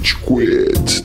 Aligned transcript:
Rage 0.00 0.16
Quit. 0.16 1.04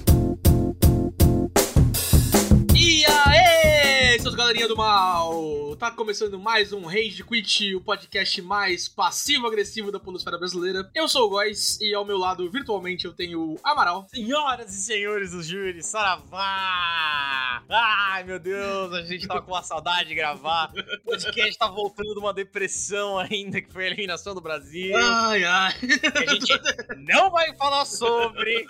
E 2.74 3.06
aí, 3.06 4.20
seus 4.22 4.36
galerinha 4.36 4.68
do 4.70 4.78
mal! 4.78 5.55
Tá 5.80 5.92
começando 5.92 6.40
mais 6.40 6.72
um 6.72 6.86
Rage 6.86 7.22
Quit, 7.22 7.76
o 7.76 7.82
podcast 7.82 8.42
mais 8.42 8.88
passivo-agressivo 8.88 9.92
da 9.92 10.00
polosfera 10.00 10.38
brasileira. 10.38 10.90
Eu 10.96 11.06
sou 11.10 11.26
o 11.26 11.30
Góis 11.30 11.78
e 11.82 11.94
ao 11.94 12.06
meu 12.06 12.18
lado, 12.18 12.50
virtualmente, 12.50 13.04
eu 13.04 13.12
tenho 13.12 13.42
o 13.42 13.60
Amaral. 13.62 14.08
Senhoras 14.10 14.74
e 14.74 14.82
senhores 14.82 15.32
do 15.32 15.44
júri, 15.44 15.84
saravá! 15.84 17.62
Ai, 17.70 18.24
meu 18.24 18.40
Deus, 18.40 18.94
a 18.94 19.02
gente 19.02 19.28
tava 19.28 19.42
com 19.42 19.52
uma 19.52 19.64
saudade 19.64 20.10
de 20.10 20.16
gravar. 20.16 20.72
O 20.72 21.10
podcast 21.10 21.58
tá 21.58 21.68
voltando 21.68 22.14
de 22.14 22.20
uma 22.20 22.34
depressão 22.34 23.20
ainda, 23.20 23.62
que 23.62 23.72
foi 23.72 23.84
a 23.84 23.88
eliminação 23.88 24.34
do 24.34 24.42
Brasil. 24.42 24.96
Ai, 24.96 25.44
ai. 25.44 25.74
A 26.16 26.34
gente 26.34 26.54
não 26.98 27.30
vai 27.30 27.54
falar 27.56 27.86
sobre. 27.86 28.66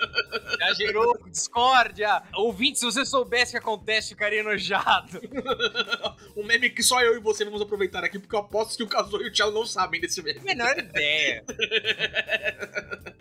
Já 0.59 0.73
gerou 0.73 1.17
discórdia. 1.29 2.23
Ouvinte, 2.33 2.79
se 2.79 2.85
você 2.85 3.05
soubesse 3.05 3.51
o 3.51 3.53
que 3.53 3.57
acontece, 3.57 4.09
ficaria 4.09 4.39
enojado. 4.39 5.19
um 6.35 6.43
meme 6.43 6.69
que 6.69 6.81
só 6.81 6.94
eu 7.01 7.15
e 7.15 7.19
você 7.19 7.45
vamos 7.45 7.61
aproveitar 7.61 8.03
aqui, 8.03 8.19
porque 8.19 8.35
eu 8.35 8.39
aposto 8.39 8.77
que 8.77 8.83
o 8.83 8.87
Kazuo 8.87 9.21
e 9.21 9.27
o 9.27 9.31
Thiago 9.31 9.51
não 9.51 9.65
sabem 9.65 9.99
desse 10.01 10.21
meme. 10.21 10.39
Menor 10.41 10.77
ideia. 10.77 11.43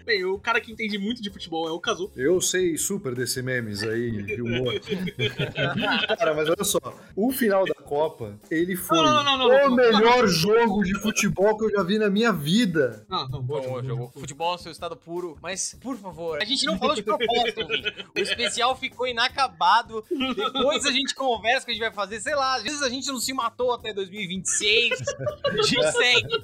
Bem, 0.04 0.22
o 0.24 0.38
cara 0.38 0.60
que 0.60 0.70
entende 0.70 0.98
muito 0.98 1.22
de 1.22 1.30
futebol 1.30 1.66
é 1.66 1.72
o 1.72 1.80
Kazu. 1.80 2.12
Eu 2.14 2.38
sei 2.38 2.76
super 2.76 3.14
desse 3.14 3.40
memes 3.40 3.82
aí, 3.82 4.22
de 4.22 4.42
humor. 4.42 4.74
Cara, 6.18 6.34
mas 6.34 6.48
olha 6.48 6.62
só, 6.62 6.78
o 7.16 7.32
final 7.32 7.64
da 7.64 7.74
Copa, 7.74 8.38
ele 8.50 8.76
foi 8.76 8.98
Não, 8.98 9.04
não, 9.04 9.24
não, 9.24 9.38
não, 9.38 9.48
não, 9.48 9.66
o 9.66 9.68
não. 9.70 9.76
melhor 9.76 10.26
jogo 10.26 10.82
de 10.82 10.94
futebol 11.00 11.56
que 11.56 11.64
eu 11.64 11.70
já 11.70 11.82
vi 11.82 11.98
na 11.98 12.10
minha 12.10 12.32
vida. 12.32 13.06
Ah, 13.08 13.26
não, 13.30 13.40
boa, 13.40 13.62
Bom, 13.62 13.68
boa, 13.68 13.82
jogo. 13.82 14.12
Futebol 14.14 14.54
é 14.54 14.58
seu 14.58 14.72
estado 14.72 14.94
puro. 14.94 15.38
Mas, 15.40 15.74
por 15.80 15.96
favor, 15.96 16.40
a 16.40 16.44
gente 16.44 16.66
não 16.66 16.76
falou 16.78 16.94
de 16.94 17.02
propósito, 17.02 17.62
ouvinte. 17.62 18.06
O 18.14 18.18
especial 18.18 18.76
ficou 18.76 19.06
inacabado. 19.06 20.04
Depois 20.10 20.84
a 20.84 20.92
gente 20.92 21.14
conversa 21.14 21.62
o 21.62 21.64
que 21.64 21.70
a 21.70 21.74
gente 21.74 21.82
vai 21.82 21.92
fazer. 21.92 22.20
Sei 22.20 22.34
lá, 22.34 22.56
às 22.56 22.62
vezes 22.62 22.82
a 22.82 22.90
gente 22.90 23.08
não 23.08 23.18
se 23.18 23.32
matou 23.32 23.63
até 23.72 23.92
2026. 23.92 25.02
A 25.44 25.62
gente 25.62 25.92
segue. 25.92 26.42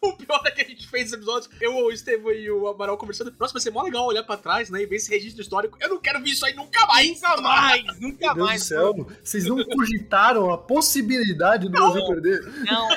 O 0.00 0.12
pior 0.14 0.40
é 0.46 0.50
que 0.50 0.62
a 0.62 0.64
gente 0.64 0.88
fez 0.88 1.06
esse 1.06 1.14
episódio, 1.14 1.50
eu, 1.60 1.74
o 1.74 1.90
Estevão 1.90 2.32
e 2.32 2.50
o 2.50 2.66
Amaral 2.66 2.96
conversando. 2.96 3.34
Nossa, 3.38 3.52
vai 3.52 3.62
ser 3.62 3.70
mó 3.70 3.82
legal 3.82 4.06
olhar 4.06 4.22
pra 4.22 4.36
trás, 4.36 4.70
né? 4.70 4.82
E 4.82 4.86
ver 4.86 4.96
esse 4.96 5.10
registro 5.10 5.42
histórico. 5.42 5.76
Eu 5.80 5.88
não 5.88 5.98
quero 5.98 6.20
ver 6.22 6.30
isso 6.30 6.44
aí 6.44 6.54
nunca 6.54 6.86
mais. 6.86 7.20
Nunca 7.20 7.40
mais, 7.40 8.00
nunca 8.00 8.26
Meu 8.26 8.34
Deus 8.34 8.46
mais. 8.46 8.62
do 8.62 8.66
céu, 8.66 9.06
vocês 9.22 9.46
não 9.46 9.64
cogitaram 9.64 10.52
a 10.52 10.58
possibilidade 10.58 11.68
do 11.68 11.72
Brasil 11.72 12.06
perder? 12.06 12.42
Não, 12.64 12.88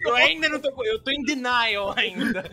eu 0.00 0.14
ainda 0.14 0.48
não 0.48 0.58
tô. 0.58 0.84
Eu 0.84 0.98
tô 1.00 1.10
em 1.10 1.22
denial 1.22 1.94
ainda. 1.96 2.50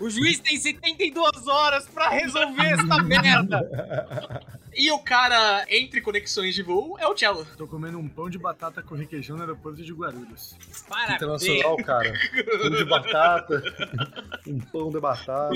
O 0.00 0.08
juiz 0.08 0.38
tem 0.40 0.56
72 0.58 1.46
horas 1.46 1.86
pra 1.86 2.08
resolver 2.08 2.66
essa 2.66 3.02
merda. 3.02 4.50
E 4.74 4.90
o 4.92 4.98
cara 5.00 5.64
entre 5.68 6.00
conexões 6.00 6.54
de 6.54 6.62
voo 6.62 6.96
é 6.98 7.06
o 7.06 7.16
Cello. 7.16 7.46
Tô 7.56 7.66
comendo 7.66 7.98
um 7.98 8.08
pão 8.08 8.30
de 8.30 8.38
batata 8.38 8.82
com 8.82 8.94
requeijão 8.94 9.36
no 9.36 9.42
aeroporto 9.42 9.82
de 9.82 9.92
Guarulhos. 9.92 10.56
Parabéns. 10.88 11.16
Internacional, 11.16 11.76
cara. 11.78 12.12
Pão 12.60 12.70
de 12.70 12.84
batata, 12.84 13.62
um 14.46 14.58
pão 14.60 14.90
de 14.90 15.00
batata. 15.00 15.54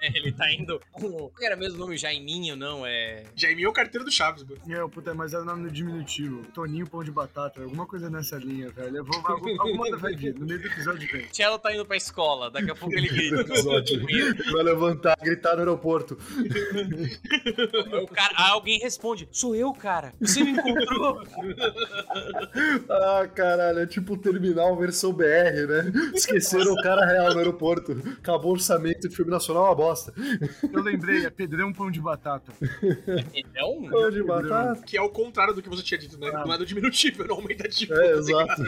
É, 0.00 0.08
ele 0.18 0.32
tá 0.32 0.50
indo. 0.52 0.80
Qual 0.92 1.30
era 1.40 1.56
mesmo 1.56 1.76
o 1.76 1.80
nome? 1.80 1.96
Jaiminho, 1.96 2.56
não? 2.56 2.84
É. 2.86 3.24
Jaime 3.34 3.62
é 3.62 3.68
o 3.68 3.72
carteiro 3.72 4.04
do 4.04 4.10
Chaves, 4.10 4.42
mano. 4.44 4.60
Eu, 4.68 4.88
puta, 4.88 5.12
mas 5.14 5.32
é 5.34 5.38
o 5.38 5.44
nome 5.44 5.62
no 5.64 5.70
diminutivo. 5.70 6.44
Toninho 6.54 6.86
Pão 6.88 7.02
de 7.04 7.10
Batata, 7.10 7.62
alguma 7.62 7.86
coisa 7.86 8.08
nessa 8.10 8.36
linha, 8.36 8.70
velho. 8.70 8.98
Eu 8.98 9.04
vou, 9.04 9.16
algum- 9.26 9.60
alguma 9.60 9.86
hora 9.86 9.96
vai 9.96 10.14
vir, 10.14 10.34
no 10.34 10.46
meio 10.46 10.60
do 10.60 10.66
episódio 10.66 11.08
vem. 11.10 11.26
Cello 11.32 11.58
tá 11.58 11.74
indo 11.74 11.84
pra 11.86 11.96
escola, 11.96 12.50
daqui 12.50 12.70
a 12.70 12.74
pouco 12.74 12.94
ele 12.94 13.08
grita. 13.08 13.40
Episódio. 13.42 14.06
Vai 14.52 14.62
levantar, 14.62 15.16
gritar 15.20 15.54
no 15.54 15.58
aeroporto. 15.60 16.18
O 18.02 18.08
cara, 18.08 18.34
aí 18.36 18.50
alguém 18.50 18.78
responde: 18.78 19.28
Sou 19.30 19.54
eu, 19.54 19.72
cara. 19.72 20.12
Você 20.20 20.42
me 20.42 20.52
encontrou. 20.52 21.22
Ah, 22.88 23.28
caralho, 23.32 23.80
é 23.80 23.86
tipo 23.86 24.14
o 24.14 24.16
terminal 24.16 24.76
versão 24.76 25.12
BR, 25.12 25.66
né? 25.68 25.92
Esqueceram 26.14 26.72
o 26.72 26.82
cara 26.82 27.06
real 27.06 27.32
no 27.32 27.38
aeroporto. 27.38 27.92
Acabou 28.18 28.50
o 28.50 28.54
orçamento 28.54 29.08
de 29.08 29.14
filme 29.14 29.30
nacional, 29.30 29.66
é 29.66 29.68
uma 29.68 29.74
bosta. 29.74 30.12
Eu 30.72 30.82
lembrei, 30.82 31.24
é 31.24 31.30
Pedrão 31.30 31.72
Pão 31.72 31.90
de 31.90 32.00
Batata. 32.00 32.52
Então, 33.34 33.86
Pão 33.90 34.10
de 34.10 34.22
batata. 34.22 34.82
Que 34.82 34.96
é 34.96 35.02
o 35.02 35.08
contrário 35.08 35.54
do 35.54 35.62
que 35.62 35.68
você 35.68 35.82
tinha 35.82 35.98
dito, 35.98 36.18
né? 36.18 36.30
Ah. 36.34 36.44
Não 36.44 36.54
é 36.54 36.58
do 36.58 36.66
diminutivo, 36.66 37.22
é 37.22 37.26
no 37.26 37.34
aumentativo. 37.34 37.94
É, 37.94 38.14
ligado? 38.14 38.18
exato. 38.18 38.62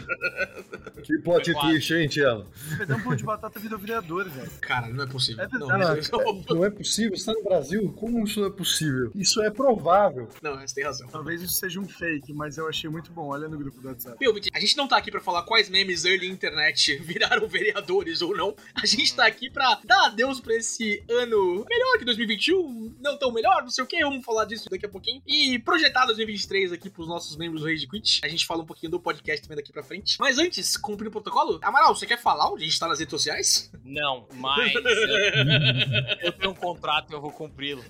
Que 1.02 1.18
plot 1.18 1.52
twist, 1.52 1.94
hein, 1.94 2.08
Tiela? 2.08 2.46
Pedrão 2.78 3.00
Pão 3.00 3.16
de 3.16 3.24
Batata 3.24 3.58
virou 3.58 3.78
vereador, 3.78 4.28
velho. 4.28 4.50
Cara, 4.60 4.88
não 4.88 5.04
é 5.04 5.06
possível. 5.06 5.44
É 5.44 5.48
não, 5.48 5.68
não, 5.68 6.56
Não 6.56 6.64
é 6.64 6.70
possível? 6.70 7.16
Você 7.16 7.26
tá 7.26 7.32
no 7.32 7.44
Brasil? 7.44 7.92
Como 7.96 8.24
isso 8.24 8.40
não 8.40 8.48
é 8.48 8.50
possível? 8.50 9.10
Isso 9.20 9.42
é 9.42 9.50
provável. 9.50 10.28
não, 10.42 10.58
você 10.58 10.74
tem 10.74 10.84
razão. 10.84 11.06
Talvez 11.08 11.42
isso 11.42 11.52
seja 11.52 11.78
um 11.78 11.86
fake, 11.86 12.32
mas 12.32 12.56
eu 12.56 12.66
achei 12.66 12.88
muito 12.88 13.12
bom. 13.12 13.28
Olha 13.28 13.48
no 13.48 13.58
grupo 13.58 13.80
do 13.80 13.88
WhatsApp. 13.88 14.16
Meu, 14.20 14.34
a 14.52 14.60
gente 14.60 14.76
não 14.76 14.88
tá 14.88 14.96
aqui 14.96 15.10
pra 15.10 15.20
falar 15.20 15.42
quais 15.42 15.68
memes 15.68 16.04
early 16.04 16.26
internet 16.26 16.96
viraram 17.04 17.46
vereadores 17.46 18.22
ou 18.22 18.34
não. 18.34 18.54
A 18.74 18.86
gente 18.86 19.14
tá 19.14 19.26
aqui 19.26 19.50
pra 19.50 19.78
dar 19.84 20.06
adeus 20.06 20.40
pra 20.40 20.54
esse 20.54 21.04
ano 21.10 21.66
melhor 21.68 21.98
que 21.98 22.04
2021, 22.04 22.96
não 23.00 23.18
tão 23.18 23.30
melhor, 23.30 23.62
não 23.62 23.70
sei 23.70 23.84
o 23.84 23.86
que, 23.86 24.00
vamos 24.00 24.24
falar 24.24 24.46
disso 24.46 24.68
daqui 24.70 24.86
a 24.86 24.88
pouquinho. 24.88 25.22
E 25.26 25.58
projetar 25.58 26.06
2023 26.06 26.72
aqui 26.72 26.88
pros 26.88 27.06
nossos 27.06 27.36
membros 27.36 27.62
do 27.62 27.68
Rage 27.68 27.86
Quit. 27.86 28.20
A 28.24 28.28
gente 28.28 28.46
fala 28.46 28.62
um 28.62 28.66
pouquinho 28.66 28.90
do 28.90 29.00
podcast 29.00 29.42
também 29.42 29.56
daqui 29.56 29.72
pra 29.72 29.82
frente. 29.82 30.16
Mas 30.18 30.38
antes, 30.38 30.76
cumprir 30.76 31.08
o 31.08 31.10
protocolo, 31.10 31.58
Amaral, 31.62 31.94
você 31.94 32.06
quer 32.06 32.20
falar 32.20 32.50
onde 32.50 32.64
a 32.64 32.66
gente 32.66 32.78
tá 32.78 32.88
nas 32.88 32.98
redes 32.98 33.10
sociais? 33.10 33.70
não, 33.84 34.26
mas. 34.34 34.72
Eu, 34.74 34.82
eu 36.22 36.32
tenho 36.32 36.50
um 36.52 36.54
contrato 36.54 37.10
e 37.10 37.14
eu 37.14 37.20
vou 37.20 37.30
cumpri-lo. 37.30 37.84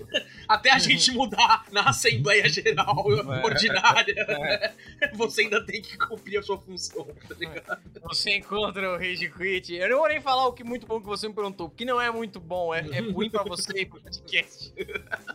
Até 0.47 0.71
a 0.71 0.79
gente 0.79 1.11
mudar 1.21 1.65
na 1.71 1.89
Assembleia 1.89 2.47
Geral 2.49 3.05
É. 3.11 3.45
Ordinária, 3.45 4.75
você 5.13 5.41
ainda 5.41 5.63
tem 5.65 5.81
que 5.81 5.97
cumprir 5.97 6.39
a 6.39 6.43
sua 6.43 6.57
função, 6.59 7.05
tá 7.27 7.35
ligado? 7.35 7.81
Você 8.03 8.37
encontra 8.37 8.91
o 8.93 8.97
Rage 8.97 9.29
Quit. 9.29 9.73
Eu 9.73 9.89
não 9.89 9.97
vou 9.99 10.07
nem 10.07 10.19
falar 10.21 10.47
o 10.47 10.53
que 10.53 10.63
muito 10.63 10.87
bom 10.87 10.99
que 10.99 11.07
você 11.07 11.27
me 11.27 11.33
perguntou, 11.33 11.69
porque 11.69 11.85
não 11.85 11.99
é 12.01 12.09
muito 12.11 12.39
bom, 12.39 12.73
é, 12.73 12.79
é 12.79 12.99
ruim 12.99 13.29
pra 13.29 13.43
você 13.43 13.81
e 13.81 13.85
pro 13.85 14.01
podcast. 14.01 14.73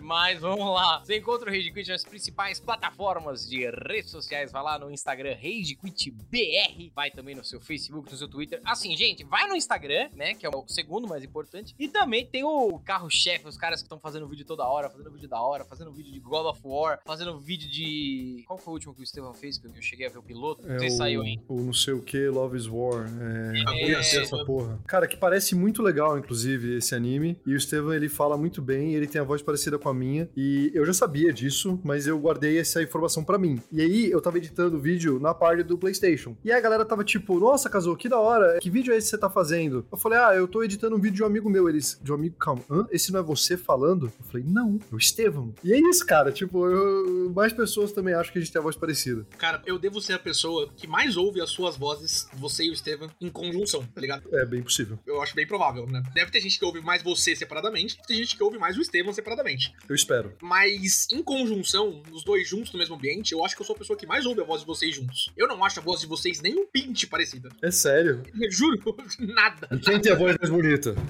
Mas 0.00 0.40
vamos 0.40 0.66
lá. 0.74 1.00
Você 1.00 1.16
encontra 1.16 1.48
o 1.50 1.52
Rage 1.52 1.70
Quit 1.72 1.88
nas 1.90 2.04
principais 2.04 2.58
plataformas 2.60 3.48
de 3.48 3.68
redes 3.88 4.10
sociais. 4.10 4.50
Vai 4.52 4.62
lá 4.62 4.78
no 4.78 4.90
Instagram 4.90 5.34
Rage 5.34 5.76
Quit 5.76 6.10
BR. 6.10 6.90
Vai 6.94 7.10
também 7.10 7.34
no 7.34 7.44
seu 7.44 7.60
Facebook, 7.60 8.10
no 8.10 8.16
seu 8.16 8.28
Twitter. 8.28 8.60
Assim, 8.64 8.96
gente, 8.96 9.24
vai 9.24 9.46
no 9.46 9.56
Instagram, 9.56 10.08
né? 10.14 10.34
Que 10.34 10.46
é 10.46 10.48
o 10.48 10.64
segundo 10.66 11.08
mais 11.08 11.22
importante. 11.24 11.74
E 11.78 11.88
também 11.88 12.26
tem 12.26 12.44
o 12.44 12.78
carro-chefe, 12.80 13.46
os 13.46 13.56
caras 13.56 13.80
que 13.80 13.86
estão 13.86 13.98
fazendo 13.98 14.26
vídeo 14.28 14.44
toda 14.44 14.66
hora, 14.66 14.90
fazendo 14.90 15.10
vídeo 15.10 15.28
da 15.28 15.40
hora, 15.40 15.64
fazendo 15.64 15.75
vídeo 15.84 16.12
de 16.12 16.20
God 16.20 16.46
of 16.46 16.60
War, 16.64 17.00
fazendo 17.06 17.38
vídeo 17.38 17.68
de. 17.68 18.44
Qual 18.46 18.58
foi 18.58 18.72
o 18.72 18.74
último 18.74 18.94
que 18.94 19.00
o 19.00 19.04
Estevão 19.04 19.34
fez? 19.34 19.58
Que 19.58 19.66
eu 19.66 19.72
cheguei 19.80 20.06
a 20.06 20.10
ver 20.10 20.18
o 20.18 20.22
piloto. 20.22 20.66
Não 20.66 20.78
sei 20.78 20.90
se 20.90 20.96
saiu, 20.96 21.22
hein? 21.22 21.42
o 21.48 21.60
não 21.60 21.72
sei 21.72 21.94
o 21.94 22.02
que, 22.02 22.28
Love 22.28 22.56
is 22.56 22.66
War. 22.66 23.06
É, 23.20 23.52
É, 23.72 23.90
essa, 23.92 24.20
essa 24.20 24.44
porra. 24.44 24.78
Cara, 24.86 25.06
que 25.06 25.16
parece 25.16 25.54
muito 25.54 25.82
legal, 25.82 26.18
inclusive, 26.18 26.76
esse 26.76 26.94
anime. 26.94 27.38
E 27.46 27.52
o 27.52 27.56
Estevam, 27.56 27.92
ele 27.92 28.08
fala 28.08 28.36
muito 28.36 28.62
bem, 28.62 28.94
ele 28.94 29.06
tem 29.06 29.20
a 29.20 29.24
voz 29.24 29.42
parecida 29.42 29.78
com 29.78 29.88
a 29.88 29.94
minha. 29.94 30.28
E 30.36 30.70
eu 30.74 30.84
já 30.84 30.92
sabia 30.92 31.32
disso, 31.32 31.80
mas 31.84 32.06
eu 32.06 32.18
guardei 32.18 32.58
essa 32.58 32.82
informação 32.82 33.24
pra 33.24 33.38
mim. 33.38 33.60
E 33.72 33.80
aí, 33.80 34.10
eu 34.10 34.20
tava 34.20 34.38
editando 34.38 34.76
o 34.76 34.80
vídeo 34.80 35.18
na 35.18 35.34
parte 35.34 35.62
do 35.62 35.76
PlayStation. 35.78 36.36
E 36.44 36.52
a 36.52 36.60
galera 36.60 36.84
tava 36.84 37.04
tipo, 37.04 37.38
nossa, 37.38 37.68
Kazuo, 37.68 37.96
que 37.96 38.08
da 38.08 38.18
hora. 38.18 38.58
Que 38.60 38.70
vídeo 38.70 38.92
é 38.92 38.96
esse 38.96 39.06
que 39.06 39.10
você 39.10 39.18
tá 39.18 39.30
fazendo? 39.30 39.86
Eu 39.90 39.98
falei, 39.98 40.18
ah, 40.18 40.34
eu 40.34 40.46
tô 40.48 40.62
editando 40.62 40.96
um 40.96 41.00
vídeo 41.00 41.16
de 41.16 41.22
um 41.22 41.26
amigo 41.26 41.50
meu. 41.50 41.68
Eles, 41.68 41.98
de 42.02 42.12
um 42.12 42.14
amigo, 42.14 42.36
calma, 42.36 42.62
hã? 42.70 42.86
Esse 42.90 43.12
não 43.12 43.20
é 43.20 43.22
você 43.22 43.56
falando? 43.56 44.06
Eu 44.06 44.24
falei, 44.26 44.46
não, 44.46 44.78
é 44.90 44.94
o 44.94 44.98
Estevam. 44.98 45.54
E 45.66 45.72
é 45.72 45.78
isso, 45.90 46.06
cara. 46.06 46.30
Tipo, 46.30 46.66
eu- 46.68 47.30
mais 47.34 47.52
pessoas 47.52 47.90
também 47.92 48.14
acham 48.14 48.32
que 48.32 48.38
a 48.38 48.40
gente 48.40 48.52
tem 48.52 48.60
a 48.60 48.62
voz 48.62 48.76
parecida. 48.76 49.26
Cara, 49.36 49.60
eu 49.66 49.78
devo 49.78 50.00
ser 50.00 50.12
a 50.12 50.18
pessoa 50.18 50.70
que 50.76 50.86
mais 50.86 51.16
ouve 51.16 51.40
as 51.40 51.50
suas 51.50 51.76
vozes, 51.76 52.28
você 52.34 52.64
e 52.64 52.70
o 52.70 52.72
Estevam, 52.72 53.10
em 53.20 53.28
conjunção, 53.28 53.82
tá 53.84 54.00
ligado? 54.00 54.28
É 54.32 54.44
bem 54.46 54.62
possível. 54.62 54.96
Eu 55.04 55.20
acho 55.20 55.34
bem 55.34 55.46
provável, 55.46 55.84
né? 55.88 56.02
Deve 56.14 56.30
ter 56.30 56.40
gente 56.40 56.56
que 56.58 56.64
ouve 56.64 56.80
mais 56.80 57.02
você 57.02 57.34
separadamente, 57.34 57.98
tem 58.06 58.16
gente 58.16 58.36
que 58.36 58.42
ouve 58.44 58.58
mais 58.58 58.76
o 58.78 58.80
Estevam 58.80 59.12
separadamente. 59.12 59.74
Eu 59.88 59.94
espero. 59.96 60.32
Mas 60.40 61.08
em 61.10 61.20
conjunção, 61.22 62.00
os 62.12 62.22
dois 62.22 62.48
juntos 62.48 62.72
no 62.72 62.78
mesmo 62.78 62.94
ambiente, 62.94 63.32
eu 63.32 63.44
acho 63.44 63.56
que 63.56 63.62
eu 63.62 63.66
sou 63.66 63.74
a 63.74 63.78
pessoa 63.78 63.98
que 63.98 64.06
mais 64.06 64.24
ouve 64.24 64.40
a 64.40 64.44
voz 64.44 64.60
de 64.60 64.66
vocês 64.68 64.94
juntos. 64.94 65.32
Eu 65.36 65.48
não 65.48 65.64
acho 65.64 65.80
a 65.80 65.82
voz 65.82 66.00
de 66.00 66.06
vocês 66.06 66.40
nem 66.40 66.54
um 66.54 66.66
pinte 66.66 67.08
parecida. 67.08 67.48
É 67.60 67.72
sério. 67.72 68.22
Eu 68.40 68.50
juro, 68.52 68.78
nada. 69.18 69.68
E 69.72 69.78
quem 69.78 70.00
tem 70.00 70.12
a 70.12 70.16
voz 70.16 70.36
mais 70.40 70.50
bonita? 70.50 70.94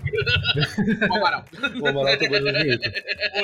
O 1.10 1.14
Amaral. 1.14 1.44
O 1.80 1.86
Amaral 1.88 2.16
tem 2.16 2.28
a 2.28 2.30
voz 2.30 2.42
mais 2.44 2.58
bonita. 2.64 2.92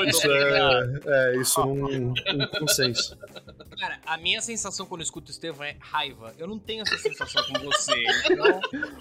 Isso 0.09 0.31
é, 0.33 1.01
é 1.07 1.37
isso 1.37 1.61
é 1.61 1.65
um, 1.65 2.11
um 2.11 2.15
consenso. 2.59 3.17
Cara, 3.83 3.99
a 4.07 4.17
minha 4.17 4.41
sensação 4.41 4.87
quando 4.87 5.01
eu 5.01 5.05
escuto 5.05 5.27
o 5.27 5.31
Estevão 5.33 5.67
é 5.67 5.75
raiva. 5.81 6.33
Eu 6.39 6.47
não 6.47 6.57
tenho 6.57 6.83
essa 6.83 6.97
sensação 6.99 7.43
com 7.43 7.59
você. 7.65 7.93
Então, 8.31 8.61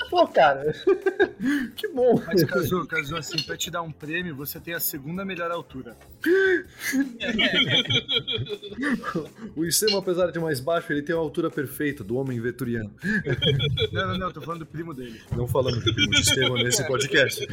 Pô, 0.09 0.27
cara. 0.27 0.73
que 1.77 1.87
bom. 1.89 2.19
Mas, 2.25 2.43
Kazu, 2.43 2.87
Kazu, 2.87 3.15
assim, 3.15 3.43
pra 3.43 3.55
te 3.55 3.69
dar 3.69 3.83
um 3.83 3.91
prêmio, 3.91 4.35
você 4.35 4.59
tem 4.59 4.73
a 4.73 4.79
segunda 4.79 5.23
melhor 5.23 5.51
altura. 5.51 5.95
O 9.55 9.65
Issema, 9.65 9.99
apesar 9.99 10.31
de 10.31 10.39
mais 10.39 10.59
baixo, 10.59 10.91
ele 10.91 11.01
tem 11.01 11.15
a 11.15 11.19
altura 11.19 11.51
perfeita 11.51 12.03
do 12.03 12.15
homem 12.15 12.39
veturiano. 12.39 12.93
Não, 13.91 14.07
não, 14.07 14.17
não, 14.17 14.31
tô 14.31 14.41
falando 14.41 14.61
do 14.61 14.65
primo 14.65 14.93
dele. 14.93 15.21
Não 15.35 15.47
falando 15.47 15.83
de 15.83 15.93
primo 15.93 16.11
de 16.11 16.21
Estevam 16.21 16.55
nesse 16.55 16.85
podcast. 16.87 17.45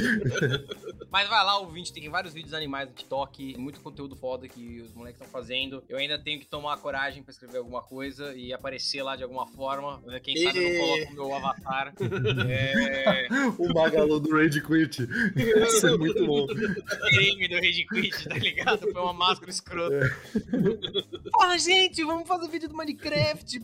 Mas 1.10 1.28
vai 1.28 1.44
lá, 1.44 1.58
ouvinte, 1.58 1.92
tem 1.92 2.08
vários 2.08 2.32
vídeos 2.32 2.54
animais 2.54 2.88
no 2.88 2.94
TikTok, 2.94 3.58
muito 3.58 3.80
conteúdo 3.80 4.14
foda 4.14 4.46
que 4.46 4.80
os 4.80 4.94
moleques 4.94 5.20
estão 5.20 5.32
fazendo. 5.32 5.82
Eu 5.88 5.98
ainda 5.98 6.18
tenho 6.18 6.38
que 6.38 6.46
tomar 6.46 6.76
coragem 6.78 7.17
pra 7.22 7.30
escrever 7.32 7.58
alguma 7.58 7.82
coisa 7.82 8.34
e 8.34 8.52
aparecer 8.52 9.02
lá 9.02 9.16
de 9.16 9.22
alguma 9.22 9.46
forma. 9.46 10.02
Quem 10.22 10.36
sabe 10.36 10.58
eu 10.58 10.72
não 10.72 10.80
coloco 10.80 11.10
o 11.12 11.14
meu 11.14 11.34
avatar. 11.34 11.94
É, 12.48 13.28
O 13.58 13.72
Magalu 13.72 14.20
do 14.20 14.30
Rage 14.36 14.60
Quit. 14.62 15.06
Isso 15.36 15.86
é 15.86 15.96
muito 15.96 16.24
bom. 16.26 16.46
creme 16.46 17.48
do 17.48 17.54
Rage 17.56 17.86
Quit, 17.86 18.28
tá 18.28 18.34
ligado? 18.36 18.80
Foi 18.80 19.02
uma 19.02 19.12
máscara 19.12 19.50
escrota. 19.50 20.16
Fala, 21.32 21.58
gente, 21.58 22.02
vamos 22.04 22.26
fazer 22.26 22.48
vídeo 22.48 22.68
do 22.68 22.76
Minecraft. 22.76 23.60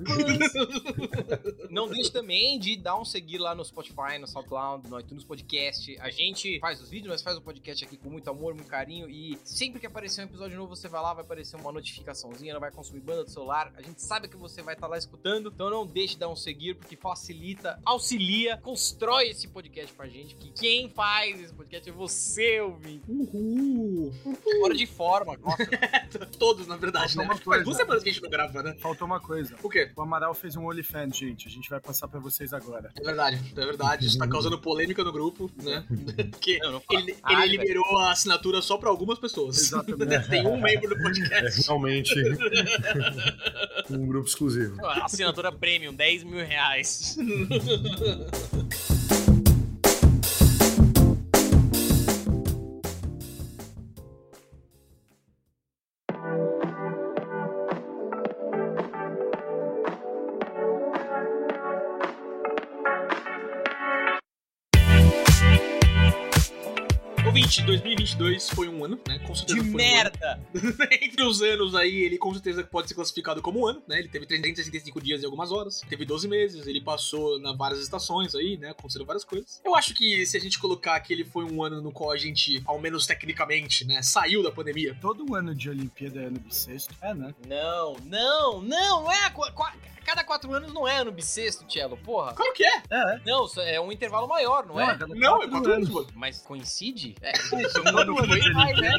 Não 1.71 1.89
deixe 1.89 2.11
também 2.12 2.59
de 2.59 2.77
dar 2.77 2.99
um 2.99 3.05
seguir 3.05 3.39
lá 3.39 3.55
no 3.55 3.65
Spotify, 3.65 4.19
no 4.21 4.27
SoundCloud, 4.27 4.89
no 4.89 4.99
iTunes 5.01 5.25
Podcast. 5.25 5.97
A 6.01 6.11
gente 6.11 6.59
faz 6.61 6.81
os 6.81 6.89
vídeos, 6.91 7.09
mas 7.12 7.23
faz 7.23 7.37
o 7.37 7.41
podcast 7.43 7.85
aqui 7.85 7.97
com 7.97 8.11
muito 8.11 8.29
amor, 8.31 8.55
muito 8.55 8.69
carinho. 8.69 9.09
E 9.09 9.39
sempre 9.45 9.81
que 9.81 9.87
aparecer 9.87 10.23
um 10.23 10.25
episódio 10.25 10.56
novo, 10.56 10.75
você 10.75 10.89
vai 10.89 11.01
lá, 11.03 11.15
vai 11.15 11.25
aparecer 11.25 11.56
uma 11.56 11.73
notificaçãozinha, 11.73 12.51
ela 12.53 12.61
vai 12.61 12.71
consumir 12.71 13.01
banda 13.01 13.25
do 13.25 13.31
celular. 13.35 13.73
A 13.77 13.83
gente 13.83 14.01
sabe 14.03 14.29
que 14.29 14.37
você 14.37 14.63
vai 14.63 14.75
estar 14.75 14.87
lá 14.87 14.97
escutando, 14.97 15.51
então 15.55 15.69
não 15.71 15.87
deixe 15.87 16.15
de 16.15 16.21
dar 16.21 16.29
um 16.29 16.37
seguir, 16.37 16.75
porque 16.75 16.97
facilita, 16.97 17.79
auxilia, 17.85 18.57
constrói 18.59 19.29
esse 19.29 19.49
podcast 19.49 19.93
pra 19.95 20.07
gente. 20.07 20.35
Que 20.37 20.51
quem 20.51 20.89
faz 20.89 21.41
esse 21.41 21.53
podcast 21.53 21.89
é 21.89 21.93
você, 21.93 22.61
ouvinte. 22.61 23.05
Uhul. 23.09 24.13
Fora 24.61 24.75
de 24.75 24.87
forma, 24.87 25.37
nossa. 25.37 25.65
Todos, 26.39 26.67
na 26.67 26.77
verdade, 26.77 27.17
né? 27.17 27.25
Faltou 27.27 27.45
uma 27.47 27.55
Faz 27.55 27.65
duas 27.65 27.77
semanas 27.77 28.03
que 28.03 28.09
a 28.09 28.13
gente 28.13 28.23
não 28.23 28.31
grava, 28.31 28.63
né? 28.63 28.75
Faltou 28.79 29.07
uma 29.07 29.21
coisa. 29.21 29.55
O 29.63 29.69
quê? 29.69 29.91
O 29.97 30.03
Amaral 30.03 30.35
fez 30.35 30.57
um 30.57 30.67
OnlyFans, 30.67 31.17
gente. 31.17 31.49
A 31.49 31.51
gente 31.51 31.69
vai 31.69 31.81
passar 31.81 32.09
pra 32.09 32.21
vocês 32.21 32.53
agora. 32.53 32.91
É 32.97 33.03
verdade, 33.03 33.41
é 33.57 33.65
verdade. 33.65 34.07
Isso 34.07 34.19
tá 34.19 34.27
causando 34.29 34.59
polêmica 34.61 35.03
no 35.05 35.13
grupo, 35.13 35.51
né? 35.63 35.85
Porque 36.31 36.59
Não, 36.59 36.73
não 36.73 36.81
fala. 36.81 37.01
ele, 37.01 37.17
Ai, 37.23 37.45
ele 37.49 37.57
liberou 37.59 37.99
a 37.99 38.13
assinatura 38.13 38.61
só 38.63 38.77
pra 38.79 38.89
algumas 38.91 39.19
pessoas. 39.19 39.59
Exatamente. 39.59 40.29
Tem 40.29 40.47
um 40.47 40.61
membro 40.61 40.89
do 40.89 41.01
É 41.01 41.03
podcast. 41.03 41.63
realmente 41.67 42.15
um 43.91 44.06
grupo 44.06 44.29
exclusivo. 44.29 44.85
Assinatura 44.87 45.53
premium, 45.53 45.94
10 45.94 46.25
mil 46.25 46.44
reais. 46.44 47.17
Ouvinte, 67.55 67.62
2022 67.62 68.51
foi 68.51 68.69
um 68.69 68.85
ano, 68.85 68.99
né? 69.06 69.19
Com 69.21 69.35
certeza 69.35 69.62
De 69.62 69.71
foi 69.71 69.81
um 69.81 69.85
ano. 69.85 69.95
merda! 69.95 70.41
Entre 71.01 71.23
os 71.23 71.41
anos 71.43 71.75
aí, 71.75 72.03
ele 72.03 72.19
com 72.19 72.33
certeza 72.33 72.65
pode 72.65 72.89
ser 72.89 72.95
classificado 72.95 73.41
como 73.41 73.61
um 73.61 73.67
ano, 73.67 73.83
né? 73.87 73.99
Ele 73.99 74.09
teve 74.09 74.27
365 74.27 75.01
dias 75.01 75.23
e 75.23 75.25
algumas 75.25 75.53
horas, 75.53 75.81
teve 75.89 76.05
12 76.05 76.27
meses, 76.27 76.67
ele 76.67 76.81
passou 76.81 77.39
na 77.39 77.53
várias 77.53 77.81
estações 77.81 78.35
aí, 78.35 78.56
né? 78.56 78.71
Aconteceram 78.71 79.06
várias 79.06 79.25
coisas. 79.25 79.61
Eu 79.65 79.77
acho 79.77 79.95
que 79.95 80.27
se 80.27 80.37
a 80.37 80.41
gente 80.41 80.59
colocar 80.59 80.99
que 81.01 81.12
ele 81.12 81.25
foi 81.25 81.45
um 81.45 81.62
ano 81.62 81.81
no 81.81 81.93
qual 81.93 82.11
a 82.11 82.17
gente, 82.17 82.61
ao 82.65 82.81
menos 82.81 83.06
tecnicamente, 83.06 83.87
né, 83.87 84.03
saiu 84.03 84.43
da 84.43 84.51
pandemia. 84.51 84.97
Todo 85.01 85.35
ano 85.35 85.55
de 85.55 85.71
Olimpíada 85.71 86.23
é 86.23 86.25
ano 86.27 86.41
bissexto. 86.41 86.95
É, 87.01 87.15
né? 87.15 87.35
Não, 87.47 87.97
não, 88.05 88.62
não, 88.62 89.03
não 89.03 89.12
é. 89.12 89.33
Cada 90.05 90.23
quatro 90.23 90.53
anos 90.53 90.73
não 90.73 90.87
é 90.87 90.99
ano 90.99 91.11
bissexto, 91.11 91.65
Cello, 91.71 91.97
porra. 91.97 92.35
Claro 92.35 92.53
que 92.53 92.65
é! 92.65 92.83
É, 92.91 93.15
é. 93.15 93.21
Não, 93.25 93.47
é 93.59 93.81
um 93.81 93.91
intervalo 93.91 94.29
maior, 94.29 94.67
não, 94.67 94.79
é? 94.79 94.99
cada 94.99 95.15
Não, 95.15 95.43
é 95.43 95.49
quatro 95.49 95.73
anos, 95.73 95.89
mano. 95.89 96.09
Mas 96.15 96.43
coincide? 96.43 97.15
É. 97.23 97.33
Todo 97.50 97.99
ano 97.99 98.17
foi, 98.26 98.41
de 98.41 98.52
vai, 98.52 98.73
né? 98.75 98.96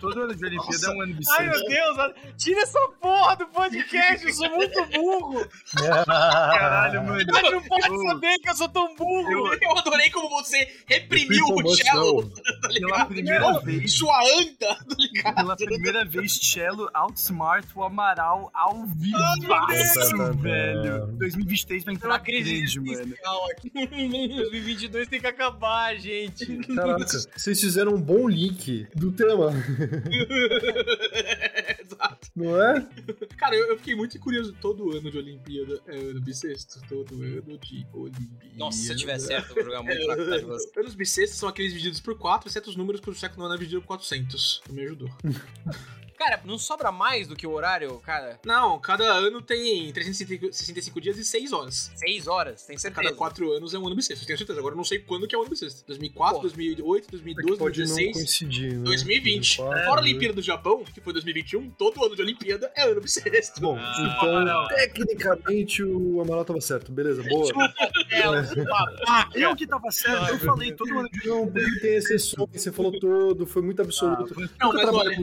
Todo 0.00 0.22
ano 0.22 0.34
de 0.34 0.44
Olimpíada 0.44 0.72
Nossa. 0.72 0.86
é 0.86 0.94
um 0.94 1.00
ano 1.02 1.18
Ai, 1.30 1.46
meu. 1.46 1.64
Deus, 1.66 2.14
tira 2.36 2.60
essa 2.62 2.80
porra 3.00 3.36
do 3.36 3.46
podcast, 3.48 4.26
eu 4.26 4.32
sou 4.34 4.50
muito 4.50 4.86
burro. 4.86 5.46
Caralho, 6.06 7.04
mano. 7.04 7.24
Mas 7.32 7.50
não 7.52 7.62
pode 7.62 8.08
saber 8.08 8.38
que 8.38 8.50
eu 8.50 8.54
sou 8.54 8.68
tão 8.68 8.94
burro. 8.94 9.54
Eu 9.60 9.78
adorei 9.78 10.10
como 10.10 10.28
você 10.30 10.68
reprimiu 10.86 11.44
o 11.46 11.74
cello, 11.76 12.30
tá 12.30 12.68
Pela 12.68 13.04
primeira 13.06 13.40
Não, 13.40 13.60
vez. 13.60 13.96
Sua 13.96 14.18
anta, 14.38 14.74
tá 14.74 14.96
ligado? 14.98 15.34
Pela 15.34 15.56
primeira 15.56 16.04
vez, 16.04 16.32
Cello 16.36 16.88
outsmart 16.94 17.66
o 17.74 17.82
Amaral 17.84 18.50
ao 18.54 18.86
vivo, 18.86 19.18
Deus. 19.40 20.40
velho. 20.40 21.06
2023 21.18 21.84
vai 21.84 21.94
entrar 21.94 22.08
uma 22.08 22.18
crise 22.20 22.50
grande, 22.58 22.80
mano. 22.80 22.92
existencial 22.92 23.50
aqui. 23.50 23.70
2022 23.70 25.08
tem 25.08 25.20
que 25.20 25.26
acabar, 25.26 25.96
gente. 25.96 26.46
Caraca, 26.74 27.04
vocês 27.36 27.60
fizeram 27.60 27.94
um 27.94 28.00
bom 28.00 28.28
link 28.28 28.86
do 28.94 29.12
tema, 29.12 29.50
Exato. 31.80 32.28
não 32.36 32.62
é? 32.62 32.88
Cara, 33.36 33.56
eu, 33.56 33.68
eu 33.68 33.78
fiquei 33.78 33.94
muito 33.94 34.18
curioso. 34.18 34.54
Todo 34.60 34.96
ano 34.96 35.10
de 35.10 35.18
Olimpíada 35.18 35.80
é 35.86 35.96
ano 35.96 36.20
bissexto. 36.20 36.80
Todo 36.88 37.14
ano 37.22 37.58
de 37.58 37.74
Olimpíada. 37.94 38.40
Nossa, 38.56 38.78
se 38.78 38.92
eu 38.92 38.96
tiver 38.96 39.18
certo, 39.18 39.50
eu 39.50 39.54
vou 39.56 39.64
jogar 39.64 39.82
muito 39.82 40.04
pra 40.04 40.16
cá 40.16 40.36
de 40.36 40.44
você. 40.44 40.80
Anos 40.80 40.94
bissextos 40.94 41.38
são 41.38 41.48
aqueles 41.48 41.72
divididos 41.72 42.00
por 42.00 42.16
4, 42.16 42.48
exceto 42.48 42.70
os 42.70 42.76
números 42.76 43.00
que 43.00 43.10
o 43.10 43.14
século 43.14 43.46
não 43.46 43.54
é 43.54 43.56
dividido 43.56 43.80
por 43.82 43.88
400. 43.88 44.62
Que 44.64 44.72
me 44.72 44.82
ajudou. 44.84 45.10
Cara, 46.20 46.38
não 46.44 46.58
sobra 46.58 46.92
mais 46.92 47.26
do 47.26 47.34
que 47.34 47.46
o 47.46 47.50
horário, 47.52 47.98
cara? 48.04 48.38
Não, 48.44 48.78
cada 48.78 49.04
ano 49.04 49.40
tem 49.40 49.90
365 49.90 51.00
dias 51.00 51.16
e 51.16 51.24
6 51.24 51.50
horas. 51.50 51.90
Seis 51.94 52.26
horas, 52.26 52.62
tem 52.64 52.76
certeza. 52.76 53.02
Cada 53.04 53.16
4 53.16 53.52
anos 53.52 53.72
é 53.72 53.78
um 53.78 53.86
ano 53.86 53.96
bissexto. 53.96 54.26
Tenho 54.26 54.36
certeza. 54.36 54.58
Agora 54.58 54.74
eu 54.74 54.76
não 54.76 54.84
sei 54.84 54.98
quando 54.98 55.26
que 55.26 55.34
é 55.34 55.38
o 55.38 55.40
ano 55.40 55.48
bissexto. 55.48 55.82
2004, 55.86 56.34
Porra. 56.34 56.42
2008, 56.42 57.06
É 57.06 57.10
2012, 57.10 57.52
que 57.52 57.58
pode 57.58 57.80
não 57.80 57.86
2016... 57.86 58.12
coincidir, 58.12 58.76
né? 58.76 58.84
2020. 58.84 59.56
2004, 59.56 59.86
Fora 59.88 60.00
a 60.00 60.02
Olimpíada 60.04 60.34
do 60.34 60.42
Japão, 60.42 60.84
que 60.84 61.00
foi 61.00 61.12
2021, 61.14 61.70
todo 61.70 62.04
ano 62.04 62.14
de 62.14 62.20
Olimpíada 62.20 62.70
é 62.76 62.82
ano 62.82 63.00
bissexto. 63.00 63.58
Bom, 63.58 63.78
Ah, 63.78 63.94
então, 64.18 64.36
Amaral. 64.36 64.68
tecnicamente 64.68 65.82
o 65.82 66.20
Amaral 66.20 66.44
tava 66.44 66.60
certo. 66.60 66.92
Beleza, 66.92 67.22
boa. 67.22 67.50
Ela, 68.12 68.42
babaca. 68.42 69.30
Eu 69.40 69.56
que 69.56 69.66
tava 69.66 69.90
certo, 69.90 70.32
eu 70.32 70.38
falei 70.40 70.72
todo 70.72 70.98
ano 70.98 71.08
de 71.08 71.26
Não, 71.26 71.46
porque 71.50 71.80
tem 71.80 71.94
exceções, 71.94 72.48
você 72.52 72.70
falou 72.70 72.92
todo, 72.98 73.46
foi 73.46 73.62
muito 73.62 73.80
absoluto. 73.80 74.34
Não, 74.60 74.72
Nunca 74.72 74.86
mas 74.86 74.94
olha, 74.94 75.16
com 75.16 75.22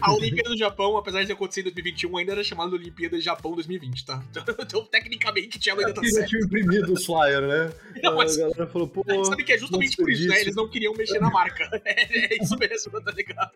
a 0.00 0.12
Olimpíada 0.24 0.50
do 0.50 0.58
Japão, 0.58 0.96
apesar 0.96 1.24
de 1.24 1.32
acontecer 1.32 1.60
em 1.60 1.64
2021, 1.64 2.16
ainda 2.16 2.32
era 2.32 2.44
chamada 2.44 2.70
de 2.70 2.76
Olimpíada 2.76 3.20
Japão 3.20 3.52
2020, 3.54 4.04
tá? 4.04 4.22
Então, 4.30 4.44
então 4.60 4.84
tecnicamente, 4.84 5.58
Thiago 5.58 5.80
ainda 5.80 5.92
tá 5.94 6.00
Porque 6.00 6.10
já 6.10 6.18
certo. 6.20 6.30
tinha 6.30 6.42
imprimido 6.44 6.92
os 6.92 7.04
flyers, 7.04 7.46
né? 7.48 7.72
Não, 8.02 8.16
mas- 8.16 8.36
A 8.38 8.40
galera 8.42 8.66
falou, 8.66 8.88
pô. 8.88 9.24
Sabe 9.24 9.44
que 9.44 9.52
é 9.52 9.58
justamente 9.58 9.96
por 9.96 10.10
isso, 10.10 10.26
né? 10.28 10.40
Eles 10.40 10.54
não 10.56 10.68
queriam 10.68 10.92
mexer 10.94 11.20
na 11.20 11.30
marca. 11.30 11.64
É, 11.84 12.34
é 12.34 12.42
isso 12.42 12.56
mesmo, 12.58 13.00
tá 13.02 13.10
ligado? 13.12 13.52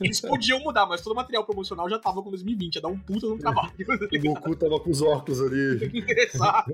Eles 0.00 0.20
podiam 0.20 0.58
mudar, 0.60 0.86
mas 0.86 1.00
todo 1.00 1.12
o 1.12 1.14
material 1.16 1.44
promocional 1.44 1.88
já 1.88 1.98
tava 1.98 2.22
com 2.22 2.30
2020, 2.30 2.74
ia 2.76 2.80
dar 2.82 2.88
um 2.88 2.98
puta 2.98 3.26
no 3.26 3.38
trabalho. 3.38 3.70
tá 3.86 3.94
O? 4.12 4.18
Goku 4.20 4.56
tava 4.56 4.80
com 4.80 4.90
os 4.90 5.00
óculos 5.00 5.40
ali. 5.40 5.90
Exato. 6.08 6.72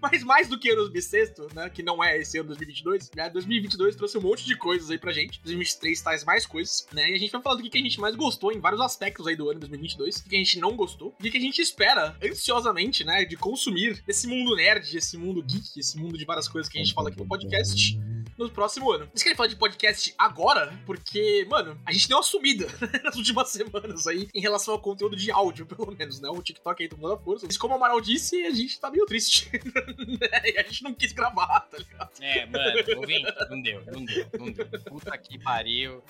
Mas 0.00 0.22
mais 0.24 0.48
do 0.48 0.58
que 0.58 0.70
anos 0.70 0.88
bissexto, 0.88 1.48
né, 1.54 1.68
que 1.70 1.82
não 1.82 2.02
é 2.02 2.18
esse 2.18 2.38
ano 2.38 2.48
2022, 2.48 3.10
né, 3.16 3.30
2022 3.30 3.96
trouxe 3.96 4.18
um 4.18 4.20
monte 4.20 4.44
de 4.44 4.56
coisas 4.56 4.90
aí 4.90 4.98
pra 4.98 5.12
gente. 5.12 5.40
2023 5.42 6.00
traz 6.00 6.24
mais 6.24 6.46
coisas, 6.46 6.86
né, 6.92 7.10
e 7.10 7.14
a 7.14 7.18
gente 7.18 7.30
vai 7.30 7.42
falar 7.42 7.56
do 7.56 7.62
que 7.62 7.68
que 7.72 7.78
a 7.78 7.82
gente 7.82 8.00
mais 8.00 8.14
gostou 8.14 8.52
em 8.52 8.60
vários 8.60 8.80
aspectos 8.80 9.26
aí 9.26 9.34
do 9.34 9.48
ano 9.48 9.60
2022, 9.60 10.16
o 10.16 10.28
que 10.28 10.36
a 10.36 10.38
gente 10.38 10.60
não 10.60 10.76
gostou, 10.76 11.14
e 11.22 11.28
o 11.28 11.32
que 11.32 11.38
a 11.38 11.40
gente 11.40 11.60
espera 11.60 12.16
ansiosamente, 12.22 13.02
né, 13.02 13.24
de 13.24 13.36
consumir 13.36 14.02
desse 14.06 14.26
mundo 14.26 14.54
nerd, 14.54 14.96
esse 14.96 15.16
mundo 15.16 15.42
geek, 15.42 15.80
esse 15.80 15.98
mundo 15.98 16.18
de 16.18 16.24
várias 16.24 16.46
coisas 16.46 16.70
que 16.70 16.78
a 16.78 16.82
gente 16.82 16.94
fala 16.94 17.08
aqui 17.08 17.18
no 17.18 17.26
podcast 17.26 17.98
no 18.38 18.50
próximo 18.50 18.90
ano. 18.90 19.06
Vocês 19.06 19.22
querem 19.22 19.36
falar 19.36 19.48
de 19.48 19.56
podcast 19.56 20.14
agora? 20.18 20.72
Porque, 20.86 21.46
mano, 21.48 21.78
a 21.86 21.92
gente 21.92 22.08
deu 22.08 22.16
uma 22.16 22.22
sumida 22.22 22.66
nas 23.04 23.16
últimas 23.16 23.48
semanas 23.50 24.06
aí 24.06 24.28
em 24.34 24.40
relação 24.40 24.74
ao 24.74 24.80
conteúdo 24.80 25.16
de 25.16 25.30
áudio, 25.30 25.66
pelo 25.66 25.92
menos, 25.92 26.20
né? 26.20 26.28
O 26.28 26.42
TikTok 26.42 26.82
aí 26.82 26.88
tomando 26.88 27.14
a 27.14 27.18
força. 27.18 27.46
Mas 27.46 27.56
como 27.56 27.74
o 27.74 27.76
Amaral 27.76 28.00
disse, 28.00 28.44
a 28.44 28.50
gente 28.50 28.78
tá 28.80 28.90
meio 28.90 29.06
triste. 29.06 29.50
e 30.44 30.58
a 30.58 30.62
gente 30.62 30.82
não 30.82 30.94
quis 30.94 31.12
gravar, 31.12 31.60
tá 31.60 31.78
ligado? 31.78 32.10
É, 32.20 32.46
mano, 32.46 32.98
ouvinte, 32.98 33.34
não 33.50 33.62
deu, 33.62 33.82
não 33.86 34.04
deu, 34.04 34.26
não 34.38 34.50
deu. 34.52 34.66
Puta 34.86 35.16
que 35.18 35.38
pariu. 35.38 36.02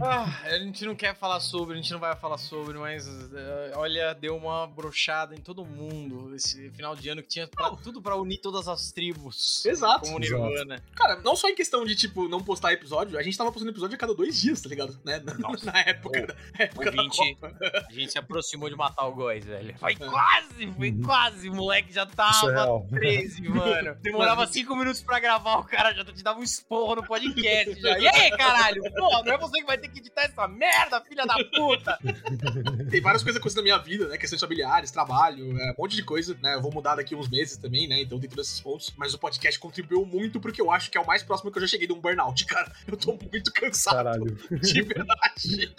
Ah, 0.00 0.40
a 0.44 0.58
gente 0.58 0.84
não 0.84 0.94
quer 0.94 1.14
falar 1.14 1.40
sobre, 1.40 1.74
a 1.74 1.76
gente 1.80 1.92
não 1.92 2.00
vai 2.00 2.14
falar 2.16 2.38
sobre, 2.38 2.78
mas 2.78 3.06
eh, 3.06 3.72
olha, 3.76 4.14
deu 4.14 4.36
uma 4.36 4.66
brochada 4.66 5.34
em 5.34 5.40
todo 5.40 5.64
mundo 5.64 6.34
esse 6.34 6.70
final 6.70 6.94
de 6.96 7.08
ano 7.08 7.22
que 7.22 7.28
tinha 7.28 7.46
pra- 7.48 7.70
tudo 7.76 8.00
pra 8.00 8.16
unir 8.16 8.38
todas 8.38 8.68
as 8.68 8.92
tribos. 8.92 9.64
Exato. 9.64 10.04
Como 10.06 10.22
Exato. 10.22 10.42
Nirvana. 10.42 10.82
Cara, 10.94 11.16
não 11.22 11.36
só 11.36 11.48
em 11.48 11.53
em 11.54 11.56
questão 11.56 11.84
de, 11.84 11.94
tipo, 11.96 12.28
não 12.28 12.42
postar 12.42 12.72
episódio, 12.72 13.18
a 13.18 13.22
gente 13.22 13.36
tava 13.38 13.50
postando 13.50 13.70
episódio 13.72 13.94
a 13.94 13.98
cada 13.98 14.14
dois 14.14 14.40
dias, 14.40 14.60
tá 14.60 14.68
ligado? 14.68 14.98
Né? 15.04 15.20
Na, 15.24 15.34
Nossa. 15.34 15.66
na 15.72 15.80
época, 15.80 16.26
da, 16.26 16.34
época 16.58 16.90
da 16.90 17.02
ouvinte. 17.02 17.34
Copa. 17.36 17.56
A 17.88 17.92
gente 17.92 18.12
se 18.12 18.18
aproximou 18.18 18.68
de 18.68 18.76
matar 18.76 19.06
o 19.06 19.12
Góis, 19.14 19.44
velho. 19.44 19.74
Foi 19.78 19.92
É. 19.92 19.96
quase, 19.96 20.72
foi 20.76 20.90
Uhum. 20.90 21.02
quase. 21.02 21.48
O 21.48 21.54
moleque 21.54 21.92
já 21.92 22.02
é 22.02 22.06
tava 22.06 22.50
real. 22.50 22.86
13, 22.90 23.42
mano. 23.48 23.96
Demorava 24.02 24.46
5 24.46 24.76
minutos 24.76 25.00
pra 25.02 25.18
gravar, 25.20 25.58
o 25.58 25.64
cara 25.64 25.92
já 25.94 26.04
te 26.04 26.22
dava 26.22 26.38
um 26.40 26.42
esporro 26.42 26.96
no 26.96 27.06
podcast 27.06 27.80
já. 27.80 27.98
E 27.98 28.08
aí, 28.08 28.30
caralho? 28.32 28.82
Pô, 28.94 29.22
não 29.24 29.32
é 29.32 29.38
você 29.38 29.60
que 29.60 29.66
vai 29.66 29.78
ter 29.78 29.88
que 29.88 30.00
editar 30.00 30.22
essa 30.22 30.46
merda, 30.48 31.00
filha 31.02 31.24
da 31.24 31.34
puta. 31.54 31.98
Tem 32.90 33.00
várias 33.00 33.22
coisas 33.22 33.40
acontecendo 33.40 33.58
na 33.58 33.62
minha 33.74 33.78
vida, 33.78 34.08
né? 34.08 34.18
Questões 34.18 34.40
familiares, 34.40 34.90
trabalho, 34.90 35.56
é, 35.58 35.70
um 35.72 35.74
monte 35.78 35.94
de 35.96 36.02
coisa, 36.04 36.36
né? 36.42 36.54
Eu 36.54 36.62
vou 36.62 36.72
mudar 36.72 36.96
daqui 36.96 37.14
uns 37.14 37.28
meses 37.28 37.56
também, 37.56 37.86
né? 37.88 38.00
Então 38.02 38.18
tem 38.18 38.28
todos 38.28 38.46
esses 38.48 38.60
pontos. 38.60 38.92
Mas 38.96 39.14
o 39.14 39.18
podcast 39.18 39.58
contribuiu 39.60 40.04
muito 40.04 40.40
porque 40.40 40.60
eu 40.60 40.70
acho 40.70 40.90
que 40.90 40.98
é 40.98 41.00
o 41.00 41.06
mais 41.06 41.22
próximo 41.22 41.33
que 41.42 41.58
eu 41.58 41.62
já 41.62 41.68
cheguei 41.68 41.86
de 41.86 41.92
um 41.92 42.00
burnout, 42.00 42.44
cara. 42.46 42.70
Eu 42.86 42.96
tô 42.96 43.12
muito 43.30 43.52
cansado. 43.52 43.96
Caralho. 43.96 44.36
De 44.60 44.82
verdade. 44.82 45.74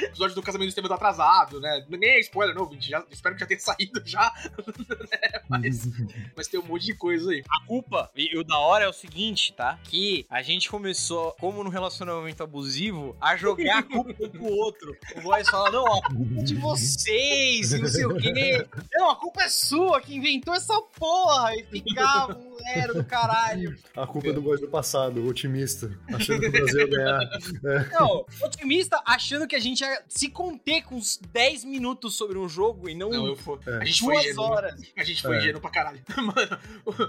o 0.00 0.04
episódio 0.04 0.34
do 0.34 0.42
casamento 0.42 0.66
do 0.66 0.70
sistema 0.70 0.88
tá 0.88 0.94
atrasado, 0.94 1.60
né? 1.60 1.84
Nem 1.88 2.10
é 2.10 2.20
spoiler, 2.20 2.54
não, 2.54 2.70
gente. 2.72 2.88
Já, 2.88 3.04
espero 3.10 3.34
que 3.34 3.40
já 3.40 3.46
tenha 3.46 3.60
saído 3.60 4.02
já. 4.04 4.32
né? 4.56 5.40
mas, 5.48 5.88
mas 6.36 6.48
tem 6.48 6.60
um 6.60 6.64
monte 6.64 6.86
de 6.86 6.94
coisa 6.94 7.30
aí. 7.30 7.42
A 7.48 7.64
culpa, 7.66 8.10
e 8.14 8.36
o 8.38 8.44
da 8.44 8.58
hora 8.58 8.84
é 8.84 8.88
o 8.88 8.92
seguinte, 8.92 9.52
tá? 9.52 9.78
Que 9.84 10.26
a 10.28 10.42
gente 10.42 10.68
começou, 10.70 11.32
como 11.40 11.62
no 11.64 11.70
relacionamento 11.70 12.42
abusivo, 12.42 13.16
a 13.20 13.36
jogar 13.36 13.78
a 13.78 13.82
culpa 13.82 14.14
um 14.20 14.28
pro 14.28 14.44
outro. 14.44 14.96
O 15.16 15.20
Góis 15.22 15.48
fala, 15.48 15.70
não, 15.70 15.84
ó, 15.84 15.98
a 15.98 16.08
culpa 16.14 16.40
é 16.40 16.42
de 16.42 16.54
vocês, 16.54 17.72
e 17.72 17.78
não 17.78 17.88
sei 17.88 18.06
o 18.06 18.16
quê. 18.16 18.66
Não, 18.92 19.10
a 19.10 19.16
culpa 19.16 19.42
é 19.42 19.48
sua, 19.48 20.00
que 20.00 20.14
inventou 20.14 20.54
essa 20.54 20.80
porra. 20.98 21.54
E 21.56 21.64
ficava 21.80 22.36
um 22.36 22.56
lero 22.56 22.94
do 22.94 23.04
caralho. 23.04 23.76
A 23.96 24.06
culpa 24.06 24.28
é 24.28 24.32
do 24.32 24.42
gosto 24.42 24.67
do 24.68 24.70
passado, 24.70 25.26
otimista, 25.26 25.90
achando 26.12 26.40
que 26.40 26.46
o 26.48 26.52
Brasil 26.52 26.80
ia 26.80 26.86
ganhar. 26.86 27.20
Não, 27.98 28.26
otimista 28.42 29.00
achando 29.04 29.46
que 29.46 29.56
a 29.56 29.58
gente 29.58 29.80
ia 29.80 30.02
se 30.08 30.28
conter 30.28 30.82
com 30.82 30.96
uns 30.96 31.18
10 31.32 31.64
minutos 31.64 32.14
sobre 32.14 32.38
um 32.38 32.48
jogo 32.48 32.88
e 32.88 32.94
não, 32.94 33.10
Não, 33.10 33.26
eu 33.26 33.36
fui. 33.36 33.58
É. 33.66 33.78
A 33.78 33.84
gente 33.84 34.00
foi 34.00 34.14
duas 34.14 34.26
ingênuo. 34.26 34.44
né? 34.48 34.52
horas. 34.54 34.80
A 34.96 35.04
gente 35.04 35.22
foi 35.22 35.36
É. 35.36 35.38
ingênuo 35.40 35.60
pra 35.60 35.70
caralho. 35.70 36.00
Mano, 36.16 36.58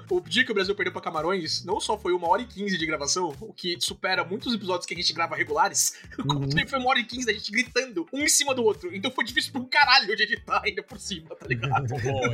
o, 0.09 0.15
o 0.17 0.21
dia 0.21 0.43
que 0.45 0.51
o 0.51 0.55
Brasil 0.55 0.73
perdeu 0.75 0.93
pra 0.93 1.01
Camarões, 1.01 1.63
não 1.65 1.79
só 1.79 1.97
foi 1.97 2.13
uma 2.13 2.27
hora 2.29 2.41
e 2.41 2.45
quinze 2.45 2.77
de 2.77 2.85
gravação, 2.85 3.35
o 3.41 3.53
que 3.53 3.77
supera 3.81 4.23
muitos 4.23 4.53
episódios 4.53 4.85
que 4.85 4.93
a 4.93 4.97
gente 4.97 5.11
grava 5.13 5.35
regulares, 5.35 5.97
como 6.15 6.39
Uhum. 6.39 6.47
também 6.49 6.65
foi 6.67 6.79
uma 6.79 6.89
hora 6.89 6.99
e 6.99 7.03
quinze 7.03 7.25
da 7.25 7.33
gente 7.33 7.51
gritando 7.51 8.07
um 8.13 8.19
em 8.23 8.29
cima 8.29 8.55
do 8.55 8.63
outro. 8.63 8.95
Então 8.95 9.11
foi 9.11 9.25
difícil 9.25 9.51
pra 9.51 9.61
um 9.61 9.65
caralho 9.65 10.15
de 10.15 10.23
editar 10.23 10.61
ainda 10.63 10.81
por 10.81 10.97
cima, 10.99 11.35
tá 11.35 11.45
ligado? 11.47 11.87
Bom, 11.87 12.33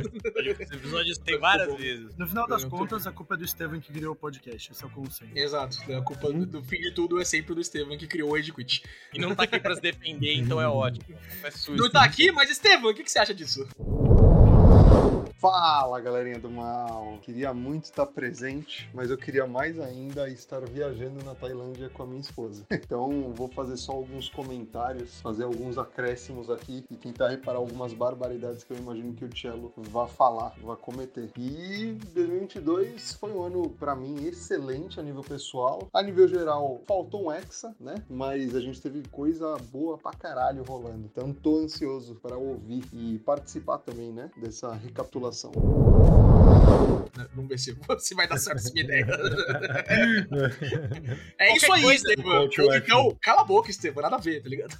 esse 0.60 0.74
episódio 0.74 1.18
tem 1.20 1.38
várias 1.38 1.74
vezes. 1.76 2.16
No 2.16 2.26
final 2.28 2.46
das 2.46 2.64
contas, 2.64 3.06
a 3.06 3.12
culpa 3.12 3.34
é 3.34 3.38
do 3.38 3.46
Steven 3.48 3.80
que 3.80 3.92
criou 3.92 4.12
o 4.12 4.16
podcast. 4.16 4.70
Esse 4.72 4.84
é 4.84 4.86
o 4.86 4.90
consenso. 5.16 5.38
Exato. 5.38 5.92
A 5.92 6.02
culpa 6.02 6.32
do, 6.32 6.46
do 6.46 6.62
fim 6.62 6.80
de 6.80 6.90
tudo 6.92 7.20
é 7.20 7.24
sempre 7.24 7.54
do 7.54 7.60
Estevam 7.60 7.96
que 7.96 8.06
criou 8.06 8.30
o 8.30 8.34
Rage 8.34 8.52
Quit. 8.52 8.82
E 9.12 9.18
não 9.18 9.34
tá 9.34 9.44
aqui 9.44 9.58
pra 9.58 9.74
se 9.74 9.80
defender, 9.80 10.34
então 10.34 10.60
é 10.60 10.68
ótimo. 10.68 11.16
É 11.42 11.50
sujo. 11.50 11.82
Não 11.82 11.90
tá 11.90 12.04
aqui, 12.04 12.30
mas 12.30 12.50
Estevam, 12.50 12.90
o 12.90 12.94
que, 12.94 13.02
que 13.02 13.10
você 13.10 13.18
acha 13.18 13.34
disso? 13.34 13.66
Fala 15.38 16.00
galerinha 16.00 16.38
do 16.38 16.50
mal! 16.50 17.18
Queria 17.20 17.52
muito 17.52 17.84
estar 17.84 18.06
presente, 18.06 18.88
mas 18.94 19.10
eu 19.10 19.18
queria 19.18 19.46
mais 19.46 19.78
ainda 19.78 20.30
estar 20.30 20.60
viajando 20.64 21.22
na 21.22 21.34
Tailândia 21.34 21.90
com 21.90 22.02
a 22.02 22.06
minha 22.06 22.20
esposa. 22.20 22.64
Então 22.86 23.32
vou 23.34 23.48
fazer 23.48 23.76
só 23.76 23.92
alguns 23.92 24.28
comentários, 24.28 25.20
fazer 25.20 25.42
alguns 25.42 25.76
acréscimos 25.76 26.48
aqui 26.48 26.84
e 26.88 26.94
tentar 26.94 27.28
reparar 27.28 27.58
algumas 27.58 27.92
barbaridades 27.92 28.62
que 28.62 28.72
eu 28.72 28.76
imagino 28.76 29.12
que 29.12 29.24
o 29.24 29.36
Cello 29.36 29.72
vá 29.76 30.06
falar, 30.06 30.54
vá 30.62 30.76
cometer. 30.76 31.30
E 31.36 31.98
2022 32.14 33.14
foi 33.14 33.32
um 33.32 33.42
ano 33.42 33.68
pra 33.70 33.96
mim 33.96 34.24
excelente 34.24 35.00
a 35.00 35.02
nível 35.02 35.22
pessoal. 35.22 35.88
A 35.92 36.00
nível 36.00 36.28
geral, 36.28 36.80
faltou 36.86 37.26
um 37.26 37.32
Hexa, 37.32 37.74
né? 37.80 37.96
Mas 38.08 38.54
a 38.54 38.60
gente 38.60 38.80
teve 38.80 39.02
coisa 39.08 39.56
boa 39.72 39.98
pra 39.98 40.12
caralho 40.12 40.62
rolando. 40.62 41.10
Então 41.12 41.32
tô 41.32 41.58
ansioso 41.58 42.14
para 42.14 42.36
ouvir 42.36 42.84
e 42.92 43.18
participar 43.18 43.78
também, 43.78 44.12
né? 44.12 44.30
Dessa 44.36 44.72
recapitulação. 44.72 45.25
Vamos 47.34 47.48
ver 47.48 47.58
se, 47.58 47.76
se 47.98 48.14
vai 48.14 48.28
dar 48.28 48.38
certo 48.38 48.58
essa 48.58 48.72
minha 48.72 48.84
ideia. 48.84 49.06
é 51.38 51.54
isso 51.54 51.72
aí, 51.72 51.94
Estevam. 51.94 52.48
Então, 52.76 53.16
cala 53.20 53.42
a 53.42 53.44
boca, 53.44 53.70
Estevam. 53.70 54.02
Nada 54.02 54.16
a 54.16 54.20
ver, 54.20 54.42
tá 54.42 54.48
ligado? 54.48 54.74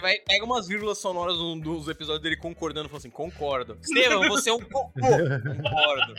Vai, 0.00 0.18
pega 0.20 0.44
umas 0.44 0.66
vírgulas 0.66 0.98
sonoras 0.98 1.36
um 1.38 1.58
dos 1.58 1.88
episódios 1.88 2.22
dele 2.22 2.36
concordando 2.36 2.86
e 2.86 2.90
fala 2.90 2.98
assim: 2.98 3.10
concordo. 3.10 3.78
Estevam, 3.82 4.28
você 4.28 4.50
é 4.50 4.52
um 4.52 4.60
cocô. 4.60 4.92
Concordo. 4.92 6.14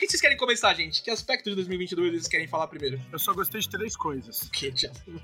O 0.00 0.02
que 0.02 0.08
vocês 0.08 0.20
querem 0.22 0.36
começar, 0.38 0.72
gente? 0.72 1.02
Que 1.02 1.10
aspecto 1.10 1.50
de 1.50 1.56
2022 1.56 2.12
vocês 2.12 2.26
querem 2.26 2.48
falar 2.48 2.66
primeiro? 2.68 2.98
Eu 3.12 3.18
só 3.18 3.34
gostei 3.34 3.60
de 3.60 3.68
três 3.68 3.94
coisas. 3.94 4.40
O 4.50 4.50
que? 4.50 4.72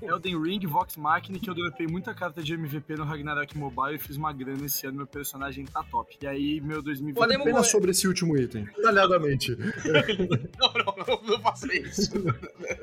Elden 0.05 0.39
Ring, 0.41 0.67
Vox 0.67 0.95
Machina, 0.97 1.39
que 1.39 1.49
eu 1.49 1.53
dropei 1.55 1.87
muita 1.87 2.13
carta 2.13 2.43
de 2.43 2.53
MVP 2.53 2.95
no 2.95 3.03
Ragnarok 3.03 3.57
Mobile 3.57 3.95
e 3.95 3.99
fiz 3.99 4.17
uma 4.17 4.31
grana 4.31 4.65
esse 4.65 4.85
ano, 4.85 4.97
meu 4.97 5.07
personagem 5.07 5.65
tá 5.65 5.83
top. 5.83 6.15
E 6.21 6.27
aí, 6.27 6.61
meu 6.61 6.81
2020... 6.81 7.15
Podemos- 7.17 7.47
Apenas 7.47 7.67
sobre 7.71 7.89
esse 7.91 8.07
último 8.07 8.37
item, 8.37 8.65
detalhadamente. 8.65 9.55
Não, 10.59 10.73
não, 10.73 10.95
não, 11.07 11.21
não 11.23 11.41
faça 11.41 11.73
isso. 11.75 12.11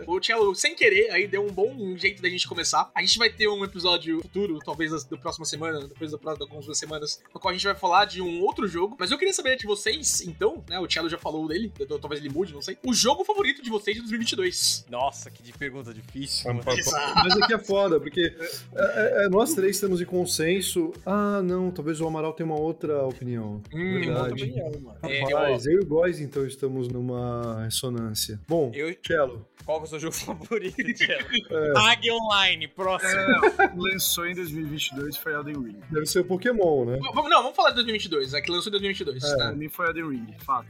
o 0.06 0.22
Cello, 0.22 0.54
sem 0.54 0.74
querer, 0.74 1.10
aí 1.10 1.26
deu 1.26 1.44
um 1.44 1.52
bom 1.52 1.96
jeito 1.96 2.22
da 2.22 2.28
gente 2.28 2.46
começar. 2.48 2.90
A 2.94 3.00
gente 3.02 3.18
vai 3.18 3.30
ter 3.30 3.48
um 3.48 3.64
episódio 3.64 4.20
futuro, 4.22 4.58
talvez 4.64 5.04
da 5.04 5.16
próxima 5.16 5.44
semana, 5.44 5.86
depois 5.86 6.10
da 6.12 6.18
próxima, 6.18 6.44
algumas 6.44 6.64
duas 6.66 6.78
semanas, 6.78 7.20
no 7.32 7.40
qual 7.40 7.50
a 7.50 7.54
gente 7.54 7.64
vai 7.64 7.74
falar 7.74 8.04
de 8.06 8.20
um 8.22 8.40
outro 8.42 8.66
jogo. 8.66 8.96
Mas 8.98 9.10
eu 9.10 9.18
queria 9.18 9.32
saber 9.34 9.56
de 9.56 9.66
vocês, 9.66 10.20
então, 10.22 10.64
né? 10.68 10.78
O 10.80 10.88
Cello 10.90 11.08
já 11.08 11.18
falou 11.18 11.46
dele, 11.48 11.72
talvez 11.86 12.20
ele 12.24 12.32
mude, 12.32 12.52
não 12.52 12.62
sei. 12.62 12.76
O 12.84 12.92
jogo 12.94 13.24
favorito 13.24 13.62
de 13.62 13.70
vocês 13.70 13.94
de 13.96 14.02
2022. 14.02 14.86
Nossa, 14.90 15.30
que 15.30 15.42
de 15.42 15.52
pergunta 15.52 15.92
difícil. 15.92 16.52
mano. 16.52 16.64
Mas 16.66 17.36
aqui 17.40 17.54
é 17.54 17.58
foda, 17.58 18.00
porque 18.00 18.34
é, 18.74 19.24
é, 19.24 19.28
nós 19.28 19.54
três 19.54 19.76
estamos 19.76 20.00
em 20.00 20.04
consenso. 20.04 20.92
Ah, 21.04 21.40
não, 21.42 21.70
talvez 21.70 22.00
o 22.00 22.06
Amaral 22.06 22.32
tenha 22.32 22.46
uma 22.46 22.58
outra 22.58 23.02
opinião. 23.04 23.62
Hum, 23.72 24.00
Tem 24.00 24.10
uma 24.10 24.20
outra 24.20 24.34
Verdade. 24.34 24.42
opinião, 24.44 24.80
mano. 24.82 24.98
É, 25.02 25.20
Rapaz, 25.24 25.66
ó, 25.66 25.70
eu 25.70 25.80
e 25.80 25.80
o 25.80 25.86
Góis, 25.86 26.20
então, 26.20 26.46
estamos 26.46 26.88
numa 26.88 27.62
ressonância. 27.64 28.40
Bom, 28.48 28.70
eu, 28.74 28.94
Cello, 29.06 29.46
qual 29.64 29.78
que 29.78 29.84
é 29.84 29.86
o 29.86 29.90
seu 29.90 30.00
jogo 30.00 30.14
favorito, 30.14 30.76
Tchelo? 30.94 31.28
É. 31.50 32.12
Online, 32.14 32.68
próximo. 32.68 33.10
É, 33.10 33.72
lançou 33.76 34.26
em 34.26 34.34
2022 34.34 35.16
foi 35.16 35.32
Elden 35.32 35.54
Ring. 35.54 35.80
deve 35.90 36.06
ser 36.06 36.20
o 36.20 36.24
Pokémon, 36.24 36.84
né? 36.84 36.98
Não, 37.02 37.42
vamos 37.42 37.56
falar 37.56 37.70
de 37.70 37.76
2022, 37.76 38.34
é 38.34 38.40
que 38.40 38.50
lançou 38.50 38.68
em 38.68 38.72
2022, 38.72 39.24
É. 39.24 39.36
Pra 39.36 39.46
né? 39.50 39.52
mim 39.56 39.68
foi 39.68 39.86
Elden 39.86 40.08
Ring, 40.10 40.34
fato. 40.44 40.66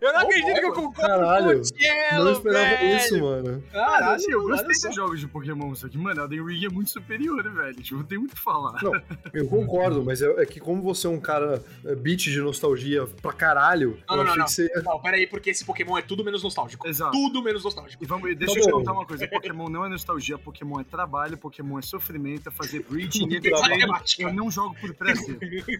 Eu 0.00 0.12
não 0.12 0.20
Oh, 0.20 0.24
acredito 0.24 0.60
que 0.60 0.66
eu 0.66 0.72
concordo 0.72 1.00
Caralho, 1.00 1.52
com 1.54 1.58
o 1.58 1.62
Tchelo, 1.62 2.24
Não 2.24 2.32
esperava 2.32 2.64
velho. 2.76 2.96
isso, 2.96 3.20
mano. 3.20 3.64
Cara, 3.72 4.14
assim, 4.14 4.32
eu 4.32 4.42
gostei 4.42 4.88
dos 4.88 4.94
jogos 4.94 5.20
de 5.20 5.26
Pokémon, 5.28 5.74
só 5.74 5.88
que, 5.88 5.98
mano, 5.98 6.22
Elden 6.22 6.44
Ring 6.46 6.66
é 6.66 6.68
muito 6.68 6.90
superior, 6.90 7.42
velho. 7.42 7.74
Tipo, 7.74 7.96
não 7.96 8.04
tem 8.04 8.18
muito 8.18 8.32
o 8.32 8.34
que 8.36 8.40
falar. 8.42 8.82
Não, 8.82 8.92
eu 9.32 9.48
concordo, 9.48 10.04
mas 10.04 10.22
é, 10.22 10.42
é 10.42 10.46
que 10.46 10.60
como 10.60 10.82
você 10.82 11.06
é 11.06 11.10
um 11.10 11.20
cara 11.20 11.62
é, 11.84 11.94
beat 11.94 12.20
de 12.20 12.40
nostalgia 12.40 13.06
pra 13.20 13.32
caralho, 13.32 13.98
Não, 14.08 14.16
eu 14.16 14.24
não, 14.24 14.30
achei 14.32 14.38
não, 14.38 14.44
que 14.46 14.52
você. 14.52 14.82
Não, 14.82 15.00
pera 15.00 15.16
aí, 15.16 15.26
porque 15.26 15.50
esse 15.50 15.64
Pokémon 15.64 15.98
é 15.98 16.02
tudo 16.02 16.24
menos 16.24 16.42
nostálgico. 16.42 16.86
Exato. 16.86 17.12
Tudo 17.12 17.42
menos 17.42 17.64
nostálgico. 17.64 18.02
E 18.02 18.06
vamos, 18.06 18.30
e 18.30 18.34
deixa 18.34 18.54
Tá 18.54 18.60
eu 18.60 18.66
te 18.66 18.72
contar 18.72 18.92
uma 18.92 19.06
coisa: 19.06 19.26
Pokémon 19.28 19.68
não 19.68 19.84
é 19.84 19.88
nostalgia, 19.88 20.38
Pokémon 20.38 20.80
é 20.80 20.84
trabalho, 20.84 21.36
Pokémon 21.36 21.78
é 21.78 21.82
sofrimento, 21.82 22.48
é 22.48 22.52
fazer 22.52 22.84
breeding, 22.88 23.28
desenho. 23.28 23.60
Matemática. 23.60 24.22
Eu 24.22 24.32
não 24.32 24.50
jogo 24.50 24.76
por 24.80 24.94
prazer, 24.94 25.38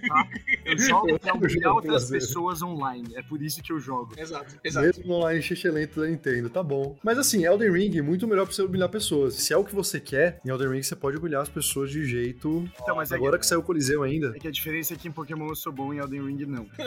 tá? 0.09 0.28
Eu 0.64 0.78
jogo 0.78 1.19
pra 1.21 1.35
humilhar 1.35 1.75
outras 1.75 2.11
pessoas 2.11 2.62
online. 2.62 3.14
É 3.14 3.23
por 3.23 3.40
isso 3.42 3.62
que 3.62 3.73
eu 3.73 3.78
jogo. 3.81 4.01
Exato, 4.16 4.54
exato. 4.64 4.87
Mesmo 4.87 5.14
online 5.14 5.42
lento 5.73 6.00
da 6.00 6.06
Nintendo, 6.06 6.50
tá 6.50 6.62
bom. 6.62 6.97
Mas 7.02 7.18
assim, 7.18 7.44
Elden 7.44 7.73
Ring 7.73 7.99
é 7.99 8.02
muito 8.02 8.26
melhor 8.26 8.44
pra 8.47 8.54
você 8.54 8.62
humilhar 8.62 8.88
pessoas. 8.88 9.35
Se 9.35 9.52
é 9.52 9.56
o 9.56 9.64
que 9.64 9.75
você 9.75 10.00
quer, 10.00 10.40
em 10.44 10.50
Elden 10.50 10.68
Ring 10.71 10.82
você 10.82 10.97
pode 10.97 11.16
humilhar 11.16 11.42
as 11.42 11.49
pessoas 11.49 11.90
de 11.90 12.04
jeito. 12.04 12.68
Então, 12.82 12.97
mas 12.97 13.11
é 13.12 13.14
Agora 13.14 13.37
que, 13.37 13.40
que 13.40 13.47
saiu 13.47 13.61
o 13.61 13.62
Coliseu 13.62 14.02
ainda. 14.02 14.32
é 14.37 14.38
que 14.38 14.49
a 14.49 14.50
diferença 14.50 14.94
é 14.94 14.97
que 14.97 15.09
em 15.09 15.12
Pokémon 15.12 15.49
eu 15.49 15.56
sou 15.56 15.73
bom 15.73 15.92
e 15.92 15.97
em 15.97 16.00
Elden 16.00 16.26
Ring 16.26 16.47
não. 16.47 16.66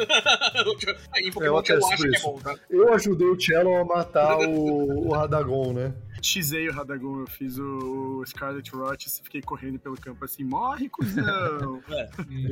em 1.18 1.28
É, 1.28 1.32
Pokémon 1.32 1.46
eu 1.46 1.76
eu 1.76 1.88
acho 1.88 1.98
que 2.04 2.16
é 2.16 2.22
bom, 2.22 2.40
tá? 2.40 2.56
Eu 2.70 2.94
ajudei 2.94 3.28
o 3.28 3.40
Cello 3.40 3.76
a 3.76 3.84
matar 3.86 4.38
o, 4.48 5.08
o 5.08 5.12
Radagon, 5.14 5.74
né? 5.74 5.94
Xei 6.26 6.68
o 6.68 6.74
Radagon, 6.74 7.20
eu 7.20 7.28
fiz 7.28 7.60
o 7.60 8.24
Scarlet 8.26 8.68
Rot 8.72 9.06
e 9.06 9.10
fiquei 9.24 9.42
correndo 9.44 9.78
pelo 9.78 9.96
campo 9.96 10.26
assim, 10.26 10.44
morre, 10.44 10.90
cuzão! 10.90 11.80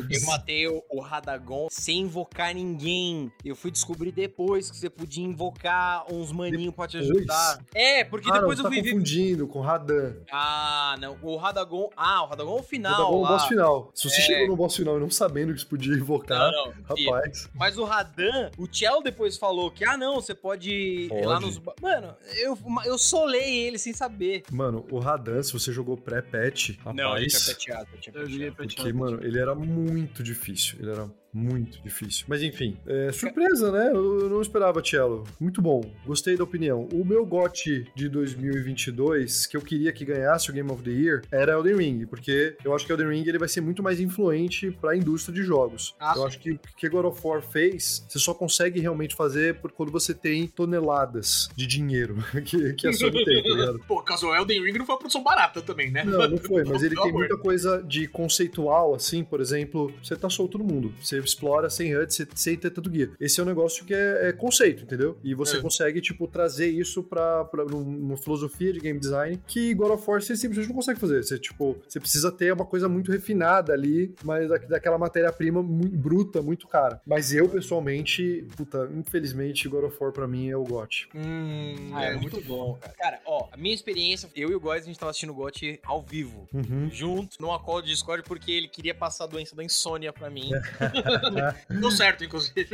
Eu 0.09 0.21
matei 0.27 0.67
o, 0.67 0.83
o 0.89 1.01
Radagon 1.01 1.67
sem 1.71 2.01
invocar 2.01 2.53
ninguém. 2.53 3.31
Eu 3.43 3.55
fui 3.55 3.71
descobrir 3.71 4.11
depois 4.11 4.69
que 4.69 4.77
você 4.77 4.89
podia 4.89 5.23
invocar 5.25 6.05
uns 6.13 6.31
maninhos 6.31 6.73
pra 6.75 6.87
te 6.87 6.97
ajudar. 6.97 7.59
É, 7.73 8.03
porque 8.03 8.29
Ah, 8.29 8.33
não, 8.35 8.39
depois 8.41 8.59
você 8.59 8.61
eu 8.61 8.69
tá 8.69 8.69
fui 8.69 8.81
ver. 8.81 8.91
confundindo 8.91 9.47
com 9.47 9.59
Radan. 9.61 10.17
Ah, 10.31 10.95
não. 10.99 11.17
O 11.23 11.35
Radagon. 11.35 11.89
Ah, 11.97 12.23
o 12.23 12.27
Radagon 12.27 12.57
é 12.57 12.59
o 12.59 12.63
final. 12.63 12.91
Radagon 12.93 13.15
no 13.17 13.21
lá. 13.23 13.29
boss 13.29 13.45
final. 13.47 13.91
Se 13.95 14.09
você 14.09 14.21
É. 14.21 14.25
chegou 14.25 14.47
no 14.49 14.55
boss 14.55 14.75
final 14.75 14.97
e 14.97 14.99
não 14.99 15.09
sabendo 15.09 15.51
que 15.53 15.59
você 15.61 15.65
podia 15.65 15.93
invocar, 15.95 16.51
Não, 16.51 16.65
não. 16.67 16.73
Rapaz. 16.83 17.49
Mas 17.55 17.77
o 17.77 17.83
Radan, 17.83 18.51
o 18.57 18.67
Chell 18.71 19.01
depois 19.01 19.35
falou 19.37 19.71
que, 19.71 19.83
ah, 19.83 19.97
não, 19.97 20.15
você 20.15 20.35
pode 20.35 20.69
ir 20.71 21.25
lá 21.25 21.39
Pode. 21.39 21.45
nos. 21.47 21.61
Mano, 21.81 22.15
eu, 22.37 22.57
eu 22.85 22.97
solei 22.97 23.62
ele 23.63 23.77
sem 23.77 23.93
saber. 23.93 24.43
Mano, 24.51 24.85
o 24.91 24.99
Radan, 24.99 25.41
se 25.41 25.53
você 25.53 25.71
jogou 25.71 25.97
pré-patch, 25.97 26.77
Não, 26.93 27.15
ele 27.17 27.27
tinha 27.27 27.39
rapaz. 27.39 27.53
peteado. 27.53 27.89
Eu 27.93 27.99
tinha 27.99 28.15
Eu 28.15 28.21
joguei 28.29 28.51
peteado. 28.51 28.55
pra 28.55 28.65
Porque, 28.83 28.93
mano, 28.93 29.19
ele 29.25 29.39
era 29.39 29.55
muito 29.55 30.21
difícil. 30.23 30.77
Ele 30.79 30.91
era 30.91 31.09
Muito 31.33 31.81
difícil. 31.81 32.25
Mas 32.27 32.43
enfim, 32.43 32.77
é, 32.85 33.11
surpresa, 33.11 33.71
né? 33.71 33.89
Eu, 33.91 34.29
não 34.29 34.41
esperava, 34.41 34.83
Cello. 34.83 35.23
Muito 35.39 35.61
bom. 35.61 35.81
Gostei 36.05 36.37
da 36.37 36.43
opinião. 36.43 36.87
O 36.93 37.03
meu 37.03 37.25
GOT 37.25 37.91
de 37.95 38.09
2022, 38.09 39.47
que 39.47 39.57
eu 39.57 39.61
queria 39.61 39.91
que 39.91 40.05
ganhasse 40.05 40.49
o 40.49 40.53
Game 40.53 40.71
of 40.71 40.83
the 40.83 40.91
Year, 40.91 41.21
era 41.31 41.53
Elden 41.53 41.75
Ring, 41.75 42.05
porque 42.05 42.55
eu 42.63 42.75
acho 42.75 42.85
que 42.85 42.91
Elden 42.91 43.09
Ring 43.09 43.27
ele 43.27 43.39
vai 43.39 43.47
ser 43.47 43.61
muito 43.61 43.81
mais 43.81 43.99
influente 43.99 44.71
para 44.71 44.91
a 44.91 44.95
indústria 44.95 45.33
de 45.33 45.43
jogos. 45.43 45.95
Ah, 45.99 46.13
eu 46.15 46.25
acho 46.25 46.39
que 46.39 46.51
o 46.51 46.59
que 46.77 46.87
God 46.87 47.05
of 47.05 47.19
War 47.23 47.41
fez, 47.41 48.05
você 48.07 48.19
só 48.19 48.33
consegue 48.33 48.79
realmente 48.79 49.15
fazer 49.15 49.55
por 49.55 49.71
quando 49.71 49.91
você 49.91 50.13
tem 50.13 50.47
toneladas 50.47 51.49
de 51.55 51.65
dinheiro 51.65 52.17
que, 52.45 52.73
que 52.73 52.87
a 52.87 52.93
Sony 52.93 53.23
tem, 53.25 53.41
tá 53.41 53.49
ligado? 53.49 53.79
Pô, 53.87 54.01
caso 54.03 54.27
o 54.27 54.35
Elden 54.35 54.63
Ring 54.63 54.77
não 54.77 54.85
foi 54.85 54.93
uma 54.93 54.99
produção 54.99 55.23
barata 55.23 55.61
também, 55.61 55.91
né? 55.91 56.03
Não, 56.03 56.27
não 56.27 56.37
foi, 56.37 56.63
mas 56.63 56.83
ele 56.83 56.95
tem 56.95 57.11
muita 57.11 57.37
coisa 57.37 57.81
de 57.81 58.07
conceitual, 58.07 58.93
assim, 58.93 59.23
por 59.23 59.41
exemplo, 59.41 59.91
você 60.03 60.15
tá 60.15 60.29
solto 60.29 60.57
no 60.57 60.63
mundo, 60.63 60.93
você 61.01 61.22
explora 61.25 61.69
sem 61.69 61.95
HUD, 61.95 62.13
você- 62.13 62.27
sem 62.35 62.55
ter 62.57 62.69
tanto 62.71 62.89
guia. 62.89 63.11
Esse 63.19 63.39
é 63.39 63.43
um 63.43 63.45
negócio 63.45 63.85
que 63.85 63.93
é, 63.93 64.29
é 64.29 64.33
conceito, 64.33 64.83
entendeu? 64.83 65.17
E 65.23 65.33
você 65.33 65.57
É. 65.57 65.61
consegue, 65.61 66.01
tipo, 66.01 66.27
trazer 66.27 66.67
isso 66.67 67.03
pra, 67.03 67.45
pra 67.45 67.63
uma 67.65 68.17
filosofia 68.17 68.71
de 68.73 68.79
game 68.79 68.99
design 68.99 69.39
que 69.47 69.73
God 69.73 69.91
of 69.91 70.03
War 70.09 70.21
você 70.21 70.35
simplesmente 70.35 70.67
não 70.69 70.75
consegue 70.75 70.99
fazer. 70.99 71.23
Você, 71.23 71.37
tipo, 71.39 71.77
você 71.87 71.99
precisa 71.99 72.31
ter 72.31 72.53
uma 72.53 72.65
coisa 72.65 72.87
muito 72.89 73.11
refinada 73.11 73.73
ali, 73.73 74.13
mas 74.23 74.49
da- 74.49 74.57
daquela 74.57 74.97
matéria-prima 74.97 75.61
muito 75.61 75.95
bruta, 75.97 76.41
muito 76.41 76.67
cara. 76.67 77.01
Mas 77.05 77.33
eu, 77.33 77.47
pessoalmente, 77.49 78.45
puta, 78.55 78.89
infelizmente, 78.95 79.67
God 79.67 79.85
of 79.85 79.97
War 79.99 80.11
pra 80.11 80.27
mim 80.27 80.49
é 80.49 80.57
o 80.57 80.63
GOT. 80.63 81.07
Hum, 81.15 81.91
Ah, 81.93 82.05
é, 82.05 82.15
muito 82.15 82.41
bom, 82.41 82.75
cara. 82.79 82.93
Cara, 82.97 83.21
ó, 83.25 83.47
a 83.51 83.57
minha 83.57 83.73
experiência, 83.73 84.29
eu 84.35 84.49
e 84.49 84.55
o 84.55 84.59
Góis, 84.59 84.83
a 84.83 84.85
gente 84.85 84.97
tava 84.99 85.09
assistindo 85.09 85.31
o 85.31 85.35
GOT 85.35 85.79
ao 85.85 86.01
vivo. 86.01 86.47
Uhum. 86.53 86.89
Junto, 86.91 87.37
numa 87.39 87.59
call 87.59 87.81
de 87.81 87.89
Discord, 87.89 88.23
porque 88.23 88.51
ele 88.51 88.67
queria 88.67 88.93
passar 88.95 89.25
a 89.25 89.27
doença 89.27 89.55
da 89.55 89.63
insônia 89.63 90.11
pra 90.13 90.29
mim. 90.29 90.49
Deu 91.69 91.91
certo, 91.91 92.23
inclusive. 92.23 92.67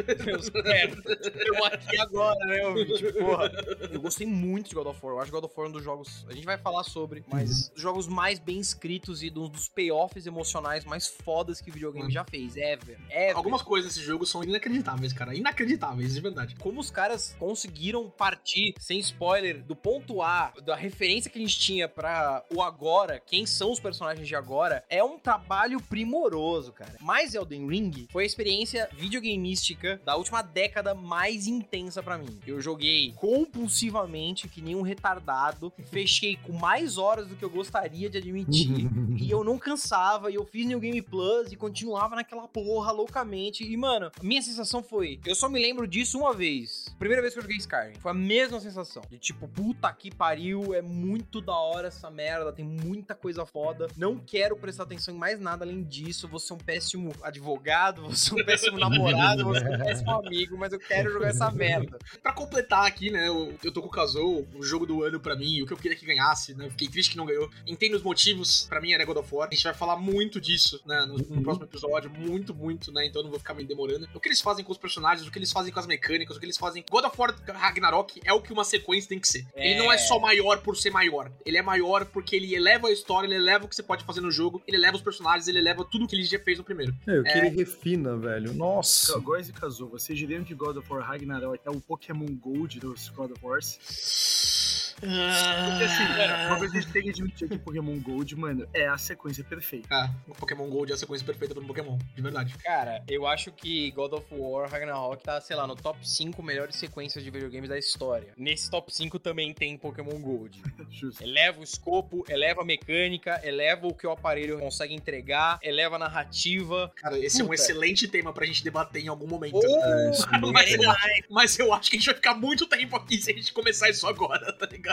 Eu 1.46 1.66
aqui 1.66 2.00
agora, 2.00 2.46
né, 2.46 2.66
ouvinte? 2.68 2.98
Tipo, 2.98 3.20
Porra. 3.20 3.52
Eu 3.92 4.02
gostei 4.02 4.28
muito 4.28 4.70
de 4.70 4.76
God 4.76 4.88
of 4.88 5.00
War. 5.04 5.16
Eu 5.16 5.20
acho 5.22 5.32
God 5.32 5.44
of 5.44 5.54
War 5.58 5.68
um 5.68 5.72
dos 5.72 5.84
jogos. 5.84 6.26
A 6.30 6.34
gente 6.34 6.46
vai 6.46 6.58
falar 6.58 6.84
sobre, 6.84 7.24
mas 7.28 7.70
dos 7.70 7.82
jogos 7.82 8.08
mais 8.08 8.40
bem 8.40 8.60
escritos 8.60 9.24
e 9.24 9.30
um 9.36 9.48
dos 9.50 9.68
payoffs 9.68 10.26
emocionais 10.26 10.86
mais 10.86 11.08
fodas 11.08 11.62
que 11.62 11.70
o 11.70 11.74
videogame 11.74 12.08
Hum. 12.08 12.12
já 12.12 12.24
fez. 12.24 12.56
Ever. 12.56 12.98
Ever. 13.10 13.36
Algumas 13.36 13.62
coisas 13.62 13.94
desse 13.94 14.06
jogo 14.06 14.26
são 14.26 14.44
inacreditáveis, 14.44 15.14
cara. 15.14 15.36
Inacreditáveis, 15.36 16.14
de 16.14 16.22
verdade. 16.22 16.56
como 16.60 16.80
os 16.80 16.90
caras 16.92 17.36
conseguiram 17.40 18.10
partir, 18.10 18.74
sem 18.80 19.00
spoiler, 19.00 19.64
do 19.64 19.76
ponto 19.76 20.22
A, 20.22 20.54
da 20.64 20.76
referência 20.76 21.30
que 21.30 21.38
a 21.38 21.42
gente 21.42 21.60
tinha 21.60 21.88
pra 21.88 22.44
o 22.54 22.62
agora, 22.62 23.20
quem 23.26 23.46
são 23.46 23.72
os 23.72 23.80
personagens 23.80 24.28
de 24.28 24.36
agora, 24.36 24.84
é 24.90 25.04
um 25.04 25.18
trabalho 25.20 25.82
primoroso, 25.82 26.72
cara. 26.74 26.96
Mas 27.02 27.34
Elden 27.34 27.68
Ring 27.68 28.08
foi 28.12 28.26
experiência 28.30 28.90
videogameística 28.94 30.00
da 30.06 30.16
última 30.16 30.42
década 30.42 30.94
mais 30.94 31.48
intensa 31.48 32.02
pra 32.02 32.18
mim. 32.18 32.40
Eu 32.46 32.62
joguei 32.62 33.14
compulsivamente, 33.16 34.48
que 34.48 34.62
nem 34.62 34.76
um 34.76 34.82
retardado, 34.82 35.74
fechei 35.92 36.38
com 36.38 36.54
mais 36.54 36.98
horas 36.98 37.28
do 37.28 37.36
que 37.36 37.44
eu 37.44 37.50
gostaria 37.50 38.10
de 38.10 38.18
admitir. 38.18 38.90
E 39.20 39.30
eu 39.30 39.44
não 39.44 39.58
cansava, 39.58 40.32
e 40.32 40.36
eu 40.36 40.46
fiz 40.46 40.66
New 40.66 40.80
Game 40.80 41.02
Plus 41.02 41.52
e 41.52 41.56
continuava 41.56 42.16
naquela 42.16 42.48
porra 42.48 42.92
loucamente. 42.92 43.64
E, 43.64 43.76
mano, 43.76 44.12
a 44.18 44.24
minha 44.24 44.42
sensação 44.42 44.82
foi: 44.82 45.20
eu 45.26 45.36
só 45.36 45.50
me 45.50 45.60
lembro 45.60 45.88
disso 45.88 46.18
uma 46.18 46.34
vez. 46.34 46.88
Primeira 46.98 47.22
vez 47.22 47.34
que 47.34 47.40
eu 47.40 47.44
joguei 47.44 47.58
Skyrim. 47.58 47.96
Foi 48.00 48.12
a 48.12 48.14
mesma 48.16 48.60
sensação. 48.60 49.04
De 49.10 49.18
tipo, 49.18 49.48
puta 49.48 49.92
que 49.92 50.10
pariu, 50.14 50.74
é 50.74 50.82
muito 50.82 51.42
da 51.42 51.56
hora 51.56 51.88
essa 51.88 52.10
merda, 52.10 52.54
tem 52.54 52.66
muita 52.66 53.14
coisa 53.14 53.46
foda. 53.46 53.88
Não 53.98 54.18
quero 54.18 54.56
prestar 54.56 54.84
atenção 54.84 55.14
em 55.14 55.18
mais 55.18 55.40
nada 55.40 55.66
além 55.66 55.84
disso. 55.84 56.28
Vou 56.28 56.40
ser 56.40 56.54
um 56.54 56.58
péssimo 56.58 57.12
advogado, 57.22 58.16
ser 58.20 58.34
um 58.34 58.38
péssimo 58.46 58.78
namorado, 58.78 59.44
vou 59.44 59.56
ser 59.56 59.68
um 59.70 59.78
péssimo 59.78 60.12
amigo, 60.12 60.58
mas 60.58 60.74
eu 60.74 60.80
quero 60.80 61.12
jogar 61.12 61.28
essa 61.30 61.50
merda. 61.52 61.98
Pra 62.22 62.34
completar 62.34 62.86
aqui, 62.86 63.10
né, 63.12 63.28
eu, 63.28 63.54
eu 63.64 63.72
tô 63.72 63.82
com 63.82 63.88
o 63.88 63.92
Kazoo, 63.92 64.48
o 64.56 64.64
jogo 64.64 64.86
do 64.86 65.04
ano 65.04 65.20
pra 65.20 65.36
mim, 65.36 65.62
o 65.62 65.66
que 65.66 65.74
eu 65.74 65.78
queria 65.78 65.98
que 65.98 66.06
ganhasse, 66.06 66.54
né, 66.56 66.70
fiquei 66.70 66.88
triste 66.88 67.12
que 67.12 67.18
não 67.18 67.26
ganhou. 67.26 67.50
Entendo 67.66 67.96
os 67.96 68.04
motivos, 68.04 68.66
pra 68.68 68.82
mim 68.82 68.92
era 68.94 69.06
God 69.06 69.18
of 69.18 69.34
War, 69.34 69.48
a 69.50 69.54
gente 69.54 69.64
vai 69.64 69.74
falar 69.74 69.96
muito 69.98 70.40
disso, 70.40 70.82
né, 70.86 71.06
no, 71.08 71.18
no 71.18 71.42
próximo 71.42 71.66
episódio, 71.66 72.10
muito, 72.12 72.54
muito, 72.54 72.92
né, 72.92 73.06
então 73.06 73.22
eu 73.22 73.24
não 73.24 73.32
vou 73.32 73.40
ficar 73.40 73.54
me 73.54 73.64
demorando. 73.64 74.08
O 74.14 74.20
que 74.20 74.28
eles 74.30 74.42
fazem 74.42 74.64
com 74.64 74.72
os 74.72 74.78
personagens, 74.78 75.28
o 75.28 75.32
que 75.32 75.40
eles 75.40 75.52
fazem 75.52 75.72
com 75.72 75.80
as 75.80 75.88
mecânicas, 75.88 76.36
o 76.38 76.40
que 76.40 76.46
eles 76.46 76.58
fazem... 76.58 76.84
God 76.90 77.06
of 77.06 77.16
War 77.20 77.36
Ragnarok 77.48 78.20
é 78.26 78.34
o 78.34 78.42
que 78.42 78.52
uma 78.54 78.64
sequência 78.64 79.10
tem 79.10 79.20
que 79.20 79.28
ser. 79.28 79.46
Ele 79.56 79.78
não 79.80 79.92
é 79.92 79.96
É. 79.96 79.98
só 79.98 80.20
maior 80.20 80.60
por 80.62 80.76
ser 80.78 80.90
maior, 80.92 81.32
ele 81.46 81.58
é 81.58 81.62
maior 81.62 82.06
porque 82.06 82.36
ele 82.36 82.56
eleva 82.56 82.88
a 82.88 82.92
história, 82.92 83.28
ele 83.28 83.36
eleva 83.36 83.66
o 83.66 83.68
que 83.68 83.76
você 83.76 83.84
pode 83.84 84.04
fazer 84.04 84.22
no 84.22 84.32
jogo, 84.32 84.62
ele 84.68 84.78
eleva 84.78 84.96
os 84.96 85.02
personagens, 85.04 85.48
ele 85.48 85.60
eleva 85.60 85.84
tudo 85.86 86.08
que 86.08 86.16
ele 86.16 86.24
já 86.24 86.40
fez 86.40 86.58
no 86.58 86.64
primeiro. 86.64 86.96
É, 87.08 87.20
o 87.20 87.24
que 87.24 87.30
É. 87.30 87.38
ele 87.46 87.50
refina, 87.56 88.09
velho. 88.18 88.54
Nossa. 88.54 89.18
Góis 89.20 89.50
e 89.50 89.54
Kazuo, 89.54 89.90
vocês 89.90 90.18
diriam 90.18 90.44
que 90.44 90.54
God 90.54 90.78
of 90.78 90.92
War 90.92 91.02
Ragnarok 91.04 91.60
é 91.66 91.70
o 91.70 91.80
Pokémon 91.80 92.28
Gold 92.28 92.80
dos 92.80 93.10
God 93.10 93.32
of 93.32 93.46
Wars? 93.46 94.59
Porque 95.00 95.84
assim, 95.84 96.48
uma 96.48 96.58
coisa 96.58 96.72
que 96.72 96.78
a 96.78 96.82
gente 96.82 96.94
tem 96.94 97.04
que 97.04 97.10
admitir 97.10 97.50
que 97.50 97.58
Pokémon 97.58 97.98
Gold, 98.00 98.36
mano, 98.36 98.68
é 98.74 98.88
a 98.88 98.98
sequência 98.98 99.44
perfeita. 99.44 99.88
Ah, 99.90 100.10
o 100.28 100.36
Pokémon 100.36 100.70
Gold 100.70 100.92
é 100.92 100.96
a 100.96 100.98
sequência 100.98 101.26
perfeita 101.26 101.54
para 101.54 101.64
um 101.64 101.68
Pokémon, 101.68 101.98
de 102.16 102.22
verdade. 102.22 102.56
Cara, 102.64 103.04
eu 103.08 103.26
acho 103.26 103.52
que 103.52 103.92
God 103.92 104.14
of 104.14 104.26
War 104.32 104.70
Ragnarok 104.70 105.24
tá, 105.24 105.40
sei 105.42 105.56
lá, 105.56 105.66
no 105.66 105.76
top 105.76 105.98
5 106.08 106.42
melhores 106.44 106.76
sequências 106.76 107.24
de 107.24 107.30
videogames 107.30 107.70
da 107.70 107.78
história. 107.78 108.34
Nesse 108.38 108.70
top 108.70 108.94
5 108.94 109.20
também 109.20 109.54
tem 109.54 109.78
Pokémon 109.78 110.20
Gold. 110.20 110.62
Justo. 110.90 111.24
Eleva 111.24 111.60
o 111.60 111.64
escopo, 111.64 112.26
eleva 112.28 112.62
a 112.62 112.66
mecânica, 112.66 113.40
eleva 113.44 113.88
o 113.88 113.94
que 113.94 114.06
o 114.06 114.12
aparelho 114.12 114.60
consegue 114.60 114.94
entregar, 114.94 115.60
eleva 115.62 115.96
a 115.96 116.00
narrativa. 116.00 116.92
Cara, 116.96 117.18
esse 117.18 117.42
é 117.42 117.44
um 117.44 117.48
Puta. 117.48 117.62
excelente 117.62 118.08
tema 118.08 118.34
pra 118.34 118.46
gente 118.46 118.64
debater 118.64 119.04
em 119.04 119.08
algum 119.08 119.28
momento. 119.28 119.60
É, 119.64 120.12
isso 120.12 120.30
mesmo. 120.30 120.52
Mas 120.52 120.74
eu, 120.74 120.82
mas 121.30 121.60
eu 121.60 121.74
acho 121.74 121.90
que 121.90 121.96
a 121.96 122.00
gente 122.00 122.06
vai 122.08 122.16
ficar 122.16 122.34
muito 122.34 122.66
tempo 122.66 122.96
aqui 122.96 123.18
se 123.18 123.32
a 123.32 123.36
gente 123.36 123.54
começar 123.54 123.90
isso 123.90 124.08
agora, 124.08 124.52
tá 124.54 124.66
ligado? 124.66 124.89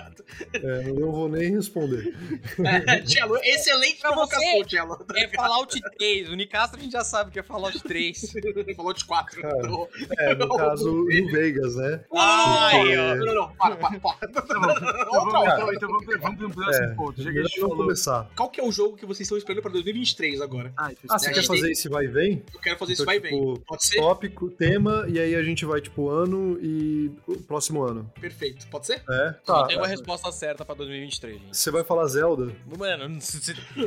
É, 0.54 0.88
eu 0.88 0.94
não 0.94 1.12
vou 1.12 1.28
nem 1.28 1.50
responder. 1.52 2.14
É, 2.86 3.00
Tchelo, 3.02 3.36
excelente 3.42 4.00
Pra 4.00 4.10
provocação, 4.12 4.52
você, 4.58 4.64
Tchelo. 4.64 4.96
Tá 4.96 5.14
É 5.16 5.20
ligado? 5.26 5.34
Fallout 5.36 5.80
3. 5.98 6.30
O 6.30 6.34
Nicastro 6.34 6.78
a 6.78 6.82
gente 6.82 6.92
já 6.92 7.04
sabe 7.04 7.30
que 7.30 7.38
é 7.38 7.42
Fallout 7.42 7.78
3. 7.80 8.34
Falou 8.76 8.92
de 8.92 9.04
4. 9.04 9.40
Cara, 9.42 9.58
Então... 9.58 9.88
É, 10.18 10.34
no 10.34 10.48
caso, 10.56 10.92
no 10.92 11.06
Vegas, 11.30 11.76
né? 11.76 12.00
Ai, 12.14 12.96
ó. 12.98 13.14
Não, 13.16 13.26
não, 13.26 13.34
não, 13.34 13.48
para, 13.56 13.76
para, 13.76 13.98
para. 14.00 14.28
Tá 14.28 14.42
bom, 14.42 14.70
então 14.70 14.74
Outra, 14.76 15.30
vamos, 15.30 15.44
então, 15.44 15.72
então 15.74 15.88
vamos, 15.88 16.20
vamos 16.20 16.38
pro 16.38 16.50
próximo 16.50 16.84
É, 16.86 16.94
ponto. 16.94 17.22
Já 17.22 17.32
que 17.32 17.38
a 17.38 17.42
gente 17.42 17.60
falou. 17.60 17.76
começar. 17.76 18.30
Qual 18.36 18.50
que 18.50 18.60
é 18.60 18.64
o 18.64 18.72
jogo 18.72 18.96
que 18.96 19.06
vocês 19.06 19.20
estão 19.26 19.38
esperando 19.38 19.62
pra 19.62 19.70
2023 19.72 20.40
agora? 20.40 20.72
Ah, 20.76 20.92
então 20.92 21.04
Ah, 21.14 21.18
você 21.18 21.32
quer 21.32 21.44
fazer 21.44 21.62
tem- 21.62 21.72
esse 21.72 21.88
vai 21.88 22.04
e 22.04 22.08
vem? 22.08 22.42
Eu 22.54 22.60
quero 22.60 22.78
fazer 22.78 22.92
Então, 22.94 23.02
isso 23.02 23.04
vai 23.04 23.16
e 23.16 23.20
vem. 23.20 23.30
tipo, 23.32 23.60
Pode 23.66 23.84
ser? 23.84 23.96
Tópico, 24.00 24.50
tema, 24.50 25.04
e 25.08 25.18
aí 25.18 25.34
a 25.34 25.42
gente 25.42 25.64
vai, 25.64 25.80
tipo, 25.80 26.08
ano 26.08 26.58
e 26.60 27.10
o 27.26 27.36
próximo 27.42 27.82
ano. 27.82 28.10
Perfeito. 28.20 28.66
Pode 28.68 28.86
ser? 28.86 29.02
É? 29.08 29.34
Tá. 29.44 29.66
tem 29.66 29.78
uma 29.86 29.90
resposta 29.90 30.32
certa 30.32 30.64
pra 30.64 30.74
2023, 30.74 31.40
gente. 31.40 31.56
Você 31.56 31.70
vai 31.70 31.84
falar 31.84 32.06
Zelda? 32.06 32.52
Mano, 32.78 33.18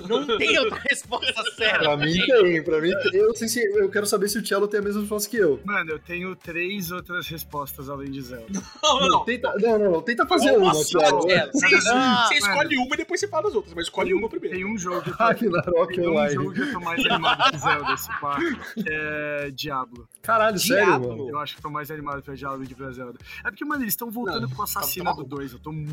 não, 0.08 0.26
não 0.26 0.38
tem 0.38 0.58
outra 0.60 0.80
resposta 0.90 1.44
certa. 1.56 1.80
Pra 1.80 1.98
mim 1.98 2.14
tem, 2.26 2.64
pra 2.64 2.82
mim 2.82 2.92
tem. 3.12 3.20
Eu, 3.22 3.36
se, 3.36 3.60
eu 3.64 3.90
quero 3.90 4.06
saber 4.06 4.28
se 4.30 4.38
o 4.40 4.46
Cello 4.46 4.68
tem 4.68 4.80
a 4.80 4.84
mesma 4.84 5.02
resposta 5.02 5.30
que 5.30 5.38
eu. 5.38 5.60
Mano, 5.66 5.92
eu 5.92 6.00
tenho 6.00 6.36
três 6.36 6.92
outras 6.92 7.28
respostas 7.28 7.90
além 7.90 8.12
de 8.12 8.22
Zelda. 8.22 8.48
Não, 8.82 9.00
não, 9.02 9.08
não. 9.08 9.26
Tenta, 9.26 9.54
não, 9.60 9.78
não, 9.80 9.92
não, 9.92 10.02
tenta 10.02 10.26
fazer 10.26 10.52
uma, 10.52 10.68
Nossa, 10.74 10.84
Cello. 11.00 11.22
Você, 11.22 11.90
Ah, 11.92 12.26
você 12.28 12.36
escolhe 12.36 12.78
uma 12.78 12.94
e 12.96 12.98
depois 12.98 13.20
você 13.20 13.28
fala 13.28 13.44
das 13.44 13.56
outras, 13.56 13.74
mas 13.74 13.86
escolhe 13.86 14.14
uma 14.14 14.28
primeiro. 14.30 14.56
Tem 14.56 14.66
um 14.66 14.78
jogo 14.78 15.02
que 15.02 15.10
eu 15.10 15.18
tô, 15.18 15.24
Ragnarok 15.24 15.96
tem 15.96 16.10
um 16.10 16.30
jogo 16.30 16.54
que 16.54 16.62
eu 16.62 16.72
tô 16.74 16.80
mais 16.80 17.06
animado 17.06 17.52
que 17.52 17.58
Zelda, 17.58 17.94
esse 17.94 18.08
pá, 18.20 18.38
que 18.74 18.84
é 18.90 19.52
Diablo. 19.52 20.08
Caralho, 20.22 20.58
sério, 20.60 20.86
Diablo. 20.86 21.10
mano. 21.10 21.30
Eu 21.30 21.40
acho 21.40 21.56
que 21.56 21.62
tô 21.62 21.70
mais 21.70 21.92
animado 21.92 22.22
pra 22.24 22.34
Diablo 22.36 22.60
do 22.60 22.68
que 22.68 22.76
pra 22.76 22.92
Zelda. 22.92 23.20
É 23.46 23.50
porque, 23.52 23.66
mano, 23.66 23.84
eles 23.84 23.94
estão 23.94 24.10
voltando 24.10 24.42
Não, 24.48 24.50
com 24.50 24.62
o 24.62 24.64
Assassino 24.64 25.06
tá 25.06 25.12
do 25.12 25.18
maluco. 25.18 25.36
2. 25.36 25.54
Eu 25.54 25.60
tô 25.60 25.72
muito 25.72 25.89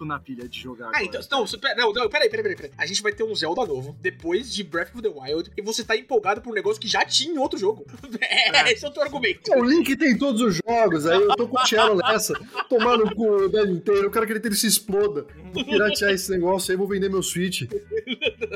na 0.00 0.18
pilha 0.18 0.48
de 0.48 0.60
jogar 0.60 0.86
Ah, 0.86 0.88
agora. 0.98 1.04
então. 1.04 1.20
Não, 1.30 1.46
pera- 1.60 1.74
não, 1.76 1.92
não, 1.92 2.08
peraí, 2.08 2.28
peraí, 2.28 2.42
peraí, 2.42 2.56
peraí. 2.56 2.70
A 2.76 2.86
gente 2.86 3.02
vai 3.02 3.12
ter 3.12 3.22
um 3.22 3.34
Zelda 3.34 3.64
novo 3.64 3.96
depois 4.00 4.52
de 4.52 4.62
Breath 4.64 4.94
of 4.94 5.02
the 5.02 5.08
Wild 5.08 5.50
e 5.56 5.62
você 5.62 5.84
tá 5.84 5.96
empolgado 5.96 6.40
por 6.42 6.50
um 6.50 6.54
negócio 6.54 6.80
que 6.80 6.88
já 6.88 7.04
tinha 7.04 7.32
em 7.34 7.38
outro 7.38 7.58
jogo. 7.58 7.84
É, 8.20 8.56
É. 8.56 8.72
esse 8.72 8.84
é 8.84 8.88
o 8.88 8.92
teu 8.92 9.02
argumento. 9.02 9.50
O 9.52 9.64
Link 9.64 9.96
tem 9.96 10.16
todos 10.16 10.40
os 10.40 10.56
jogos, 10.66 11.06
aí 11.06 11.20
eu 11.20 11.28
tô 11.36 11.46
com 11.48 11.58
o 11.60 11.66
Cello 11.66 11.96
nessa, 11.96 12.34
tomando 12.68 13.04
o 13.04 13.14
cu 13.14 13.28
o 13.44 13.48
dedo 13.48 13.70
inteiro, 13.72 14.04
eu 14.06 14.10
quero 14.10 14.26
que 14.26 14.32
ele 14.32 14.54
se 14.54 14.66
exploda. 14.66 15.26
Vou 15.52 15.64
piratear 15.64 16.10
esse 16.12 16.30
negócio 16.30 16.70
aí, 16.70 16.76
vou 16.76 16.86
vender 16.88 17.08
meu 17.08 17.22
Switch. 17.22 17.62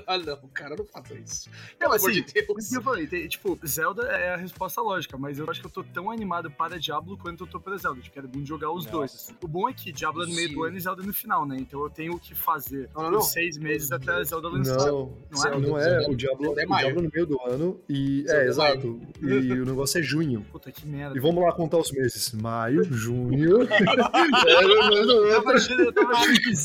Ah, 0.09 0.19
não, 0.19 0.37
cara, 0.55 0.77
não 0.77 0.85
faça 0.85 1.15
isso. 1.15 1.51
Não, 1.81 1.91
assim, 1.93 2.13
de 2.13 2.23
Deus. 2.23 2.73
eu 2.73 2.83
falei, 2.83 3.07
tem- 3.09 3.27
tipo, 3.27 3.59
Zelda 3.67 4.03
é 4.07 4.35
a 4.35 4.37
resposta 4.37 4.81
lógica, 4.81 5.17
mas 5.19 5.39
eu 5.39 5.49
acho 5.51 5.61
que 5.61 5.67
eu 5.67 5.71
tô 5.71 5.83
tão 5.83 6.11
animado 6.11 6.49
para 6.51 6.79
Diablo 6.79 7.17
quanto 7.19 7.43
eu 7.45 7.47
tô 7.47 7.59
para 7.59 7.77
Zelda. 7.77 8.01
Tipo, 8.01 8.15
quero 8.15 8.29
muito 8.29 8.47
jogar 8.47 8.71
os 8.71 8.85
Nossa. 8.85 8.97
dois. 8.97 9.15
assim. 9.15 9.35
O 9.43 9.49
bom 9.49 9.69
é 9.69 9.73
que 9.73 9.91
Diablo 9.91 10.23
é 10.23 10.27
no 10.27 10.35
meio 10.35 10.53
do 10.53 10.63
ano 10.65 10.77
e 10.77 10.81
Zelda 10.81 11.03
é 11.03 11.07
no 11.07 11.13
final, 11.13 11.45
né? 11.47 11.57
Então 11.59 11.83
eu 11.83 11.91
tenho 11.91 12.15
o 12.15 12.21
que 12.21 12.35
fazer 12.35 12.89
Não, 12.95 13.11
não, 13.11 13.21
seis 13.21 13.59
meses 13.59 13.91
até 13.91 14.13
a 14.13 14.23
Zelda 14.23 14.49
lançar. 14.49 14.77
Não, 14.77 15.13
Não 15.31 15.45
é? 15.47 15.59
não 15.59 15.79
é. 15.79 16.09
O 16.09 16.15
Diablo, 16.15 16.47
é 16.59 16.65
o. 16.65 16.77
Diablo 16.77 17.03
no 17.03 17.11
meio 17.13 17.27
do 17.27 17.41
ano 17.43 17.81
e. 17.89 18.23
Zelda 18.27 18.33
É, 18.43 18.45
é 18.45 18.49
exato. 18.49 19.01
E 19.23 19.53
o 19.53 19.65
negócio 19.65 19.99
é 19.99 20.03
junho. 20.03 20.47
Puta 20.53 20.71
que 20.71 20.87
merda. 20.87 21.17
E 21.17 21.21
vamos 21.21 21.43
lá 21.43 21.53
contar 21.53 21.79
os 21.79 21.91
meses. 21.91 22.33
Maio, 22.33 22.85
junho. 22.85 23.63
é, 23.67 24.65
Eu 24.65 25.27
é 25.27 25.35
tava 25.37 25.53
achando, 25.53 25.83
eu 25.83 25.93
tava 25.93 26.13
achando 26.13 26.41
que 26.41 26.57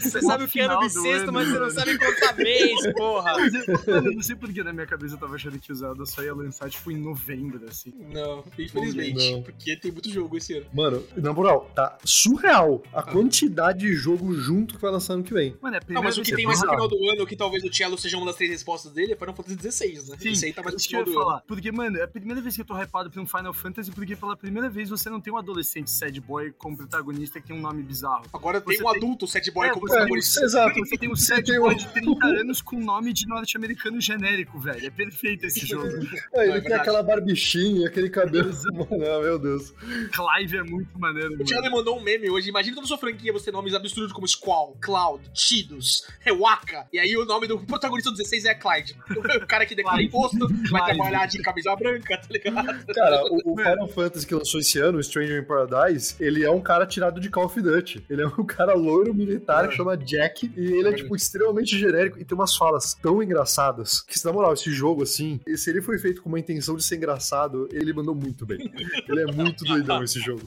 Você 0.00 0.20
sabe 0.22 0.44
o 0.44 0.48
que 0.48 0.60
é 0.60 0.64
ano 0.64 0.72
final 0.74 0.80
do 0.80 0.86
bissexto, 0.86 1.22
ano, 1.24 1.32
mas 1.32 1.48
você 1.48 1.58
não 1.58 1.70
sabe 1.70 1.98
contar 1.98 2.36
mês. 2.36 2.70
16, 2.74 2.94
porra! 2.96 3.32
Mano, 3.32 4.06
eu 4.08 4.12
não 4.14 4.22
sei 4.22 4.36
por 4.36 4.52
que 4.52 4.62
na 4.62 4.72
minha 4.72 4.86
cabeça 4.86 5.14
eu 5.14 5.18
tava 5.18 5.34
achando 5.34 5.58
que 5.58 5.72
o 5.72 5.74
Zelda 5.74 6.04
só 6.06 6.22
ia 6.22 6.34
lançar, 6.34 6.68
tipo, 6.70 6.90
em 6.90 6.96
novembro, 6.96 7.64
assim. 7.68 7.92
Não, 8.12 8.44
infelizmente. 8.58 9.32
Não. 9.32 9.42
Porque 9.42 9.76
tem 9.76 9.90
muito 9.92 10.08
jogo 10.10 10.36
esse 10.36 10.54
ano. 10.56 10.66
Mano, 10.72 11.04
na 11.16 11.32
moral, 11.32 11.70
tá 11.74 11.98
surreal 12.04 12.82
a 12.92 13.02
quantidade 13.02 13.80
de 13.80 13.92
jogo 13.94 14.32
junto 14.34 14.74
que 14.76 14.80
vai 14.82 14.90
lançar 14.90 15.14
ano 15.14 15.22
que 15.24 15.32
vem. 15.34 15.56
Mano, 15.60 15.76
é 15.76 15.80
Não, 15.88 16.02
mas 16.02 16.16
o 16.18 16.22
que 16.22 16.32
é 16.32 16.36
tem 16.36 16.46
mais 16.46 16.60
no 16.62 16.68
final 16.70 16.88
do 16.88 17.10
ano, 17.10 17.26
que 17.26 17.36
talvez 17.36 17.62
o 17.64 17.72
Cello 17.72 17.98
seja 17.98 18.16
uma 18.16 18.26
das 18.26 18.36
três 18.36 18.50
respostas 18.50 18.92
dele, 18.92 19.12
é 19.12 19.16
Final 19.16 19.34
Fantasy 19.34 19.70
XVI, 19.70 20.10
né? 20.10 20.16
Sim, 20.18 20.30
Isso 20.30 20.44
aí 20.44 20.52
tá 20.52 20.62
mais 20.62 20.74
no 20.74 20.80
final 20.80 21.00
ia 21.00 21.04
do 21.04 21.10
ano. 21.10 21.20
falar. 21.20 21.40
Porque, 21.46 21.72
mano, 21.72 21.96
é 21.98 22.02
a 22.02 22.08
primeira 22.08 22.40
vez 22.40 22.54
que 22.54 22.62
eu 22.62 22.64
tô 22.66 22.74
hypado 22.80 23.10
pra 23.10 23.20
um 23.20 23.26
Final 23.26 23.52
Fantasy, 23.54 23.90
porque 23.90 24.16
pela 24.16 24.36
primeira 24.36 24.68
vez 24.68 24.88
você 24.90 25.08
não 25.10 25.20
tem 25.20 25.32
um 25.32 25.36
adolescente 25.36 25.90
sad 25.90 26.18
boy 26.20 26.52
como 26.56 26.76
protagonista 26.76 27.40
que 27.40 27.48
tem 27.48 27.56
um 27.56 27.60
nome 27.60 27.82
bizarro. 27.82 28.24
Agora 28.32 28.60
tem 28.60 28.76
Você 28.76 28.82
um 28.82 28.86
tem- 28.90 28.96
adulto, 28.96 29.26
sad 29.26 29.50
boy, 29.50 29.63
É, 29.66 29.70
como 29.70 29.86
você- 29.86 29.94
protagonista. 29.94 30.44
Exato. 30.44 30.78
Você 30.80 30.96
tem 30.98 31.08
um 31.08 31.12
um- 31.12 31.74
de 31.74 31.88
30 31.88 32.26
anos 32.26 32.62
com 32.62 32.78
nome 32.80 33.12
de 33.12 33.26
norte-americano 33.26 34.00
genérico, 34.00 34.58
velho. 34.58 34.86
É 34.86 34.90
perfeito 34.90 35.46
esse 35.46 35.66
jogo. 35.66 35.88
É, 36.34 36.44
ele 36.48 36.58
é 36.58 36.60
tem 36.60 36.74
aquela 36.74 37.02
barbichinha, 37.02 37.88
aquele 37.88 38.10
cabelo. 38.10 38.52
Mano, 38.72 39.04
ah, 39.06 39.20
meu 39.20 39.38
Deus. 39.38 39.72
Clive 40.12 40.56
é 40.58 40.62
muito 40.62 40.98
maneiro, 40.98 41.34
O 41.34 41.44
Thiago 41.44 41.70
mandou 41.70 41.98
um 41.98 42.02
meme 42.02 42.30
hoje. 42.30 42.48
Imagina 42.48 42.74
toda 42.76 42.86
sua 42.86 42.98
franquia 42.98 43.32
você 43.32 43.46
ter 43.46 43.52
nomes 43.52 43.74
absurdos 43.74 44.12
como 44.12 44.26
Squall, 44.26 44.76
Cloud, 44.80 45.22
Tidus, 45.32 46.06
Rewaka. 46.20 46.86
E 46.92 46.98
aí 46.98 47.16
o 47.16 47.24
nome 47.24 47.46
do 47.46 47.58
protagonista 47.60 48.10
do 48.10 48.16
16 48.16 48.44
é 48.44 48.54
Clyde. 48.54 48.96
O 49.44 49.46
cara 49.46 49.66
que 49.66 49.74
declara 49.74 50.02
imposto, 50.02 50.46
vai 50.70 50.94
trabalhar 50.94 51.26
de 51.26 51.38
camisa 51.42 51.74
branca, 51.76 52.16
tá 52.16 52.28
ligado? 52.30 52.86
Cara, 52.94 53.24
o, 53.26 53.52
o 53.52 53.56
Final 53.56 53.88
Fantasy 53.88 54.26
que 54.26 54.34
lançou 54.34 54.60
esse 54.60 54.78
ano, 54.78 54.98
o 54.98 55.02
Stranger 55.02 55.40
in 55.42 55.44
Paradise, 55.44 56.14
ele 56.20 56.44
é 56.44 56.50
um 56.50 56.60
cara 56.60 56.86
tirado 56.86 57.20
de 57.20 57.28
Call 57.30 57.46
of 57.46 57.60
Duty. 57.60 58.04
Ele 58.08 58.22
é 58.22 58.26
um 58.26 58.44
cara 58.44 58.74
loiro 58.74 59.12
militar 59.14 59.53
que 59.68 59.76
chama 59.76 59.96
Jack. 59.96 60.52
E 60.56 60.60
ele 60.72 60.88
é, 60.88 60.92
tipo, 60.92 61.14
extremamente 61.16 61.78
genérico 61.78 62.18
e 62.18 62.24
tem 62.24 62.36
umas 62.36 62.56
falas 62.56 62.94
tão 62.94 63.22
engraçadas. 63.22 64.00
Que, 64.02 64.22
na 64.24 64.32
moral, 64.32 64.52
esse 64.54 64.70
jogo, 64.72 65.02
assim, 65.02 65.40
se 65.56 65.70
ele 65.70 65.80
foi 65.82 65.98
feito 65.98 66.22
com 66.22 66.28
uma 66.28 66.38
intenção 66.40 66.76
de 66.76 66.82
ser 66.84 66.96
engraçado, 66.96 67.68
ele 67.72 67.92
mandou 67.92 68.14
muito 68.14 68.44
bem. 68.46 68.72
Ele 69.08 69.20
é 69.22 69.26
muito 69.26 69.64
doidão 69.66 70.02
esse 70.02 70.20
jogo. 70.20 70.42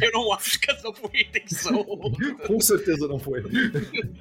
Eu 0.00 0.12
não 0.12 0.32
acho 0.32 0.58
que 0.60 0.70
essa 0.70 0.92
foi 0.92 1.10
a 1.14 1.20
intenção. 1.20 1.84
Com 2.46 2.60
certeza 2.60 3.06
não 3.08 3.18
foi. 3.18 3.42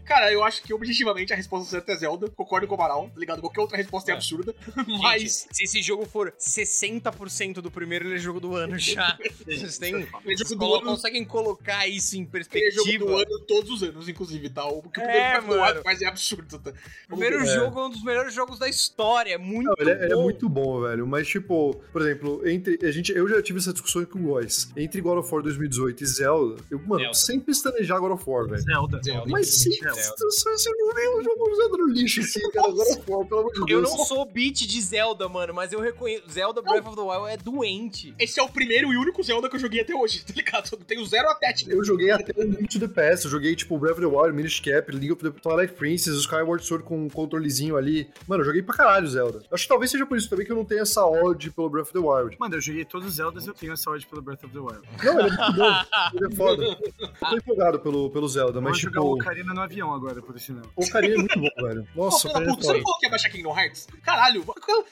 Cara, 0.05 0.31
eu 0.31 0.43
acho 0.43 0.61
que 0.63 0.73
objetivamente 0.73 1.33
a 1.33 1.35
resposta 1.35 1.69
certa 1.69 1.91
é 1.93 1.95
Zelda. 1.97 2.29
Concordo 2.29 2.67
com 2.67 2.73
o 2.75 2.77
Amaral, 2.77 3.09
tá 3.13 3.19
ligado? 3.19 3.41
Qualquer 3.41 3.61
outra 3.61 3.77
resposta 3.77 4.11
é, 4.11 4.13
É. 4.13 4.15
absurda. 4.17 4.55
Gente, 4.77 5.01
Mas. 5.01 5.47
se 5.51 5.63
esse 5.63 5.81
jogo 5.81 6.05
for 6.05 6.33
60% 6.37 7.55
do 7.61 7.71
primeiro, 7.71 8.05
ele 8.07 8.15
é 8.15 8.17
jogo 8.17 8.39
do 8.39 8.55
ano 8.55 8.77
já. 8.77 9.17
Vocês 9.45 9.77
têm. 9.77 9.95
Ele 9.95 10.03
é 10.03 10.35
Vocês 10.35 10.39
jogo 10.49 10.55
do 10.55 10.57
colo- 10.59 10.75
ano, 10.77 10.85
conseguem 10.85 11.25
colocar 11.25 11.87
isso 11.87 12.15
em 12.15 12.21
ele 12.21 12.27
é 12.65 12.71
jogo 12.71 12.85
perspectiva? 12.87 13.05
do 13.05 13.15
ano 13.17 13.39
todos 13.47 13.71
os 13.71 13.83
anos, 13.83 14.07
inclusive, 14.09 14.26
tá? 14.49 14.65
O 14.67 14.81
que 14.83 14.99
o 14.99 15.03
É, 15.03 15.33
é, 15.35 15.41
mano. 15.41 15.81
mas 15.85 16.01
é 16.01 16.05
absurdo, 16.05 16.59
tá? 16.59 16.71
O 17.05 17.07
primeiro 17.17 17.37
É. 17.43 17.45
jogo 17.45 17.79
é 17.79 17.85
um 17.85 17.89
dos 17.89 18.03
melhores 18.03 18.33
jogos 18.33 18.59
da 18.59 18.67
história. 18.67 19.33
É 19.33 19.37
muito 19.37 19.67
Não, 19.67 19.75
ele, 19.79 19.91
é, 19.91 20.03
ele 20.05 20.13
é 20.13 20.15
bom. 20.15 20.23
muito 20.23 20.49
bom, 20.49 20.81
velho. 20.81 21.07
Mas, 21.07 21.27
tipo, 21.27 21.75
por 21.91 22.01
exemplo, 22.01 22.47
entre. 22.47 22.79
A 22.85 22.91
gente, 22.91 23.11
eu 23.11 23.27
já 23.27 23.41
tive 23.41 23.59
essa 23.59 23.71
discussão 23.73 24.03
com 24.05 24.19
o 24.19 24.23
Góis. 24.23 24.69
Entre 24.75 25.01
God 25.01 25.17
of 25.19 25.33
War 25.33 25.41
2018 25.43 26.03
e 26.03 26.05
Zelda, 26.07 26.61
eu, 26.69 26.79
mano, 26.79 27.01
Zelda. 27.01 27.13
sempre 27.17 27.51
estanejar 27.51 27.99
God 27.99 28.11
of 28.11 28.23
War, 28.29 28.47
velho. 28.47 28.61
Zelda. 28.61 29.01
Zelda. 29.03 29.25
Mas 29.29 29.47
sim, 29.47 29.71
Zelda. 29.71 29.95
você 30.17 30.69
não 30.71 30.93
vê 30.93 31.07
o 31.09 31.23
jogo 31.23 31.49
usando 31.51 31.77
no 31.77 31.87
lixo, 31.87 32.21
assim, 32.21 32.41
cara. 32.51 32.67
God 32.71 32.79
of 32.87 33.01
War, 33.07 33.25
pelo 33.25 33.39
amor 33.41 33.53
de 33.53 33.59
Eu 33.61 33.65
Deus. 33.81 33.83
não 33.89 34.05
sou 34.05 34.25
beat 34.25 34.55
de 34.67 34.81
Zelda, 34.81 35.27
mano, 35.29 35.53
mas 35.53 35.71
eu 35.73 35.79
reconheço. 35.79 36.29
Zelda 36.29 36.61
Breath 36.61 36.85
of 36.87 36.95
the 36.95 37.01
Wild 37.01 37.29
é 37.33 37.37
doente. 37.37 38.13
Esse 38.19 38.39
é 38.39 38.43
o 38.43 38.49
primeiro 38.49 38.91
e 38.93 38.97
único 38.97 39.21
Zelda 39.23 39.49
que 39.49 39.55
eu 39.55 39.59
joguei 39.59 39.81
até 39.81 39.95
hoje, 39.95 40.23
tá 40.25 40.33
ligado? 40.35 40.69
Eu 40.71 40.77
tenho 40.79 41.05
zero 41.05 41.29
até, 41.29 41.53
tipo. 41.53 41.71
Eu 41.71 41.83
joguei 41.83 42.11
até 42.11 42.33
o 42.39 42.43
Link 42.43 42.67
to 42.67 42.79
the 42.79 42.87
Past, 42.87 43.25
eu 43.25 43.31
joguei, 43.31 43.55
tipo, 43.55 43.77
Breath 43.77 43.97
of 43.97 44.01
the 44.01 44.07
Wild, 44.07 44.16
Minish 44.33 44.59
Cap, 44.61 44.91
League 44.91 45.11
of 45.11 45.23
the 45.23 45.29
Twilight 45.39 45.73
Princess, 45.73 46.15
o 46.15 46.19
Skyward 46.19 46.63
Sword 46.65 46.83
com 46.85 47.05
um 47.05 47.09
controlezinho 47.09 47.77
ali. 47.77 48.09
Mano, 48.27 48.41
eu 48.41 48.45
joguei 48.45 48.61
pra 48.63 48.75
caralho 48.75 49.07
Zelda. 49.07 49.41
Acho 49.51 49.63
que 49.63 49.69
talvez 49.69 49.91
seja 49.91 50.05
por 50.05 50.17
isso 50.17 50.29
também 50.29 50.45
que 50.45 50.51
eu 50.51 50.55
não 50.55 50.65
tenho 50.65 50.81
essa 50.81 51.05
ode 51.05 51.51
pelo 51.51 51.69
Breath 51.69 51.87
of 51.87 51.93
the 51.93 51.99
Wild. 51.99 52.37
Mano, 52.39 52.55
eu 52.55 52.61
joguei 52.61 52.83
todos 52.85 53.07
os 53.07 53.13
Zeldas 53.15 53.45
e 53.45 53.49
eu 53.49 53.53
tenho 53.53 53.73
essa 53.73 53.89
ordem 53.89 54.07
pelo 54.07 54.21
Breath 54.21 54.43
of 54.43 54.53
the 54.53 54.59
Wild. 54.59 54.81
Não, 55.03 55.19
ele 55.19 55.29
é 55.29 55.37
muito 55.37 55.53
bom, 55.53 55.83
ele 56.15 56.33
é 56.33 56.35
foda. 56.35 56.63
Eu 57.27 57.29
tô 57.31 57.37
empolgado 57.37 57.79
pelo, 57.79 58.09
pelo 58.11 58.27
Zelda, 58.27 58.57
Eu 58.59 58.61
mas, 58.61 58.71
vou 58.73 58.79
jogar 58.79 59.01
tipo, 59.01 59.11
o 59.11 59.15
Ocarina 59.15 59.53
no 59.53 59.61
avião 59.61 59.93
agora, 59.93 60.21
por 60.21 60.39
sinal. 60.39 60.63
o 60.75 60.83
Ocarina 60.85 61.15
é 61.15 61.17
muito 61.17 61.39
bom, 61.39 61.49
velho. 61.67 61.87
Nossa, 61.95 62.27
Ô, 62.27 62.31
o 62.31 62.33
filho 62.33 62.45
da 62.45 62.53
Ocarina 62.53 62.53
é 62.53 62.61
você 62.61 62.73
não 62.73 62.81
falou 62.83 62.97
que 62.99 63.05
ia 63.05 63.09
baixar 63.09 63.29
Kingdom 63.29 63.59
Hearts? 63.59 63.87
Caralho, 64.03 64.45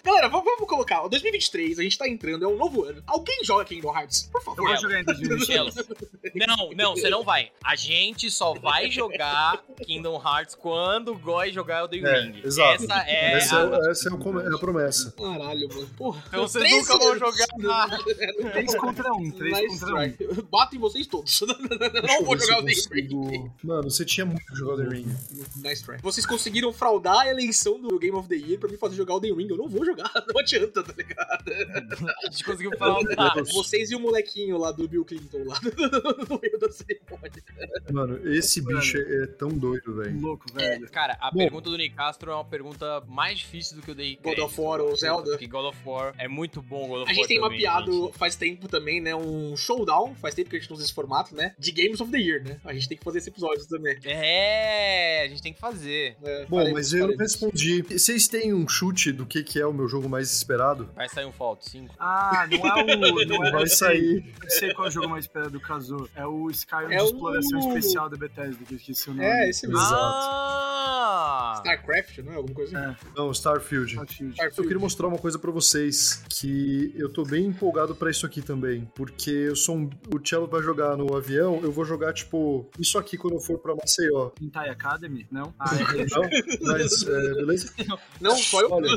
galera, 0.03 0.27
vamos, 0.29 0.45
colocar. 0.67 1.01
ó, 1.03 1.07
2023, 1.07 1.79
a 1.79 1.83
gente 1.83 1.97
tá 1.97 2.07
entrando, 2.09 2.43
é 2.43 2.47
um 2.47 2.57
novo 2.57 2.83
ano. 2.83 3.01
Alguém 3.07 3.43
joga 3.43 3.63
Kingdom 3.65 3.95
Hearts? 3.97 4.23
Por 4.31 4.39
Eu 4.39 4.43
favor. 4.43 4.67
vou 4.67 4.77
jogar 4.77 4.99
em 5.01 5.05
2020. 5.05 5.45
Chelo. 5.45 5.71
Não, 6.35 6.69
não, 6.75 6.95
você 6.95 7.09
não 7.09 7.23
vai. 7.23 7.51
A 7.63 7.75
gente 7.75 8.29
só 8.31 8.53
vai 8.53 8.89
jogar 8.89 9.04
Kingdom 9.85 10.21
Hearts 10.23 10.55
quando 10.55 11.11
o 11.13 11.17
Goy 11.17 11.51
jogar 11.51 11.81
Elden 11.81 12.05
É, 12.05 12.19
Ring. 12.21 12.41
exato. 12.43 12.83
Essa 12.83 13.03
é, 13.07 13.33
Essa 13.33 13.57
a... 13.59 13.87
é, 13.87 13.91
essa 13.91 14.09
é, 14.09 14.13
o 14.13 14.17
come- 14.17 14.41
é 14.43 14.47
a 14.47 14.57
promessa. 14.57 15.11
Caralho, 15.11 15.67
mano. 15.69 15.87
Porra. 15.97 16.23
Então 16.27 16.47
vocês 16.47 16.63
Três 16.63 16.87
nunca 16.87 16.97
vão 17.03 17.17
jogar. 17.19 17.99
3 18.51 18.75
contra 18.75 19.13
1, 19.13 19.31
3 19.31 19.53
Nice 19.61 19.79
contra 19.79 19.95
1. 19.95 20.11
try. 20.11 20.41
Bato 20.51 20.75
em 20.75 20.79
vocês 20.79 21.07
todos. 21.07 21.41
Não 22.07 22.23
vou 22.23 22.37
jogar 22.39 22.61
Day 22.61 22.75
consigo- 22.75 23.53
Mano, 23.63 23.89
você 23.89 24.05
tinha 24.05 24.25
muito 24.25 24.45
que 24.45 24.55
jogar 24.55 24.73
o 24.73 24.77
The 24.77 24.95
Ring. 24.95 25.15
Nice 25.57 25.83
try. 25.83 25.97
Vocês 26.01 26.25
conseguiram 26.25 26.71
fraudar 26.73 27.21
a 27.21 27.27
eleição 27.29 27.79
do 27.79 27.97
Game 27.99 28.15
of 28.17 28.27
the 28.29 28.35
Year 28.35 28.59
pra 28.59 28.69
me 28.69 28.77
fazer 28.77 28.95
jogar 28.95 29.15
o 29.15 29.21
The 29.21 29.27
Ring. 29.29 29.47
Eu 29.49 29.57
não 29.57 29.67
vou 29.67 29.85
jogar, 29.85 30.11
não 30.27 30.39
adianta, 30.39 30.83
tá 30.83 30.93
ligado? 30.95 31.43
A 32.23 32.29
gente 32.31 32.43
conseguiu 32.43 32.71
falar. 32.77 32.95
Vocês 33.53 33.91
e 33.91 33.95
o 33.95 33.99
molequinho 33.99 34.57
lá 34.57 34.71
do 34.71 34.87
Bill 34.87 35.05
Clinton 35.05 35.43
lá 35.45 35.59
no 36.29 36.39
meio 36.41 36.59
da 36.59 36.69
cerimônia. 36.71 37.31
Mano, 37.91 38.27
esse 38.33 38.61
bicho 38.61 38.94
é, 38.95 39.23
é 39.23 39.27
tão 39.27 39.49
doido, 39.49 39.95
velho. 39.95 40.19
Louco, 40.19 40.45
velho. 40.53 40.89
Cara, 40.89 41.17
a 41.19 41.31
Bom. 41.31 41.38
pergunta 41.39 41.69
do 41.69 41.77
Nicastro 41.77 42.31
é 42.31 42.36
uma 42.36 42.45
pergunta 42.45 43.01
mais 43.08 43.39
difícil 43.39 43.75
do 43.77 43.81
que 43.81 43.91
eu 43.91 43.95
dei. 43.95 44.17
God 44.23 44.39
of. 44.39 44.55
War 44.62 44.79
ou 44.81 44.95
Zelda? 44.95 45.31
Porque 45.31 45.47
God 45.47 45.65
of 45.65 45.77
War 45.86 46.13
é 46.17 46.27
muito 46.27 46.62
bom. 46.62 46.88
God 46.88 47.01
of 47.01 47.12
A 47.12 47.13
gente 47.13 47.19
War 47.21 47.27
tem 47.27 47.39
também, 47.41 47.62
mapeado 47.63 47.91
gente. 48.05 48.17
faz 48.17 48.36
tempo 48.36 48.67
também, 48.67 49.01
né? 49.01 49.13
Um 49.15 49.55
showdown. 49.58 50.15
Faz 50.15 50.34
tempo 50.34 50.49
que 50.49 50.55
a 50.55 50.60
gente 50.60 50.69
não 50.69 50.75
usa 50.75 50.86
esse 50.86 50.93
formato, 50.93 51.36
né? 51.36 51.53
De 51.60 51.71
Games 51.71 51.99
of 51.99 52.12
the 52.12 52.17
Year, 52.17 52.43
né? 52.43 52.58
A 52.63 52.73
gente 52.73 52.88
tem 52.88 52.97
que 52.97 53.03
fazer 53.03 53.17
esse 53.19 53.29
episódio 53.29 53.67
também. 53.67 53.97
É, 54.03 55.23
a 55.23 55.27
gente 55.27 55.41
tem 55.41 55.53
que 55.53 55.60
fazer. 55.60 56.15
É, 56.23 56.45
Bom, 56.45 56.58
faremos, 56.58 56.73
mas 56.73 56.93
eu 56.93 56.99
não 56.99 57.05
faremos. 57.15 57.21
respondi. 57.34 57.81
Vocês 57.84 58.27
têm 58.27 58.53
um 58.53 58.67
chute 58.67 59.12
do 59.12 59.25
que, 59.25 59.43
que 59.43 59.60
é 59.60 59.65
o 59.65 59.73
meu 59.73 59.88
jogo 59.88 60.08
mais 60.10 60.31
esperado? 60.31 60.89
Vai 60.95 61.10
sair 61.10 61.25
um 61.25 61.31
Fallout 61.31 61.69
5. 61.69 61.93
Ah, 61.99 62.47
não 62.49 62.65
é 62.67 62.84
o. 62.84 63.25
Não 63.25 63.43
é, 63.45 63.51
Vai 63.55 63.67
sair. 63.67 64.34
Eu 64.43 64.49
sei 64.49 64.73
qual 64.73 64.86
é 64.88 64.89
o 64.89 64.91
jogo 64.91 65.10
mais 65.10 65.25
esperado 65.25 65.51
do 65.51 65.60
Kazu. 65.60 66.10
É 66.15 66.25
o 66.25 66.49
Skyrim 66.49 66.93
É 66.93 66.97
de 66.97 67.03
o- 67.03 67.05
exploração 67.05 67.60
especial 67.60 68.10
da 68.10 68.17
Bethesda, 68.17 68.63
que 68.65 68.75
esqueci 68.91 69.09
o 69.09 69.13
nome. 69.13 69.25
É, 69.25 69.49
esse 69.49 69.67
mesmo. 69.67 69.81
Exato. 69.81 69.95
Ah! 69.97 71.53
StarCraft, 71.57 72.17
não 72.19 72.33
é? 72.33 72.35
Alguma 72.35 72.55
coisa 72.55 72.77
assim. 72.77 72.89
É, 72.91 72.95
Não, 73.15 73.31
Starfield. 73.31 73.93
Starfield. 73.93 74.37
Eu 74.57 74.63
queria 74.63 74.79
mostrar 74.79 75.07
uma 75.07 75.17
coisa 75.17 75.39
pra 75.39 75.51
vocês, 75.51 76.23
que 76.29 76.93
eu 76.95 77.09
tô 77.11 77.23
bem 77.23 77.45
empolgado 77.47 77.95
pra 77.95 78.09
isso 78.11 78.25
aqui 78.25 78.41
também, 78.41 78.87
porque 78.95 79.29
eu 79.29 79.55
sou 79.55 79.75
um, 79.77 79.89
o 80.13 80.19
Cello 80.27 80.47
vai 80.47 80.61
jogar 80.61 80.95
no 80.97 81.15
avião, 81.15 81.59
eu 81.63 81.71
vou 81.71 81.85
jogar, 81.85 82.13
tipo, 82.13 82.69
isso 82.79 82.97
aqui 82.97 83.17
quando 83.17 83.35
eu 83.35 83.39
for 83.39 83.57
pra 83.59 83.75
Maceió. 83.75 84.31
Hentai 84.41 84.69
Academy? 84.69 85.25
Não? 85.31 85.53
Ah, 85.59 85.71
é. 85.75 86.05
Não? 86.15 86.29
Mas, 86.61 87.03
é, 87.07 87.33
beleza? 87.33 87.73
Não, 88.21 88.35
só 88.35 88.61
eu. 88.61 88.71
Olha, 88.71 88.89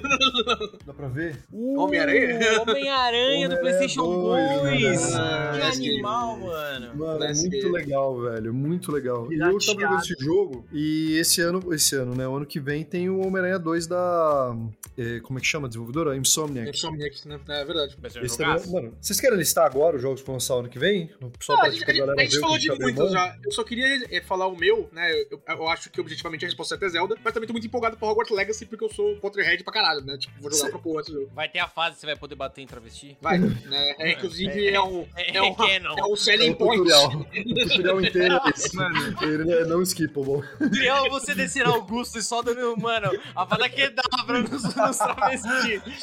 dá 0.84 0.92
pra 0.92 1.08
ver? 1.08 1.38
Homem-Aranha? 1.52 2.38
Uh, 2.38 2.62
Homem-Aranha 2.62 3.48
do 3.48 3.54
Homem-Aranha 3.54 3.60
PlayStation 3.60 4.02
2, 4.02 4.60
2. 4.62 5.12
né? 5.12 5.18
Que 5.52 5.62
Ah, 5.62 5.68
animal, 5.70 6.38
mano. 6.38 6.96
Mano, 6.96 7.24
é 7.24 7.32
muito 7.34 7.68
legal, 7.70 8.20
velho, 8.20 8.54
muito 8.54 8.92
legal. 8.92 9.32
E 9.32 9.38
eu 9.38 9.58
tava 9.58 9.77
jogando 9.80 10.00
esse 10.00 10.14
jogo, 10.24 10.66
e 10.72 11.16
esse 11.18 11.40
ano, 11.40 11.74
esse 11.74 11.94
ano, 11.96 12.14
né, 12.14 12.26
o 12.28 12.34
ano 12.36 12.46
que 12.46 12.58
vem 12.60 12.84
tem 12.84 13.08
o 13.08 13.20
Homem-Aranha 13.20 13.58
2 13.58 13.86
da, 13.86 14.54
é, 14.96 15.20
como 15.20 15.38
é 15.38 15.42
que 15.42 15.46
chama 15.48 15.66
a 15.66 15.68
desenvolvedora? 15.68 16.16
Insomniac. 16.16 16.70
Insomniac, 16.70 17.28
né? 17.28 17.40
É 17.48 17.64
verdade. 17.64 17.96
Ser 18.10 18.20
um 18.20 18.24
Esse 18.24 18.38
também- 18.38 18.72
mano, 18.72 18.96
vocês 19.00 19.20
querem 19.20 19.36
listar 19.38 19.66
agora 19.66 19.96
os 19.96 20.02
jogos 20.02 20.20
que 20.20 20.26
vão 20.26 20.34
lançar 20.36 20.54
ano 20.54 20.68
que 20.68 20.78
vem? 20.78 21.10
Só 21.40 21.54
Ah, 21.54 21.56
pra 21.58 21.66
a 21.66 21.70
gente, 21.70 21.78
tipo, 21.80 21.90
a 21.90 21.94
gente- 21.94 22.20
a 22.20 22.22
gente 22.24 22.40
falou 22.40 22.58
de 22.58 22.66
tá 22.68 22.76
muitos 22.80 23.12
já. 23.12 23.36
Eu 23.44 23.52
só 23.52 23.64
queria 23.64 23.86
é, 24.10 24.20
falar 24.22 24.46
o 24.46 24.56
meu, 24.56 24.88
né? 24.92 25.10
Eu, 25.30 25.40
eu 25.46 25.68
acho 25.68 25.90
que 25.90 26.00
objetivamente 26.00 26.44
a 26.44 26.48
resposta 26.48 26.78
é 26.80 26.88
Zelda, 26.88 27.16
mas 27.24 27.32
também 27.32 27.46
tô 27.46 27.52
muito 27.52 27.66
empolgado 27.66 27.96
pro 27.96 28.08
Hogwarts 28.08 28.34
Legacy 28.34 28.66
porque 28.66 28.84
eu 28.84 28.88
sou 28.92 29.16
Potterhead 29.16 29.62
pra 29.64 29.72
caralho, 29.72 30.04
né? 30.04 30.16
Tipo, 30.18 30.32
vou 30.40 30.50
jogar 30.50 30.64
Cê- 30.64 30.70
pra 30.70 30.78
porra 30.78 31.00
esse 31.02 31.12
jogo. 31.12 31.30
Vai 31.34 31.48
ter 31.48 31.58
a 31.58 31.68
fase 31.68 31.94
que 31.94 32.00
você 32.00 32.06
vai 32.06 32.16
poder 32.16 32.34
bater 32.34 32.62
em 32.62 32.66
travesti? 32.66 33.16
Vai, 33.20 33.38
né? 33.68 33.94
É, 33.98 34.12
inclusive 34.12 34.68
é, 34.68 34.80
um. 34.80 35.06
É, 35.16 35.36
É 35.36 35.42
um, 35.42 35.54
canon. 35.54 35.94
é 35.98 36.04
um 36.04 36.14
É 36.14 36.16
selling 36.16 36.50
o 36.50 36.56
point. 36.56 36.82
tutorial. 36.84 37.10
o 37.20 37.68
tutorial 37.68 38.00
inteiro 38.00 38.34
é 38.34 38.50
esse. 38.50 38.76
Mano, 38.76 39.16
Ele 39.22 39.52
é 39.52 39.64
não 39.68 39.82
skippable. 39.82 40.42
Trial, 40.70 41.08
você 41.10 41.34
descer 41.34 41.66
Augusto 41.66 42.18
e 42.18 42.22
só 42.22 42.42
dando, 42.42 42.76
mano, 42.80 43.10
a 43.34 43.46
fada 43.46 43.68
quedabra 43.68 44.42
nos, 44.42 44.62
nos 44.74 44.96
travestis. 44.96 46.00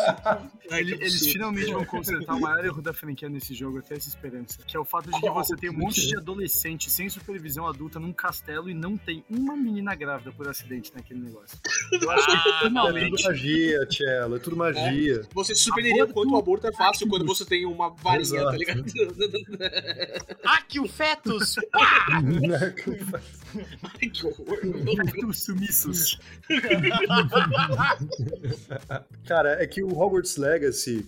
Ai, 0.72 0.82
Ele- 0.82 0.98
que 0.98 1.04
eles 1.04 1.32
finalmente 1.32 1.72
vão 1.72 1.86
consertar 1.86 2.36
o 2.36 2.42
maior 2.42 2.66
erro 2.66 2.82
da 2.82 2.94
franquia 2.94 3.30
nesse 3.30 3.54
jogo, 3.54 3.82
tenho 3.82 3.98
essa 3.98 4.10
esperança. 4.10 4.58
Que 4.66 4.76
é 4.76 4.80
o 4.80 4.86
fato 4.86 5.12
de 5.12 5.20
que 5.22 5.30
você 5.30 5.56
tem 5.56 5.70
um 5.70 5.74
monte 5.78 6.08
de 6.08 6.18
adolescente 6.18 6.90
sem 6.90 7.08
supervisão 7.10 7.68
adulta 7.68 8.00
num 8.00 8.12
castelo 8.14 8.70
e 8.70 8.74
não 8.74 8.98
tem 8.98 9.24
uma 9.30 9.56
menina 9.56 9.94
grávida 9.96 10.32
por 10.32 10.48
acidente 10.48 10.92
naquele 10.96 11.20
negócio. 11.22 11.58
Eu 11.92 12.10
acho 12.12 12.26
que 12.26 12.32
Ah, 12.32 12.36
É 12.36 12.44
tudo 12.44 12.60
finalmente. 12.68 13.24
magia, 13.24 13.86
Tchelo, 13.88 14.36
é 14.36 14.40
tudo 14.40 14.56
magia. 14.58 15.22
Você 15.34 15.56
se 15.56 15.64
surpreenderia 15.64 16.08
quanto 16.08 16.34
o 16.34 16.38
aborto 16.38 16.68
é 16.68 16.74
fácil 16.74 17.08
quando 17.08 17.26
você 17.26 17.46
tem 17.46 17.66
uma 17.66 17.90
varinha, 17.90 18.22
Exato. 18.22 18.52
tá 18.52 18.58
ligado? 18.58 18.86
Aqui 20.46 20.80
o 20.80 20.88
fetus! 20.88 21.56
Ai, 23.84 24.10
que 24.10 24.26
horror. 24.26 24.60
Os 25.28 25.44
sumissos. 25.44 26.20
Cara, 29.28 29.62
é 29.62 29.68
que 29.68 29.84
o 29.84 29.88
Hogwarts 29.98 30.38
Legacy, 30.38 30.55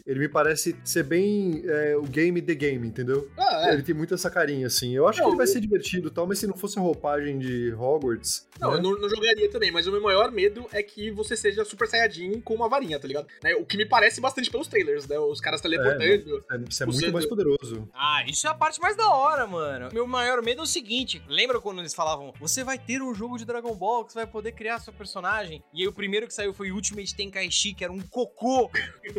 ele 0.05 0.19
me 0.19 0.27
parece 0.29 0.75
ser 0.83 1.03
bem 1.03 1.63
é, 1.65 1.95
o 1.95 2.03
game 2.03 2.41
the 2.41 2.53
game, 2.55 2.87
entendeu? 2.87 3.29
Ah, 3.37 3.69
é. 3.69 3.73
Ele 3.73 3.83
tem 3.83 3.95
muito 3.95 4.13
essa 4.13 4.29
carinha, 4.29 4.67
assim. 4.67 4.95
Eu 4.95 5.07
acho 5.07 5.19
Não, 5.19 5.25
que 5.25 5.29
ele 5.31 5.37
vai 5.37 5.45
o- 5.45 5.49
ser 5.49 5.59
divertido 5.59 6.11
tal, 6.11 6.25
mas 6.27 6.39
se 6.39 6.47
não 6.47 6.55
fosse 6.57 6.77
a 6.77 6.81
roupagem 6.81 7.37
de 7.39 7.71
Hogwarts. 7.73 8.47
Não, 8.59 8.71
né? 8.71 8.77
eu 8.77 8.81
não, 8.81 8.91
não 8.99 9.09
jogaria 9.09 9.49
também, 9.49 9.71
mas 9.71 9.87
o 9.87 9.91
meu 9.91 10.01
maior 10.01 10.31
medo 10.31 10.65
é 10.71 10.81
que 10.83 11.11
você 11.11 11.35
seja 11.37 11.63
Super 11.65 11.87
Saiyajin 11.87 12.41
com 12.41 12.53
uma 12.55 12.67
varinha, 12.69 12.99
tá 12.99 13.07
ligado? 13.07 13.27
Né, 13.43 13.55
O 13.55 13.65
que 13.65 13.77
me 13.77 13.85
parece 13.85 14.19
bastante 14.21 14.49
pelos 14.49 14.67
trailers, 14.67 15.07
né? 15.07 15.17
Os 15.19 15.39
caras 15.41 15.61
teleportando. 15.61 16.03
É, 16.03 16.57
Você 16.69 16.83
é 16.83 16.85
muito 16.85 16.97
Usando- 16.99 17.13
mais 17.13 17.25
poderoso. 17.25 17.87
Ah, 17.93 18.23
isso 18.27 18.47
é 18.47 18.49
a 18.49 18.53
parte 18.53 18.79
mais 18.81 18.95
da 18.95 19.09
hora, 19.09 19.45
mano. 19.47 19.89
Meu 19.93 20.07
maior 20.07 20.41
medo 20.41 20.61
é 20.61 20.63
o 20.63 20.67
seguinte: 20.67 21.21
lembra 21.27 21.59
quando 21.61 21.79
eles 21.79 21.93
falavam, 21.93 22.33
você 22.39 22.63
vai 22.63 22.77
ter 22.77 23.01
um 23.01 23.13
jogo 23.13 23.37
de 23.37 23.45
Dragon 23.45 23.73
Ball 23.75 24.05
que 24.05 24.13
você 24.13 24.19
vai 24.19 24.27
poder 24.27 24.51
criar 24.53 24.79
seu 24.79 24.93
personagem? 24.93 25.63
E 25.73 25.81
aí 25.81 25.87
o 25.87 25.93
primeiro 25.93 26.27
que 26.27 26.33
saiu 26.33 26.53
foi 26.53 26.71
Ultimate 26.71 27.15
Tenkaichi, 27.15 27.73
que 27.73 27.83
era 27.83 27.93
um 27.93 27.99
cocô, 28.01 28.69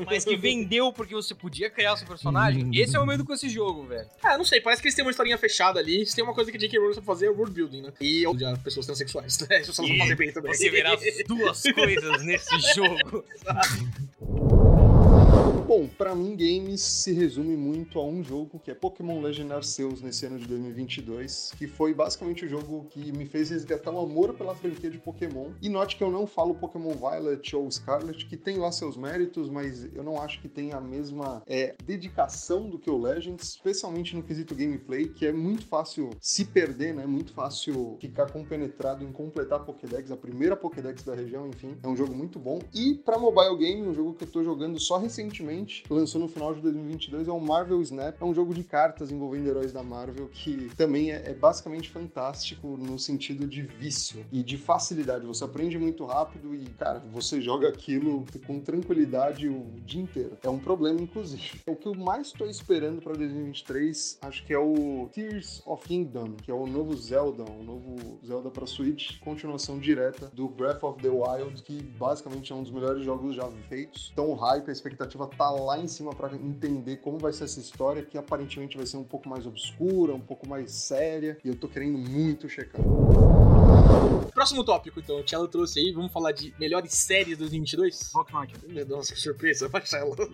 mas 0.06 0.17
que 0.24 0.37
vendeu 0.37 0.92
porque 0.92 1.14
você 1.14 1.35
podia 1.35 1.70
criar 1.70 1.96
seu 1.96 2.07
personagem. 2.07 2.70
Esse 2.74 2.96
é 2.96 3.00
o 3.00 3.07
medo 3.07 3.24
com 3.24 3.33
esse 3.33 3.48
jogo, 3.48 3.85
velho. 3.85 4.09
Ah, 4.22 4.37
não 4.37 4.44
sei, 4.44 4.61
parece 4.61 4.83
que 4.83 4.88
eles 4.88 4.94
têm 4.94 5.04
uma 5.04 5.11
historinha 5.11 5.38
fechada 5.38 5.78
ali. 5.78 6.04
Se 6.07 6.14
tem 6.14 6.24
uma 6.24 6.35
coisa 6.35 6.50
que 6.50 6.59
J.K. 6.59 6.78
Rowling 6.78 6.94
sabe 6.94 7.07
fazer 7.07 7.26
é 7.26 7.31
world 7.31 7.52
building, 7.52 7.83
né? 7.83 7.92
E 8.00 8.26
onde 8.26 8.44
há 8.44 8.57
pessoas 8.57 8.87
transexuais, 8.87 9.38
né? 9.40 9.61
Isso 9.62 9.70
elas 9.70 9.76
vão 9.76 9.87
E 9.87 9.98
fazer 9.98 10.16
bem 10.16 10.33
também. 10.33 10.54
Você 10.54 10.70
verá 10.70 10.94
as 10.94 11.00
duas 11.26 11.62
coisas 11.62 12.22
nesse 12.22 12.59
jogo. 12.74 13.24
Bom, 15.68 15.87
pra 15.87 16.14
mim, 16.14 16.35
games 16.35 16.81
se 16.81 17.12
resume 17.12 17.57
muito 17.57 18.01
a 18.01 18.05
um 18.05 18.24
jogo 18.24 18.59
que 18.59 18.70
é 18.70 18.74
Pokémon 18.74 19.20
Legend 19.20 19.53
Arceus 19.53 20.03
nesse 20.03 20.27
ano 20.27 20.38
de 20.38 20.46
2022, 20.46 21.53
que 21.57 21.68
foi 21.68 21.94
basicamente 21.94 22.44
o 22.44 22.48
jogo 22.48 22.87
que 22.90 23.12
me 23.12 23.27
fez 23.27 23.51
resgatar 23.51 23.92
o 23.92 24.01
amor 24.01 24.35
pela 24.35 24.55
franquia 24.55 24.90
de 24.90 24.98
Pokémon. 24.98 25.51
E 25.62 25.68
note 25.68 25.96
que 25.96 26.03
eu 26.03 26.11
não 26.11 26.27
falo 26.27 26.55
Pokémon 26.55 26.92
Violet 26.94 27.55
ou 27.55 27.70
Scarlet, 27.70 28.27
que 28.27 28.37
tem 28.37 28.57
lá 28.57 28.72
seus 28.72 28.96
méritos, 28.96 29.48
mas 29.48 29.85
eu 29.94 30.03
não 30.03 30.20
acho 30.20 30.40
que 30.40 30.48
tem 30.48 30.72
a 30.72 30.81
mesma 30.81 31.42
é, 31.46 31.77
dedicação 31.85 32.68
do 32.68 32.79
que 32.79 32.90
o 32.90 32.98
Legends, 32.98 33.51
especialmente 33.51 34.16
no 34.16 34.22
quesito 34.24 34.57
gameplay, 34.57 35.07
que 35.07 35.27
é 35.27 35.33
muito 35.33 35.66
fácil 35.66 36.11
se 36.20 36.46
perder, 36.46 36.92
né? 36.92 37.07
Muito 37.07 37.33
fácil 37.33 37.96
ficar 38.01 38.33
compenetrado 38.33 39.05
em 39.05 39.12
completar 39.12 39.61
a 39.61 39.62
Pokédex, 39.62 40.11
a 40.11 40.16
primeira 40.16 40.57
Pokédex 40.57 41.05
da 41.05 41.14
região, 41.14 41.46
enfim. 41.46 41.77
É 41.83 41.87
um 41.87 41.96
jogo 41.96 42.14
muito 42.14 42.38
bom. 42.38 42.59
E 42.74 42.94
pra 42.94 43.18
mobile 43.18 43.57
game, 43.57 43.87
um 43.87 43.94
jogo 43.94 44.14
que 44.14 44.24
eu 44.24 44.29
tô 44.29 44.42
jogando 44.42 44.81
só 44.81 44.96
recentemente, 44.96 45.27
lançou 45.90 46.20
no 46.20 46.28
final 46.28 46.54
de 46.54 46.60
2022, 46.60 47.28
é 47.28 47.32
o 47.32 47.40
Marvel 47.40 47.80
Snap. 47.82 48.20
É 48.20 48.24
um 48.24 48.34
jogo 48.34 48.54
de 48.54 48.64
cartas 48.64 49.10
envolvendo 49.10 49.48
heróis 49.48 49.72
da 49.72 49.82
Marvel 49.82 50.28
que 50.28 50.70
também 50.76 51.12
é, 51.12 51.30
é 51.30 51.34
basicamente 51.34 51.90
fantástico 51.90 52.76
no 52.76 52.98
sentido 52.98 53.46
de 53.46 53.62
vício 53.62 54.24
e 54.32 54.42
de 54.42 54.56
facilidade. 54.56 55.26
Você 55.26 55.44
aprende 55.44 55.78
muito 55.78 56.04
rápido 56.04 56.54
e, 56.54 56.64
cara, 56.70 57.02
você 57.12 57.40
joga 57.40 57.68
aquilo 57.68 58.24
com 58.46 58.60
tranquilidade 58.60 59.48
o 59.48 59.66
dia 59.84 60.00
inteiro. 60.00 60.36
É 60.42 60.48
um 60.48 60.58
problema, 60.58 61.00
inclusive. 61.00 61.60
O 61.66 61.76
que 61.76 61.86
eu 61.86 61.94
mais 61.94 62.32
tô 62.32 62.46
esperando 62.46 63.02
pra 63.02 63.12
2023, 63.12 64.18
acho 64.22 64.44
que 64.44 64.52
é 64.52 64.58
o 64.58 65.08
Tears 65.12 65.62
of 65.66 65.86
Kingdom, 65.86 66.34
que 66.34 66.50
é 66.50 66.54
o 66.54 66.66
novo 66.66 66.96
Zelda, 66.96 67.44
o 67.44 67.62
novo 67.62 68.18
Zelda 68.26 68.50
pra 68.50 68.66
Switch, 68.66 69.18
continuação 69.20 69.78
direta 69.78 70.30
do 70.32 70.48
Breath 70.48 70.82
of 70.82 71.02
the 71.02 71.08
Wild, 71.08 71.62
que 71.62 71.82
basicamente 71.82 72.52
é 72.52 72.54
um 72.54 72.62
dos 72.62 72.70
melhores 72.70 73.04
jogos 73.04 73.34
já 73.34 73.48
feitos. 73.68 74.10
Então 74.12 74.30
o 74.30 74.34
hype, 74.34 74.68
a 74.68 74.72
expectativa 74.72 75.17
tá 75.26 75.50
lá 75.50 75.78
em 75.78 75.88
cima 75.88 76.14
pra 76.14 76.35
entender 76.35 76.96
como 76.98 77.18
vai 77.18 77.33
ser 77.33 77.44
essa 77.44 77.61
história, 77.61 78.02
que 78.02 78.16
aparentemente 78.16 78.76
vai 78.76 78.87
ser 78.87 78.96
um 78.96 79.04
pouco 79.04 79.28
mais 79.28 79.46
obscura, 79.46 80.14
um 80.14 80.20
pouco 80.20 80.48
mais 80.48 80.70
séria, 80.72 81.38
e 81.44 81.48
eu 81.48 81.57
tô 81.57 81.68
querendo 81.68 81.98
muito 81.98 82.48
checar. 82.48 82.81
Próximo 84.35 84.62
tópico, 84.62 85.00
então. 85.00 85.18
O 85.18 85.22
Tchelo 85.24 85.48
trouxe 85.48 85.81
aí. 85.81 85.92
Vamos 85.92 86.12
falar 86.12 86.31
de 86.33 86.54
melhores 86.61 86.92
séries 86.92 87.28
de 87.28 87.37
2022? 87.37 88.12
Rock 88.14 88.33
Máquina. 88.33 88.61
Meu 88.68 88.85
Deus, 88.85 89.11
que 89.11 89.18
surpresa, 89.18 89.68
Marcelo. 89.68 90.14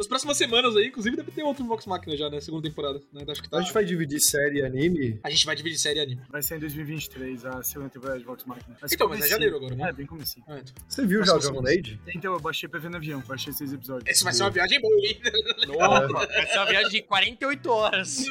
Nas 0.00 0.06
próximas 0.06 0.38
semanas 0.38 0.74
aí, 0.78 0.86
inclusive, 0.86 1.14
deve 1.14 1.30
ter 1.30 1.42
outro 1.42 1.62
Vox 1.66 1.84
Machina 1.84 2.16
já, 2.16 2.30
né? 2.30 2.40
Segunda 2.40 2.66
temporada. 2.66 3.02
Né? 3.12 3.22
Acho 3.28 3.42
que 3.42 3.50
tá... 3.50 3.58
A 3.58 3.60
gente 3.60 3.74
vai 3.74 3.84
dividir 3.84 4.18
série 4.18 4.60
e 4.60 4.62
anime. 4.64 5.20
A 5.22 5.28
gente 5.28 5.44
vai 5.44 5.54
dividir 5.54 5.78
série 5.78 5.98
e 5.98 6.02
anime. 6.02 6.22
Vai 6.30 6.40
ser 6.42 6.56
em 6.56 6.60
2023, 6.60 7.44
a 7.44 7.62
segunda 7.62 7.90
temporada 7.90 8.18
de 8.18 8.24
Vox 8.24 8.42
Machina. 8.46 8.78
Ser 8.86 8.94
Então, 8.94 9.10
mas 9.10 9.22
é 9.22 9.28
janeiro 9.28 9.56
agora, 9.56 9.74
né? 9.74 9.90
É, 9.90 9.92
bem 9.92 10.06
comecinho. 10.06 10.42
Ah, 10.48 10.58
então. 10.58 10.72
Você 10.88 11.04
viu 11.06 11.22
já 11.22 11.34
o 11.34 11.38
Dragon 11.38 11.66
Age? 11.66 12.00
Então, 12.14 12.32
eu 12.32 12.40
baixei 12.40 12.66
pra 12.66 12.80
ver 12.80 12.88
no 12.88 12.96
avião, 12.96 13.22
baixei 13.28 13.52
seis 13.52 13.74
episódios. 13.74 14.08
Esse 14.08 14.24
vai 14.24 14.32
ser 14.32 14.42
uma 14.44 14.50
viagem 14.50 14.80
boa, 14.80 15.06
hein? 15.06 15.20
Nossa, 15.68 16.08
vai 16.08 16.46
ser 16.46 16.56
uma 16.58 16.66
viagem 16.66 16.90
de 16.92 17.02
48 17.02 17.70
horas. 17.70 18.24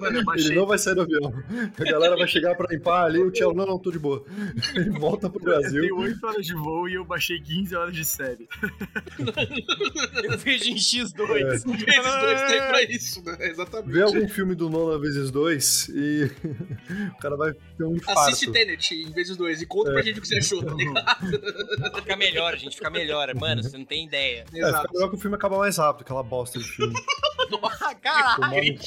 Mano, 0.00 0.06
eu 0.06 0.06
Ele 0.16 0.24
baixei. 0.24 0.56
não 0.56 0.66
vai 0.66 0.76
sair 0.78 0.96
do 0.96 1.02
avião. 1.02 1.32
A 1.78 1.84
galera 1.84 2.16
vai 2.16 2.26
chegar 2.26 2.56
pra 2.56 2.66
limpar 2.68 3.04
ali, 3.04 3.20
o 3.20 3.30
Tchelo, 3.30 3.54
não, 3.54 3.64
não, 3.64 3.78
tô 3.78 3.92
de 3.92 4.00
boa. 4.00 4.24
Ele 4.74 4.90
volta 4.90 5.30
pro 5.30 5.38
Eu 5.40 5.44
Brasil. 5.44 5.82
tenho 5.82 5.96
8 6.00 6.26
horas 6.26 6.44
de 6.44 6.54
voo 6.54 6.88
e 6.88 6.94
eu 6.94 7.04
baixei 7.04 7.40
15 7.40 7.76
horas 7.76 7.94
de 7.94 8.04
série. 8.04 8.48
Eu 10.24 10.36
vejo 10.36 10.63
em 10.70 10.76
X2. 10.76 11.26
Vezes 11.26 11.64
dois 11.64 12.42
tem 12.42 12.58
pra 12.58 12.82
isso, 12.82 13.22
né? 13.22 13.36
Exatamente. 13.40 13.92
Vê 13.92 14.02
algum 14.02 14.28
filme 14.28 14.54
do 14.54 14.68
Nolan 14.68 14.98
vezes 14.98 15.30
dois 15.30 15.88
e 15.88 16.24
o 17.16 17.18
cara 17.18 17.36
vai 17.36 17.52
ter 17.52 17.84
um 17.84 17.96
infarto. 17.96 18.20
Assiste 18.20 18.50
Tenet 18.50 18.94
em 18.94 19.10
vezes 19.12 19.36
dois 19.36 19.62
e 19.62 19.66
conta 19.66 19.92
pra 19.92 20.02
gente 20.02 20.18
o 20.18 20.22
que 20.22 20.28
você 20.28 20.38
achou, 20.38 20.62
tá 20.62 20.74
ligado? 20.74 21.96
Fica 21.96 22.16
melhor, 22.16 22.56
gente, 22.56 22.76
fica 22.76 22.90
melhor. 22.90 23.34
Mano, 23.34 23.62
você 23.62 23.76
não 23.76 23.84
tem 23.84 24.06
ideia. 24.06 24.44
É, 24.54 24.66
fica 24.66 24.88
melhor 24.92 25.10
que 25.10 25.16
o 25.16 25.18
filme 25.18 25.36
acaba 25.36 25.58
mais 25.58 25.76
rápido, 25.76 26.02
aquela 26.02 26.22
bosta 26.22 26.58
de 26.58 26.64
filme. 26.64 26.94
Ah, 27.80 27.94
caralho. 27.94 28.78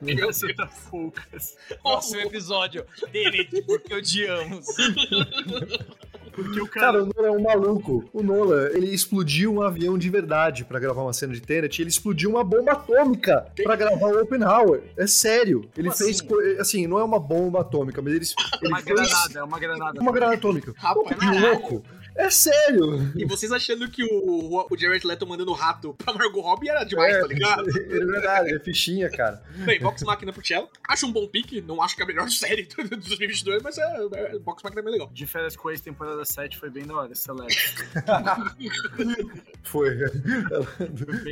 Criança 0.00 0.46
tá 0.54 0.68
poucas. 0.90 1.56
Próximo 1.82 2.20
episódio. 2.20 2.84
Tenet, 3.10 3.62
porque 3.62 3.94
odiamos. 3.94 4.66
Porque 6.34 6.60
o 6.60 6.66
cara. 6.66 6.86
Cara, 6.86 7.04
o 7.04 7.06
Nolan 7.06 7.28
é 7.28 7.30
um 7.30 7.42
maluco. 7.42 8.04
O 8.12 8.22
Nolan, 8.22 8.68
ele 8.72 8.92
explodiu 8.92 9.52
um 9.54 9.62
avião 9.62 9.96
de 9.96 10.10
verdade 10.10 10.64
pra 10.64 10.78
gravar 10.78 11.02
uma 11.02 11.12
cena 11.12 11.32
de 11.32 11.40
Tenet. 11.40 11.80
Ele 11.80 11.88
explodiu 11.90 12.30
uma 12.30 12.42
bomba 12.42 12.72
atômica 12.72 13.46
pra 13.62 13.76
gravar 13.76 14.06
o 14.08 14.20
Oppenheimer. 14.22 14.82
É 14.96 15.06
sério. 15.06 15.68
Ele 15.76 15.88
Como 15.88 15.98
fez, 15.98 16.20
assim? 16.20 16.60
assim, 16.60 16.86
não 16.86 16.98
é 16.98 17.04
uma 17.04 17.20
bomba 17.20 17.60
atômica, 17.60 18.02
mas 18.02 18.14
ele, 18.14 18.24
ele 18.62 18.68
uma 18.72 18.80
fez 18.80 18.96
granada, 18.96 19.38
é 19.38 19.42
uma 19.42 19.58
granada. 19.58 20.00
uma 20.00 20.12
granada 20.12 20.36
atômica. 20.36 20.74
Rapaz, 20.76 21.18
Que 21.18 21.38
louco. 21.40 21.82
É 22.16 22.30
sério. 22.30 23.12
E 23.16 23.24
vocês 23.24 23.50
achando 23.50 23.88
que 23.90 24.04
o, 24.04 24.66
o 24.70 24.76
Jared 24.78 25.04
Leto 25.06 25.26
mandando 25.26 25.52
rato 25.52 25.94
pra 25.94 26.14
Margot 26.14 26.40
Robbie 26.40 26.68
era 26.68 26.84
demais, 26.84 27.14
é, 27.14 27.20
tá 27.20 27.26
ligado? 27.26 27.68
É 27.68 27.72
verdade, 28.06 28.54
é 28.54 28.60
fichinha, 28.60 29.10
cara. 29.10 29.42
Bem, 29.64 29.80
Vox 29.80 30.02
Machina 30.02 30.32
pro 30.32 30.44
Cello. 30.46 30.68
Acho 30.88 31.06
um 31.06 31.12
bom 31.12 31.26
pique, 31.26 31.60
não 31.60 31.82
acho 31.82 31.96
que 31.96 32.02
é 32.02 32.04
a 32.04 32.06
melhor 32.08 32.28
série 32.30 32.62
do- 32.64 32.84
de 32.84 32.96
2022, 33.08 33.62
mas 33.62 33.78
é, 33.78 33.82
é, 34.14 34.38
Vox 34.38 34.62
Machina 34.62 34.80
é 34.80 34.84
bem 34.84 34.92
legal. 34.92 35.10
De 35.12 35.26
férias 35.26 35.56
com 35.56 35.70
ex, 35.70 35.80
temporada 35.80 36.24
7 36.24 36.56
foi 36.56 36.70
bem 36.70 36.86
da 36.86 36.94
hora, 36.94 37.14
Celeste. 37.14 37.74
Foi. 39.64 39.90
bem 39.96 40.12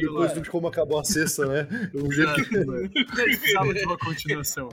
Depois 0.01 0.35
lá. 0.35 0.41
de 0.41 0.51
como 0.51 0.67
acabou 0.67 0.99
a 0.99 1.05
sexta, 1.05 1.47
né? 1.47 1.69
Um 1.95 2.11
jeito 2.11 2.35
que... 2.45 3.05
Precisava 3.15 3.73
de 3.75 3.85
uma 3.85 3.99
continuação. 3.99 4.69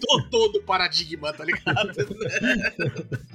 Tô 0.00 0.22
todo 0.30 0.62
paradigma, 0.62 1.32
tá 1.32 1.44
ligado? 1.44 1.90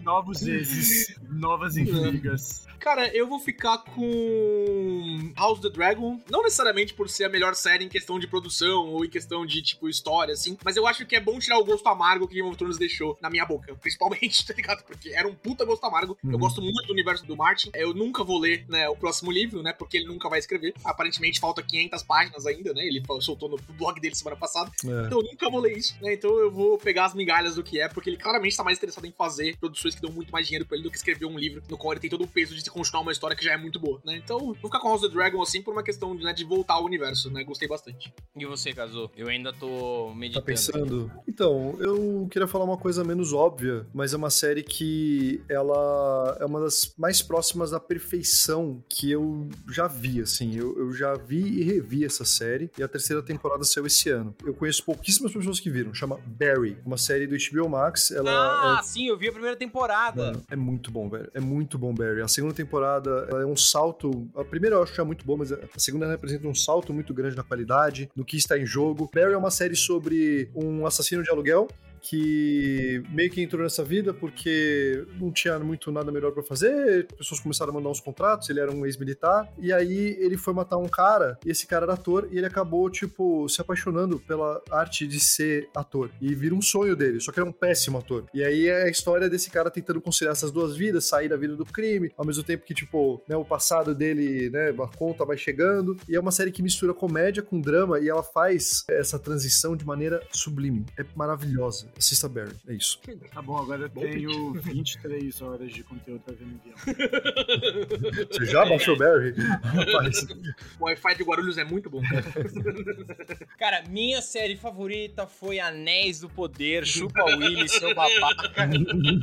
Novos 0.03 0.41
exes, 0.47 0.94
novas 1.29 1.77
intrigas. 1.77 2.65
Cara, 2.79 3.07
eu 3.15 3.27
vou 3.27 3.39
ficar 3.39 3.79
com 3.79 5.33
House 5.35 5.53
of 5.59 5.61
the 5.61 5.69
Dragon, 5.69 6.19
não 6.29 6.43
necessariamente 6.43 6.93
por 6.93 7.09
ser 7.09 7.23
a 7.23 7.29
melhor 7.29 7.55
série 7.55 7.83
em 7.83 7.89
questão 7.89 8.19
de 8.19 8.27
produção 8.27 8.87
ou 8.89 9.03
em 9.03 9.09
questão 9.09 9.45
de, 9.45 9.61
tipo, 9.61 9.89
história, 9.89 10.33
assim, 10.33 10.57
mas 10.63 10.75
eu 10.77 10.85
acho 10.85 11.05
que 11.05 11.15
é 11.15 11.19
bom 11.19 11.39
tirar 11.39 11.57
o 11.57 11.65
gosto 11.65 11.87
amargo 11.87 12.27
que 12.27 12.35
Game 12.35 12.47
of 12.47 12.57
Thrones 12.57 12.77
deixou 12.77 13.17
na 13.21 13.29
minha 13.29 13.45
boca, 13.45 13.73
principalmente, 13.81 14.45
tá 14.45 14.53
ligado? 14.53 14.83
Porque 14.83 15.09
era 15.09 15.27
um 15.27 15.33
puta 15.33 15.65
gosto 15.65 15.83
amargo. 15.85 16.17
Eu 16.23 16.31
Uhum. 16.31 16.37
gosto 16.37 16.61
muito 16.61 16.85
do 16.85 16.93
universo 16.93 17.25
do 17.25 17.35
Martin. 17.35 17.71
Eu 17.73 17.93
nunca 17.93 18.23
vou 18.23 18.37
ler, 18.39 18.65
né, 18.69 18.87
o 18.89 18.95
próximo 18.95 19.31
livro, 19.31 19.63
né, 19.63 19.73
porque 19.73 19.97
ele 19.97 20.07
nunca 20.07 20.29
vai 20.29 20.37
escrever. 20.39 20.73
Aparentemente 20.83 21.39
falta 21.39 21.63
500 21.63 22.03
páginas 22.03 22.45
ainda, 22.45 22.73
né? 22.73 22.85
Ele 22.85 23.01
soltou 23.21 23.49
no 23.49 23.57
blog 23.73 23.99
dele 23.99 24.13
semana 24.15 24.35
passada. 24.35 24.69
É. 24.83 25.05
Então 25.05 25.19
eu 25.19 25.23
nunca 25.23 25.49
vou 25.49 25.59
ler 25.61 25.77
isso, 25.77 25.95
né? 26.01 26.13
Então 26.13 26.37
eu 26.37 26.51
vou 26.51 26.77
pegar 26.77 27.05
as 27.05 27.13
migalhas 27.15 27.55
do 27.55 27.63
que 27.63 27.79
é, 27.79 27.87
porque 27.87 28.09
ele 28.09 28.17
claramente 28.17 28.55
tá 28.55 28.63
mais 28.63 28.77
interessado 28.77 29.05
em 29.05 29.11
fazer 29.11 29.57
produções 29.57 29.95
que 29.95 30.01
dão 30.01 30.11
muito 30.11 30.31
mais 30.31 30.45
dinheiro 30.45 30.65
pra 30.65 30.75
ele 30.77 30.83
do 30.85 30.91
que 30.91 30.97
escrever 30.97 31.25
um 31.25 31.37
livro 31.37 31.61
no 31.69 31.77
qual 31.77 31.93
ele 31.93 31.99
tem 31.99 32.09
todo 32.09 32.23
o 32.23 32.27
peso 32.27 32.53
de 32.55 32.61
se 32.61 32.69
continuar 32.69 33.01
uma 33.01 33.11
história 33.11 33.35
que 33.35 33.43
já 33.43 33.53
é 33.53 33.57
muito 33.57 33.79
boa, 33.79 33.99
né? 34.05 34.15
Então, 34.17 34.39
vou 34.39 34.55
ficar 34.55 34.79
com 34.79 34.87
House 34.89 35.01
of 35.03 35.09
the 35.09 35.15
Dragon 35.15 35.41
assim 35.41 35.61
por 35.61 35.71
uma 35.71 35.83
questão 35.83 36.13
né, 36.13 36.31
de 36.33 36.43
voltar 36.45 36.75
ao 36.75 36.85
universo, 36.85 37.29
né? 37.31 37.43
Gostei 37.43 37.67
bastante. 37.67 38.13
E 38.35 38.45
você, 38.45 38.71
Kazu? 38.73 39.09
Eu 39.15 39.27
ainda 39.27 39.51
tô 39.53 40.09
Tá 40.09 40.15
meditando. 40.15 40.45
pensando? 40.45 41.11
Então, 41.27 41.75
eu 41.79 42.27
queria 42.29 42.47
falar 42.47 42.65
uma 42.65 42.77
coisa 42.77 43.03
menos 43.03 43.33
óbvia, 43.33 43.85
mas 43.93 44.13
é 44.13 44.17
uma 44.17 44.29
série 44.29 44.63
que 44.63 45.41
ela 45.49 46.37
é 46.39 46.45
uma 46.45 46.59
das 46.59 46.93
mais 46.97 47.21
próximas 47.21 47.71
da 47.71 47.79
perfeição 47.79 48.83
que 48.87 49.11
eu 49.11 49.47
já 49.69 49.87
vi, 49.87 50.21
assim. 50.21 50.55
Eu, 50.55 50.77
eu 50.77 50.93
já 50.93 51.13
vi 51.15 51.39
e 51.41 51.63
revi 51.63 52.05
essa 52.05 52.23
série, 52.25 52.69
e 52.77 52.83
a 52.83 52.87
terceira 52.87 53.21
temporada 53.21 53.63
saiu 53.63 53.85
esse 53.85 54.09
ano. 54.09 54.35
Eu 54.45 54.53
conheço 54.53 54.83
pouquíssimas 54.83 55.31
pessoas 55.33 55.59
que 55.59 55.69
viram, 55.69 55.93
chama 55.93 56.19
Barry, 56.25 56.77
uma 56.85 56.97
série 56.97 57.25
do 57.27 57.35
HBO 57.35 57.69
Max. 57.69 58.11
Ela 58.11 58.79
Ah, 58.79 58.83
sim, 58.83 59.07
eu 59.07 59.17
vi 59.17 59.27
a 59.29 59.31
primeira 59.31 59.55
temporada. 59.55 60.25
Mano, 60.31 60.43
é 60.49 60.55
muito 60.55 60.74
bom, 60.91 61.09
velho. 61.09 61.29
É 61.33 61.39
muito 61.39 61.77
bom, 61.77 61.93
Barry. 61.93 62.21
A 62.21 62.27
segunda 62.27 62.53
temporada 62.53 63.27
é 63.31 63.45
um 63.45 63.55
salto. 63.55 64.27
A 64.35 64.43
primeira 64.43 64.75
eu 64.75 64.83
acho 64.83 64.93
que 64.93 65.01
é 65.01 65.03
muito 65.03 65.25
boa, 65.25 65.39
mas 65.39 65.51
a 65.51 65.57
segunda 65.77 66.07
representa 66.07 66.47
um 66.47 66.55
salto 66.55 66.93
muito 66.93 67.13
grande 67.13 67.35
na 67.35 67.43
qualidade, 67.43 68.09
no 68.15 68.25
que 68.25 68.37
está 68.37 68.57
em 68.57 68.65
jogo. 68.65 69.09
Barry 69.13 69.33
é 69.33 69.37
uma 69.37 69.51
série 69.51 69.75
sobre 69.75 70.49
um 70.55 70.85
assassino 70.85 71.23
de 71.23 71.29
aluguel 71.29 71.67
que 72.05 73.01
meio 73.09 73.31
que 73.31 73.41
entrou 73.41 73.63
nessa 73.63 73.83
vida 73.83 74.13
porque 74.13 75.05
não 75.19 75.31
tinha 75.31 75.57
muito 75.57 75.91
nada 75.91 76.11
melhor 76.11 76.31
pra 76.31 76.43
fazer, 76.43 77.07
pessoas 77.17 77.39
começaram 77.39 77.71
a 77.71 77.73
mandar 77.73 77.89
uns 77.89 77.99
contratos, 77.99 78.47
ele 78.49 78.59
era 78.59 78.71
um 78.71 78.85
ex-militar, 78.85 79.51
e 79.57 79.73
aí 79.73 80.15
ele 80.19 80.37
foi 80.37 80.53
matar 80.53 80.77
um 80.77 80.87
cara, 80.87 81.37
e 81.43 81.49
esse 81.49 81.65
cara 81.65 81.85
era 81.85 81.93
ator, 81.93 82.27
e 82.31 82.37
ele 82.37 82.45
acabou, 82.45 82.87
tipo, 82.91 83.49
se 83.49 83.59
apaixonando 83.59 84.19
pela 84.19 84.61
arte 84.69 85.07
de 85.07 85.19
ser 85.19 85.67
ator, 85.75 86.11
e 86.21 86.35
vira 86.35 86.53
um 86.53 86.61
sonho 86.61 86.95
dele, 86.95 87.19
só 87.19 87.31
que 87.31 87.39
ele 87.39 87.47
é 87.47 87.49
um 87.49 87.53
péssimo 87.53 87.97
ator. 87.97 88.25
E 88.33 88.43
aí 88.43 88.67
é 88.67 88.83
a 88.83 88.89
história 88.89 89.27
desse 89.27 89.49
cara 89.49 89.71
tentando 89.71 89.99
conciliar 89.99 90.33
essas 90.33 90.51
duas 90.51 90.77
vidas, 90.77 91.05
sair 91.05 91.27
da 91.27 91.37
vida 91.37 91.55
do 91.55 91.65
crime, 91.65 92.11
ao 92.15 92.25
mesmo 92.25 92.43
tempo 92.43 92.65
que, 92.65 92.75
tipo, 92.75 93.19
né, 93.27 93.35
o 93.35 93.43
passado 93.43 93.95
dele, 93.95 94.51
né, 94.51 94.69
a 94.69 94.87
conta 94.95 95.25
vai 95.25 95.37
chegando, 95.37 95.97
e 96.07 96.15
é 96.15 96.19
uma 96.19 96.31
série 96.31 96.51
que 96.51 96.61
mistura 96.61 96.93
comédia 96.93 97.41
com 97.41 97.59
drama, 97.59 97.99
e 97.99 98.07
ela 98.07 98.21
faz 98.21 98.83
essa 98.87 99.17
transição 99.17 99.75
de 99.75 99.83
maneira 99.85 100.21
sublime. 100.31 100.85
É 100.99 101.03
maravilhosa. 101.15 101.94
Assista 101.97 102.27
Barry, 102.27 102.55
é 102.67 102.73
isso. 102.73 102.99
Tá 103.33 103.41
bom, 103.41 103.57
agora 103.57 103.83
eu 103.83 103.89
tenho 103.89 104.53
23 104.53 105.41
horas 105.41 105.71
de 105.71 105.81
conteúdo 105.83 106.21
pra 106.21 106.35
ver 106.35 106.45
no 106.45 106.59
avião. 106.59 108.27
Você 108.31 108.45
já 108.45 108.65
baixou 108.65 108.97
Barry? 108.97 109.33
Rapaz, 109.33 110.25
O 110.79 110.85
Wi-Fi 110.85 111.15
de 111.15 111.23
Guarulhos 111.23 111.57
é 111.57 111.63
muito 111.63 111.89
bom, 111.89 112.01
cara. 112.01 112.25
Cara, 113.57 113.83
minha 113.87 114.21
série 114.21 114.57
favorita 114.57 115.25
foi 115.25 115.59
Anéis 115.59 116.19
do 116.19 116.29
Poder, 116.29 116.85
Chupa 116.85 117.23
Willy, 117.23 117.69
seu 117.69 117.95
babaca. 117.95 118.67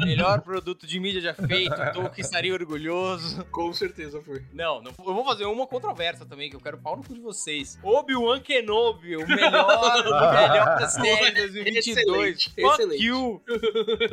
Melhor 0.04 0.40
produto 0.40 0.86
de 0.86 0.98
mídia 0.98 1.20
já 1.20 1.34
feito, 1.34 1.74
tô 1.92 2.08
que 2.08 2.22
estaria 2.22 2.52
orgulhoso. 2.52 3.44
Com 3.50 3.72
certeza 3.72 4.20
foi. 4.22 4.42
Não, 4.52 4.80
não, 4.82 4.92
eu 4.98 5.14
vou 5.14 5.24
fazer 5.24 5.44
uma 5.44 5.66
controvérsia 5.66 6.24
também, 6.24 6.48
que 6.48 6.56
eu 6.56 6.60
quero 6.60 6.78
pau 6.78 6.96
no 6.96 7.04
cu 7.04 7.14
de 7.14 7.20
vocês. 7.20 7.78
Obi-Wan 7.82 8.40
Kenobi, 8.40 9.16
o 9.16 9.26
melhor, 9.26 10.06
o 10.06 10.40
melhor 10.40 10.88
série 10.88 11.30
de 11.30 11.40
2022. 11.42 11.86
Excelente, 11.86 12.61
Fuck 12.62 12.74
excelente. 12.80 13.04
you. 13.04 13.40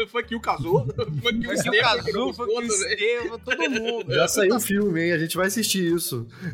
foi 0.09 0.23
que 0.23 0.35
o 0.35 0.39
casou. 0.39 0.85
Que 0.85 1.47
o 1.47 1.53
Estevam, 1.53 2.23
o 2.23 2.25
gostou 2.27 2.47
também. 2.47 2.67
Estevam, 2.67 3.39
todo 3.39 3.69
mundo. 3.71 4.13
já 4.13 4.27
saiu 4.27 4.55
um 4.55 4.59
filme, 4.59 5.01
hein? 5.03 5.11
A 5.13 5.17
gente 5.17 5.35
vai 5.37 5.47
assistir 5.47 5.93
isso. 5.93 6.27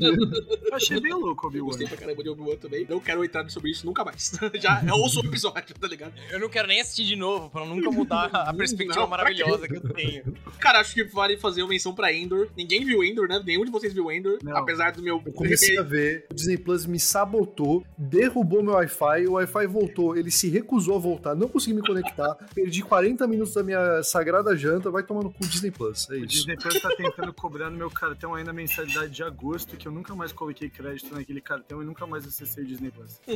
Eu 0.00 0.74
achei 0.76 1.00
bem 1.00 1.12
louco 1.12 1.46
Obi-Wan. 1.46 1.66
Gostei 1.66 1.86
pra 1.86 1.96
caramba 1.96 2.22
de 2.22 2.28
Obi-Wan 2.28 2.56
também. 2.56 2.86
Não 2.88 3.00
quero 3.00 3.24
entrar 3.24 3.48
sobre 3.50 3.70
isso 3.70 3.86
nunca 3.86 4.04
mais. 4.04 4.32
Já 4.60 4.82
é 4.86 4.92
ouço 4.92 5.20
o 5.20 5.26
episódio, 5.26 5.74
tá 5.78 5.86
ligado? 5.86 6.12
Eu 6.30 6.40
não 6.40 6.48
quero 6.48 6.68
nem 6.68 6.80
assistir 6.80 7.04
de 7.04 7.16
novo, 7.16 7.50
pra 7.50 7.64
nunca 7.64 7.90
mudar 7.90 8.26
a 8.32 8.52
perspectiva 8.54 9.00
Não, 9.00 9.06
maravilhosa 9.06 9.66
que 9.68 9.76
eu 9.76 9.80
tenho. 9.94 10.34
Cara, 10.58 10.80
acho 10.80 10.94
que 10.94 11.04
vale 11.04 11.36
fazer 11.36 11.62
uma 11.62 11.68
menção 11.70 11.94
pra 11.94 12.12
Endor. 12.12 12.48
Ninguém 12.56 12.84
viu 12.84 13.02
Endor, 13.04 13.28
né? 13.28 13.40
Nenhum 13.44 13.64
de 13.64 13.70
vocês 13.70 13.92
viu 13.92 14.10
Endor. 14.10 14.38
Não. 14.42 14.56
Apesar 14.56 14.92
do 14.92 15.02
meu. 15.02 15.22
Eu 15.24 15.32
comecei 15.32 15.78
a 15.78 15.82
ver, 15.82 16.26
o 16.30 16.34
Disney 16.34 16.56
Plus 16.58 16.86
me 16.86 16.98
sabotou, 17.00 17.84
derrubou 17.96 18.62
meu 18.62 18.74
Wi-Fi, 18.74 19.26
o 19.26 19.32
Wi-Fi 19.32 19.66
voltou, 19.66 20.16
ele 20.16 20.30
se 20.30 20.48
recusou 20.48 20.96
a 20.96 20.98
voltar, 20.98 21.21
não 21.34 21.48
consegui 21.48 21.74
me 21.74 21.82
conectar, 21.86 22.34
perdi 22.54 22.82
40 22.82 23.26
minutos 23.26 23.54
da 23.54 23.62
minha 23.62 24.02
sagrada 24.02 24.56
janta, 24.56 24.90
vai 24.90 25.02
tomar 25.02 25.22
no 25.22 25.32
cu 25.32 25.46
Disney 25.46 25.70
Plus, 25.70 26.08
é 26.10 26.14
O 26.14 26.16
isso. 26.18 26.26
Disney 26.28 26.56
Plus 26.56 26.80
tá 26.80 26.88
tentando 26.96 27.32
cobrar 27.32 27.70
no 27.70 27.76
meu 27.76 27.90
cartão 27.90 28.34
ainda 28.34 28.50
a 28.50 28.54
mensalidade 28.54 29.10
de 29.12 29.22
agosto, 29.22 29.76
que 29.76 29.86
eu 29.88 29.92
nunca 29.92 30.14
mais 30.14 30.32
coloquei 30.32 30.68
crédito 30.68 31.14
naquele 31.14 31.40
cartão 31.40 31.82
e 31.82 31.84
nunca 31.86 32.06
mais 32.06 32.26
acessei 32.26 32.64
o 32.64 32.66
Disney 32.66 32.90
Plus. 32.90 33.20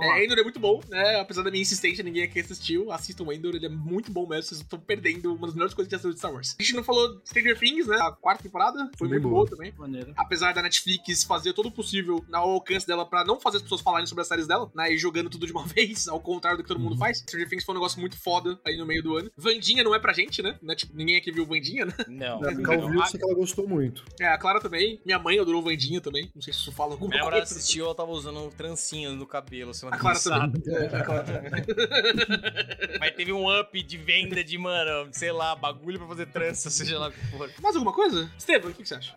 É, 0.00 0.24
Endor 0.24 0.38
é 0.38 0.42
muito 0.42 0.60
bom, 0.60 0.80
né? 0.88 1.20
Apesar 1.20 1.42
da 1.42 1.50
minha 1.50 1.62
insistência, 1.62 2.02
ninguém 2.04 2.22
aqui 2.22 2.40
assistiu. 2.40 2.90
Assistam 2.92 3.24
o 3.24 3.32
Endor, 3.32 3.54
ele 3.54 3.66
é 3.66 3.68
muito 3.68 4.10
bom 4.10 4.26
mesmo. 4.26 4.42
Vocês 4.44 4.60
estão 4.60 4.78
perdendo 4.78 5.34
uma 5.34 5.46
das 5.46 5.54
melhores 5.54 5.74
coisas 5.74 5.88
que 5.88 5.96
já 5.96 6.02
saiu 6.02 6.12
de 6.12 6.18
Star 6.18 6.32
Wars. 6.32 6.56
A 6.58 6.62
gente 6.62 6.74
não 6.74 6.84
falou 6.84 7.16
de 7.20 7.28
Stranger 7.28 7.58
Things, 7.58 7.86
né? 7.86 7.96
A 8.00 8.12
quarta 8.12 8.42
temporada 8.42 8.90
foi 8.96 9.08
Bem 9.08 9.18
muito 9.18 9.30
boa. 9.30 9.44
boa 9.46 9.56
também. 9.56 9.72
Maneiro. 9.78 10.12
Apesar 10.16 10.52
da 10.54 10.62
Netflix 10.62 11.24
fazer 11.24 11.52
todo 11.52 11.66
o 11.66 11.72
possível 11.72 12.24
ao 12.32 12.50
alcance 12.50 12.86
dela 12.86 13.04
pra 13.06 13.24
não 13.24 13.40
fazer 13.40 13.58
as 13.58 13.62
pessoas 13.62 13.80
falarem 13.80 14.06
sobre 14.06 14.22
as 14.22 14.28
séries 14.28 14.46
dela, 14.46 14.70
né? 14.74 14.92
E 14.92 14.98
jogando 14.98 15.30
tudo 15.30 15.37
de 15.46 15.52
uma 15.52 15.64
vez, 15.68 16.08
ao 16.08 16.20
contrário 16.20 16.58
do 16.58 16.62
que 16.62 16.68
todo 16.68 16.80
mundo 16.80 16.96
faz. 16.96 17.18
Stranger 17.18 17.48
Things 17.48 17.64
foi 17.64 17.74
um 17.74 17.78
negócio 17.78 18.00
muito 18.00 18.16
foda 18.18 18.58
aí 18.64 18.76
no 18.76 18.86
meio 18.86 19.02
do 19.02 19.16
ano. 19.16 19.30
Vandinha 19.36 19.82
não 19.84 19.94
é 19.94 19.98
pra 19.98 20.12
gente, 20.12 20.42
né? 20.42 20.56
Não 20.62 20.72
é, 20.72 20.76
tipo, 20.76 20.96
ninguém 20.96 21.16
aqui 21.16 21.30
viu 21.30 21.46
Vandinha, 21.46 21.86
né? 21.86 21.92
Não. 22.08 22.42
A 22.42 22.54
Cal 22.62 22.88
viu, 22.88 23.00
eu 23.00 23.06
sei 23.06 23.18
que 23.20 23.26
ela 23.26 23.34
gostou 23.34 23.68
muito. 23.68 24.04
É, 24.20 24.26
a 24.28 24.38
Clara 24.38 24.60
também. 24.60 25.00
Minha 25.04 25.18
mãe 25.18 25.38
adorou 25.38 25.62
Vandinha 25.62 26.00
também. 26.00 26.30
Não 26.34 26.42
sei 26.42 26.52
se 26.52 26.60
isso 26.60 26.72
fala 26.72 26.92
alguma 26.92 27.10
Minha 27.10 27.22
coisa. 27.22 27.42
assistiu, 27.42 27.84
ela 27.86 27.94
tava 27.94 28.10
usando 28.10 28.50
trancinhas 28.56 29.14
no 29.14 29.26
cabelo 29.26 29.72
semana 29.74 29.96
A 29.96 30.00
Clara 30.00 30.18
também. 30.18 30.62
É, 30.74 30.96
a 30.96 31.04
Clara 31.04 31.24
também. 31.24 31.50
Mas 33.00 33.14
teve 33.14 33.32
um 33.32 33.60
up 33.60 33.82
de 33.82 33.96
venda 33.96 34.42
de, 34.42 34.58
mano, 34.58 35.08
sei 35.12 35.32
lá, 35.32 35.54
bagulho 35.54 35.98
pra 35.98 36.08
fazer 36.08 36.26
trança, 36.26 36.70
seja 36.70 36.98
lá 36.98 37.08
o 37.08 37.12
que 37.12 37.20
for. 37.26 37.50
Mais 37.62 37.74
alguma 37.76 37.92
coisa? 37.92 38.30
Estevam, 38.38 38.70
o 38.70 38.74
que 38.74 38.82
que 38.82 38.88
você 38.88 38.94
acha? 38.94 39.14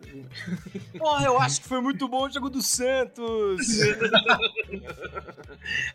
Porra, 0.97 1.25
eu 1.25 1.39
acho 1.39 1.61
que 1.61 1.67
foi 1.67 1.81
muito 1.81 2.07
bom 2.07 2.25
o 2.25 2.29
jogo 2.29 2.49
do 2.49 2.61
Santos. 2.61 3.61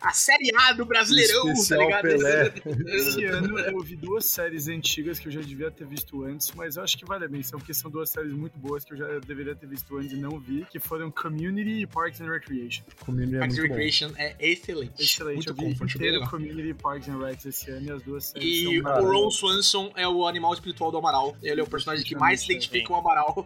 A 0.07 0.13
Série 0.13 0.51
A 0.55 0.71
do 0.73 0.85
Brasileirão, 0.85 1.43
tá 1.45 1.51
Especial 1.51 1.81
ligado? 1.81 2.01
Pelé. 2.03 2.53
Esse 2.95 3.25
ano 3.25 3.59
eu 3.59 3.79
vi 3.81 3.95
duas 3.95 4.25
séries 4.25 4.67
antigas 4.67 5.19
que 5.19 5.27
eu 5.27 5.31
já 5.31 5.41
devia 5.41 5.69
ter 5.69 5.85
visto 5.85 6.23
antes, 6.23 6.51
mas 6.55 6.77
eu 6.77 6.83
acho 6.83 6.97
que 6.97 7.05
vale 7.05 7.25
a 7.25 7.27
menção, 7.27 7.59
porque 7.59 7.73
são 7.73 7.91
duas 7.91 8.09
séries 8.09 8.31
muito 8.33 8.57
boas 8.57 8.85
que 8.85 8.93
eu 8.93 8.97
já 8.97 9.19
deveria 9.19 9.55
ter 9.55 9.67
visto 9.67 9.97
antes 9.97 10.13
e 10.13 10.15
não 10.17 10.39
vi, 10.39 10.65
que 10.69 10.79
foram 10.79 11.11
Community 11.11 11.81
e 11.81 11.87
Parks 11.87 12.21
and 12.21 12.29
Recreation. 12.31 12.83
Community 13.05 13.35
é 13.35 13.39
Parks 13.39 13.57
and 13.57 13.59
muito 13.59 13.69
bom. 13.69 13.75
Recreation 13.75 14.11
é 14.17 14.35
excelente. 14.39 15.03
Excelente, 15.03 15.35
Muito 15.35 15.49
eu 15.49 15.55
vi 15.55 15.65
inteiro 15.73 16.13
legal. 16.13 16.29
Community 16.29 16.69
e 16.69 16.73
Parks 16.73 17.09
and 17.09 17.17
Recs 17.25 17.45
esse 17.45 17.69
ano 17.71 17.85
e 17.87 17.91
as 17.91 18.01
duas 18.03 18.25
séries 18.27 18.47
E 18.47 18.81
são 18.81 18.93
o. 19.03 19.11
Ron 19.11 19.29
Swanson 19.31 19.91
é 19.95 20.07
o 20.07 20.25
animal 20.27 20.53
espiritual 20.53 20.91
do 20.91 20.97
Amaral. 20.97 21.35
Ele 21.43 21.59
é 21.59 21.63
o 21.63 21.67
personagem 21.67 22.05
que 22.05 22.15
mais 22.15 22.39
se 22.41 22.45
identifica 22.51 22.87
com 22.87 22.93
o 22.93 22.97
Amaral. 22.97 23.45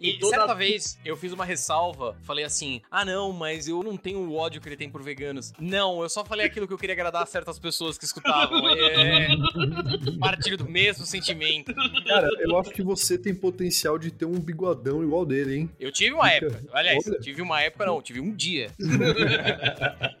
E 0.00 0.18
toda- 0.18 0.36
certa 0.36 0.54
vez 0.54 0.98
eu 1.04 1.16
fiz 1.16 1.32
uma 1.32 1.44
ressalva, 1.44 2.16
falei 2.22 2.44
assim: 2.44 2.80
ah, 2.90 3.04
não, 3.04 3.32
mas 3.32 3.66
eu 3.68 3.82
não 3.82 3.96
tenho 3.96 4.18
o 4.20 4.34
ódio 4.34 4.60
que 4.60 4.68
ele 4.68 4.76
tem 4.76 4.90
por 4.90 5.02
veganos. 5.38 5.52
Não, 5.58 6.02
eu 6.02 6.08
só 6.08 6.24
falei 6.24 6.46
aquilo 6.46 6.66
que 6.66 6.72
eu 6.72 6.78
queria 6.78 6.94
agradar 6.94 7.22
a 7.22 7.26
certas 7.26 7.58
pessoas 7.58 7.96
que 7.96 8.04
escutavam. 8.04 8.68
É. 8.68 9.28
Partilho 10.18 10.56
do 10.56 10.68
mesmo 10.68 11.06
sentimento. 11.06 11.74
Cara, 12.06 12.28
eu 12.40 12.58
acho 12.58 12.70
que 12.70 12.82
você 12.82 13.16
tem 13.16 13.34
potencial 13.34 13.98
de 13.98 14.10
ter 14.10 14.24
um 14.24 14.38
bigodão 14.38 15.02
igual 15.02 15.24
dele, 15.24 15.56
hein? 15.56 15.70
Eu 15.78 15.92
tive 15.92 16.14
uma 16.14 16.30
época. 16.30 16.62
Aliás, 16.72 17.06
Olha. 17.06 17.18
tive 17.20 17.42
uma 17.42 17.60
época, 17.62 17.86
não, 17.86 18.02
tive 18.02 18.20
um 18.20 18.34
dia. 18.34 18.70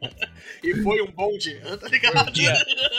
E 0.62 0.74
foi 0.82 1.02
um 1.02 1.10
bom 1.10 1.36
dia, 1.36 1.60
tá 1.76 1.86
Um 1.86 1.90
ligado? 1.90 2.32
dia 2.32 2.52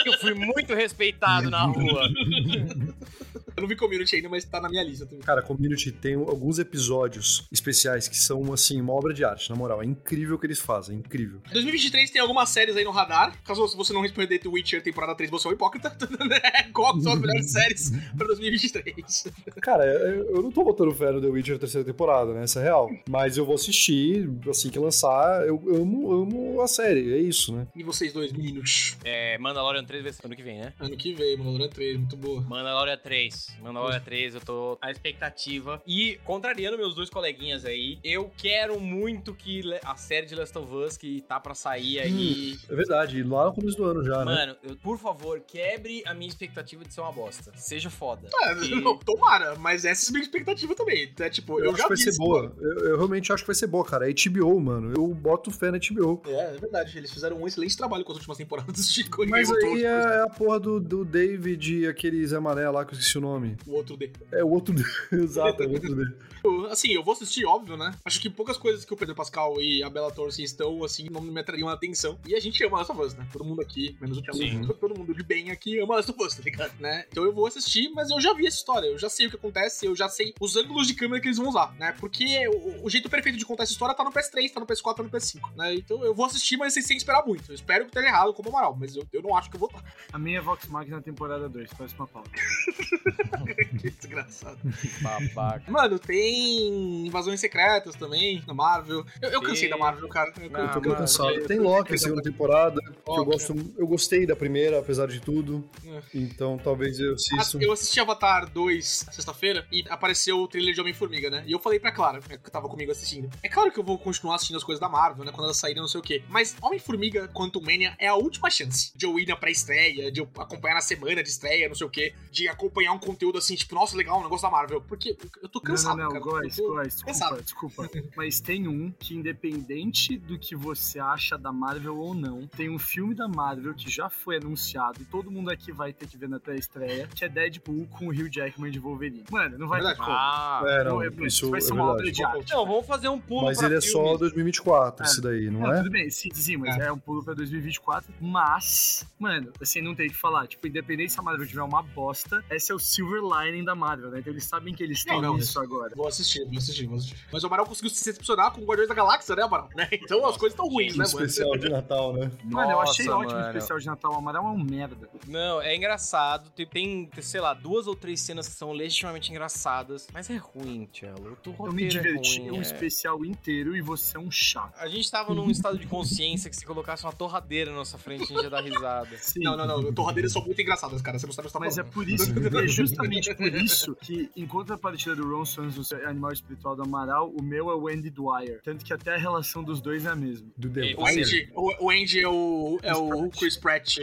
que 0.03 0.09
eu 0.09 0.17
fui 0.19 0.33
muito 0.33 0.73
respeitado 0.73 1.49
na 1.49 1.63
rua. 1.63 2.07
Eu 3.59 3.61
não 3.61 3.67
vi 3.67 3.75
Community 3.75 4.15
ainda, 4.15 4.29
mas 4.29 4.45
tá 4.45 4.59
na 4.61 4.69
minha 4.69 4.83
lista 4.83 5.05
também. 5.05 5.21
Cara, 5.21 5.41
Community 5.41 5.91
tem 5.91 6.15
alguns 6.15 6.59
episódios 6.59 7.45
especiais 7.51 8.07
que 8.07 8.17
são, 8.17 8.51
assim, 8.53 8.79
uma 8.79 8.93
obra 8.93 9.13
de 9.13 9.23
arte, 9.23 9.49
na 9.49 9.55
moral. 9.55 9.81
É 9.83 9.85
incrível 9.85 10.35
o 10.35 10.39
que 10.39 10.47
eles 10.47 10.59
fazem, 10.59 10.95
é 10.95 10.99
incrível. 10.99 11.41
2023 11.51 12.09
tem 12.09 12.21
algumas 12.21 12.49
séries 12.49 12.75
aí 12.75 12.83
no 12.83 12.91
radar. 12.91 13.37
Caso 13.43 13.67
você 13.75 13.93
não 13.93 14.01
responder 14.01 14.39
The 14.39 14.47
Witcher 14.47 14.81
temporada 14.81 15.15
3, 15.15 15.29
você 15.29 15.47
é 15.47 15.51
um 15.51 15.53
hipócrita. 15.53 15.95
Qual 16.73 16.99
são 17.01 17.13
as 17.13 17.19
melhores 17.19 17.51
séries 17.51 17.91
pra 18.17 18.27
2023? 18.27 19.27
Cara, 19.61 19.85
eu 19.85 20.39
eu 20.39 20.43
não 20.43 20.51
tô 20.51 20.63
botando 20.63 20.93
fé 20.95 21.11
no 21.11 21.21
The 21.21 21.27
Witcher 21.27 21.59
terceira 21.59 21.85
temporada, 21.85 22.33
né? 22.33 22.43
Essa 22.43 22.61
é 22.61 22.63
real. 22.63 22.89
Mas 23.09 23.37
eu 23.37 23.45
vou 23.45 23.55
assistir 23.55 24.29
assim 24.49 24.69
que 24.69 24.79
lançar. 24.79 25.45
Eu 25.45 25.61
amo, 25.75 26.11
amo 26.11 26.61
a 26.61 26.67
série, 26.67 27.13
é 27.13 27.17
isso, 27.17 27.55
né? 27.55 27.67
E 27.75 27.83
vocês 27.83 28.13
dois, 28.13 28.31
meninos? 28.31 28.97
É, 29.03 29.37
Mandalorian 29.37 29.83
3 29.83 30.03
vai 30.03 30.13
ser 30.13 30.25
ano 30.25 30.35
que 30.35 30.43
vem, 30.43 30.59
né? 30.59 30.73
Ano 30.79 30.95
que 30.95 31.13
vem, 31.13 31.37
Mandalorian 31.37 31.69
3, 31.69 31.97
muito 31.97 32.15
boa. 32.15 32.41
Mandalorian 32.41 32.97
3. 32.97 33.48
Mandalorian 33.61 33.99
3, 33.99 34.35
eu 34.35 34.41
tô 34.41 34.77
à 34.81 34.91
expectativa. 34.91 35.81
E, 35.85 36.19
contrariando 36.23 36.77
meus 36.77 36.95
dois 36.95 37.09
coleguinhas 37.09 37.65
aí, 37.65 37.99
eu 38.03 38.31
quero 38.37 38.79
muito 38.79 39.33
que 39.33 39.61
a 39.83 39.95
série 39.95 40.25
de 40.25 40.35
Last 40.35 40.57
of 40.57 40.73
Us, 40.73 40.97
que 40.97 41.21
tá 41.21 41.39
pra 41.39 41.53
sair 41.55 41.99
aí... 41.99 42.57
É 42.69 42.75
verdade, 42.75 43.21
lá 43.23 43.45
no 43.45 43.53
começo 43.53 43.77
do 43.77 43.83
ano 43.85 44.03
já, 44.03 44.19
né? 44.23 44.25
Mano, 44.25 44.55
eu- 44.63 44.75
por 44.77 44.97
favor, 44.97 45.39
quebre 45.41 46.03
a 46.05 46.13
minha 46.13 46.27
expectativa 46.29 46.83
de 46.83 46.93
ser 46.93 47.01
uma 47.01 47.11
bosta. 47.11 47.51
Seja 47.55 47.89
foda. 47.89 48.29
É, 48.33 48.53
E- 48.65 48.75
não, 48.81 48.97
tomara, 48.97 49.55
mas 49.55 49.85
essa 49.85 50.07
é 50.07 50.09
a 50.09 50.11
minha 50.13 50.23
expectativa 50.23 50.73
também. 50.75 51.11
É, 51.19 51.29
tipo, 51.29 51.59
eu, 51.59 51.65
Eu, 51.65 51.69
acho 51.71 51.77
já 51.79 51.83
que 51.83 51.89
vai 51.89 51.97
ser 51.97 52.17
boa. 52.17 52.55
Eu, 52.59 52.79
eu 52.89 52.97
realmente 52.97 53.31
acho 53.33 53.43
que 53.43 53.47
vai 53.47 53.55
ser 53.55 53.67
boa, 53.67 53.83
cara. 53.85 54.09
É 54.09 54.13
HBO, 54.13 54.59
mano. 54.59 54.93
Eu 54.95 55.07
boto 55.13 55.51
fé 55.51 55.71
na 55.71 55.77
HBO. 55.77 56.21
É, 56.25 56.55
é 56.55 56.57
verdade. 56.57 56.97
Eles 56.97 57.11
fizeram 57.11 57.37
um 57.41 57.47
excelente 57.47 57.75
trabalho 57.77 58.03
com 58.03 58.11
as 58.11 58.17
últimas 58.17 58.37
temporadas 58.37 58.87
de 58.93 59.05
Mas 59.27 59.51
aí 59.51 59.83
é 59.83 60.21
a 60.21 60.27
porra 60.29 60.59
do, 60.59 60.79
do 60.79 61.03
David 61.05 61.79
e 61.79 61.87
aquele 61.87 62.25
Zé 62.25 62.39
Mané 62.39 62.69
lá 62.69 62.85
que 62.85 62.93
eu 62.93 62.97
esqueci 62.97 63.17
o 63.17 63.21
nome. 63.21 63.28
O 63.67 63.73
outro 63.73 63.97
D. 63.97 64.11
É 64.31 64.43
o 64.43 64.49
outro. 64.49 64.75
Exato, 65.11 65.63
é 65.63 65.67
o 65.67 65.71
outro 65.71 65.95
dele. 65.95 66.13
Eu- 66.43 66.69
Assim, 66.69 66.91
eu 66.91 67.03
vou 67.03 67.13
assistir, 67.13 67.45
óbvio, 67.45 67.75
né? 67.75 67.91
Acho 68.05 68.21
que 68.21 68.29
poucas 68.29 68.57
coisas 68.57 68.85
que 68.85 68.93
o 68.93 68.97
Pedro 68.97 69.15
Pascal 69.15 69.59
e 69.59 69.81
a 69.83 69.89
Bella 69.89 70.11
Thorne 70.11 70.43
estão, 70.43 70.83
assim, 70.83 71.07
não 71.09 71.21
me 71.21 71.39
atrariam 71.39 71.67
a 71.67 71.73
atenção. 71.73 72.17
E 72.27 72.35
a 72.35 72.39
gente 72.39 72.63
ama 72.63 72.77
Last 72.77 72.91
of 72.91 73.01
Us, 73.01 73.13
né? 73.15 73.27
Todo 73.33 73.43
mundo 73.43 73.61
aqui, 73.61 73.97
menos 73.99 74.17
o 74.17 74.21
Thiago, 74.21 74.73
todo 74.75 74.97
mundo 74.97 75.13
de 75.13 75.23
bem 75.23 75.49
aqui 75.51 75.79
ama 75.79 75.95
Last 75.95 76.11
of 76.11 76.23
Us, 76.23 76.35
tá 76.35 76.43
ligado? 76.43 76.73
Né? 76.79 77.05
Então 77.11 77.23
eu 77.23 77.33
vou 77.33 77.47
assistir, 77.47 77.89
mas 77.89 78.09
eu 78.11 78.21
já 78.21 78.33
vi 78.33 78.45
essa 78.45 78.57
história, 78.57 78.87
eu 78.87 78.97
já 78.99 79.09
sei 79.09 79.27
o 79.27 79.29
que 79.29 79.35
acontece, 79.35 79.85
eu 79.85 79.95
já 79.95 80.07
sei 80.07 80.33
os 80.39 80.55
ângulos 80.55 80.85
de 80.87 80.93
câmera 80.93 81.19
que 81.21 81.27
eles 81.27 81.37
vão 81.37 81.47
usar, 81.49 81.73
né? 81.79 81.93
Porque 81.99 82.47
o, 82.47 82.85
o 82.85 82.89
jeito 82.89 83.09
perfeito 83.09 83.37
de 83.37 83.45
contar 83.45 83.63
essa 83.63 83.71
história 83.71 83.95
tá 83.95 84.03
no 84.03 84.11
PS3, 84.11 84.51
tá 84.53 84.59
no 84.59 84.67
PS4, 84.67 84.95
tá 84.95 85.03
no 85.03 85.09
PS5, 85.09 85.55
né? 85.55 85.73
Então 85.75 86.03
eu 86.03 86.13
vou 86.13 86.25
assistir, 86.25 86.57
mas 86.57 86.73
sem, 86.73 86.83
sem 86.83 86.97
esperar 86.97 87.25
muito. 87.25 87.49
Eu 87.51 87.55
espero 87.55 87.85
que 87.85 87.89
esteja 87.89 88.07
errado 88.07 88.33
como 88.33 88.49
o 88.49 88.51
Amaral, 88.51 88.75
mas 88.79 88.95
eu, 88.95 89.03
eu 89.11 89.21
não 89.21 89.35
acho 89.35 89.49
que 89.49 89.55
eu 89.55 89.59
vou 89.59 89.69
estar. 89.69 89.83
A 90.13 90.19
minha 90.19 90.37
é 90.37 90.41
Vox 90.41 90.67
Machina 90.67 91.01
temporada 91.01 91.49
2, 91.49 91.69
parece 91.73 91.95
uma 91.95 92.07
pauta. 92.07 92.29
que 93.79 93.89
desgraçado. 93.89 94.59
Babaca. 95.01 95.71
Mano, 95.71 95.97
tem 95.99 96.28
invasões 96.31 97.39
secretas 97.39 97.95
também 97.95 98.43
na 98.47 98.53
Marvel. 98.53 99.05
Eu, 99.21 99.29
eu 99.29 99.41
cansei 99.41 99.69
da 99.69 99.77
Marvel, 99.77 100.07
cara. 100.09 100.33
Eu, 100.39 100.49
Não, 100.49 100.59
eu 100.59 100.71
tô 100.71 100.81
cansado. 100.81 101.47
Tem 101.47 101.59
Loki, 101.59 101.97
segunda 101.97 102.21
temporada, 102.21 102.79
que 102.81 102.87
eu 103.09 103.13
Loki. 103.15 103.31
gosto. 103.31 103.73
Eu 103.77 103.87
gostei 103.87 104.25
da 104.25 104.35
primeira, 104.35 104.79
apesar 104.79 105.07
de 105.07 105.19
tudo. 105.19 105.67
É. 105.85 106.01
Então 106.13 106.57
talvez 106.57 106.99
eu 106.99 107.13
assista. 107.13 107.57
Eu 107.61 107.71
assisti 107.71 107.99
Avatar 107.99 108.49
2 108.49 109.05
sexta-feira 109.11 109.65
e 109.71 109.83
apareceu 109.89 110.39
o 110.39 110.47
trailer 110.47 110.73
de 110.73 110.81
Homem-Formiga, 110.81 111.29
né? 111.29 111.43
E 111.45 111.51
eu 111.51 111.59
falei 111.59 111.79
pra 111.79 111.91
Clara, 111.91 112.19
que 112.21 112.51
tava 112.51 112.67
comigo 112.69 112.91
assistindo. 112.91 113.29
É 113.43 113.49
claro 113.49 113.71
que 113.71 113.79
eu 113.79 113.83
vou 113.83 113.97
continuar 113.97 114.35
assistindo 114.35 114.57
as 114.57 114.63
coisas 114.63 114.79
da 114.79 114.89
Marvel, 114.89 115.25
né? 115.25 115.31
Quando 115.31 115.45
elas 115.45 115.57
saírem, 115.57 115.81
não 115.81 115.87
sei 115.87 115.99
o 115.99 116.03
quê. 116.03 116.23
Mas 116.29 116.55
Homem-Formiga 116.61 117.27
Quantum 117.29 117.61
Mania 117.61 117.95
é 117.99 118.07
a 118.07 118.15
última 118.15 118.49
chance 118.49 118.91
de 118.95 119.05
eu 119.05 119.19
ir 119.19 119.27
na 119.27 119.35
pré-estreia, 119.35 120.11
de 120.11 120.19
eu 120.19 120.29
acompanhar 120.37 120.75
na 120.75 120.81
semana 120.81 121.23
de 121.23 121.29
estreia, 121.29 121.67
não 121.67 121.75
sei 121.75 121.87
o 121.87 121.89
quê. 121.89 122.13
De 122.31 122.47
acompanhar 122.47 122.93
um 122.93 122.99
conteúdo 122.99 123.37
assim, 123.37 123.55
tipo, 123.55 123.75
nossa, 123.75 123.95
legal, 123.95 124.19
um 124.19 124.23
negócio 124.23 124.43
da 124.43 124.51
Marvel. 124.51 124.81
Porque 124.81 125.17
eu 125.41 125.49
tô 125.49 125.59
cansado, 125.61 125.97
não, 125.97 126.05
não, 126.05 126.13
não, 126.13 126.18
cara. 126.19 126.41
Góis, 126.47 127.03
cansado. 127.03 127.41
desculpa, 127.41 127.87
desculpa. 127.87 128.09
Mas 128.15 128.39
tem 128.39 128.67
um 128.67 128.91
que, 128.91 129.15
independente 129.15 130.17
do 130.17 130.37
que 130.37 130.55
você 130.55 130.99
acha 130.99 131.37
da 131.37 131.51
Marvel 131.51 131.97
ou 131.97 132.13
não, 132.13 132.47
tem 132.47 132.69
um 132.69 132.79
filme 132.79 133.13
da 133.15 133.27
Marvel 133.27 133.73
que 133.73 133.89
já 133.89 134.09
foi 134.09 134.37
anunciado 134.37 135.01
e 135.01 135.05
todo 135.05 135.31
mundo 135.31 135.49
aqui 135.49 135.71
vai 135.71 135.91
ter 135.93 136.07
que 136.07 136.17
ver 136.17 136.29
na 136.29 136.39
pré-estreia, 136.39 137.07
que 137.07 137.23
é 137.25 137.29
Deadpool 137.29 137.87
com 137.87 138.07
o 138.07 138.09
Hugh 138.09 138.29
Jackman 138.31 138.71
de 138.71 138.79
Wolverine. 138.79 139.23
Mano, 139.31 139.57
não 139.57 139.67
vai 139.67 139.79
ter 139.79 139.87
Verdade. 139.87 140.05
como. 140.05 140.17
Ah, 140.17 140.63
É, 140.67 140.83
não, 140.83 140.91
Não, 140.95 141.03
é- 141.03 141.09
isso 141.27 141.49
vai 141.49 141.59
é 141.59 141.61
ser 141.61 141.73
uma 141.73 141.85
obra 141.91 142.11
de 142.11 142.23
arte. 142.23 142.51
não, 142.53 142.65
vamos 142.65 142.85
fazer 142.85 143.07
um 143.09 143.19
pulo 143.19 143.45
Mas 143.45 143.57
pra 143.57 143.67
ele 143.67 143.77
é 143.77 143.81
filme. 143.81 144.07
só 144.09 144.17
2024, 144.17 145.05
É. 145.05 145.09
esse 145.09 145.21
daí, 145.21 145.49
não 145.49 145.61
Não, 145.61 145.73
é? 145.73 145.77
tudo 145.77 145.89
bem, 145.91 146.09
sim, 146.09 146.29
sim, 146.33 146.57
mas 146.57 146.77
é. 146.77 146.91
um 146.91 146.97
pulo 146.99 147.23
pra 147.23 147.33
2024. 147.33 148.11
Mas, 148.21 149.05
mano, 149.19 149.51
assim, 149.61 149.81
não 149.81 149.95
tem 149.95 150.07
o 150.07 150.09
que 150.09 150.15
falar. 150.15 150.47
Tipo, 150.47 150.67
independente 150.67 151.11
se 151.13 151.19
a 151.19 151.23
Marvel 151.23 151.45
tiver 151.47 151.61
uma 151.63 151.81
bosta, 151.81 152.43
esse 152.49 152.71
é 152.71 152.75
o 152.75 152.79
silver 152.79 153.21
lining 153.21 153.63
da 153.63 153.75
Marvel, 153.75 154.09
né? 154.09 154.19
Então 154.19 154.31
eles 154.33 154.45
sabem 154.45 154.73
que 154.73 154.83
eles 154.83 155.03
têm 155.03 155.13
Não, 155.21 155.33
não, 155.33 155.37
isso 155.37 155.59
agora. 155.59 155.93
Vou 155.95 156.07
assistir, 156.09 156.45
vou 156.45 156.57
assistir, 156.57 156.85
vou 156.87 156.97
assistir. 156.97 157.15
Mas 157.31 157.43
o 157.43 157.47
Amaral 157.47 157.65
conseguiu 157.65 157.89
se 157.89 158.03
decepcionar 158.03 158.51
com 158.51 158.61
o 158.61 158.65
Guardiões 158.65 158.89
da 158.89 158.95
Galáxia, 158.95 159.35
né, 159.35 159.43
Amaral? 159.43 159.69
Né? 159.75 159.87
Então 160.09 160.25
as 160.25 160.37
coisas 160.37 160.53
estão 160.53 160.67
ruins, 160.67 160.95
né, 160.95 161.05
mano? 161.05 161.25
especial 161.25 161.57
de 161.57 161.69
Natal, 161.69 162.13
né? 162.13 162.31
Mano, 162.43 162.71
eu 162.71 162.81
achei 162.81 163.05
Nossa, 163.05 163.17
ótimo 163.19 163.39
o 163.39 163.47
especial 163.47 163.79
de 163.79 163.85
Natal. 163.85 164.11
O 164.13 164.15
Amaral 164.15 164.45
é 164.45 164.49
um 164.49 164.63
merda. 164.63 165.09
Não, 165.27 165.61
é 165.61 165.75
engraçado. 165.75 166.49
Tem, 166.51 166.65
tem, 166.65 167.09
sei 167.21 167.41
lá, 167.41 167.53
duas 167.53 167.85
ou 167.85 167.95
três 167.95 168.21
cenas 168.21 168.47
que 168.47 168.55
são 168.55 168.71
legitimamente 168.71 169.29
engraçadas. 169.29 170.07
Mas 170.11 170.29
é 170.29 170.37
ruim, 170.37 170.87
Tchelo. 170.91 171.37
O 171.45 171.67
Eu 171.67 171.73
me 171.73 171.85
é 171.85 171.87
diverti 171.87 172.39
ruim, 172.39 172.51
um 172.51 172.57
é. 172.57 172.61
especial 172.61 173.23
inteiro 173.23 173.75
e 173.75 173.81
você 173.81 174.17
é 174.17 174.19
um 174.19 174.31
chato. 174.31 174.73
A 174.77 174.87
gente 174.87 175.09
tava 175.09 175.33
num 175.33 175.49
estado 175.49 175.77
de 175.77 175.87
consciência 175.87 176.49
que 176.49 176.55
se 176.55 176.65
colocasse 176.65 177.03
uma 177.03 177.13
torradeira 177.13 177.71
na 177.71 177.77
nossa 177.77 177.97
frente, 177.97 178.23
a 178.23 178.25
gente 178.25 178.43
ia 178.43 178.49
dar 178.49 178.61
risada. 178.61 179.15
Sim. 179.19 179.41
Não, 179.43 179.55
não, 179.55 179.67
não. 179.67 179.93
Torradeiras 179.93 180.31
são 180.31 180.43
muito 180.43 180.61
engraçadas, 180.61 181.01
cara. 181.01 181.19
Você 181.19 181.25
não 181.25 181.33
sabe 181.33 181.47
o 181.47 181.51
que 181.51 181.51
você 181.51 181.59
tá 181.59 181.65
Mas 181.65 181.77
é 181.77 181.83
falando. 181.83 181.93
por 181.93 182.09
isso, 182.09 182.31
é 182.57 182.67
justamente 182.67 183.33
por 183.35 183.53
isso 183.53 183.95
que, 183.95 184.29
em 184.35 184.47
contrapartida 184.47 185.15
do 185.15 185.29
Ron 185.29 185.45
Sons, 185.45 185.77
o 185.77 185.83
animal 186.05 186.31
espiritual 186.31 186.75
do 186.75 186.83
Amaral, 186.83 187.29
o 187.29 187.41
meu 187.41 187.69
é 187.69 187.75
o 187.75 187.87
Andy 187.87 188.09
Dwyer. 188.09 188.61
Tanto 188.63 188.83
que 188.85 188.93
até 188.93 189.15
a 189.15 189.17
relação 189.17 189.63
dos 189.63 189.81
dois 189.81 190.05
é 190.05 190.09
a 190.09 190.15
mesma. 190.15 190.47
Do 190.57 190.69
The 190.69 190.95
O 190.97 191.05
Andy, 191.05 191.49
o, 191.55 191.85
o 191.85 191.89
Andy 191.89 192.21
é 192.21 192.27
o, 192.27 192.79
é 192.81 192.95
o 192.95 193.29
Chris 193.29 193.57
Pratt 193.57 193.97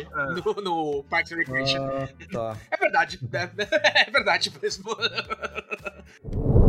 no, 0.45 0.63
no 0.63 1.05
Parks 1.05 1.33
and 1.33 1.37
Recreation. 1.37 1.85
Ah, 1.85 2.09
tá. 2.33 2.57
É 2.71 2.77
verdade. 2.77 3.21
É, 3.33 4.09
é 4.09 4.11
verdade 4.11 4.53
mesmo. 4.61 4.85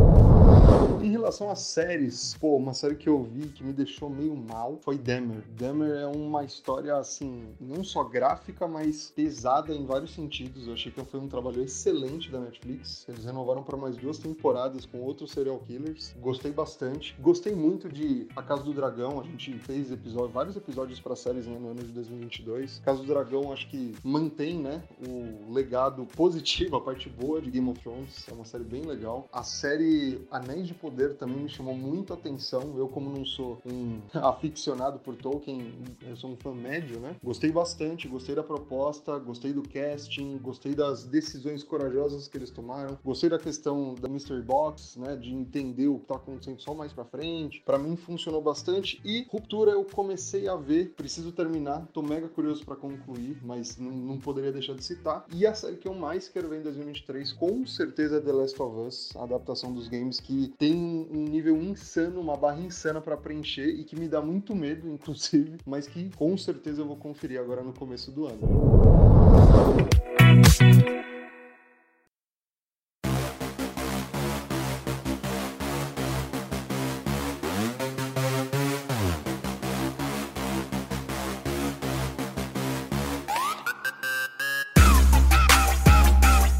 Em 1.00 1.10
relação 1.10 1.48
às 1.48 1.60
séries, 1.60 2.34
pô, 2.40 2.56
uma 2.56 2.74
série 2.74 2.96
que 2.96 3.08
eu 3.08 3.22
vi 3.22 3.46
que 3.48 3.62
me 3.62 3.72
deixou 3.72 4.10
meio 4.10 4.34
mal 4.34 4.78
foi 4.82 4.98
Dahmer. 4.98 5.44
Dahmer 5.56 5.92
é 5.92 6.06
uma 6.06 6.42
história, 6.42 6.96
assim, 6.96 7.44
não 7.60 7.84
só 7.84 8.02
gráfica, 8.02 8.66
mas 8.66 9.12
pesada 9.14 9.72
em 9.72 9.86
vários 9.86 10.12
sentidos. 10.12 10.66
Eu 10.66 10.72
achei 10.72 10.90
que 10.90 11.04
foi 11.04 11.20
um 11.20 11.28
trabalho 11.28 11.62
excelente 11.62 12.32
da 12.32 12.40
Netflix. 12.40 13.06
Eles 13.08 13.24
renovaram 13.24 13.62
para 13.62 13.76
mais 13.76 13.96
duas 13.96 14.18
temporadas 14.18 14.86
com 14.86 14.98
outros 14.98 15.30
serial 15.30 15.60
killers. 15.60 16.16
Gostei 16.20 16.50
bastante. 16.50 17.16
Gostei 17.20 17.54
muito 17.54 17.88
de 17.88 18.26
A 18.34 18.42
Casa 18.42 18.64
do 18.64 18.72
Dragão. 18.72 19.20
A 19.20 19.22
gente 19.22 19.56
fez 19.60 19.92
episódio, 19.92 20.30
vários 20.30 20.56
episódios 20.56 20.98
para 20.98 21.14
séries 21.14 21.46
né, 21.46 21.56
no 21.60 21.70
ano 21.70 21.82
de 21.82 21.92
2022. 21.92 22.80
Casa 22.84 23.00
do 23.00 23.06
Dragão, 23.06 23.52
acho 23.52 23.68
que 23.68 23.94
mantém, 24.02 24.58
né, 24.58 24.82
o 25.06 25.52
legado 25.52 26.04
positivo, 26.16 26.76
a 26.76 26.80
parte 26.80 27.08
boa 27.08 27.40
de 27.40 27.52
Game 27.52 27.70
of 27.70 27.80
Thrones. 27.80 28.26
É 28.28 28.34
uma 28.34 28.44
série 28.44 28.64
bem 28.64 28.82
legal. 28.82 29.28
A 29.32 29.44
série 29.44 30.26
Anéis 30.30 30.66
de 30.66 30.74
Poder 30.74 30.87
também 31.18 31.38
me 31.38 31.48
chamou 31.48 31.74
muito 31.74 32.12
a 32.12 32.16
atenção. 32.16 32.74
Eu, 32.76 32.88
como 32.88 33.10
não 33.10 33.24
sou 33.24 33.60
um 33.66 34.00
aficionado 34.18 34.98
por 34.98 35.16
Tolkien, 35.16 35.72
eu 36.06 36.16
sou 36.16 36.30
um 36.30 36.36
fã 36.36 36.54
médio, 36.54 37.00
né? 37.00 37.16
Gostei 37.22 37.50
bastante, 37.50 38.08
gostei 38.08 38.34
da 38.34 38.42
proposta, 38.42 39.18
gostei 39.18 39.52
do 39.52 39.62
casting, 39.62 40.38
gostei 40.38 40.74
das 40.74 41.04
decisões 41.04 41.62
corajosas 41.62 42.28
que 42.28 42.36
eles 42.36 42.50
tomaram, 42.50 42.98
gostei 43.04 43.30
da 43.30 43.38
questão 43.38 43.94
da 43.94 44.08
Mystery 44.08 44.42
Box, 44.42 44.98
né? 44.98 45.16
De 45.16 45.32
entender 45.32 45.88
o 45.88 45.98
que 45.98 46.06
tá 46.06 46.16
acontecendo 46.16 46.60
só 46.60 46.74
mais 46.74 46.92
pra 46.92 47.04
frente. 47.04 47.62
Pra 47.64 47.78
mim 47.78 47.96
funcionou 47.96 48.40
bastante. 48.40 49.00
E 49.04 49.26
Ruptura 49.30 49.72
eu 49.72 49.84
comecei 49.84 50.48
a 50.48 50.56
ver, 50.56 50.94
preciso 50.96 51.32
terminar, 51.32 51.86
tô 51.92 52.02
mega 52.02 52.28
curioso 52.28 52.64
pra 52.64 52.76
concluir, 52.76 53.38
mas 53.42 53.76
não, 53.76 53.90
não 53.90 54.18
poderia 54.18 54.52
deixar 54.52 54.74
de 54.74 54.84
citar. 54.84 55.26
E 55.34 55.46
a 55.46 55.54
série 55.54 55.76
que 55.76 55.88
eu 55.88 55.94
mais 55.94 56.28
quero 56.28 56.48
ver 56.48 56.60
em 56.60 56.62
2023, 56.62 57.32
com 57.32 57.66
certeza 57.66 58.16
é 58.16 58.20
The 58.20 58.32
Last 58.32 58.62
of 58.62 58.80
Us, 58.86 59.16
a 59.16 59.24
adaptação 59.24 59.72
dos 59.72 59.88
games 59.88 60.20
que 60.20 60.48
tem 60.58 60.74
um 60.78 61.24
nível 61.24 61.56
insano, 61.62 62.20
uma 62.20 62.36
barra 62.36 62.60
insana 62.60 63.00
pra 63.00 63.16
preencher 63.16 63.68
e 63.68 63.84
que 63.84 63.98
me 63.98 64.08
dá 64.08 64.20
muito 64.20 64.54
medo, 64.54 64.88
inclusive, 64.92 65.58
mas 65.66 65.86
que 65.86 66.10
com 66.16 66.36
certeza 66.36 66.82
eu 66.82 66.86
vou 66.86 66.96
conferir 66.96 67.40
agora 67.40 67.62
no 67.62 67.72
começo 67.72 68.10
do 68.10 68.26
ano. 68.26 68.38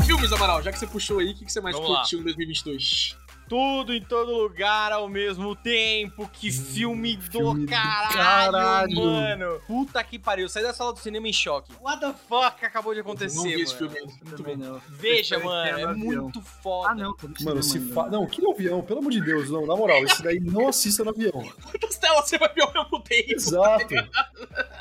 Filmes, 0.04 0.32
Amaral, 0.32 0.62
já 0.62 0.72
que 0.72 0.78
você 0.78 0.86
puxou 0.86 1.18
aí, 1.18 1.30
o 1.32 1.34
que, 1.34 1.44
que 1.44 1.52
você 1.52 1.60
mais 1.60 1.74
Vamos 1.76 1.90
lá. 1.90 1.98
curtiu 2.00 2.20
em 2.20 2.22
2022? 2.24 3.16
Tudo 3.49 3.94
em 3.94 4.03
todo 4.03 4.32
lugar 4.32 4.92
ao 4.92 5.09
mesmo 5.09 5.57
tempo. 5.57 6.28
Que 6.32 6.51
filme 6.53 7.16
do 7.16 7.30
filme 7.38 7.66
do 7.66 7.70
caralho, 7.70 8.53
caralho. 8.53 8.96
mano. 8.96 9.61
Puta 9.66 10.03
que 10.05 10.18
pariu. 10.18 10.49
Saí 10.49 10.62
da 10.62 10.74
sala 10.74 10.92
do 10.92 10.99
cinema 10.99 11.26
em 11.28 11.32
choque. 11.32 11.72
What 11.80 12.01
the 12.01 12.12
fuck 12.28 12.64
acabou 12.64 12.94
de 12.94 13.01
acontecer, 13.01 13.36
não 13.36 13.44
vi 13.44 13.61
esse 13.62 13.74
mano? 13.74 13.90
filme 13.90 13.99
ainda. 13.99 14.24
Muito 14.24 14.42
bom. 14.42 14.57
não. 14.57 14.80
Veja, 14.88 15.38
mano. 15.38 15.78
É 15.78 15.94
muito 15.94 16.42
foda. 16.42 16.90
Ah, 16.90 16.94
não, 16.94 17.14
Mano, 17.40 17.62
se 17.62 17.80
fa... 17.80 18.09
Não, 18.09 18.26
que 18.26 18.40
no 18.42 18.51
avião, 18.53 18.82
pelo 18.82 19.01
amor 19.01 19.12
de 19.12 19.20
Deus, 19.20 19.51
não. 19.51 19.66
Na 19.66 19.76
moral, 19.76 20.03
esse 20.05 20.22
daí 20.22 20.40
não 20.40 20.68
assista 20.68 21.03
no 21.05 21.11
avião. 21.11 21.32
Quantas 21.70 21.99
telas 21.99 22.28
você 22.28 22.38
vai 22.38 22.53
ver 22.53 22.62
ao 22.62 22.72
mesmo 22.72 23.01
tempo? 23.01 23.32
Exato. 23.32 23.94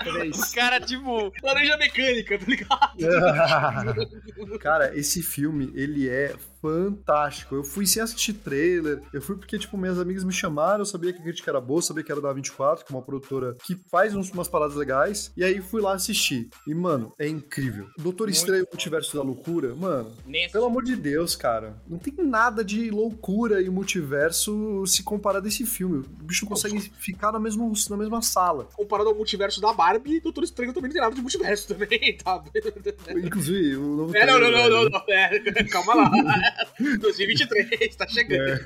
Três. 0.03 0.37
O 0.37 0.55
cara, 0.55 0.79
tipo, 0.79 1.31
Laranja 1.43 1.77
mecânica, 1.77 2.37
tá 2.37 2.45
ligado? 2.47 2.97
Cara, 4.59 4.97
esse 4.97 5.21
filme, 5.21 5.71
ele 5.75 6.09
é 6.09 6.35
fantástico. 6.67 7.55
Eu 7.55 7.63
fui 7.63 7.85
sem 7.87 8.01
assistir 8.01 8.33
trailer, 8.33 9.01
eu 9.13 9.21
fui 9.21 9.35
porque, 9.35 9.57
tipo, 9.57 9.77
minhas 9.77 9.99
amigas 9.99 10.23
me 10.23 10.31
chamaram, 10.33 10.79
eu 10.79 10.85
sabia 10.85 11.13
que 11.13 11.19
a 11.19 11.23
crítica 11.23 11.51
era 11.51 11.61
boa, 11.61 11.81
sabia 11.81 12.03
que 12.03 12.11
era 12.11 12.21
da 12.21 12.31
24, 12.33 12.85
que 12.85 12.91
é 12.93 12.95
uma 12.95 13.01
produtora 13.01 13.55
que 13.65 13.77
faz 13.89 14.15
uns- 14.15 14.31
umas 14.31 14.47
paradas 14.47 14.75
legais, 14.75 15.31
e 15.35 15.43
aí 15.43 15.61
fui 15.61 15.81
lá 15.81 15.93
assistir. 15.93 16.49
E, 16.67 16.73
mano, 16.73 17.13
é 17.19 17.27
incrível. 17.27 17.87
Doutor 17.97 18.25
Muito 18.27 18.35
Estranho, 18.37 18.63
bom. 18.63 18.69
Multiverso 18.73 19.15
da 19.17 19.23
Loucura, 19.23 19.75
mano, 19.75 20.11
nesse. 20.25 20.53
pelo 20.53 20.65
amor 20.65 20.83
de 20.83 20.95
Deus, 20.95 21.35
cara, 21.35 21.75
não 21.87 21.97
tem 21.97 22.13
nada 22.17 22.63
de 22.63 22.89
loucura 22.91 23.61
e 23.61 23.69
multiverso 23.69 24.83
se 24.85 25.03
comparar 25.03 25.39
desse 25.39 25.65
filme. 25.65 25.99
O 26.21 26.23
bicho 26.23 26.45
consegue 26.45 26.79
ficar 26.79 27.31
na 27.31 27.39
mesma, 27.39 27.71
na 27.89 27.97
mesma 27.97 28.21
sala. 28.21 28.65
Comparado 28.73 29.09
ao 29.09 29.15
multiverso 29.15 29.59
da 29.61 29.73
Barbie, 29.73 30.19
Doutor 30.19 30.43
Estranho 30.43 30.73
também 30.73 30.89
não 30.89 30.93
tem 30.93 31.01
nada 31.01 31.15
de 31.15 31.21
multiverso 31.21 31.67
também, 31.67 32.17
tá? 32.23 32.43
Inclusive, 33.15 33.75
o 33.77 33.95
novo 33.95 34.15
É, 34.17 34.25
não, 34.25 34.39
não, 34.39 34.51
não, 34.51 34.89
não. 34.89 35.03
É, 35.09 35.39
calma 35.69 35.93
lá. 35.95 36.11
2023, 36.99 37.95
tá 37.95 38.07
chegando. 38.07 38.59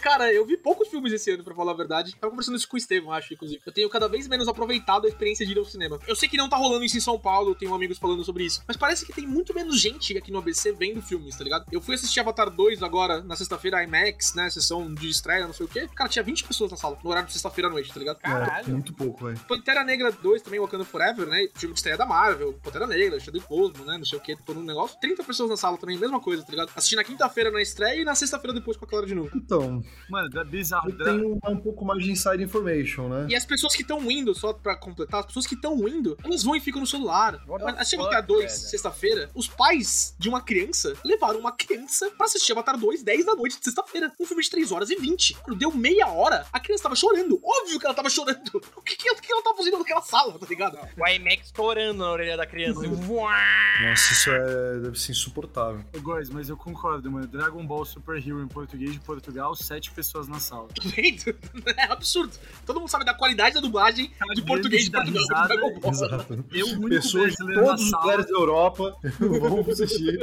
Cara, 0.00 0.32
eu 0.32 0.46
vi 0.46 0.56
poucos 0.56 0.88
filmes 0.88 1.12
esse 1.12 1.30
ano, 1.30 1.44
pra 1.44 1.54
falar 1.54 1.72
a 1.72 1.76
verdade. 1.76 2.14
Tava 2.16 2.30
conversando 2.30 2.56
isso 2.56 2.68
com 2.68 2.76
o 2.76 2.78
Estevam, 2.78 3.12
acho, 3.12 3.34
inclusive. 3.34 3.60
Eu 3.64 3.72
tenho 3.72 3.88
cada 3.88 4.08
vez 4.08 4.28
menos 4.28 4.48
aproveitado 4.48 5.06
a 5.06 5.08
experiência 5.08 5.46
de 5.46 5.52
ir 5.52 5.58
ao 5.58 5.64
cinema. 5.64 5.98
Eu 6.06 6.16
sei 6.16 6.28
que 6.28 6.36
não 6.36 6.48
tá 6.48 6.56
rolando 6.56 6.84
isso 6.84 6.96
em 6.96 7.00
São 7.00 7.18
Paulo, 7.18 7.54
tenho 7.54 7.74
amigos 7.74 7.98
falando 7.98 8.24
sobre 8.24 8.44
isso. 8.44 8.62
Mas 8.66 8.76
parece 8.76 9.04
que 9.04 9.12
tem 9.12 9.26
muito 9.26 9.54
menos 9.54 9.80
gente 9.80 10.16
aqui 10.16 10.30
no 10.30 10.38
ABC 10.38 10.72
vendo 10.72 11.02
filmes, 11.02 11.36
tá 11.36 11.44
ligado? 11.44 11.66
Eu 11.70 11.80
fui 11.80 11.94
assistir 11.94 12.20
Avatar 12.20 12.50
2 12.50 12.82
agora, 12.82 13.22
na 13.22 13.36
sexta-feira, 13.36 13.82
IMAX, 13.82 14.34
né? 14.34 14.48
Sessão 14.50 14.92
de 14.92 15.08
estreia, 15.08 15.46
não 15.46 15.54
sei 15.54 15.66
o 15.66 15.68
quê. 15.68 15.88
Cara, 15.94 16.08
tinha 16.08 16.22
20 16.22 16.44
pessoas 16.44 16.70
na 16.70 16.76
sala, 16.76 16.98
no 17.02 17.10
horário 17.10 17.26
de 17.26 17.32
sexta-feira 17.32 17.68
à 17.68 17.70
noite, 17.70 17.92
tá 17.92 17.98
ligado? 17.98 18.18
É, 18.18 18.28
Caralho. 18.28 18.68
muito 18.68 18.92
pouco, 18.92 19.26
velho. 19.26 19.38
Pantera 19.48 19.84
Negra 19.84 20.10
2 20.12 20.42
também, 20.42 20.60
Wakanda 20.60 20.84
Forever, 20.84 21.26
né? 21.26 21.48
Filme 21.54 21.74
de 21.74 21.78
estreia 21.78 21.96
da 21.96 22.06
Marvel, 22.06 22.54
Pantera 22.62 22.86
Negra, 22.86 23.18
Chadwick 23.20 23.48
Boseman, 23.48 23.86
né? 23.86 23.98
Não 23.98 24.04
sei 24.04 24.18
o 24.18 24.22
que, 24.22 24.36
todo 24.44 24.60
um 24.60 24.64
negócio. 24.64 24.98
30 25.00 25.22
pessoas 25.24 25.50
na 25.50 25.56
sala 25.56 25.76
também, 25.78 25.98
mesma 25.98 26.20
coisa, 26.20 26.42
tá 26.42 26.50
ligado? 26.50 26.70
Assisti 26.76 26.94
na 26.94 27.02
quinta-feira 27.02 27.50
na 27.50 27.62
estreia 27.62 28.02
e 28.02 28.04
na 28.04 28.14
sexta-feira 28.14 28.52
depois 28.54 28.76
com 28.76 28.84
a 28.84 28.88
Clara 28.88 29.06
de 29.06 29.14
novo. 29.14 29.30
Então, 29.34 29.82
Mano, 30.10 30.28
é 30.38 30.44
bizarro. 30.44 30.90
eu 30.90 30.98
tenho 30.98 31.38
um 31.48 31.56
pouco 31.56 31.84
mais 31.84 32.04
de 32.04 32.10
inside 32.10 32.42
information, 32.42 33.08
né? 33.08 33.26
E 33.30 33.34
as 33.34 33.44
pessoas 33.46 33.74
que 33.74 33.82
estão 33.82 34.10
indo, 34.10 34.34
só 34.34 34.52
pra 34.52 34.76
completar, 34.76 35.20
as 35.20 35.26
pessoas 35.26 35.46
que 35.46 35.54
estão 35.54 35.76
indo, 35.88 36.16
elas 36.22 36.42
vão 36.44 36.54
e 36.54 36.60
ficam 36.60 36.80
no 36.80 36.86
celular. 36.86 37.42
What 37.48 37.64
the 37.64 37.72
Mas 37.72 37.88
chega 37.88 38.02
fuck, 38.02 38.14
até 38.14 38.22
a 38.22 38.26
2, 38.26 38.40
velho? 38.40 38.50
sexta-feira, 38.50 39.30
os 39.34 39.48
pais 39.48 40.14
de 40.18 40.28
uma 40.28 40.40
criança 40.42 40.92
levaram 41.04 41.38
uma 41.40 41.52
criança 41.52 42.10
pra 42.10 42.26
assistir 42.26 42.52
Avatar 42.52 42.76
2, 42.78 43.02
10 43.02 43.24
da 43.24 43.34
noite 43.34 43.58
de 43.58 43.64
sexta-feira. 43.64 44.12
Um 44.20 44.26
filme 44.26 44.42
de 44.42 44.50
3 44.50 44.70
horas 44.72 44.90
e 44.90 44.96
20. 44.96 45.34
Quando 45.42 45.58
deu 45.58 45.72
meia 45.72 46.08
hora, 46.08 46.46
a 46.52 46.60
criança 46.60 46.82
tava 46.82 46.94
chorando. 46.96 47.40
Óbvio 47.42 47.78
que 47.80 47.86
ela 47.86 47.94
tava 47.94 48.10
chorando. 48.10 48.36
O 48.76 48.82
que, 48.82 48.94
que, 48.96 49.14
que 49.20 49.32
ela 49.32 49.42
tava 49.42 49.56
fazendo 49.56 49.78
naquela 49.78 50.02
sala, 50.02 50.38
tá 50.38 50.46
ligado? 50.46 50.78
O 50.96 51.06
IMAX 51.08 51.46
estourando 51.46 51.98
na 52.04 52.10
orelha 52.10 52.36
da 52.36 52.46
criança. 52.46 52.80
Nossa, 52.86 54.12
isso 54.12 54.30
é, 54.30 54.78
deve 54.80 54.98
ser 54.98 55.12
insuportável. 55.12 55.84
Ô, 55.96 56.00
Góis, 56.00 56.28
mas 56.30 56.48
eu 56.48 56.56
concordo, 56.66 57.10
mano. 57.12 57.26
Dragon 57.28 57.64
Ball 57.64 57.84
Super 57.84 58.16
Hero 58.16 58.42
em 58.42 58.48
português 58.48 58.92
de 58.92 58.98
Portugal, 58.98 59.54
sete 59.54 59.90
pessoas 59.92 60.26
na 60.26 60.40
sala. 60.40 60.68
Tá 60.76 60.82
vendo? 60.94 61.36
É 61.76 61.84
absurdo. 61.92 62.32
Todo 62.64 62.80
mundo 62.80 62.88
sabe 62.88 63.04
da 63.04 63.14
qualidade 63.14 63.54
da 63.54 63.60
dublagem 63.60 64.08
de 64.08 64.14
Cagando 64.14 64.44
português 64.44 64.82
de 64.84 64.90
de 64.90 64.96
Portugal. 64.96 65.22
risada. 65.22 65.48
Dragon 65.48 65.80
Ball. 65.80 65.92
Exato. 65.92 66.44
Eu, 66.52 66.66
o 66.78 66.88
Pessoas 66.88 67.32
de 67.34 67.54
todos 67.54 67.82
os 67.82 67.92
lugares 67.92 68.26
da 68.26 68.32
Europa 68.32 68.96
vão 69.18 69.60
assistir. 69.70 70.18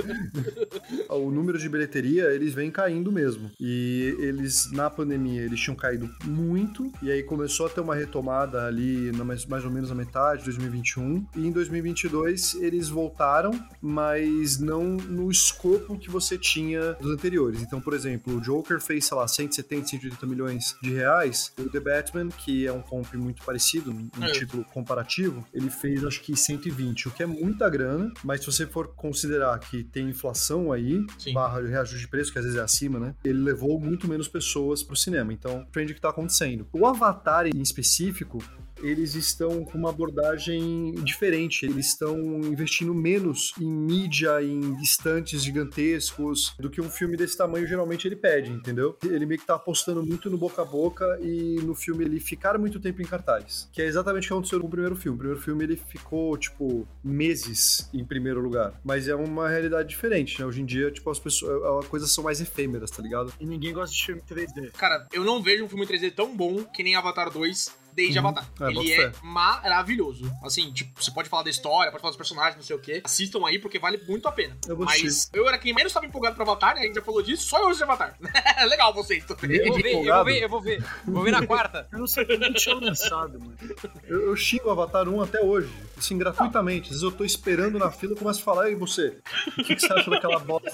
o 1.09 1.31
número 1.31 1.57
de 1.57 1.69
bilheteria, 1.69 2.25
eles 2.33 2.53
vem 2.53 2.69
caindo 2.71 3.11
mesmo. 3.11 3.49
E 3.59 4.15
eles, 4.19 4.71
na 4.71 4.89
pandemia, 4.89 5.41
eles 5.43 5.59
tinham 5.59 5.75
caído 5.75 6.09
muito. 6.25 6.91
E 7.01 7.11
aí 7.11 7.23
começou 7.23 7.67
a 7.67 7.69
ter 7.69 7.81
uma 7.81 7.95
retomada 7.95 8.65
ali, 8.65 9.11
mais, 9.13 9.45
mais 9.45 9.63
ou 9.63 9.71
menos 9.71 9.89
na 9.89 9.95
metade 9.95 10.39
de 10.39 10.45
2021. 10.45 11.25
E 11.35 11.47
em 11.47 11.51
2022, 11.51 12.55
eles 12.55 12.89
voltaram, 12.89 13.51
mas 13.81 14.59
não 14.59 14.83
no 14.83 15.31
escopo 15.31 15.97
que 15.97 16.09
você 16.09 16.32
tinha 16.37 16.93
dos 16.93 17.11
anteriores. 17.11 17.61
Então, 17.61 17.79
por 17.81 17.93
exemplo, 17.93 18.35
o 18.37 18.41
Joker 18.41 18.79
fez, 18.81 19.05
sei 19.05 19.17
lá, 19.17 19.27
170, 19.27 19.87
180 19.87 20.25
milhões 20.25 20.75
de 20.81 20.93
reais. 20.93 21.51
O 21.59 21.69
The 21.69 21.79
Batman, 21.79 22.29
que 22.29 22.65
é 22.67 22.71
um 22.71 22.81
comp 22.81 23.13
muito 23.15 23.43
parecido, 23.43 23.91
um 23.91 24.09
É. 24.23 24.31
título 24.31 24.63
comparativo, 24.65 25.45
ele 25.53 25.69
fez 25.69 26.03
acho 26.03 26.21
que 26.21 26.35
120, 26.35 27.07
o 27.07 27.11
que 27.11 27.23
é 27.23 27.25
muita 27.25 27.69
grana, 27.69 28.11
mas 28.23 28.39
se 28.41 28.45
você 28.47 28.65
for 28.65 28.87
considerar 28.95 29.59
que 29.59 29.83
tem 29.83 30.09
inflação 30.09 30.71
aí, 30.71 31.05
Sim. 31.17 31.33
barra 31.33 31.61
reajuste 31.61 31.99
de 31.99 32.07
preço, 32.07 32.31
que 32.31 32.39
às 32.39 32.45
vezes 32.45 32.59
é 32.59 32.63
acima, 32.63 32.99
né? 32.99 33.15
Ele 33.23 33.39
levou 33.39 33.79
muito 33.79 34.07
menos 34.07 34.27
pessoas 34.27 34.83
pro 34.83 34.95
cinema. 34.95 35.31
Então, 35.33 35.65
trend 35.71 35.93
que 35.93 36.01
tá 36.01 36.09
acontecendo. 36.09 36.67
O 36.71 36.85
Avatar 36.85 37.47
em 37.47 37.61
específico, 37.61 38.43
eles 38.83 39.15
estão 39.15 39.63
com 39.63 39.77
uma 39.77 39.89
abordagem 39.89 40.93
diferente. 41.03 41.65
Eles 41.65 41.87
estão 41.87 42.17
investindo 42.41 42.93
menos 42.93 43.53
em 43.59 43.71
mídia, 43.71 44.43
em 44.43 44.81
estantes 44.81 45.43
gigantescos, 45.43 46.53
do 46.59 46.69
que 46.69 46.81
um 46.81 46.89
filme 46.89 47.15
desse 47.15 47.37
tamanho 47.37 47.65
geralmente 47.65 48.07
ele 48.07 48.15
pede, 48.15 48.51
entendeu? 48.51 48.97
Ele 49.03 49.25
meio 49.25 49.39
que 49.39 49.47
tá 49.47 49.55
apostando 49.55 50.05
muito 50.05 50.29
no 50.29 50.37
boca 50.37 50.61
a 50.61 50.65
boca 50.65 51.19
e 51.21 51.55
no 51.63 51.73
filme 51.73 52.03
ele 52.03 52.19
ficar 52.19 52.57
muito 52.57 52.79
tempo 52.79 53.01
em 53.01 53.05
cartaz. 53.05 53.69
Que 53.71 53.81
é 53.81 53.85
exatamente 53.85 54.25
o 54.25 54.27
que 54.27 54.33
aconteceu 54.33 54.59
com 54.59 54.67
o 54.67 54.69
primeiro 54.69 54.95
filme. 54.95 55.15
O 55.15 55.19
primeiro 55.19 55.41
filme 55.41 55.63
ele 55.63 55.75
ficou, 55.77 56.37
tipo, 56.37 56.87
meses 57.03 57.89
em 57.93 58.03
primeiro 58.03 58.41
lugar. 58.41 58.73
Mas 58.83 59.07
é 59.07 59.15
uma 59.15 59.47
realidade 59.47 59.89
diferente, 59.89 60.39
né? 60.39 60.45
Hoje 60.45 60.61
em 60.61 60.65
dia, 60.65 60.91
tipo, 60.91 61.09
as 61.09 61.19
pessoas. 61.19 61.63
As 61.83 61.87
coisas 61.87 62.11
são 62.11 62.23
mais 62.23 62.41
efêmeras, 62.41 62.91
tá 62.91 63.01
ligado? 63.01 63.33
E 63.39 63.45
ninguém 63.45 63.73
gosta 63.73 63.95
de 63.95 64.05
filme 64.05 64.21
3D. 64.21 64.71
Cara, 64.71 65.07
eu 65.11 65.23
não 65.23 65.41
vejo 65.41 65.63
um 65.63 65.69
filme 65.69 65.85
3D 65.85 66.13
tão 66.13 66.35
bom 66.35 66.63
que 66.63 66.83
nem 66.83 66.95
Avatar 66.95 67.31
2 67.31 67.82
desde 67.95 68.19
Uhum. 68.19 68.27
Avatar. 68.27 68.49
É, 68.61 68.69
Ele 68.69 68.93
é 68.93 69.11
maravilhoso. 69.21 70.31
Assim, 70.43 70.71
tipo, 70.71 71.01
você 71.01 71.11
pode 71.11 71.29
falar 71.29 71.43
da 71.43 71.49
história, 71.49 71.91
pode 71.91 72.01
falar 72.01 72.11
dos 72.11 72.17
personagens, 72.17 72.55
não 72.55 72.63
sei 72.63 72.75
o 72.75 72.79
quê. 72.79 73.01
Assistam 73.03 73.45
aí 73.45 73.59
porque 73.59 73.79
vale 73.79 73.97
muito 74.07 74.27
a 74.27 74.31
pena. 74.31 74.57
Eu 74.67 74.75
vou 74.75 74.85
Mas 74.85 74.95
assistir. 75.03 75.29
eu 75.37 75.47
era 75.47 75.57
quem 75.57 75.73
menos 75.73 75.91
estava 75.91 76.05
empolgado 76.05 76.35
pra 76.35 76.43
Avatar, 76.43 76.75
né? 76.75 76.81
A 76.81 76.83
gente 76.85 76.95
já 76.95 77.01
falou 77.01 77.21
disso, 77.21 77.47
só 77.47 77.59
eu 77.59 77.67
assisti 77.67 77.83
Avatar. 77.83 78.17
Legal 78.67 78.93
vocês. 78.93 79.23
Eu 79.29 79.35
vou 79.37 79.47
ver, 79.47 79.63
eu 79.65 80.13
vou 80.13 80.23
ver, 80.23 80.43
eu 80.43 80.49
vou 80.49 80.61
ver. 80.61 80.85
Vou 81.05 81.23
ver 81.23 81.31
na 81.31 81.45
quarta. 81.47 81.87
Eu 81.91 81.99
não 81.99 82.07
sei 82.07 82.25
como 82.25 82.53
tinha 82.53 82.75
lançado, 82.75 83.39
mano. 83.39 83.57
Eu, 84.05 84.27
eu 84.29 84.35
xingo 84.35 84.69
Avatar 84.69 85.07
1 85.07 85.21
até 85.21 85.41
hoje. 85.41 85.69
Assim, 85.97 86.17
gratuitamente. 86.17 86.85
Às 86.85 86.89
vezes 86.89 87.03
eu 87.03 87.11
tô 87.11 87.23
esperando 87.23 87.77
na 87.79 87.91
fila 87.91 88.13
e 88.13 88.15
começo 88.17 88.39
a 88.41 88.43
falar, 88.43 88.69
e 88.69 88.75
você? 88.75 89.17
O 89.57 89.63
que, 89.63 89.75
que 89.75 89.81
você 89.81 89.93
acha 89.93 90.09
daquela 90.09 90.39
bosta? 90.39 90.71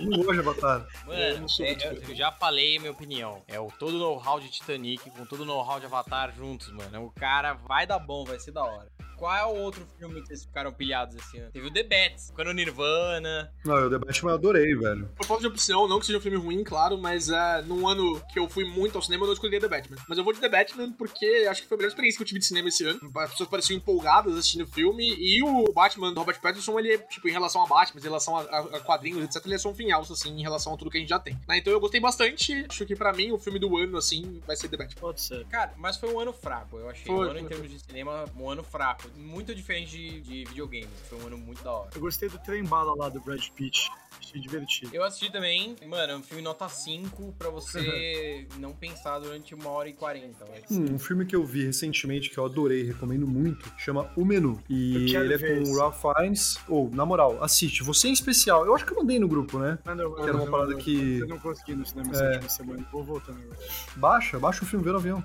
Não 0.00 0.32
de 0.32 0.38
Avatar. 0.40 0.86
Eu 1.06 1.12
não 1.12 1.12
Mano, 1.12 1.20
é, 1.20 1.32
eu, 1.32 1.48
fã. 1.48 2.10
eu 2.10 2.14
já 2.16 2.32
falei 2.32 2.78
minha 2.78 2.90
opinião. 2.92 3.42
É 3.46 3.60
o 3.60 3.70
todo 3.78 3.96
o 3.96 3.98
know-how 3.98 4.40
de 4.40 4.48
Titanic 4.50 5.10
com 5.10 5.24
todo 5.24 5.42
o 5.42 5.44
know-how 5.44 5.78
de 5.78 5.86
Avatar 5.86 6.21
juntos, 6.30 6.72
mano. 6.72 7.06
O 7.06 7.10
cara 7.10 7.54
vai 7.54 7.86
dar 7.86 7.98
bom, 7.98 8.24
vai 8.24 8.38
ser 8.38 8.52
da 8.52 8.62
hora. 8.64 8.90
Qual 9.22 9.32
é 9.36 9.44
o 9.44 9.54
outro 9.62 9.86
filme 10.00 10.20
que 10.20 10.26
vocês 10.26 10.44
ficaram 10.44 10.72
pilhados 10.72 11.14
esse 11.14 11.38
ano? 11.38 11.52
Teve 11.52 11.68
o 11.68 11.72
The 11.72 11.84
Bats, 11.84 12.32
quando 12.34 12.48
o 12.48 12.52
Nirvana. 12.52 13.52
Não, 13.64 13.76
eu 13.76 13.88
The 13.88 13.98
Batman 13.98 14.30
eu 14.32 14.34
adorei, 14.34 14.74
velho. 14.74 15.08
Por 15.16 15.24
falta 15.24 15.42
de 15.42 15.46
opção, 15.46 15.86
não 15.86 16.00
que 16.00 16.06
seja 16.06 16.18
um 16.18 16.20
filme 16.20 16.36
ruim, 16.36 16.64
claro, 16.64 16.98
mas 16.98 17.28
é, 17.28 17.62
num 17.62 17.86
ano 17.86 18.20
que 18.32 18.36
eu 18.40 18.48
fui 18.48 18.64
muito 18.64 18.96
ao 18.96 19.02
cinema, 19.02 19.22
eu 19.22 19.26
não 19.28 19.34
escolhi 19.34 19.60
The 19.60 19.68
Batman. 19.68 19.96
Mas 20.08 20.18
eu 20.18 20.24
vou 20.24 20.32
de 20.32 20.40
The 20.40 20.48
Batman 20.48 20.92
porque 20.94 21.46
acho 21.48 21.62
que 21.62 21.68
foi 21.68 21.76
a 21.76 21.78
melhor 21.78 21.88
experiência 21.90 22.16
que 22.18 22.22
eu 22.24 22.26
tive 22.26 22.40
de 22.40 22.46
cinema 22.46 22.68
esse 22.68 22.84
ano. 22.84 22.98
As 23.16 23.30
pessoas 23.30 23.48
pareciam 23.48 23.76
empolgadas 23.76 24.36
assistindo 24.36 24.62
o 24.64 24.66
filme. 24.66 25.14
E 25.16 25.40
o 25.44 25.72
Batman 25.72 26.12
do 26.12 26.18
Robert 26.18 26.40
Pattinson, 26.40 26.76
ele 26.80 26.92
é, 26.94 26.98
tipo, 26.98 27.28
em 27.28 27.32
relação 27.32 27.62
a 27.62 27.66
Batman, 27.68 28.00
em 28.00 28.02
relação 28.02 28.36
a, 28.36 28.40
a- 28.42 28.58
a 28.76 28.80
quadrinhos, 28.80 29.22
etc., 29.24 29.40
ele 29.46 29.54
é 29.54 29.58
só 29.58 29.70
um 29.70 29.74
finhalço, 29.74 30.12
assim, 30.14 30.30
em 30.36 30.42
relação 30.42 30.74
a 30.74 30.76
tudo 30.76 30.90
que 30.90 30.96
a 30.96 31.00
gente 31.00 31.10
já 31.10 31.20
tem. 31.20 31.34
Né, 31.46 31.58
Então 31.58 31.72
eu 31.72 31.78
gostei 31.78 32.00
bastante. 32.00 32.66
Acho 32.68 32.84
que 32.84 32.96
pra 32.96 33.12
mim, 33.12 33.30
o 33.30 33.38
filme 33.38 33.60
do 33.60 33.76
ano, 33.76 33.98
assim, 33.98 34.42
vai 34.44 34.56
ser 34.56 34.68
The 34.68 34.78
Batman. 34.78 35.00
Pode 35.00 35.20
ser. 35.20 35.46
Cara, 35.46 35.74
mas 35.76 35.96
foi 35.96 36.12
um 36.12 36.18
ano 36.18 36.32
fraco, 36.32 36.76
eu 36.76 36.88
achei. 36.90 37.06
Foi, 37.06 37.14
um 37.14 37.22
ano 37.22 37.32
foi, 37.34 37.40
em 37.42 37.46
termos 37.46 37.70
de 37.70 37.78
cinema, 37.78 38.24
um 38.36 38.50
ano 38.50 38.64
fraco. 38.64 39.11
Muito 39.16 39.54
diferente 39.54 39.90
de, 39.90 40.20
de 40.20 40.44
videogames. 40.44 40.88
Foi 41.08 41.18
um 41.22 41.26
ano 41.26 41.38
muito 41.38 41.62
da 41.62 41.72
hora. 41.72 41.90
Eu 41.94 42.00
gostei 42.00 42.28
do 42.28 42.38
trem 42.38 42.64
bala 42.64 42.94
lá 42.96 43.08
do 43.08 43.20
Brad 43.20 43.46
Pitt. 43.50 43.90
Achei 44.20 44.40
divertido. 44.40 44.94
Eu 44.94 45.02
assisti 45.04 45.32
também, 45.32 45.74
mano, 45.86 46.12
é 46.12 46.16
um 46.16 46.22
filme 46.22 46.42
nota 46.42 46.68
5 46.68 47.34
pra 47.38 47.48
você 47.48 48.46
não 48.60 48.72
pensar 48.72 49.18
durante 49.18 49.54
uma 49.54 49.70
hora 49.70 49.88
e 49.88 49.92
40. 49.94 50.44
Vai. 50.44 50.62
Hum, 50.70 50.94
um 50.94 50.98
filme 50.98 51.24
que 51.24 51.34
eu 51.34 51.44
vi 51.44 51.64
recentemente 51.64 52.28
que 52.30 52.38
eu 52.38 52.44
adorei, 52.44 52.82
recomendo 52.84 53.26
muito, 53.26 53.72
chama 53.78 54.10
O 54.16 54.24
Menu. 54.24 54.62
E 54.68 55.14
ele 55.16 55.34
é 55.34 55.38
com 55.38 55.70
o 55.70 55.78
Ralph 55.78 56.00
Fiennes. 56.00 56.56
Ou, 56.68 56.90
na 56.90 57.04
moral, 57.06 57.42
assiste. 57.42 57.82
Você 57.82 58.08
em 58.08 58.12
especial. 58.12 58.64
Eu 58.66 58.74
acho 58.74 58.84
que 58.84 58.92
eu 58.92 58.98
mandei 58.98 59.18
no 59.18 59.26
grupo, 59.26 59.58
né? 59.58 59.78
Mas 59.84 59.96
não, 59.96 60.14
Que 60.14 60.22
era 60.22 60.36
uma 60.36 60.50
parada 60.50 60.74
que- 60.76 61.18
Eu 61.20 61.26
não 61.28 61.38
consegui 61.38 61.74
no 61.74 61.84
cinema 61.86 62.10
É. 62.10 62.14
essa 62.14 62.24
última 62.26 62.48
semana. 62.48 62.88
Vou 62.92 63.02
voltando 63.02 63.38
agora. 63.42 63.58
Baixa, 63.96 64.38
baixa 64.38 64.62
o 64.62 64.66
filme, 64.66 64.84
vê 64.84 64.90
no 64.92 64.98
avião. 64.98 65.22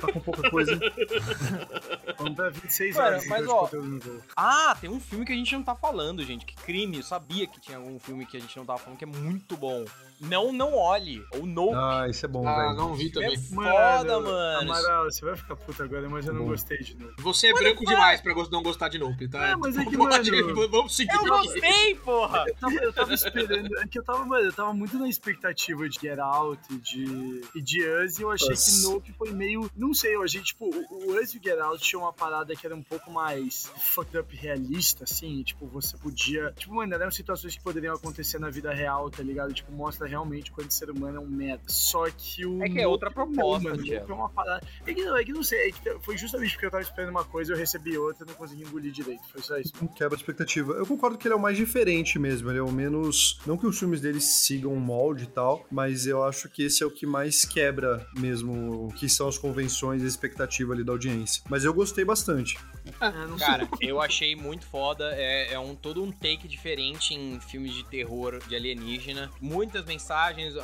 Tá 0.00 0.10
com 0.12 0.20
pouca 0.20 0.48
coisa. 0.50 0.78
Vamos 2.18 2.34
pra 2.34 2.50
26 2.50 2.96
Cara, 2.96 3.08
horas. 3.10 3.19
Mas, 3.28 3.48
ó. 3.48 3.70
Ah, 4.36 4.76
tem 4.80 4.90
um 4.90 5.00
filme 5.00 5.24
que 5.24 5.32
a 5.32 5.36
gente 5.36 5.54
não 5.54 5.62
tá 5.62 5.74
falando, 5.74 6.24
gente. 6.24 6.44
Que 6.46 6.54
crime. 6.54 6.98
Eu 6.98 7.02
sabia 7.02 7.46
que 7.46 7.60
tinha 7.60 7.78
algum 7.78 7.98
filme 7.98 8.26
que 8.26 8.36
a 8.36 8.40
gente 8.40 8.56
não 8.56 8.64
tava 8.64 8.78
falando 8.78 8.98
que 8.98 9.04
é 9.04 9.06
muito 9.06 9.56
bom. 9.56 9.84
Não, 10.20 10.52
não 10.52 10.74
olhe. 10.74 11.24
Ou 11.34 11.46
Nope. 11.46 11.74
Ah, 11.74 12.06
isso 12.08 12.24
é 12.26 12.28
bom, 12.28 12.46
Ah, 12.46 12.56
velho. 12.66 12.76
não 12.76 12.94
vi 12.94 13.08
é 13.08 13.12
também. 13.12 13.36
foda, 13.38 14.20
mano. 14.20 14.60
Amaral, 14.70 15.04
você 15.04 15.24
vai 15.24 15.36
ficar 15.36 15.56
puto 15.56 15.82
agora, 15.82 16.08
mas 16.08 16.26
eu 16.26 16.34
não 16.34 16.42
Bom. 16.42 16.48
gostei 16.50 16.78
de 16.78 16.94
novo. 16.96 17.14
Você 17.18 17.48
é 17.48 17.52
branco 17.54 17.84
demais 17.84 18.20
pra 18.20 18.34
não 18.50 18.62
gostar 18.62 18.88
de 18.88 18.98
Nope, 18.98 19.28
tá? 19.28 19.48
É, 19.48 19.56
mas 19.56 19.76
é 19.76 19.84
que, 19.84 19.96
mano, 19.96 20.10
Vamos 20.70 20.94
seguir. 20.94 21.14
Eu 21.14 21.24
gostei, 21.26 21.94
porra! 21.96 22.44
Eu 22.46 22.54
tava, 22.56 22.74
eu 22.74 22.92
tava 22.92 23.14
esperando. 23.14 23.78
É 23.78 23.86
que 23.86 23.98
eu 23.98 24.04
tava, 24.04 24.24
mano, 24.24 24.44
eu 24.46 24.52
tava 24.52 24.72
muito 24.72 24.98
na 24.98 25.08
expectativa 25.08 25.88
de 25.88 25.98
Get 26.00 26.18
Out 26.18 26.60
e 26.70 26.76
de, 26.76 27.40
e 27.54 27.62
de 27.62 27.82
Us, 27.88 28.18
e 28.18 28.22
eu 28.22 28.30
achei 28.30 28.52
Us. 28.52 28.64
que 28.64 28.82
Nope 28.82 29.12
foi 29.16 29.30
meio. 29.32 29.70
Não 29.76 29.94
sei, 29.94 30.14
eu 30.16 30.22
achei, 30.22 30.42
tipo, 30.42 30.66
o, 30.66 31.10
o 31.10 31.18
Us 31.20 31.34
e 31.34 31.38
o 31.38 31.42
Get 31.42 31.58
Out 31.58 31.82
tinha 31.82 31.98
uma 32.00 32.12
parada 32.12 32.54
que 32.54 32.66
era 32.66 32.74
um 32.76 32.82
pouco 32.82 33.10
mais 33.10 33.70
fucked 33.78 34.18
up 34.18 34.36
realista, 34.36 35.04
assim. 35.04 35.42
Tipo, 35.42 35.66
você 35.66 35.96
podia. 35.96 36.52
Tipo, 36.56 36.74
mano, 36.74 36.92
eram 36.94 37.10
situações 37.10 37.56
que 37.56 37.62
poderiam 37.62 37.94
acontecer 37.94 38.38
na 38.38 38.50
vida 38.50 38.72
real, 38.72 39.10
tá 39.10 39.22
ligado? 39.22 39.52
Tipo, 39.54 39.72
mostra 39.72 40.09
realmente 40.10 40.50
quando 40.50 40.68
o 40.68 40.72
ser 40.72 40.90
humano 40.90 41.18
é 41.18 41.20
um 41.20 41.26
merda. 41.26 41.62
Só 41.66 42.04
que 42.10 42.44
o. 42.44 42.62
É 42.62 42.68
que 42.68 42.80
é 42.80 42.86
outra 42.86 43.10
proposta, 43.10 43.68
não, 43.68 43.76
mano, 43.76 43.92
é 43.92 44.12
uma 44.12 44.28
parada. 44.28 44.66
É 44.86 44.92
que 44.92 45.04
não, 45.04 45.16
é 45.16 45.24
que 45.24 45.32
não 45.32 45.42
sei, 45.42 45.68
é 45.68 45.72
que 45.72 45.98
foi 46.00 46.18
justamente 46.18 46.52
porque 46.52 46.66
eu 46.66 46.70
tava 46.70 46.82
esperando 46.82 47.10
uma 47.10 47.24
coisa, 47.24 47.52
eu 47.52 47.56
recebi 47.56 47.96
outra 47.96 48.24
e 48.24 48.28
não 48.28 48.34
consegui 48.34 48.62
engolir 48.62 48.92
direito. 48.92 49.22
Foi 49.28 49.40
só 49.40 49.56
isso. 49.58 49.72
Um 49.80 49.86
quebra 49.86 50.16
de 50.16 50.22
expectativa. 50.22 50.72
Eu 50.72 50.86
concordo 50.86 51.16
que 51.16 51.26
ele 51.26 51.34
é 51.34 51.36
o 51.36 51.40
mais 51.40 51.56
diferente 51.56 52.18
mesmo. 52.18 52.50
Ele 52.50 52.58
é 52.58 52.62
o 52.62 52.72
menos. 52.72 53.40
Não 53.46 53.56
que 53.56 53.66
os 53.66 53.78
filmes 53.78 54.00
dele 54.00 54.20
sigam 54.20 54.72
um 54.72 54.80
molde 54.80 55.24
e 55.24 55.28
tal, 55.28 55.64
mas 55.70 56.06
eu 56.06 56.24
acho 56.24 56.48
que 56.48 56.64
esse 56.64 56.82
é 56.82 56.86
o 56.86 56.90
que 56.90 57.06
mais 57.06 57.44
quebra 57.44 58.06
mesmo 58.16 58.86
o 58.86 58.88
que 58.92 59.08
são 59.08 59.28
as 59.28 59.38
convenções 59.38 60.02
e 60.02 60.04
a 60.04 60.08
expectativa 60.08 60.72
ali 60.72 60.84
da 60.84 60.92
audiência. 60.92 61.42
Mas 61.48 61.64
eu 61.64 61.72
gostei 61.72 62.04
bastante. 62.04 62.58
É, 63.00 63.10
sei. 63.10 63.38
Cara, 63.38 63.68
eu 63.80 64.00
achei 64.00 64.34
muito 64.34 64.66
foda. 64.66 65.12
É, 65.14 65.52
é 65.52 65.58
um 65.58 65.74
todo 65.74 66.02
um 66.02 66.10
take 66.10 66.48
diferente 66.48 67.14
em 67.14 67.40
filmes 67.40 67.72
de 67.74 67.84
terror 67.84 68.38
de 68.46 68.54
alienígena. 68.54 69.30
Muitas 69.40 69.84
mensagens, 69.84 69.99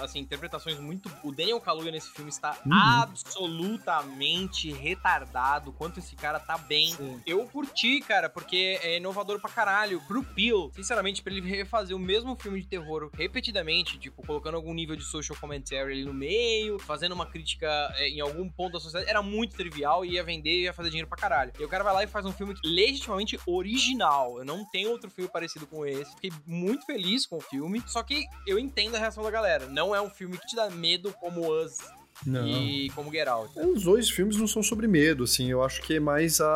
assim, 0.02 0.18
interpretações 0.20 0.78
muito. 0.78 1.10
O 1.22 1.32
Daniel 1.32 1.60
Kaluuya 1.60 1.90
nesse 1.92 2.10
filme 2.10 2.30
está 2.30 2.56
Uhum. 2.64 2.72
absolutamente 3.02 4.72
retardado. 4.72 5.72
Quanto 5.72 5.98
esse 5.98 6.14
cara 6.16 6.38
tá 6.38 6.56
bem. 6.58 6.90
Sim. 6.94 7.20
Eu 7.26 7.46
curti, 7.46 8.00
cara, 8.00 8.28
porque 8.28 8.78
é 8.82 8.96
inovador 8.96 9.40
pra 9.40 9.50
caralho. 9.50 10.00
Pro 10.06 10.22
Peel, 10.22 10.70
sinceramente, 10.74 11.22
pra 11.22 11.32
ele 11.32 11.46
refazer 11.48 11.96
o 11.96 12.00
mesmo 12.00 12.36
filme 12.36 12.60
de 12.60 12.66
terror 12.66 13.10
repetidamente, 13.14 13.98
tipo, 13.98 14.24
colocando 14.26 14.54
algum 14.56 14.72
nível 14.74 14.96
de 14.96 15.04
social 15.04 15.36
commentary 15.40 15.92
ali 15.92 16.04
no 16.04 16.14
meio, 16.14 16.78
fazendo 16.78 17.12
uma 17.12 17.26
crítica 17.26 17.66
é, 17.96 18.08
em 18.08 18.20
algum 18.20 18.48
ponto 18.48 18.72
da 18.74 18.80
sociedade, 18.80 19.08
era 19.10 19.22
muito 19.22 19.56
trivial 19.56 20.04
e 20.04 20.12
ia 20.12 20.24
vender 20.24 20.50
e 20.50 20.62
ia 20.64 20.72
fazer 20.72 20.88
dinheiro 20.90 21.08
pra 21.08 21.18
caralho. 21.18 21.52
E 21.58 21.64
o 21.64 21.68
cara 21.68 21.84
vai 21.84 21.92
lá 21.94 22.04
e 22.04 22.06
faz 22.06 22.24
um 22.26 22.32
filme 22.32 22.54
que, 22.54 22.66
legitimamente 22.66 23.38
original. 23.46 24.38
Eu 24.38 24.44
não 24.44 24.64
tenho 24.64 24.90
outro 24.90 25.10
filme 25.10 25.30
parecido 25.30 25.66
com 25.66 25.84
esse. 25.84 26.10
Fiquei 26.14 26.32
muito 26.46 26.84
feliz 26.86 27.26
com 27.26 27.36
o 27.36 27.40
filme. 27.40 27.82
Só 27.86 28.02
que 28.02 28.26
eu 28.46 28.58
entendo 28.58 28.94
a 28.94 28.98
reação 28.98 29.22
da 29.26 29.30
galera. 29.32 29.66
Não 29.66 29.94
é 29.94 30.00
um 30.00 30.10
filme 30.10 30.38
que 30.38 30.46
te 30.46 30.56
dá 30.56 30.70
medo 30.70 31.12
como 31.20 31.50
Us 31.52 31.78
Não. 32.24 32.46
e 32.46 32.88
como 32.94 33.10
Get 33.12 33.28
Out. 33.28 33.58
Os 33.60 33.82
dois 33.84 34.08
filmes 34.08 34.36
não 34.36 34.46
são 34.46 34.62
sobre 34.62 34.86
medo, 34.88 35.24
assim. 35.24 35.50
Eu 35.50 35.62
acho 35.62 35.82
que 35.82 35.96
é 35.96 36.00
mais 36.00 36.40
a, 36.40 36.46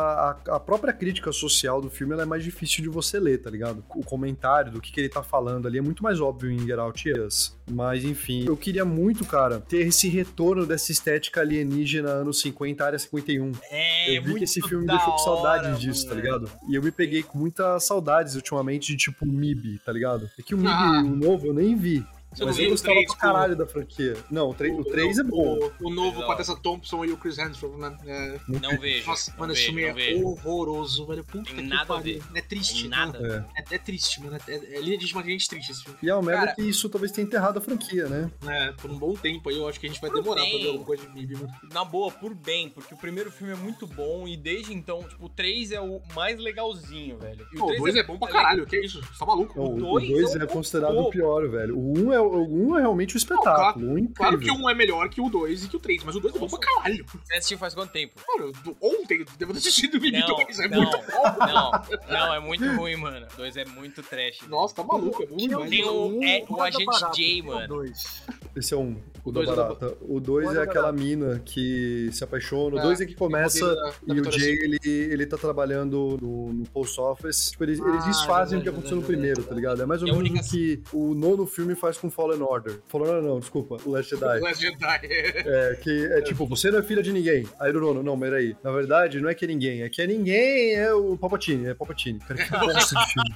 a, 0.47 0.55
a 0.55 0.59
própria 0.59 0.91
crítica 0.93 1.31
social 1.31 1.79
do 1.79 1.89
filme 1.89 2.13
ela 2.13 2.23
é 2.23 2.25
mais 2.25 2.43
difícil 2.43 2.81
de 2.81 2.89
você 2.89 3.19
ler, 3.19 3.39
tá 3.41 3.49
ligado? 3.49 3.83
O 3.95 4.03
comentário 4.03 4.71
do 4.71 4.81
que, 4.81 4.91
que 4.91 4.99
ele 4.99 5.09
tá 5.09 5.21
falando 5.21 5.67
ali 5.67 5.77
é 5.77 5.81
muito 5.81 6.01
mais 6.03 6.19
óbvio 6.19 6.49
em 6.51 6.59
Get 6.65 6.79
Out 6.79 7.07
e 7.09 7.19
Us. 7.19 7.55
Mas, 7.69 8.03
enfim, 8.03 8.43
eu 8.47 8.57
queria 8.57 8.83
muito, 8.83 9.23
cara, 9.23 9.59
ter 9.61 9.87
esse 9.87 10.09
retorno 10.09 10.65
dessa 10.65 10.91
estética 10.91 11.41
alienígena 11.41 12.09
anos 12.09 12.41
50, 12.41 12.83
área 12.85 12.99
51. 12.99 13.51
É, 13.69 14.17
eu 14.17 14.23
vi 14.23 14.35
que 14.35 14.43
esse 14.45 14.61
filme 14.61 14.85
me 14.85 14.91
deixou 14.91 15.11
com 15.13 15.17
saudades 15.19 15.67
hora, 15.67 15.77
disso, 15.77 16.03
tá 16.07 16.15
mano. 16.15 16.21
ligado? 16.21 16.51
E 16.69 16.75
eu 16.75 16.81
me 16.81 16.91
peguei 16.91 17.21
com 17.23 17.37
muitas 17.37 17.83
saudades 17.85 18.35
ultimamente 18.35 18.87
de 18.87 18.97
tipo 18.97 19.25
MIB, 19.25 19.79
tá 19.85 19.91
ligado? 19.93 20.29
É 20.37 20.41
que 20.41 20.53
o 20.55 20.57
MIB, 20.57 20.69
Ah. 20.73 21.01
o 21.05 21.15
novo, 21.15 21.47
eu 21.47 21.53
nem 21.53 21.75
vi. 21.77 22.03
Você 22.33 22.41
não 22.41 22.47
Mas 22.47 22.59
eu 22.59 22.69
gostava 22.69 22.95
pra 22.95 23.05
com- 23.07 23.15
caralho 23.19 23.55
da 23.57 23.67
franquia. 23.67 24.15
Não, 24.31 24.49
o 24.51 24.53
3, 24.53 24.79
o 24.79 24.83
3 24.85 25.17
é 25.19 25.23
bom. 25.23 25.57
O, 25.81 25.87
o 25.87 25.93
novo 25.93 26.23
com 26.23 26.31
a 26.31 26.35
Tessa 26.37 26.55
Thompson 26.55 27.03
e 27.03 27.11
o 27.11 27.17
Chris 27.17 27.37
Hemsworth, 27.37 27.77
né? 27.77 27.97
É, 28.05 28.39
Não 28.47 28.77
vejo. 28.79 29.05
Nossa, 29.07 29.31
não 29.31 29.39
mano, 29.39 29.53
esse 29.53 29.63
filme 29.65 29.83
é 29.83 29.91
vejo. 29.93 30.25
horroroso, 30.25 31.05
velho. 31.07 31.23
Puta 31.25 31.43
Tem 31.45 31.55
que 31.55 31.61
nada 31.61 31.83
a 31.83 31.97
pariu. 31.97 32.21
É 32.33 32.41
triste, 32.41 32.81
Tem 32.83 32.89
nada. 32.89 33.19
né? 33.19 33.45
É, 33.69 33.75
é 33.75 33.77
triste, 33.77 34.21
mano. 34.21 34.37
É, 34.47 34.51
é, 34.53 34.75
é 34.77 34.79
legitimamente 34.79 35.47
triste 35.49 35.71
esse 35.71 35.83
filme. 35.83 35.99
E 36.01 36.09
é 36.09 36.15
o 36.15 36.21
merda 36.23 36.53
que 36.55 36.61
isso 36.61 36.87
talvez 36.89 37.11
tenha 37.11 37.25
enterrado 37.25 37.57
a 37.59 37.61
franquia, 37.61 38.07
né? 38.07 38.31
É, 38.47 38.71
por 38.73 38.89
um 38.89 38.97
bom 38.97 39.13
tempo 39.13 39.49
aí, 39.49 39.57
eu 39.57 39.67
acho 39.67 39.79
que 39.79 39.85
a 39.87 39.89
gente 39.89 39.99
vai 39.99 40.09
Por 40.09 40.21
demorar 40.21 40.41
pra 40.41 40.49
bem. 40.51 40.61
ver 40.61 40.67
alguma 40.69 40.85
coisa 40.85 41.05
de 41.05 41.13
MIB, 41.13 41.33
mano. 41.35 41.51
Na 41.73 41.83
boa, 41.83 42.11
por 42.11 42.33
bem, 42.33 42.69
porque 42.69 42.93
o 42.93 42.97
primeiro 42.97 43.29
filme 43.29 43.51
é 43.51 43.57
muito 43.57 43.85
bom 43.85 44.25
e 44.25 44.37
desde 44.37 44.73
então, 44.73 45.03
tipo, 45.03 45.25
o 45.25 45.29
3 45.29 45.73
é 45.73 45.81
o 45.81 46.01
mais 46.15 46.39
legalzinho, 46.39 47.17
velho. 47.17 47.45
E 47.53 47.57
Pô, 47.57 47.65
o 47.65 47.67
três 47.67 47.81
2 47.81 47.95
é 47.97 48.03
bom 48.03 48.17
pra 48.17 48.29
caralho, 48.29 48.65
que 48.65 48.79
isso? 48.79 49.01
Você 49.01 49.19
tá 49.19 49.25
maluco? 49.25 49.61
O 49.61 49.75
dois 49.77 50.07
2 50.07 50.35
é 50.37 50.43
é 50.43 50.47
considerado 50.47 50.97
o 50.97 51.09
pior, 51.09 51.47
velho. 51.49 51.77
O 51.77 51.97
1 51.99 52.07
um 52.07 52.13
é, 52.21 52.37
o 52.37 52.67
um 52.69 52.77
é 52.77 52.81
realmente 52.81 53.15
o 53.15 53.17
espetáculo. 53.17 53.85
um 53.87 53.97
incrível. 53.97 54.13
Claro 54.15 54.39
que 54.39 54.51
um 54.51 54.69
é 54.69 54.73
melhor 54.75 55.09
que 55.09 55.19
o 55.21 55.29
2 55.29 55.65
e 55.65 55.67
que 55.67 55.75
o 55.75 55.79
3, 55.79 56.03
mas 56.03 56.15
o 56.15 56.19
2 56.19 56.35
é 56.35 56.39
bom 56.39 56.47
pra 56.47 56.59
caralho. 56.59 57.05
Você 57.23 57.33
assistiu 57.35 57.57
faz 57.57 57.73
quanto 57.73 57.91
tempo? 57.91 58.13
Mano, 58.27 58.51
ontem 58.81 59.19
eu 59.19 59.25
devo 59.37 59.53
ter 59.53 59.59
assistido 59.59 59.95
o 59.95 60.11
Não, 60.11 60.27
2, 60.27 60.59
é 60.59 60.67
não, 60.67 60.77
muito 60.81 60.97
bom. 60.97 61.45
não, 61.45 61.71
não, 62.09 62.33
é 62.35 62.39
muito 62.39 62.65
ruim, 62.75 62.95
mano. 62.95 63.25
O 63.33 63.37
2 63.37 63.57
é 63.57 63.65
muito 63.65 64.01
trash. 64.03 64.39
Nossa, 64.47 64.75
tá 64.75 64.83
maluco, 64.83 65.23
é 65.23 65.25
bom 65.25 65.37
demais. 65.37 65.69
Tem 65.69 65.83
o- 65.85 66.07
Um, 66.07 66.23
é, 66.23 66.45
o 66.49 66.55
um 66.55 66.61
Agente 66.61 66.85
barata, 66.85 67.11
J, 67.15 67.23
tem 67.23 67.41
o 67.41 67.45
mano. 67.45 67.67
dois. 67.67 68.23
Esse 68.55 68.73
é 68.73 68.77
um, 68.77 68.97
o 69.23 69.31
da 69.31 69.39
dois 69.41 69.49
é 69.49 69.55
da- 69.55 69.63
barata. 69.63 69.97
O 70.01 70.19
2 70.19 70.47
o 70.47 70.51
é 70.51 70.53
da 70.55 70.63
aquela 70.63 70.91
mina 70.91 71.41
que 71.45 72.09
se 72.11 72.23
apaixona. 72.23 72.75
O 72.75 72.79
É, 72.79 72.81
2 72.83 73.01
é 73.01 73.05
que 73.05 73.15
começa 73.15 73.65
modelo 73.65 73.81
da- 73.81 74.13
da 74.13 74.15
e 74.15 74.21
o 74.21 74.31
Jay, 74.31 74.51
ele, 74.61 74.79
ele 74.83 75.25
tá 75.25 75.37
trabalhando 75.37 76.17
no, 76.21 76.51
no 76.53 76.63
post 76.69 76.99
office. 76.99 77.51
Tipo, 77.51 77.63
eles, 77.63 77.79
eles 77.79 78.03
Ah, 78.03 78.07
desfazem 78.07 78.59
o 78.59 78.61
que 78.61 78.67
aconteceu 78.69 78.95
no 78.97 79.01
verdade, 79.01 79.17
primeiro, 79.21 79.43
tá 79.43 79.55
ligado? 79.55 79.81
É 79.81 79.85
mais 79.85 80.01
ou 80.03 80.07
menos 80.13 80.47
o 80.47 80.49
que 80.51 80.83
o 80.91 81.13
nono 81.13 81.45
filme 81.47 81.75
faz 81.75 81.97
com 81.97 82.09
Fallen 82.11 82.41
Order. 82.41 82.79
Fallen 82.87 83.09
Order 83.09 83.23
não, 83.23 83.39
desculpa, 83.39 83.77
o 83.85 83.91
Last 83.91 84.09
Jedi. 84.09 84.39
Last 84.39 84.61
Jedi. 84.61 84.99
É, 85.03 85.79
que 85.81 86.05
é 86.13 86.21
tipo, 86.21 86.45
você 86.45 86.69
não 86.69 86.79
é 86.79 86.83
filha 86.83 87.01
de 87.01 87.11
ninguém. 87.11 87.47
Aí 87.59 87.71
do 87.71 87.79
nono, 87.79 88.03
não, 88.03 88.15
mas 88.15 88.33
aí. 88.33 88.55
Na 88.63 88.71
verdade, 88.71 89.19
não 89.19 89.29
é 89.29 89.33
que 89.33 89.45
é 89.45 89.47
ninguém, 89.47 89.83
é 89.83 89.89
que 89.89 90.01
é 90.01 90.07
ninguém, 90.07 90.75
é 90.75 90.93
o 90.93 91.17
Palpatine, 91.17 91.67
é 91.67 91.73
Palpatine. 91.73 92.19
Cara, 92.19 92.43
que 92.43 92.51
bosta 92.51 92.95
de 92.95 93.13
filme. 93.13 93.35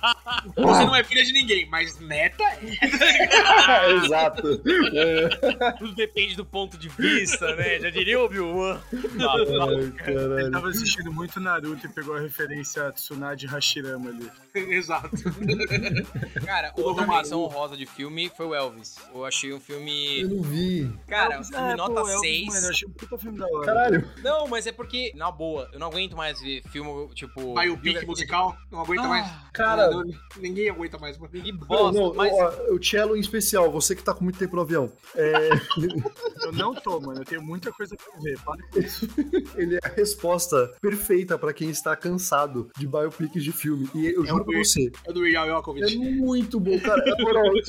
Você 0.55 0.85
não 0.85 0.95
é 0.95 1.03
filha 1.03 1.23
de 1.23 1.33
ninguém, 1.33 1.67
mas 1.69 1.99
neta 1.99 2.43
é. 2.43 3.93
Exato. 4.05 4.61
É, 4.93 5.71
Tudo 5.77 5.95
depende 5.95 6.35
do 6.35 6.45
ponto 6.45 6.77
de 6.77 6.89
vista, 6.89 7.55
né? 7.55 7.79
Já 7.79 7.89
diria 7.89 8.19
o 8.19 8.25
Obi-Wan. 8.25 8.79
Ele 10.07 10.51
tava 10.51 10.69
assistindo 10.69 11.11
muito 11.11 11.39
Naruto 11.39 11.85
e 11.85 11.89
pegou 11.89 12.15
a 12.15 12.19
referência 12.19 12.87
a 12.87 12.91
Tsunade 12.91 13.45
Hashirama 13.47 14.09
ali. 14.09 14.29
Exato. 14.73 15.09
Cara, 16.45 16.73
O 16.77 16.81
outra 16.81 17.05
menção 17.05 17.41
honrosa 17.41 17.75
de 17.77 17.85
filme 17.85 18.31
foi 18.35 18.45
o 18.45 18.53
Elvis. 18.65 18.95
Eu 19.13 19.25
achei 19.25 19.51
um 19.51 19.55
Eu 19.55 19.59
filme. 19.61 20.23
não 20.23 20.41
vi. 20.41 20.91
Cara, 21.07 21.33
Elvis, 21.35 21.49
filme 21.49 21.71
é, 21.71 21.75
nota 21.75 21.93
pô, 22.01 22.09
Elvis, 22.09 22.19
6. 22.21 22.45
Mano, 22.47 22.65
eu 22.65 22.69
achei 22.69 22.87
um 22.87 22.91
puta 22.91 23.17
filme 23.17 23.37
da 23.39 23.47
hora. 23.47 23.65
Caralho. 23.65 24.09
Não, 24.23 24.47
mas 24.47 24.67
é 24.67 24.71
porque, 24.71 25.11
na 25.15 25.31
boa, 25.31 25.69
eu 25.73 25.79
não 25.79 25.87
aguento 25.87 26.15
mais 26.15 26.39
ver 26.39 26.61
filme, 26.69 27.07
tipo. 27.13 27.53
Biopic 27.53 28.05
musical, 28.05 28.55
não 28.71 28.81
aguenta 28.81 29.03
de- 29.03 29.07
mais. 29.07 29.25
Ah, 29.27 29.49
Cara, 29.53 29.89
Não, 29.89 30.03
ninguém 30.37 30.69
aguenta 30.69 30.97
mais, 30.97 31.17
mano. 31.17 31.31
que 31.31 31.51
Não, 31.51 31.57
bosta. 31.59 31.91
não, 31.99 32.13
mas 32.13 32.33
ó, 32.33 32.73
o 32.73 32.83
cello 32.83 33.15
em 33.15 33.19
especial, 33.21 33.71
você 33.71 33.95
que 33.95 34.03
tá 34.03 34.13
com 34.13 34.23
muito 34.23 34.37
tempo 34.37 34.55
no 34.55 34.61
avião. 34.61 34.91
É, 35.15 35.49
Eu 36.45 36.51
não 36.51 36.73
tô, 36.75 36.99
mano. 36.99 37.21
Eu 37.21 37.25
tenho 37.25 37.41
muita 37.41 37.71
coisa 37.71 37.95
pra 37.95 38.19
ver. 38.21 38.37
Para 38.41 38.61
com 38.67 38.79
isso. 38.79 39.07
ele 39.55 39.75
é 39.75 39.79
a 39.83 39.89
resposta 39.93 40.73
perfeita 40.81 41.37
pra 41.37 41.53
quem 41.53 41.69
está 41.69 41.95
cansado 41.95 42.69
de 42.77 42.85
biopics 42.85 43.43
de 43.43 43.51
filme. 43.51 43.89
E 43.95 44.07
eu 44.07 44.25
juro 44.25 44.41
o 44.43 44.45
pra 44.45 44.57
você, 44.59 44.91
É 45.05 45.13
do 45.13 45.21
Weird 45.21 45.37
Al 45.37 45.63
é 45.77 45.95
muito 45.95 46.59
bom, 46.59 46.79
cara. 46.79 47.03
Na 47.05 47.23
moral, 47.23 47.45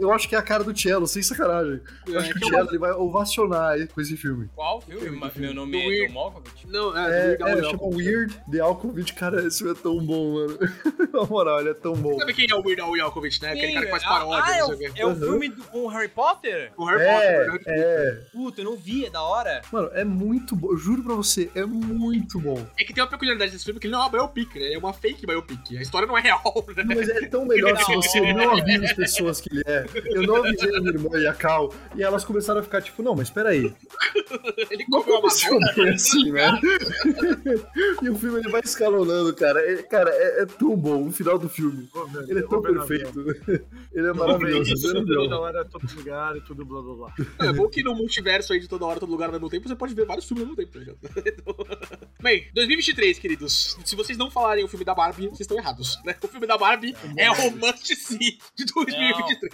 eu, 0.00 0.12
acho 0.12 0.28
que 0.28 0.34
é 0.34 0.38
a 0.38 0.42
cara 0.42 0.64
do 0.64 0.76
cello, 0.78 1.06
sem 1.06 1.22
sacanagem. 1.22 1.80
Eu 2.06 2.18
acho 2.18 2.32
que 2.34 2.44
o 2.44 2.48
cello 2.48 2.68
ele 2.70 2.78
vai 2.78 2.92
ovacionar 2.92 3.76
com 3.88 4.00
esse 4.00 4.16
filme. 4.16 4.48
qual 4.54 4.80
filme? 4.80 5.10
Ma- 5.10 5.30
Meu 5.36 5.54
nome 5.54 5.72
Do 5.72 5.78
é 5.78 5.86
Weird. 5.86 6.08
John 6.08 6.14
Malkovich? 6.14 6.66
Não, 6.68 6.96
é, 6.96 7.32
É, 7.32 7.38
é 7.40 7.62
chama. 7.62 7.84
Weird 7.84 8.40
The 8.50 8.60
Alkovich, 8.60 9.14
cara, 9.14 9.46
esse 9.46 9.58
filme 9.58 9.72
é 9.72 9.82
tão 9.82 9.98
bom, 10.04 10.34
mano. 10.34 10.58
Na 11.12 11.24
moral, 11.24 11.60
ele 11.60 11.70
é 11.70 11.74
tão 11.74 11.94
bom. 11.94 12.18
Sabe 12.18 12.32
quem 12.34 12.46
é 12.50 12.54
o 12.54 12.60
Weird 12.64 12.80
Al 12.80 12.96
Yankovic, 12.96 13.40
né? 13.42 13.52
Aquele 13.52 13.72
cara 13.74 13.84
que 13.86 13.90
faz 13.90 14.02
ah, 14.04 14.08
paródia, 14.08 14.42
Ah, 14.46 14.56
é 14.58 14.64
o, 14.64 14.72
é 14.96 15.06
o 15.06 15.16
filme 15.16 15.48
do, 15.48 15.62
com 15.64 15.84
o 15.84 15.88
Harry 15.88 16.08
Potter? 16.08 16.72
O 16.76 16.84
Harry 16.84 17.02
É, 17.02 17.44
Potter. 17.50 17.62
é. 17.66 18.10
Puta, 18.32 18.60
eu 18.60 18.64
não 18.64 18.76
vi, 18.76 19.06
é 19.06 19.10
da 19.10 19.22
hora. 19.22 19.62
Mano, 19.72 19.90
é 19.92 20.04
muito 20.04 20.56
bom. 20.56 20.70
Eu 20.72 20.76
juro 20.76 21.02
pra 21.02 21.14
você, 21.14 21.50
é 21.54 21.64
muito 21.66 22.38
bom. 22.40 22.64
É 22.78 22.84
que 22.84 22.92
tem 22.94 23.02
uma 23.02 23.10
peculiaridade 23.10 23.52
desse 23.52 23.64
filme 23.64 23.78
que 23.78 23.86
ele 23.86 23.92
não 23.92 24.00
é 24.00 24.04
uma 24.04 24.10
biopic, 24.10 24.54
né? 24.56 24.72
É 24.72 24.78
uma 24.78 24.92
fake 24.92 25.26
biopic. 25.26 25.76
A 25.76 25.82
história 25.82 26.06
não 26.08 26.16
é 26.16 26.20
real, 26.20 26.42
né? 26.76 26.82
Mas 26.86 27.08
é 27.08 27.26
tão 27.26 27.44
melhor 27.44 27.76
se 27.84 27.94
você 27.94 28.20
não 28.32 28.52
avisa 28.58 28.84
as 28.84 28.92
pessoas 28.92 29.40
que 29.40 29.50
ele 29.52 29.62
é. 29.66 29.71
Eu 30.06 30.22
não 30.22 30.36
avisei 30.36 30.74
a 30.76 30.80
minha 30.80 30.92
irmã 30.92 31.18
e 31.18 31.26
a 31.26 31.34
Cal, 31.34 31.72
e 31.96 32.02
elas 32.02 32.24
começaram 32.24 32.60
a 32.60 32.62
ficar 32.62 32.80
tipo, 32.82 33.02
não, 33.02 33.14
mas 33.14 33.30
peraí. 33.30 33.72
Ele 34.70 34.84
comeu 34.86 35.18
uma 35.18 35.28
madonna. 35.28 35.72
bem 35.74 35.88
assim, 35.90 36.30
né? 36.32 36.60
e 38.02 38.10
o 38.10 38.14
filme 38.16 38.40
ele 38.40 38.50
vai 38.50 38.60
escalonando, 38.62 39.34
cara. 39.34 39.60
É- 39.60 39.82
cara, 39.82 40.10
é, 40.10 40.42
é 40.42 40.46
tão 40.46 40.76
bom 40.76 41.08
o 41.08 41.12
final 41.12 41.38
do 41.38 41.48
filme. 41.48 41.88
Ver, 42.12 42.30
Ele 42.30 42.38
é 42.40 42.42
tão 42.42 42.60
perfeito. 42.62 43.20
Ele 43.92 44.06
é 44.06 44.12
maravilhoso. 44.12 44.72
isso, 44.72 45.04
toda 45.04 45.38
hora 45.38 45.64
todo 45.64 45.86
lugar 45.96 46.36
e 46.36 46.40
tudo 46.40 46.64
blá 46.64 46.80
blá 46.80 46.94
blá. 46.94 47.14
É 47.48 47.52
bom 47.52 47.68
que 47.68 47.82
no 47.82 47.94
multiverso 47.94 48.52
aí 48.52 48.60
de 48.60 48.68
toda 48.68 48.84
hora, 48.86 48.98
todo 49.00 49.10
lugar 49.10 49.26
ao 49.26 49.32
mesmo 49.32 49.48
tempo, 49.50 49.68
você 49.68 49.76
pode 49.76 49.94
ver 49.94 50.06
vários 50.06 50.26
filmes 50.26 50.44
ao 50.44 50.50
mesmo 50.50 50.56
tempo, 50.56 50.72
tá 50.72 50.78
ligado? 50.78 50.98
Então- 51.26 52.02
Bem, 52.22 52.46
2023, 52.54 53.18
queridos. 53.18 53.76
Se 53.84 53.96
vocês 53.96 54.16
não 54.16 54.30
falarem 54.30 54.64
o 54.64 54.68
filme 54.68 54.84
da 54.84 54.94
Barbie, 54.94 55.26
vocês 55.26 55.40
estão 55.40 55.58
errados, 55.58 55.98
né? 56.04 56.14
O 56.22 56.28
filme 56.28 56.46
da 56.46 56.56
Barbie 56.56 56.94
é 57.16 57.30
o 57.30 57.50
Must 57.56 57.96
See 57.96 58.38
de 58.56 58.64
2023. 58.64 59.51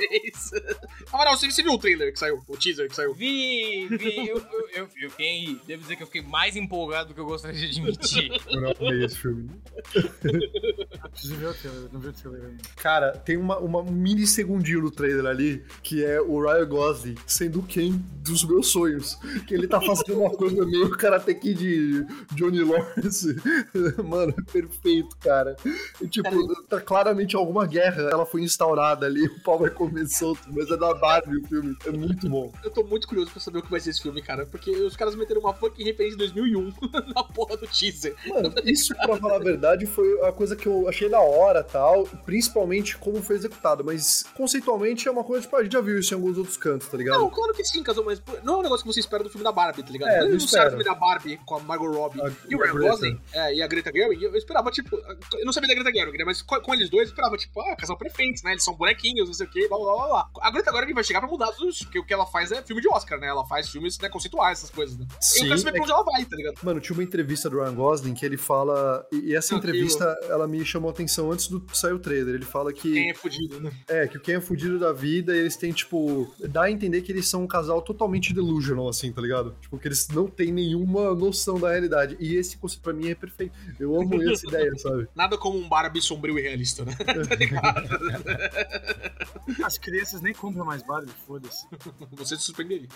Amaral, 1.12 1.36
você, 1.36 1.50
você 1.50 1.62
viu 1.62 1.72
o 1.72 1.78
trailer 1.78 2.12
que 2.12 2.18
saiu? 2.18 2.42
O 2.46 2.56
teaser 2.56 2.88
que 2.88 2.96
saiu? 2.96 3.14
Vi, 3.14 3.88
vi, 3.88 4.28
eu, 4.28 4.38
eu, 4.38 4.68
eu, 4.74 4.88
eu 4.96 5.10
fiquei, 5.10 5.60
devo 5.66 5.82
dizer 5.82 5.96
que 5.96 6.02
eu 6.02 6.06
fiquei 6.06 6.22
mais 6.22 6.56
empolgado 6.56 7.08
do 7.08 7.14
que 7.14 7.20
eu 7.20 7.26
gostaria 7.26 7.58
de 7.58 7.66
admitir. 7.66 8.30
Eu 8.48 8.60
não 8.60 8.72
amei 8.80 9.04
esse 9.04 9.16
filme. 9.16 9.50
Eu 9.94 11.10
preciso 11.10 11.36
ver 11.36 11.46
o 11.46 11.54
trailer, 11.54 11.88
não 11.92 12.00
vi 12.00 12.08
o 12.08 12.12
trailer 12.12 12.44
ainda. 12.44 12.62
Cara, 12.76 13.12
tem 13.12 13.36
uma, 13.36 13.58
uma 13.58 13.82
mini 13.82 14.26
segundinho 14.26 14.82
no 14.82 14.90
trailer 14.90 15.26
ali, 15.26 15.64
que 15.82 16.04
é 16.04 16.20
o 16.20 16.40
Ryan 16.40 16.66
Gosling 16.66 17.14
sendo 17.26 17.62
quem 17.62 17.92
dos 18.22 18.44
meus 18.44 18.68
sonhos. 18.68 19.16
Que 19.46 19.54
ele 19.54 19.68
tá 19.68 19.80
fazendo 19.80 20.20
uma 20.20 20.30
coisa 20.30 20.64
meio 20.64 20.90
Karate 20.90 21.34
Kid 21.34 21.58
de 21.58 22.06
Johnny 22.34 22.62
Lawrence. 22.62 23.36
Mano, 24.04 24.34
é 24.36 24.52
perfeito, 24.52 25.16
cara. 25.18 25.56
E, 26.00 26.08
tipo, 26.08 26.64
tá 26.64 26.80
claramente 26.80 27.36
alguma 27.36 27.66
guerra. 27.66 28.08
Ela 28.10 28.26
foi 28.26 28.42
instaurada 28.42 29.06
ali, 29.06 29.26
o 29.26 29.40
pau 29.42 29.58
vai 29.58 29.70
comer 29.70 29.87
solto, 30.08 30.42
mas 30.52 30.70
é 30.70 30.76
da 30.76 30.94
Barbie 30.94 31.36
o 31.38 31.46
filme. 31.48 31.76
É 31.86 31.90
muito 31.90 32.28
bom. 32.28 32.52
Eu 32.64 32.70
tô 32.70 32.82
muito 32.84 33.06
curioso 33.08 33.30
pra 33.30 33.40
saber 33.40 33.58
o 33.58 33.62
que 33.62 33.70
vai 33.70 33.80
ser 33.80 33.90
esse 33.90 34.02
filme, 34.02 34.20
cara. 34.22 34.46
Porque 34.46 34.70
os 34.70 34.96
caras 34.96 35.14
meteram 35.14 35.40
uma 35.40 35.54
fucking 35.54 35.84
referência 35.84 36.16
de 36.18 36.32
2001 36.32 36.72
na 37.14 37.24
porra 37.24 37.56
do 37.56 37.66
teaser. 37.66 38.14
Mano, 38.26 38.52
isso, 38.64 38.94
pra 38.94 39.16
falar 39.16 39.36
a 39.36 39.38
verdade, 39.40 39.86
foi 39.86 40.20
a 40.22 40.32
coisa 40.32 40.54
que 40.56 40.66
eu 40.66 40.88
achei 40.88 41.08
da 41.08 41.20
hora 41.20 41.62
tal, 41.62 42.04
principalmente 42.24 42.96
como 42.98 43.22
foi 43.22 43.36
executado. 43.36 43.84
Mas 43.84 44.24
conceitualmente 44.34 45.08
é 45.08 45.10
uma 45.10 45.24
coisa, 45.24 45.42
tipo, 45.42 45.56
a 45.56 45.62
gente 45.62 45.72
já 45.72 45.80
viu 45.80 45.98
isso 45.98 46.12
em 46.12 46.16
alguns 46.16 46.38
outros 46.38 46.56
cantos, 46.56 46.88
tá 46.88 46.96
ligado? 46.96 47.18
Não, 47.20 47.30
claro 47.30 47.52
que 47.54 47.64
sim, 47.64 47.82
Casal, 47.82 48.04
mas 48.04 48.20
não 48.44 48.54
é 48.54 48.58
um 48.58 48.62
negócio 48.62 48.84
que 48.86 48.92
você 48.92 49.00
espera 49.00 49.22
do 49.22 49.30
filme 49.30 49.44
da 49.44 49.52
Barbie, 49.52 49.82
tá 49.82 49.90
ligado? 49.90 50.08
É, 50.10 50.12
Quando 50.18 50.20
não 50.24 50.30
eles 50.34 50.42
anunciaram 50.42 50.66
o 50.66 50.68
espero. 50.80 50.84
filme 50.84 51.00
da 51.00 51.06
Barbie 51.06 51.40
com 51.44 51.54
a 51.56 51.60
Margot 51.60 51.90
Robbie 51.92 52.20
A- 52.22 52.32
e 52.48 52.54
o 52.54 52.58
Ryan. 52.58 52.88
Gosling 52.90 53.20
é, 53.32 53.54
e 53.54 53.62
a 53.62 53.66
Greta 53.66 53.90
Gerwig, 53.92 54.22
eu 54.24 54.34
esperava, 54.36 54.70
tipo, 54.70 54.96
eu 54.96 55.44
não 55.44 55.52
sabia 55.52 55.68
da 55.68 55.74
Greta 55.74 55.92
Gerwig, 55.96 56.18
né? 56.18 56.24
Mas 56.24 56.42
com, 56.42 56.60
com 56.60 56.74
eles 56.74 56.88
dois, 56.90 57.08
eu 57.08 57.12
esperava, 57.12 57.36
tipo, 57.36 57.60
ah, 57.60 57.76
casal 57.76 57.96
perfeitos, 57.96 58.42
né? 58.42 58.52
Eles 58.52 58.64
são 58.64 58.74
bonequinhos, 58.74 59.28
não 59.28 59.34
sei 59.34 59.46
o 59.46 59.50
quê, 59.50 59.66
blá 59.68 59.77
blá 59.80 59.94
blá 59.94 60.08
blá. 60.08 60.30
A 60.40 60.50
Greta 60.50 60.72
Gerwig 60.72 60.94
vai 60.94 61.04
chegar 61.04 61.20
pra 61.20 61.28
mudar 61.28 61.52
tudo 61.52 61.68
isso, 61.68 61.84
porque 61.84 61.98
o 61.98 62.04
que 62.04 62.12
ela 62.12 62.26
faz 62.26 62.52
é 62.52 62.62
filme 62.62 62.82
de 62.82 62.88
Oscar, 62.88 63.18
né? 63.18 63.28
Ela 63.28 63.44
faz 63.46 63.68
filmes 63.68 63.98
né, 63.98 64.08
conceituais, 64.08 64.58
essas 64.58 64.70
coisas, 64.70 64.96
né? 64.96 65.06
eu 65.08 65.16
Sim, 65.20 65.48
quero 65.48 65.58
saber 65.58 65.70
é 65.70 65.72
pra 65.72 65.82
onde 65.82 65.92
ela 65.92 66.02
vai, 66.04 66.24
tá 66.24 66.36
ligado? 66.36 66.58
Mano, 66.62 66.80
tinha 66.80 66.96
uma 66.96 67.02
entrevista 67.02 67.48
do 67.50 67.60
Ryan 67.60 67.74
Gosling 67.74 68.14
que 68.14 68.24
ele 68.24 68.36
fala. 68.36 69.06
E 69.12 69.34
essa 69.34 69.54
entrevista, 69.54 70.04
ela 70.28 70.46
me 70.46 70.64
chamou 70.64 70.88
a 70.88 70.92
atenção 70.92 71.30
antes 71.30 71.48
do 71.48 71.64
sair 71.72 71.92
o 71.92 71.98
trailer. 71.98 72.34
Ele 72.34 72.44
fala 72.44 72.72
que. 72.72 72.92
Quem 72.92 73.10
é 73.10 73.14
fudido, 73.14 73.60
né? 73.60 73.72
É, 73.88 74.06
que 74.06 74.16
o 74.16 74.20
Ken 74.20 74.34
é 74.34 74.40
fudido 74.40 74.78
da 74.78 74.92
vida 74.92 75.34
e 75.34 75.38
eles 75.38 75.56
têm, 75.56 75.72
tipo. 75.72 76.32
Dá 76.48 76.64
a 76.64 76.70
entender 76.70 77.02
que 77.02 77.12
eles 77.12 77.28
são 77.28 77.42
um 77.42 77.46
casal 77.46 77.82
totalmente 77.82 78.32
delusional, 78.32 78.88
assim, 78.88 79.12
tá 79.12 79.20
ligado? 79.20 79.54
Tipo, 79.60 79.78
que 79.78 79.88
eles 79.88 80.08
não 80.08 80.26
têm 80.26 80.52
nenhuma 80.52 81.14
noção 81.14 81.58
da 81.58 81.70
realidade. 81.70 82.16
E 82.20 82.36
esse 82.36 82.56
conceito 82.56 82.82
pra 82.82 82.92
mim 82.92 83.10
é 83.10 83.14
perfeito. 83.14 83.52
Eu 83.78 84.00
amo 84.00 84.22
essa 84.30 84.46
ideia, 84.46 84.76
sabe? 84.78 85.08
Nada 85.14 85.36
como 85.36 85.58
um 85.58 85.68
Barbie 85.68 86.00
sombrio 86.00 86.38
e 86.38 86.42
realista, 86.42 86.84
né? 86.84 86.96
tá 87.28 87.34
ligado? 87.34 87.88
As 89.68 89.76
crianças 89.76 90.22
nem 90.22 90.32
compram 90.32 90.64
mais 90.64 90.82
Barbie, 90.82 91.12
foda-se. 91.26 91.66
Você 92.12 92.36
se 92.38 92.42
surpreenderia. 92.44 92.88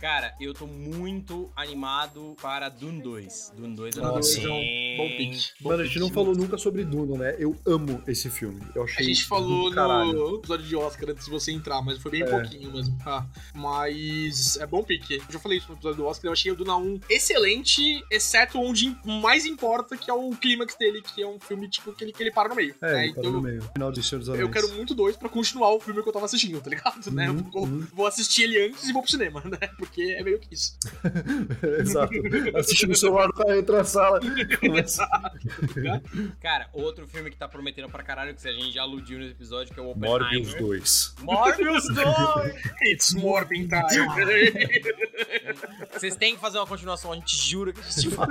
Cara, 0.00 0.32
eu 0.40 0.54
tô 0.54 0.64
muito 0.64 1.50
animado 1.56 2.36
para 2.40 2.68
Dune 2.68 3.02
2. 3.02 3.52
Dune 3.56 3.74
2 3.74 3.96
eu 3.96 4.02
Nossa. 4.02 4.12
não 4.14 4.20
Dois 4.20 4.32
sei. 4.32 4.44
é 4.44 4.48
um 4.48 4.96
bom 4.96 5.16
pique. 5.16 5.50
Bom 5.60 5.68
Mano, 5.70 5.82
a 5.82 5.86
gente 5.86 5.98
não 5.98 6.10
falou 6.10 6.34
nunca 6.36 6.56
sobre 6.56 6.84
Duna, 6.84 7.18
né? 7.18 7.34
Eu 7.36 7.56
amo 7.66 8.00
esse 8.06 8.30
filme. 8.30 8.60
Eu 8.76 8.84
achei 8.84 9.04
A 9.04 9.08
gente 9.08 9.24
falou 9.24 9.70
no 9.72 10.36
episódio 10.36 10.66
de 10.66 10.76
Oscar 10.76 11.10
antes 11.10 11.24
de 11.24 11.30
você 11.32 11.50
entrar, 11.50 11.82
mas 11.82 11.98
foi 11.98 12.12
bem 12.12 12.22
É. 12.22 12.26
pouquinho 12.26 12.72
mesmo. 12.72 12.96
Ah, 13.04 13.26
mas 13.54 14.56
é 14.56 14.66
bom 14.66 14.84
pique. 14.84 15.14
Eu 15.16 15.24
já 15.32 15.38
falei 15.40 15.58
isso 15.58 15.66
no 15.68 15.74
episódio 15.74 15.96
do 15.98 16.06
Oscar, 16.06 16.28
eu 16.28 16.32
achei 16.32 16.52
o 16.52 16.54
Duna 16.56 16.76
1 16.76 17.00
excelente, 17.10 18.04
exceto 18.08 18.56
onde 18.60 18.96
mais 19.04 19.44
importa, 19.46 19.96
que 19.96 20.08
é 20.10 20.14
o 20.14 20.30
clímax 20.30 20.76
dele, 20.76 21.02
que 21.02 21.20
é 21.22 21.26
um 21.26 21.40
filme 21.40 21.68
tipo 21.68 21.92
que 21.92 22.04
ele, 22.04 22.12
que 22.12 22.22
ele 22.22 22.30
para 22.30 22.48
no 22.48 22.54
meio. 22.54 22.72
É, 22.80 22.92
né? 22.92 23.06
Então 23.08 23.32
no 23.32 23.40
meio. 23.40 23.62
Final 23.72 23.90
de 23.90 24.02
Senhor 24.02 24.20
dos 24.20 24.28
Anéis. 24.28 24.42
eu 24.44 24.50
quero 24.50 24.68
muito 24.74 24.94
dois 24.94 25.16
pra 25.16 25.28
continuar 25.40 25.70
o 25.74 25.80
filme 25.80 26.02
que 26.02 26.08
eu 26.08 26.12
tava 26.12 26.26
assistindo, 26.26 26.60
tá 26.60 26.68
ligado? 26.68 27.10
Né? 27.10 27.30
Uhum, 27.30 27.50
Vou, 27.50 27.64
uhum. 27.64 27.86
vou 27.94 28.06
assistir 28.06 28.42
ele 28.42 28.66
antes 28.66 28.88
e 28.88 28.92
vou 28.92 29.02
pro 29.02 29.10
cinema, 29.10 29.42
né? 29.44 29.70
Porque 29.78 30.02
é 30.02 30.22
meio 30.22 30.38
que 30.38 30.54
isso. 30.54 30.76
Exato. 31.80 32.12
Assiste 32.54 32.86
no 32.86 32.94
celular, 32.94 33.30
o 33.30 33.32
cara 33.32 33.58
entra 33.58 33.78
na 33.78 33.84
sala. 33.84 34.20
Começa... 34.60 35.08
Cara, 36.40 36.68
outro 36.74 37.06
filme 37.08 37.30
que 37.30 37.36
tá 37.36 37.48
prometendo 37.48 37.88
pra 37.88 38.02
caralho, 38.02 38.34
que 38.34 38.46
a 38.46 38.52
gente 38.52 38.72
já 38.72 38.82
aludiu 38.82 39.18
nesse 39.18 39.32
episódio, 39.32 39.72
que 39.72 39.80
é 39.80 39.82
o 39.82 39.94
Morbius 39.94 40.52
Oppenheimer. 40.52 40.60
2. 40.60 41.14
Morbius 41.22 41.84
2! 41.94 42.54
It's 42.82 43.14
Morbin 43.14 43.66
time. 43.68 44.06
Vocês 45.92 46.16
têm 46.16 46.34
que 46.34 46.40
fazer 46.40 46.58
uma 46.58 46.66
continuação, 46.66 47.12
a 47.12 47.14
gente 47.14 47.36
jura 47.36 47.72
que 47.72 47.80
a 47.80 47.82
gente 47.84 48.08
vai. 48.08 48.28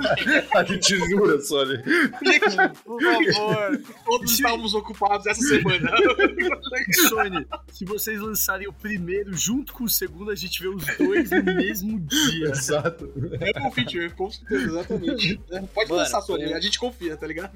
A 0.54 0.64
gente 0.64 0.96
jura, 1.10 1.40
Sony. 1.40 1.82
Por 2.84 3.02
favor. 3.02 3.82
Todos 4.04 4.32
estávamos 4.32 4.74
ocupados 4.74 5.26
essa 5.26 5.40
semana. 5.40 5.90
Sony, 7.08 7.46
se 7.72 7.84
vocês 7.84 8.20
lançarem 8.20 8.68
o 8.68 8.72
primeiro 8.72 9.32
junto 9.36 9.72
com 9.72 9.84
o 9.84 9.88
segundo, 9.88 10.30
a 10.30 10.34
gente 10.34 10.60
vê 10.60 10.68
os 10.68 10.84
dois 10.98 11.30
no 11.30 11.42
mesmo 11.42 11.98
dia. 12.00 12.48
Exato. 12.50 13.10
É 13.40 13.66
um 13.66 13.70
feature, 13.70 14.10
com 14.10 14.30
certeza, 14.30 14.64
exatamente. 14.64 15.40
É, 15.50 15.60
Pode 15.62 15.90
Mano, 15.90 16.02
lançar, 16.02 16.20
Sony, 16.22 16.50
eu- 16.50 16.56
a 16.56 16.60
gente 16.60 16.78
confia, 16.78 17.16
tá 17.16 17.26
ligado? 17.26 17.52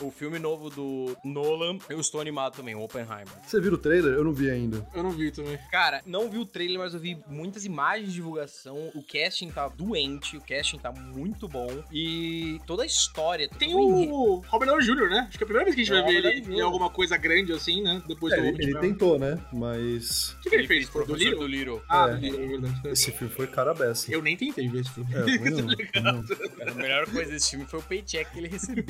O 0.00 0.10
filme 0.10 0.38
novo 0.38 0.70
do 0.70 1.16
Nolan, 1.24 1.78
eu 1.88 2.00
estou 2.00 2.20
animado 2.20 2.54
também, 2.56 2.74
o 2.74 2.80
Oppenheimer. 2.82 3.26
Você 3.46 3.60
viu 3.60 3.72
o 3.74 3.78
trailer? 3.78 4.14
Eu 4.14 4.24
não 4.24 4.32
vi 4.32 4.50
ainda. 4.50 4.86
Eu 4.94 5.02
não 5.02 5.10
vi 5.10 5.30
também. 5.30 5.58
Cara, 5.70 6.02
não 6.06 6.30
vi 6.30 6.38
o 6.38 6.46
trailer, 6.46 6.78
mas 6.78 6.94
eu 6.94 7.00
vi 7.00 7.18
muitas 7.28 7.64
imagens 7.64 8.08
de 8.08 8.14
divulgação. 8.14 8.90
O 8.94 9.02
casting 9.02 9.50
tá 9.50 9.68
doente, 9.68 10.36
o 10.36 10.40
casting 10.40 10.78
tá 10.78 10.92
muito 10.92 11.48
bom. 11.48 11.82
E 11.92 12.60
toda 12.66 12.82
a 12.82 12.86
história. 12.86 13.48
Tem 13.58 13.74
o 13.74 14.42
Robert 14.48 14.68
Downey 14.68 14.84
Jr., 14.86 15.08
né? 15.10 15.26
Acho 15.28 15.38
que 15.38 15.44
é 15.44 15.46
a 15.46 15.46
primeira 15.46 15.64
vez 15.64 15.74
que 15.74 15.82
a 15.82 15.84
gente 15.84 15.94
É, 15.96 16.02
vai 16.02 16.12
ver 16.22 16.24
ele 16.36 16.54
em 16.56 16.60
alguma 16.60 16.90
coisa 16.90 17.16
grande 17.16 17.52
assim, 17.52 17.82
né? 17.82 18.02
Depois 18.06 18.32
É, 18.32 18.36
do 18.40 18.46
ele, 18.46 18.58
de 18.66 18.75
ele 18.78 18.88
tentou, 18.92 19.18
né? 19.18 19.38
Mas 19.52 20.30
O 20.30 20.40
que, 20.42 20.50
que 20.50 20.56
ele 20.56 20.66
fez? 20.66 20.88
Foi 20.88 21.06
do 21.06 21.14
Little? 21.14 21.38
do 21.40 21.46
Little. 21.46 21.82
Ah, 21.88 22.08
É. 22.08 22.14
do 22.14 22.20
Little, 22.20 22.42
é 22.44 22.48
verdade. 22.48 22.88
esse 22.88 23.12
filme 23.12 23.32
foi 23.34 23.46
cara 23.46 23.74
beça. 23.74 24.10
Eu 24.12 24.22
nem 24.22 24.36
tentei 24.36 24.68
ver 24.68 24.80
esse 24.80 24.90
filme. 24.90 25.10
É, 25.14 26.00
não, 26.00 26.12
não. 26.12 26.24
A 26.70 26.74
melhor 26.74 27.06
coisa 27.10 27.30
desse 27.30 27.50
filme 27.50 27.66
foi 27.66 27.78
o 27.78 27.82
paycheck 27.82 28.30
que 28.32 28.38
ele 28.38 28.48
recebeu. 28.48 28.84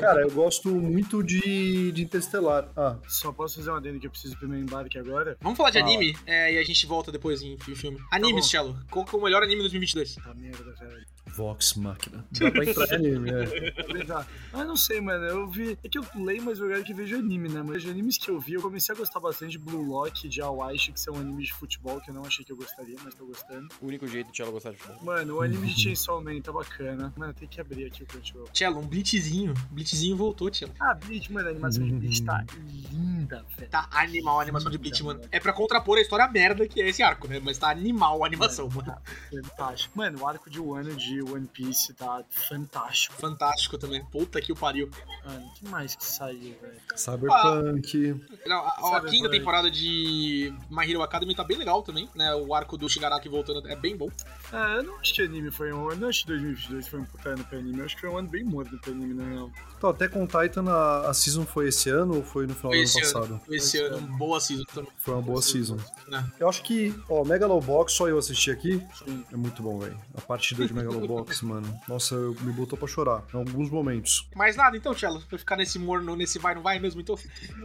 Cara, 0.00 0.22
eu 0.22 0.30
gosto 0.30 0.68
muito 0.70 1.22
de, 1.22 1.92
de 1.92 2.02
Interstellar. 2.02 2.68
Ah, 2.76 2.96
Só 3.08 3.32
posso 3.32 3.56
fazer 3.56 3.70
uma 3.70 3.78
adendo 3.78 3.98
que 4.00 4.06
eu 4.06 4.10
preciso 4.10 4.34
ir 4.34 4.38
pro 4.38 4.48
meu 4.48 4.58
embarque 4.58 4.98
agora? 4.98 5.36
Vamos 5.40 5.56
falar 5.56 5.70
de 5.70 5.78
Ah. 5.78 5.82
anime 5.82 6.16
é, 6.26 6.54
e 6.54 6.58
a 6.58 6.62
gente 6.64 6.86
volta 6.86 7.10
depois 7.12 7.42
em 7.42 7.56
filme. 7.58 7.98
Animes, 8.10 8.44
bom. 8.46 8.50
Cello. 8.50 8.78
Qual 8.90 9.04
que 9.04 9.14
é 9.14 9.18
o 9.18 9.22
melhor 9.22 9.42
anime 9.42 9.56
de 9.56 9.68
2022? 9.70 10.14
Tá 10.16 10.34
merda, 10.34 10.72
velho. 10.78 11.04
Vox 11.34 11.74
Machina. 11.74 12.24
Dá 12.32 12.50
pra 12.50 12.64
entrar 12.64 13.00
em 13.00 13.06
anime, 13.06 13.30
é. 13.30 13.72
Beleza. 13.82 14.26
Ah, 14.52 14.64
não 14.64 14.76
sei, 14.76 15.00
mano. 15.00 15.24
Eu 15.24 15.48
vi. 15.48 15.78
É 15.82 15.88
que 15.88 15.98
eu 15.98 16.04
leio, 16.14 16.42
mas 16.42 16.58
eu 16.58 16.68
quero 16.68 16.84
que 16.84 16.94
vejo 16.94 17.16
anime, 17.16 17.48
né? 17.48 17.62
Mas 17.62 17.82
de 17.82 17.90
animes 17.90 18.18
que 18.18 18.30
eu 18.30 18.38
vi, 18.38 18.54
eu 18.54 18.62
comecei 18.62 18.94
a 18.94 18.98
gostar 18.98 19.20
bastante 19.20 19.52
de 19.52 19.58
Blue 19.58 19.82
Lock 19.82 20.26
e 20.26 20.28
de 20.28 20.40
Awaishi, 20.40 20.92
que 20.92 21.00
são 21.00 21.14
animes 21.16 21.48
de 21.48 21.52
futebol 21.54 22.00
que 22.00 22.10
eu 22.10 22.14
não 22.14 22.24
achei 22.24 22.44
que 22.44 22.52
eu 22.52 22.56
gostaria, 22.56 22.96
mas 23.02 23.14
tô 23.14 23.26
gostando. 23.26 23.68
O 23.80 23.86
único 23.86 24.06
jeito 24.06 24.32
de 24.32 24.42
ela 24.42 24.50
gostar 24.50 24.70
de 24.70 24.76
futebol. 24.76 25.04
Mano, 25.04 25.36
o 25.36 25.42
anime 25.42 25.66
de 25.68 25.74
Chainsaw 25.82 26.22
Man 26.22 26.40
tá 26.40 26.52
bacana. 26.52 27.12
Mano, 27.16 27.34
tem 27.34 27.48
que 27.48 27.60
abrir 27.60 27.86
aqui 27.86 28.02
o 28.02 28.06
Crunchyroll. 28.06 28.48
Cello, 28.52 28.78
um 28.78 28.86
Blitzzinho. 28.86 29.54
Blitzzinho 29.70 30.16
voltou, 30.16 30.52
Cello. 30.52 30.72
Ah, 30.78 30.94
Bleach, 30.94 31.32
mano, 31.32 31.48
a 31.48 31.50
animação 31.50 31.84
de 31.84 31.92
Bleach 31.92 32.22
tá 32.22 32.44
linda, 32.92 33.44
velho. 33.56 33.70
Tá 33.70 33.88
animal 33.92 34.38
a 34.38 34.42
animação 34.42 34.70
de 34.70 34.78
Bleach, 34.78 35.02
mano. 35.02 35.20
É 35.30 35.40
pra 35.40 35.52
contrapor 35.52 35.98
a 35.98 36.00
história 36.00 36.28
merda 36.28 36.66
que 36.66 36.80
é 36.80 36.88
esse 36.88 37.02
arco, 37.02 37.26
né? 37.28 37.40
Mas 37.42 37.58
tá 37.58 37.70
animal 37.70 38.22
a 38.22 38.26
animação, 38.26 38.68
mano. 38.68 38.96
Fantástico. 39.30 39.96
Mano, 39.96 40.20
o 40.20 40.28
arco 40.28 40.48
de 40.48 40.60
Wano 40.60 40.94
de 40.94 41.23
One 41.32 41.46
Piece 41.46 41.92
tá 41.94 42.22
fantástico. 42.30 43.14
Fantástico 43.16 43.78
também. 43.78 44.04
Puta 44.06 44.40
que 44.40 44.52
o 44.52 44.56
pariu. 44.56 44.90
Mano, 45.24 45.46
o 45.46 45.52
que 45.54 45.68
mais 45.68 45.94
que 45.94 46.04
saiu, 46.04 46.54
velho? 46.60 46.74
Cyberpunk. 46.94 48.20
Não, 48.46 48.56
a, 48.58 48.68
a 48.68 48.80
Sabe, 48.94 49.10
quinta 49.10 49.30
temporada 49.30 49.70
de 49.70 50.52
My 50.70 50.88
Hero 50.90 51.02
Academy 51.02 51.34
tá 51.34 51.44
bem 51.44 51.56
legal 51.56 51.82
também, 51.82 52.08
né? 52.14 52.34
O 52.34 52.54
arco 52.54 52.76
do 52.76 52.88
Shigaraki 52.88 53.28
voltando 53.28 53.66
é 53.68 53.76
bem 53.76 53.96
bom. 53.96 54.08
Ah, 54.52 54.74
eu 54.76 54.82
não 54.82 54.98
acho 55.00 55.14
que 55.14 55.22
anime 55.22 55.50
foi 55.50 55.72
um 55.72 55.82
ano. 55.86 55.92
Eu 55.92 55.96
não 56.00 56.08
acho 56.08 56.20
que 56.22 56.26
2022 56.28 56.88
foi 56.88 57.00
um 57.00 57.04
puta 57.04 57.30
ano 57.30 57.44
pra 57.44 57.58
anime. 57.58 57.78
Eu 57.78 57.84
acho 57.84 57.94
que 57.94 58.00
foi 58.02 58.10
um 58.10 58.18
ano 58.18 58.28
bem 58.28 58.44
morno 58.44 58.78
pra 58.80 58.90
anime, 58.92 59.14
na 59.14 59.24
real. 59.28 59.50
Então, 59.76 59.90
até 59.90 60.08
com 60.08 60.26
Titan, 60.26 60.70
a, 60.70 61.10
a 61.10 61.14
season 61.14 61.44
foi 61.44 61.68
esse 61.68 61.90
ano 61.90 62.16
ou 62.16 62.22
foi 62.22 62.46
no 62.46 62.54
final 62.54 62.72
Foi 62.72 62.78
do 62.78 62.84
esse 62.84 62.98
ano 62.98 63.06
ano. 63.06 63.14
passado? 63.20 63.40
Foi 63.46 63.56
esse 63.56 63.78
ano, 63.80 64.00
boa 64.18 64.40
season 64.40 64.64
também. 64.72 64.90
Foi 64.96 65.14
uma 65.14 65.22
boa 65.22 65.42
season. 65.42 65.76
né? 66.08 66.30
Eu 66.38 66.48
acho 66.48 66.62
que, 66.62 66.94
ó, 67.08 67.24
Megalobox, 67.24 67.92
só 67.92 68.08
eu 68.08 68.18
assisti 68.18 68.50
aqui, 68.50 68.82
Sim. 69.04 69.24
é 69.32 69.36
muito 69.36 69.62
bom, 69.62 69.78
velho. 69.78 69.98
A 70.16 70.20
parte 70.20 70.54
2 70.54 70.68
de 70.68 70.74
Megalobox, 70.74 71.04
mano. 71.44 71.80
Nossa, 71.88 72.14
eu, 72.14 72.34
me 72.40 72.52
botou 72.52 72.78
pra 72.78 72.88
chorar 72.88 73.24
em 73.32 73.36
alguns 73.36 73.70
momentos. 73.70 74.28
Mais 74.34 74.56
nada 74.56 74.76
então, 74.76 74.94
Cello? 74.94 75.20
Pra 75.22 75.38
ficar 75.38 75.56
nesse 75.56 75.78
morno, 75.78 76.16
nesse 76.16 76.38
vai 76.38 76.54
não 76.54 76.62
vai 76.62 76.78
mesmo, 76.78 77.00
então? 77.00 77.18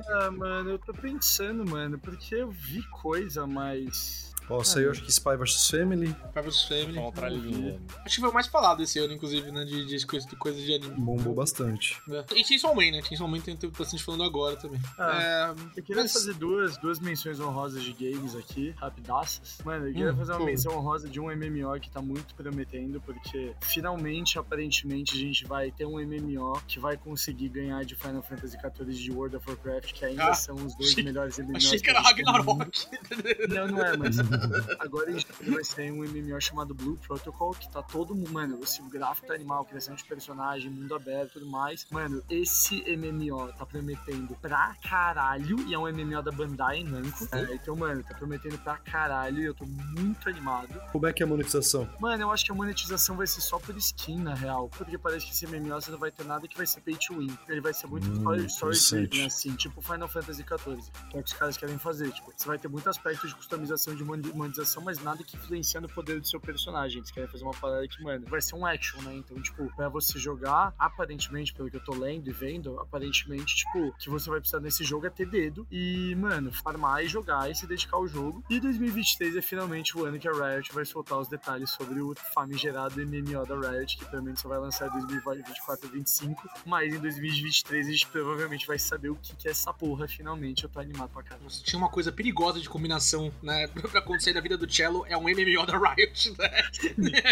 Ah, 0.08 0.32
mano, 0.32 0.72
eu 0.72 0.80
tô 0.80 0.94
pensando, 0.94 1.66
mano, 1.70 1.98
porque 2.00 2.36
eu 2.36 2.50
vi 2.50 2.82
coisa, 2.90 3.48
mas. 3.48 4.34
Ó, 4.50 4.64
saiu 4.64 4.92
acho 4.92 5.04
que 5.04 5.12
Spy 5.12 5.36
vs 5.38 5.70
Family. 5.70 6.08
Spy 6.08 6.42
vs 6.42 6.64
Family. 6.64 6.94
Contra 6.96 7.30
linha. 7.30 7.80
Acho 8.06 8.16
que 8.16 8.22
foi 8.22 8.30
o 8.30 8.34
mais 8.34 8.48
falado 8.48 8.82
esse 8.82 8.98
ano, 9.00 9.14
inclusive, 9.14 9.52
né? 9.52 9.64
De, 9.64 9.86
de, 9.86 10.06
coisa, 10.08 10.28
de 10.28 10.36
coisa 10.36 10.60
de 10.60 10.74
anime. 10.74 10.96
Bombou 10.96 11.34
bastante. 11.36 12.00
É. 12.10 12.26
E 12.36 12.44
Chainsaw 12.44 12.74
Man, 12.76 12.92
né? 12.92 13.02
Chainsaw 13.04 13.28
Man 13.28 13.40
tem, 13.42 13.56
tem 13.56 13.70
bastante 13.70 14.04
falando 14.04 14.24
agora 14.24 14.56
também. 14.56 14.80
Ah, 14.98 15.54
é, 15.76 15.80
Eu 15.80 15.84
queria 15.84 16.02
mas- 16.04 16.14
fazer 16.14 16.34
duas, 16.34 16.78
duas 16.78 17.00
menções 17.00 17.40
honrosas 17.40 17.84
de 17.84 17.94
games 17.94 18.36
aqui, 18.36 18.74
rapidaças. 18.78 19.60
Mano, 19.64 19.88
eu 19.88 19.94
queria 19.94 20.12
Hum, 20.14 20.18
fazer 20.18 20.32
uma 20.34 20.40
pô. 20.40 20.46
menção 20.46 20.76
honrosa 20.78 21.08
de 21.08 21.20
um 21.20 21.30
MMO 21.30 21.80
que 21.80 21.90
tá 21.90 22.02
muito 22.02 22.34
prometendo, 22.36 23.00
porque 23.02 23.54
finalmente, 23.62 24.40
aparentemente, 24.40 25.16
a 25.16 25.20
gente 25.20 25.46
vai 25.46 25.72
ter 25.72 25.86
um 25.86 26.00
MMO 26.00 26.60
que 26.68 26.80
vai 26.80 26.98
conseguir 26.98 27.50
ganhar 27.50 27.84
de 27.86 27.96
Final 27.96 28.24
Fantasy 28.24 28.58
XIV 28.58 28.94
de 28.94 29.12
World 29.12 29.36
of 29.36 29.48
Warcraft, 29.48 29.94
que 29.94 30.06
ainda 30.06 30.30
Ah, 30.30 30.34
são 30.34 30.56
os 30.56 30.76
dois 30.76 30.92
achei- 30.92 31.04
melhores 31.04 31.38
MMOs. 31.38 31.66
Achei 31.66 31.80
que 31.80 31.90
era. 31.90 32.00
Ragnarok. 32.02 32.70
Não, 33.50 33.68
não 33.68 33.84
é, 33.86 33.98
mas 33.98 34.18
agora 34.80 35.10
a 35.10 35.12
gente 35.14 35.28
vai 35.50 35.64
sair 35.64 35.92
um 35.92 36.04
MMO 36.04 36.40
chamado 36.42 36.74
Blue 36.74 36.98
Protocol, 36.98 37.52
que 37.52 37.70
tá 37.70 37.82
todo 37.82 38.16
mundo, 38.16 38.32
mano, 38.32 38.60
esse 38.64 38.82
gráfico 38.84 39.28
tá 39.28 39.34
animal, 39.34 39.66
criação 39.66 39.96
de 39.96 40.04
personagem, 40.04 40.70
mundo 40.70 40.94
aberto 40.96 41.32
e 41.32 41.34
tudo 41.34 41.48
mais. 41.48 41.86
Mano, 41.92 42.22
esse 42.30 42.84
MMO 42.98 43.52
tá 43.54 43.66
prometendo 43.66 44.36
pra 44.42 44.76
caralho, 44.88 45.60
e 45.68 45.74
é 45.74 45.78
um 45.80 45.88
MMO 45.92 46.22
da 46.22 46.32
Bandai 46.32 46.84
Namco. 46.84 47.28
É, 47.32 47.54
então, 47.56 47.76
mano, 47.76 48.04
tá 48.04 48.16
prometendo 48.16 48.58
pra 48.60 48.78
caralho 48.78 49.40
e 49.40 49.46
eu 49.46 49.54
tô 49.54 49.66
muito 49.66 50.30
animado. 50.30 50.70
Como 50.92 51.06
é 51.08 51.14
que 51.14 51.24
é 51.24 51.26
a 51.26 51.30
monetização? 51.30 51.88
Mano, 52.00 52.24
eu 52.24 52.32
acho 52.32 52.46
que 52.46 52.52
a 52.52 52.56
monetização 52.56 53.16
vai 53.18 53.28
ser 53.28 53.42
só 53.42 53.58
por 53.60 53.76
skin, 53.78 54.20
na 54.20 54.34
real. 54.34 54.70
Porque 54.70 54.98
parece 54.98 55.26
que 55.26 55.32
esse 55.32 55.46
MMO 55.48 55.82
você 55.82 55.92
não 55.92 56.00
vai 56.00 56.12
ter 56.12 56.26
nada 56.26 56.48
que 56.48 56.58
vai 56.58 56.66
ser 56.66 56.82
pay 56.82 56.96
to 56.96 57.18
win. 57.18 57.38
Ele 57.48 57.62
vai 57.62 57.74
ser 57.74 57.88
muito 57.88 58.08
Hum, 58.10 58.14
story, 58.16 58.46
story 58.46 58.76
interessante. 58.76 59.08
driven, 59.10 59.26
assim, 59.28 59.56
tipo 59.56 59.82
Final 59.82 60.08
Fantasy 60.08 60.44
XIV, 60.44 60.92
que 61.10 61.18
é 61.18 61.20
o 61.20 61.24
que 61.24 61.30
os 61.32 61.34
caras 61.34 61.58
querem 61.58 61.78
fazer. 61.78 62.12
Tipo, 62.12 62.32
você 62.36 62.48
vai 62.48 62.58
ter 62.58 62.68
muito 62.68 62.90
aspecto 62.90 63.28
de 63.28 63.36
customização 63.36 63.96
de 63.96 64.04
monetização, 64.36 64.84
mas 64.84 65.02
nada 65.02 65.24
que 65.24 65.36
influencia 65.36 65.82
no 65.82 65.90
poder 65.90 66.20
do 66.20 66.28
seu 66.28 66.40
personagem. 66.40 67.00
Eles 67.00 67.12
querem 67.12 67.30
fazer 67.30 67.44
uma 67.44 67.54
parada 67.54 67.88
que, 67.88 68.02
mano, 68.04 68.26
vai 68.28 68.42
ser 68.42 68.56
um 68.56 68.66
action, 68.66 69.02
né? 69.02 69.16
Então, 69.16 69.42
tipo, 69.42 69.74
pra 69.76 69.90
você 69.90 70.18
jogar, 70.18 70.74
aparentemente, 70.78 71.54
pelo 71.54 71.70
que 71.70 71.78
eu 71.78 71.84
tô 71.84 71.94
lendo 71.94 72.28
e 72.30 72.34
vendo, 72.34 72.80
aparentemente, 72.80 73.56
tipo, 73.56 73.94
que 73.98 74.10
você 74.10 74.30
vai 74.30 74.40
precisar 74.40 74.60
nesse 74.60 74.84
jogo 74.84 75.06
é 75.06 75.10
ter 75.10 75.28
dedo 75.28 75.68
e, 75.72 76.16
mano, 76.16 76.52
farmar 76.52 77.04
e 77.04 77.08
jogar 77.08 77.50
e 77.50 77.56
se 77.56 77.68
dedicar 77.68 77.98
ao 77.98 78.08
jogo. 78.08 78.44
E 78.50 78.60
2023 78.60 79.36
é 79.36 79.42
finalmente 79.42 79.98
o 79.98 80.06
ano 80.06 80.20
que 80.20 80.28
a 80.28 80.32
Riot 80.32 80.74
vai 80.74 80.86
soltar 80.86 81.20
os 81.20 81.28
detalhes 81.28 81.70
sobre 81.72 82.02
o 82.02 82.14
famigerado 82.34 82.96
MMO 83.06 83.46
da 83.46 83.70
Riot, 83.70 83.98
que 83.98 84.06
também 84.06 84.36
só 84.36 84.48
vai 84.48 84.60
lançar 84.60 84.88
em 84.88 84.92
2024 84.92 85.88
e 85.88 85.90
2025. 85.90 86.50
Mas 86.66 86.94
em 86.94 87.00
2023 87.00 87.88
a 87.88 87.92
gente 87.92 88.08
provavelmente 88.08 88.68
vai 88.68 88.80
saber 88.80 89.10
o 89.10 89.16
que, 89.16 89.36
que 89.36 89.48
é 89.48 89.52
essa 89.52 89.74
porra 89.74 90.08
finalmente. 90.08 90.64
Eu 90.64 90.70
tô 90.70 90.80
animado 90.80 91.10
pra 91.10 91.24
caramba. 91.24 91.48
Tinha 91.50 91.80
uma 91.80 91.90
coisa 91.90 92.12
perigosa 92.12 92.60
de 92.60 92.70
combinação, 92.70 93.32
né? 93.42 93.68
Pra 93.90 94.02
na 94.34 94.42
vida 94.42 94.58
do 94.58 94.72
Cello, 94.72 95.06
é 95.08 95.18
um 95.18 95.24
MMO 95.24 95.66
da 95.66 95.78
Riot, 95.78 96.34
né? 96.38 96.64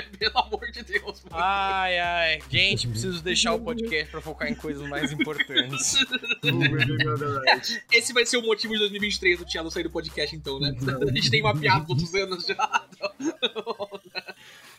Pelo 0.18 0.38
amor 0.38 0.72
de 0.72 0.84
Deus, 0.84 1.24
mano. 1.30 1.44
Ai, 1.44 2.00
ai. 2.00 2.40
Gente, 2.50 2.88
preciso 2.88 3.22
deixar 3.22 3.54
o 3.54 3.60
podcast 3.60 4.12
pra 4.12 4.22
focar 4.22 4.50
em 4.50 4.56
coisas 4.56 4.88
mais 4.88 5.12
importantes. 5.12 5.96
O 6.44 6.54
MMO 6.54 7.18
da 7.18 7.54
Riot. 7.54 7.84
Esse 7.92 8.14
vai 8.14 8.26
ser 8.26 8.38
o 8.38 8.42
motivo 8.42 8.74
de 8.74 8.80
2023 8.80 9.40
do 9.40 9.50
Cello 9.50 9.72
sair 9.72 9.84
do 9.84 9.90
podcast, 9.90 10.36
então, 10.36 10.60
né? 10.60 10.76
A 11.02 11.14
gente 11.14 11.30
tem 11.30 11.42
mapeado 11.42 11.88
todos 11.88 12.04
os 12.04 12.16
anos 12.16 12.46
já. 12.46 12.86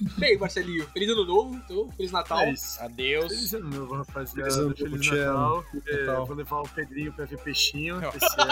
Bem, 0.18 0.38
Marcelinho, 0.38 0.86
feliz 0.92 1.10
ano 1.10 1.24
novo, 1.24 1.54
então, 1.56 1.90
feliz 1.92 2.12
Natal. 2.12 2.40
É 2.40 2.52
isso. 2.52 2.80
Adeus. 2.80 3.32
Feliz 3.32 3.54
ano 3.54 3.68
novo, 3.68 3.94
rapaziada. 3.96 4.50
Feliz 4.50 4.56
ano 4.56 4.68
novo, 4.68 4.76
Feliz 4.76 5.00
Tchelo. 5.00 5.32
Natal. 5.32 5.64
É, 5.86 6.06
Natal. 6.06 6.26
vou 6.26 6.36
levar 6.36 6.60
o 6.60 6.68
Pedrinho 6.68 7.12
pra 7.12 7.24
ver 7.24 7.38
peixinho. 7.38 8.00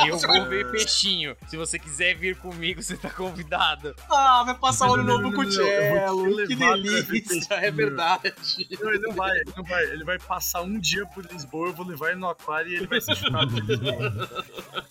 Eu 0.08 0.18
vou 0.18 0.48
ver 0.48 0.70
peixinho. 0.70 1.36
Se 1.46 1.56
você 1.56 1.78
quiser 1.78 2.14
vir 2.14 2.36
comigo, 2.36 2.82
você 2.82 2.96
tá 2.96 3.10
convidado. 3.10 3.94
Ah, 4.10 4.42
vai 4.44 4.58
passar 4.58 4.90
o 4.90 4.94
ano 4.94 5.04
novo 5.04 5.32
com 5.32 5.42
o 5.42 5.52
Cello. 5.52 6.36
te 6.36 6.46
Que 6.48 6.56
delícia, 6.56 7.54
é 7.54 7.70
verdade. 7.70 8.34
Não, 8.80 8.90
ele 8.90 8.98
não 8.98 9.14
vai, 9.14 9.30
ele 9.38 9.52
não 9.56 9.64
vai. 9.64 9.84
Ele 9.84 10.04
vai 10.04 10.18
passar 10.18 10.62
um 10.62 10.78
dia 10.78 11.06
por 11.06 11.24
Lisboa, 11.26 11.68
eu 11.68 11.72
vou 11.74 11.86
levar 11.86 12.10
ele 12.10 12.20
no 12.20 12.28
aquário 12.28 12.70
e 12.70 12.76
ele 12.76 12.86
vai 12.86 13.00
ser 13.00 13.14
chutado 13.14 13.50
por 13.50 13.64
Lisboa. 13.64 14.28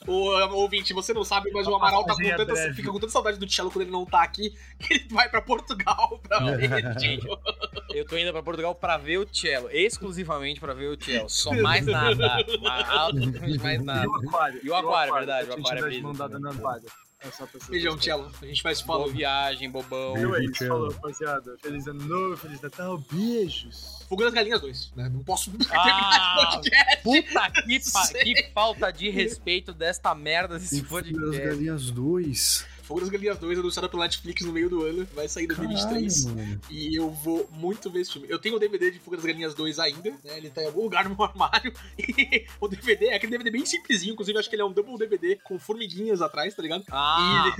Ô, 0.07 0.55
ouvinte, 0.55 0.93
você 0.93 1.13
não 1.13 1.23
sabe, 1.23 1.51
mas 1.51 1.67
o 1.67 1.75
Amaral 1.75 2.05
tá 2.05 2.15
com 2.15 2.21
é 2.21 2.35
tanta, 2.35 2.53
breve. 2.53 2.73
fica 2.75 2.91
com 2.91 2.99
tanta 2.99 3.11
saudade 3.11 3.37
do 3.37 3.49
Cello 3.49 3.71
quando 3.71 3.83
ele 3.83 3.91
não 3.91 4.05
tá 4.05 4.23
aqui, 4.23 4.53
que 4.79 4.93
ele 4.93 5.07
vai 5.09 5.27
pra 5.29 5.41
Portugal 5.41 6.19
pra 6.23 6.44
eu 7.93 8.05
tô 8.05 8.17
indo 8.17 8.31
pra 8.31 8.43
Portugal 8.43 8.75
pra 8.75 8.97
ver 8.97 9.17
o 9.19 9.27
cello. 9.31 9.69
Exclusivamente 9.71 10.59
pra 10.59 10.73
ver 10.73 10.87
o 10.89 11.03
cello. 11.03 11.29
Só 11.29 11.53
mais 11.53 11.85
nada. 11.85 12.37
Mais, 12.61 12.89
absolutamente 12.89 13.59
mais 13.59 13.83
nada. 13.83 14.03
E 14.03 14.07
o 14.07 14.15
aquário. 14.15 14.59
E 14.63 14.69
o 14.69 14.75
aquário, 14.75 15.13
verdade, 15.13 15.49
o 15.49 15.53
A 15.53 15.55
gente 15.57 15.65
aquário 15.65 15.85
é. 15.85 15.89
É 17.21 17.29
vocês 17.29 17.67
Beijão. 17.69 17.99
Cello. 17.99 18.31
A 18.41 18.45
gente 18.45 18.61
vai 18.61 18.75
se 18.75 18.85
Boa 18.85 19.11
viagem, 19.11 19.69
bobão. 19.71 20.15
É 20.15 20.27
Beijo, 20.27 20.41
isso, 20.43 20.51
Tchelo. 20.53 20.69
falou, 20.69 20.91
rapaziada. 20.91 21.57
Feliz 21.59 21.87
ano 21.87 22.03
novo, 22.03 22.37
Feliz 22.37 22.61
Natal, 22.61 22.97
beijos. 23.11 24.05
Fogo 24.07 24.23
das 24.23 24.33
Galinhas 24.33 24.61
2, 24.61 24.91
né? 24.95 25.09
Não 25.09 25.23
posso 25.23 25.51
Ah, 25.71 26.51
podcast. 26.53 27.01
puta 27.03 27.51
que, 27.63 27.91
pa- 27.91 28.07
que 28.23 28.51
falta 28.53 28.91
de 28.91 29.09
respeito 29.09 29.73
desta 29.73 30.13
merda 30.13 30.59
desse 30.59 30.81
Tem 30.81 31.03
Filho 31.03 31.13
das 31.19 31.21
podcast. 31.31 31.47
Galinhas 31.47 31.89
2. 31.89 32.67
Fogo 32.85 32.99
das 32.99 33.09
Galinhas 33.09 33.37
2, 33.39 33.59
anunciado 33.59 33.89
pela 33.89 34.03
Netflix 34.03 34.43
no 34.45 34.53
meio 34.53 34.69
do 34.69 34.83
ano. 34.83 35.07
Vai 35.15 35.27
sair 35.27 35.45
em 35.45 35.47
2023. 35.47 36.25
Caralho, 36.25 36.45
mano. 36.47 36.61
E 36.69 36.95
eu 36.95 37.09
vou 37.09 37.49
muito 37.53 37.89
ver 37.89 38.01
esse 38.01 38.13
filme. 38.13 38.27
Eu 38.29 38.37
tenho 38.37 38.55
o 38.55 38.59
DVD 38.59 38.91
de 38.91 38.99
Fuga 38.99 39.17
das 39.17 39.25
Galinhas 39.25 39.55
2 39.55 39.79
ainda, 39.79 40.11
né? 40.23 40.37
Ele 40.37 40.49
tá 40.49 40.61
em 40.61 40.67
algum 40.67 40.83
lugar 40.83 41.09
no 41.09 41.15
meu 41.15 41.25
armário. 41.25 41.73
E 42.07 42.45
o 42.59 42.67
DVD 42.67 43.07
é 43.07 43.15
aquele 43.15 43.31
DVD 43.31 43.49
bem 43.51 43.65
simplesinho, 43.65 44.13
inclusive 44.13 44.37
acho 44.37 44.49
que 44.49 44.55
ele 44.55 44.61
é 44.61 44.65
um 44.65 44.71
double 44.71 44.97
DVD 44.97 45.37
com 45.43 45.57
formiguinhas 45.57 46.21
atrás, 46.21 46.53
tá 46.53 46.61
ligado? 46.61 46.83
Ah, 46.91 47.55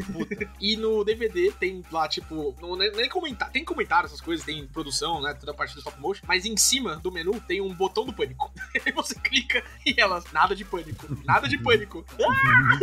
E 0.62 0.76
no 0.78 1.04
DVD 1.04 1.52
tem 1.54 1.84
lá, 1.92 2.08
tipo, 2.08 2.56
não, 2.62 2.76
nem, 2.76 2.92
nem 2.92 3.10
comentar, 3.10 3.50
tem 3.52 3.64
comentário, 3.66 4.06
essas 4.08 4.22
coisas, 4.22 4.46
tem 4.46 4.68
produção, 4.68 5.22
né? 5.22 5.34
Toda 5.34 5.52
a 5.52 5.56
parte 5.56 5.74
do 5.74 5.80
stop 5.80 6.00
motion, 6.00 6.24
mas 6.28 6.46
em 6.46 6.56
cima 6.56 6.98
do 6.98 7.12
menu 7.12 7.40
tem 7.48 7.62
um 7.62 7.74
botão 7.74 8.06
do 8.06 8.14
pânico. 8.14 8.52
Aí 8.86 8.92
você 8.92 9.16
clica 9.16 9.64
e 9.86 9.96
elas, 10.00 10.26
nada 10.32 10.56
de 10.56 10.64
pânico, 10.64 11.08
nada 11.26 11.48
de 11.48 11.58
pânico. 11.58 12.06
Ah! 12.24 12.80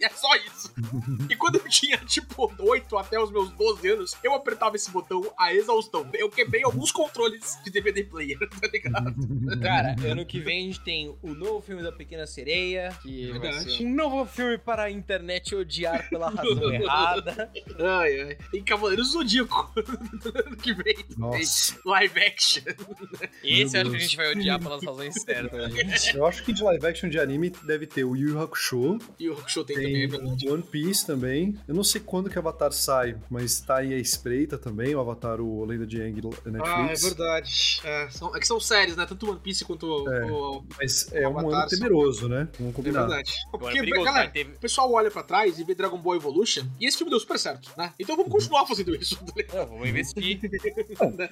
e 0.00 0.04
é 0.04 0.10
só 0.24 0.36
isso. 0.36 0.74
E 1.28 1.36
quando 1.36 1.56
eu 1.56 1.68
tinha, 1.68 1.96
tipo, 1.98 2.52
8 2.58 2.96
até 2.96 3.18
os 3.18 3.30
meus 3.30 3.50
12 3.50 3.88
anos, 3.88 4.16
eu 4.22 4.34
apertava 4.34 4.76
esse 4.76 4.90
botão 4.90 5.22
a 5.38 5.52
exaustão. 5.52 6.08
Eu 6.14 6.28
quebrei 6.28 6.62
alguns 6.64 6.90
controles 6.90 7.58
de 7.64 7.70
DVD 7.70 8.04
player, 8.04 8.38
tá 8.60 8.68
ligado? 8.68 9.14
Cara, 9.60 9.94
ano 10.06 10.24
que 10.24 10.40
vem 10.40 10.60
a 10.60 10.62
gente 10.66 10.80
tem 10.80 11.16
o 11.22 11.34
novo 11.34 11.60
filme 11.60 11.82
da 11.82 11.92
Pequena 11.92 12.26
Sereia, 12.26 12.96
que 13.02 13.30
vai 13.32 13.40
Verdade. 13.40 13.76
ser 13.76 13.84
um 13.84 13.94
novo 13.94 14.26
filme 14.26 14.58
para 14.58 14.84
a 14.84 14.90
internet 14.90 15.54
odiar 15.54 16.08
pela 16.08 16.30
razão 16.30 16.72
errada. 16.72 17.50
Ai, 17.78 18.20
ai. 18.20 18.38
Tem 18.50 18.62
Cavaleiros 18.62 19.08
do 19.08 19.12
Zodíaco 19.12 19.72
ano 19.76 20.56
que 20.56 20.72
vem. 20.74 20.96
Nossa. 21.16 21.74
Tem 21.74 21.82
Live 21.84 22.20
action. 22.20 22.62
Esse 23.42 23.76
eu 23.76 23.82
acho 23.82 23.90
que 23.90 23.96
a 23.96 24.00
gente 24.00 24.16
vai 24.16 24.32
odiar 24.32 24.58
pelas 24.60 24.84
razões 24.84 25.14
certas, 25.22 25.72
gente. 25.72 26.16
Eu 26.16 26.26
acho 26.26 26.44
que 26.44 26.52
de 26.52 26.62
live 26.62 26.86
action 26.86 27.08
de 27.08 27.18
anime 27.18 27.50
deve 27.50 27.86
ter 27.86 28.04
o 28.04 28.14
Yu 28.14 28.30
Yu 28.30 28.40
Hakusho, 28.40 28.98
o 28.98 29.32
Hakusho 29.32 29.64
tem, 29.64 29.76
também, 29.76 30.08
é 30.14 30.18
verdade. 30.18 30.48
One 30.50 30.62
Piece 30.62 31.06
também. 31.06 31.56
Eu 31.66 31.74
não 31.74 31.84
sei 31.84 32.00
quando 32.00 32.28
que 32.30 32.36
o 32.36 32.38
Avatar 32.40 32.72
sai, 32.72 33.16
mas 33.30 33.60
tá 33.60 33.76
aí 33.78 33.92
a 33.94 33.98
espreita 33.98 34.56
também, 34.58 34.94
o 34.94 35.00
Avatar, 35.00 35.40
o 35.40 35.64
Lenda 35.64 35.86
de 35.86 36.00
Aang 36.00 36.20
na 36.22 36.28
Ah, 36.64 36.78
é 36.78 36.82
Netflix. 36.82 37.02
verdade. 37.02 37.80
É, 37.84 38.08
são, 38.10 38.36
é 38.36 38.40
que 38.40 38.46
são 38.46 38.58
séries, 38.60 38.96
né? 38.96 39.06
Tanto 39.06 39.28
One 39.30 39.40
Piece 39.40 39.64
quanto 39.64 40.08
É. 40.10 40.24
o. 40.30 40.64
mas 40.78 41.12
é 41.12 41.28
um 41.28 41.38
Avatar 41.38 41.60
ano 41.62 41.70
são- 41.70 41.78
temeroso, 41.78 42.28
né? 42.28 42.48
Vamos 42.58 42.72
É 42.72 42.76
combinar. 42.76 43.00
verdade. 43.06 43.32
Agora 43.48 43.60
Porque, 43.64 43.78
é 43.78 43.80
perigoso, 43.80 44.04
galera, 44.04 44.24
vai 44.24 44.32
ter... 44.32 44.46
o 44.50 44.58
pessoal 44.58 44.92
olha 44.92 45.10
pra 45.10 45.22
trás 45.22 45.58
e 45.58 45.64
vê 45.64 45.74
Dragon 45.74 45.98
Ball 45.98 46.16
Evolution 46.16 46.64
e 46.80 46.86
esse 46.86 46.96
filme 46.96 47.10
deu 47.10 47.20
super 47.20 47.38
certo, 47.38 47.70
né? 47.76 47.92
Então 47.98 48.16
vamos 48.16 48.30
continuar 48.32 48.66
fazendo 48.66 48.94
isso. 48.94 49.16
tá? 49.16 49.58
Não, 49.58 49.66
vamos 49.66 49.88
investir. 49.88 50.40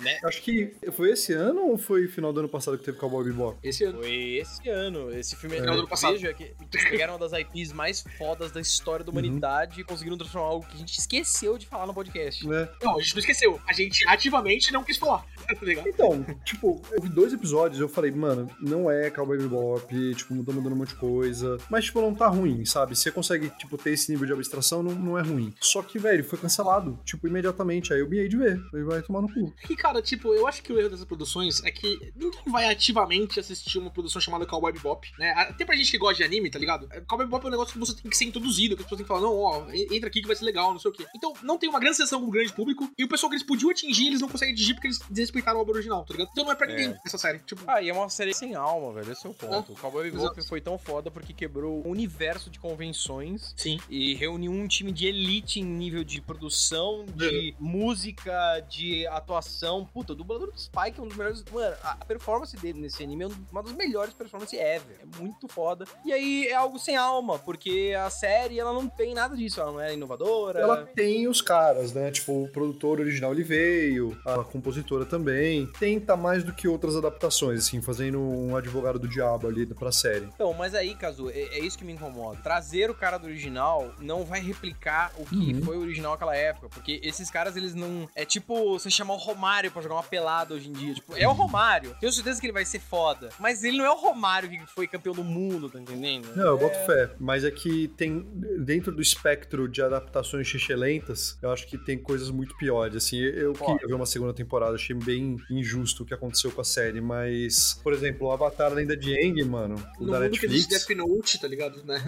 né? 0.00 0.18
Acho 0.24 0.42
que 0.42 0.74
foi 0.92 1.10
esse 1.10 1.32
ano 1.32 1.62
ou 1.68 1.78
foi 1.78 2.08
final 2.08 2.32
do 2.32 2.40
ano 2.40 2.48
passado 2.48 2.78
que 2.78 2.84
teve 2.84 2.98
Cowboy 2.98 3.24
Bebop? 3.24 3.58
Esse 3.62 3.84
ano. 3.84 3.98
Foi 3.98 4.12
esse 4.36 4.68
ano. 4.68 5.10
Esse 5.12 5.36
filme 5.36 5.56
Final 5.56 5.74
do 5.74 5.78
ano 5.80 5.88
passado. 5.88 6.12
vejo 6.12 6.26
é 6.26 6.32
que 6.34 6.44
eles 6.72 6.90
pegaram 6.90 7.14
uma 7.14 7.18
das 7.28 7.32
IPs 7.38 7.72
mais 7.72 8.04
fodas 8.18 8.50
da 8.52 8.60
história 8.60 8.71
da 9.04 9.10
humanidade 9.10 9.80
e 9.80 9.84
conseguiram 9.84 10.16
transformar 10.16 10.48
algo 10.48 10.66
que 10.66 10.74
a 10.74 10.78
gente 10.78 10.98
esqueceu 10.98 11.58
de 11.58 11.66
falar 11.66 11.86
no 11.86 11.94
podcast. 11.94 12.46
Né? 12.46 12.68
Não, 12.82 12.96
a 12.96 13.00
gente 13.00 13.14
não 13.14 13.20
esqueceu. 13.20 13.60
A 13.66 13.72
gente 13.72 14.06
ativamente 14.08 14.72
não 14.72 14.84
quis 14.84 14.96
falar. 14.96 15.24
Tá? 15.62 15.82
Então, 15.86 16.24
tipo, 16.44 16.82
eu 16.90 17.00
vi 17.00 17.08
dois 17.08 17.32
episódios 17.32 17.80
eu 17.80 17.88
falei, 17.88 18.10
mano, 18.10 18.50
não 18.60 18.90
é 18.90 19.10
Cowboy 19.10 19.38
Bebop, 19.38 20.14
tipo, 20.14 20.34
mudou 20.34 20.54
mudando 20.54 20.72
um 20.72 20.76
monte 20.76 20.90
de 20.90 20.96
coisa. 20.96 21.58
Mas, 21.70 21.84
tipo, 21.84 22.00
não 22.00 22.14
tá 22.14 22.28
ruim, 22.28 22.64
sabe? 22.64 22.96
Você 22.96 23.10
consegue, 23.10 23.50
tipo, 23.50 23.76
ter 23.76 23.90
esse 23.90 24.10
nível 24.10 24.26
de 24.26 24.32
abstração, 24.32 24.82
não, 24.82 24.94
não 24.94 25.18
é 25.18 25.22
ruim. 25.22 25.54
Só 25.60 25.82
que, 25.82 25.98
velho, 25.98 26.24
foi 26.24 26.38
cancelado, 26.38 26.98
tipo, 27.04 27.26
imediatamente. 27.26 27.92
Aí 27.92 28.00
eu 28.00 28.08
miei 28.08 28.28
de 28.28 28.36
ver. 28.36 28.60
Ele 28.72 28.84
vai 28.84 29.02
tomar 29.02 29.22
no 29.22 29.32
cu. 29.32 29.52
E, 29.68 29.76
cara, 29.76 30.00
tipo, 30.00 30.34
eu 30.34 30.46
acho 30.46 30.62
que 30.62 30.72
o 30.72 30.78
erro 30.78 30.90
dessas 30.90 31.04
produções 31.04 31.62
é 31.64 31.70
que 31.70 32.12
ninguém 32.14 32.42
vai 32.46 32.68
ativamente 32.68 33.40
assistir 33.40 33.78
uma 33.78 33.90
produção 33.90 34.20
chamada 34.20 34.46
Cowboy 34.46 34.72
Bebop, 34.72 35.10
né? 35.18 35.32
Até 35.32 35.64
pra 35.64 35.76
gente 35.76 35.90
que 35.90 35.98
gosta 35.98 36.16
de 36.16 36.24
anime, 36.24 36.50
tá 36.50 36.58
ligado? 36.58 36.88
Cowboy 37.06 37.26
Bebop 37.26 37.44
é 37.44 37.48
um 37.48 37.52
negócio 37.52 37.72
que 37.72 37.78
você 37.78 37.94
tem 37.94 38.10
que 38.10 38.16
ser 38.16 38.24
introduzido 38.24 38.61
que 38.68 38.82
as 38.82 38.86
pessoas 38.86 38.98
têm 38.98 39.04
que 39.04 39.08
falar, 39.08 39.20
não, 39.20 39.36
ó, 39.38 39.64
entra 39.72 40.08
aqui 40.08 40.20
que 40.20 40.26
vai 40.26 40.36
ser 40.36 40.44
legal, 40.44 40.72
não 40.72 40.78
sei 40.78 40.90
o 40.90 40.94
quê. 40.94 41.06
Então, 41.14 41.32
não 41.42 41.58
tem 41.58 41.68
uma 41.68 41.80
grande 41.80 41.96
sessão 41.96 42.20
com 42.20 42.26
o 42.26 42.30
grande 42.30 42.52
público, 42.52 42.90
e 42.98 43.04
o 43.04 43.08
pessoal 43.08 43.30
que 43.30 43.36
eles 43.36 43.46
podiam 43.46 43.70
atingir, 43.70 44.06
eles 44.08 44.20
não 44.20 44.28
conseguem 44.28 44.54
atingir 44.54 44.74
porque 44.74 44.88
eles 44.88 44.98
desrespeitaram 45.10 45.58
a 45.58 45.62
obra 45.62 45.74
original, 45.74 46.04
tá 46.04 46.12
ligado? 46.12 46.28
Então 46.32 46.44
não 46.44 46.52
é 46.52 46.54
pra 46.54 46.66
ninguém 46.66 46.90
É. 46.90 46.98
essa 47.04 47.18
série. 47.18 47.38
Tipo, 47.40 47.62
Ah, 47.66 47.80
e 47.82 47.88
é 47.88 47.92
uma 47.92 48.08
série 48.08 48.34
sem 48.34 48.54
alma, 48.54 48.92
velho. 48.92 49.12
Esse 49.12 49.26
é 49.26 49.30
o 49.30 49.34
ponto. 49.34 49.72
É, 49.72 49.74
o 49.74 49.78
Cowboy 49.78 50.10
Bebop 50.10 50.42
foi 50.48 50.60
tão 50.60 50.78
foda 50.78 51.10
porque 51.10 51.32
quebrou 51.32 51.82
um 51.86 51.90
universo 51.90 52.50
de 52.50 52.58
convenções 52.58 53.54
sim. 53.56 53.78
e 53.88 54.14
reuniu 54.14 54.50
um 54.52 54.66
time 54.66 54.92
de 54.92 55.06
elite 55.06 55.60
em 55.60 55.64
nível 55.64 56.04
de 56.04 56.20
produção, 56.20 57.04
de 57.14 57.54
música, 57.58 58.60
de 58.68 59.06
atuação. 59.08 59.84
Puta, 59.92 60.12
o 60.12 60.16
dublador 60.16 60.50
do 60.52 60.58
Spike 60.58 60.98
é 60.98 61.02
um 61.02 61.08
dos 61.08 61.16
melhores. 61.16 61.44
Mano, 61.52 61.76
a 61.82 61.96
performance 62.04 62.56
dele 62.56 62.80
nesse 62.80 63.02
anime 63.02 63.24
é 63.24 63.28
uma 63.50 63.62
das 63.62 63.72
melhores 63.72 64.14
performances 64.14 64.58
ever. 64.58 64.98
É 65.02 65.18
muito 65.20 65.48
foda. 65.48 65.84
E 66.04 66.12
aí 66.12 66.46
é 66.46 66.54
algo 66.54 66.78
sem 66.78 66.96
alma, 66.96 67.38
porque 67.38 67.94
a 67.98 68.08
série 68.10 68.51
ela 68.58 68.72
não 68.72 68.88
tem 68.88 69.14
nada 69.14 69.36
disso. 69.36 69.60
Ela 69.60 69.72
não 69.72 69.80
é 69.80 69.94
inovadora. 69.94 70.60
Ela 70.60 70.86
tem 70.94 71.28
os 71.28 71.40
caras, 71.40 71.92
né? 71.92 72.10
Tipo, 72.10 72.44
o 72.44 72.48
produtor 72.48 73.00
original 73.00 73.32
ele 73.32 73.42
veio, 73.42 74.16
a 74.26 74.42
compositora 74.44 75.04
também. 75.04 75.66
Tenta 75.78 76.16
mais 76.16 76.42
do 76.44 76.52
que 76.52 76.66
outras 76.68 76.96
adaptações, 76.96 77.60
assim, 77.66 77.80
fazendo 77.82 78.20
um 78.20 78.56
advogado 78.56 78.98
do 78.98 79.08
diabo 79.08 79.46
ali 79.48 79.66
pra 79.66 79.92
série. 79.92 80.26
Então, 80.34 80.52
mas 80.54 80.74
aí, 80.74 80.94
Kazu, 80.94 81.30
é, 81.30 81.40
é 81.40 81.58
isso 81.60 81.78
que 81.78 81.84
me 81.84 81.92
incomoda. 81.92 82.38
Trazer 82.42 82.90
o 82.90 82.94
cara 82.94 83.18
do 83.18 83.26
original 83.26 83.90
não 84.00 84.24
vai 84.24 84.40
replicar 84.40 85.12
o 85.18 85.24
que 85.26 85.52
Uhum. 85.54 85.62
foi 85.62 85.76
o 85.76 85.80
original 85.80 86.12
naquela 86.12 86.36
época. 86.36 86.68
Porque 86.68 87.00
esses 87.02 87.30
caras, 87.30 87.56
eles 87.56 87.74
não. 87.74 88.08
É 88.14 88.24
tipo 88.24 88.78
você 88.78 88.90
chamar 88.90 89.14
o 89.14 89.18
Romário 89.18 89.70
pra 89.70 89.82
jogar 89.82 89.96
uma 89.96 90.02
pelada 90.02 90.54
hoje 90.54 90.68
em 90.68 90.72
dia. 90.72 90.94
Tipo, 90.94 91.16
é 91.16 91.26
o 91.26 91.32
Romário. 91.32 91.94
Tenho 92.00 92.12
certeza 92.12 92.40
que 92.40 92.46
ele 92.46 92.52
vai 92.52 92.64
ser 92.64 92.78
foda. 92.80 93.30
Mas 93.38 93.64
ele 93.64 93.76
não 93.78 93.84
é 93.84 93.90
o 93.90 93.96
Romário 93.96 94.48
que 94.48 94.58
foi 94.66 94.86
campeão 94.86 95.14
do 95.14 95.24
mundo, 95.24 95.68
tá 95.68 95.80
entendendo? 95.80 96.28
Não, 96.36 96.46
eu 96.48 96.58
boto 96.58 96.78
fé. 96.86 97.10
Mas 97.18 97.44
é 97.44 97.50
que 97.50 97.88
tem, 97.96 98.26
dentro 98.58 98.92
do 98.92 99.02
espectro 99.02 99.68
de 99.68 99.82
adaptações 99.82 100.46
xixelentas, 100.46 101.38
eu 101.40 101.50
acho 101.50 101.66
que 101.66 101.78
tem 101.78 101.98
coisas 101.98 102.30
muito 102.30 102.56
piores. 102.56 102.96
Assim, 102.96 103.18
eu 103.18 103.54
Foda. 103.54 103.72
queria 103.72 103.88
ver 103.88 103.94
uma 103.94 104.06
segunda 104.06 104.32
temporada, 104.32 104.74
achei 104.74 104.94
bem 104.94 105.36
injusto 105.50 106.02
o 106.02 106.06
que 106.06 106.14
aconteceu 106.14 106.50
com 106.50 106.60
a 106.60 106.64
série. 106.64 107.00
Mas, 107.00 107.80
por 107.82 107.92
exemplo, 107.92 108.28
o 108.28 108.32
Avatar 108.32 108.72
Lenda 108.72 108.96
de 108.96 109.14
Aang, 109.14 109.44
mano, 109.44 109.74
o 109.98 110.04
No 110.04 110.12
da 110.12 110.20
mundo 110.20 110.32
que 110.32 110.46
Netflix. 110.46 110.66
Death 110.66 110.96
Note, 110.96 111.40
tá 111.40 111.48
ligado? 111.48 111.82
Né? 111.82 112.00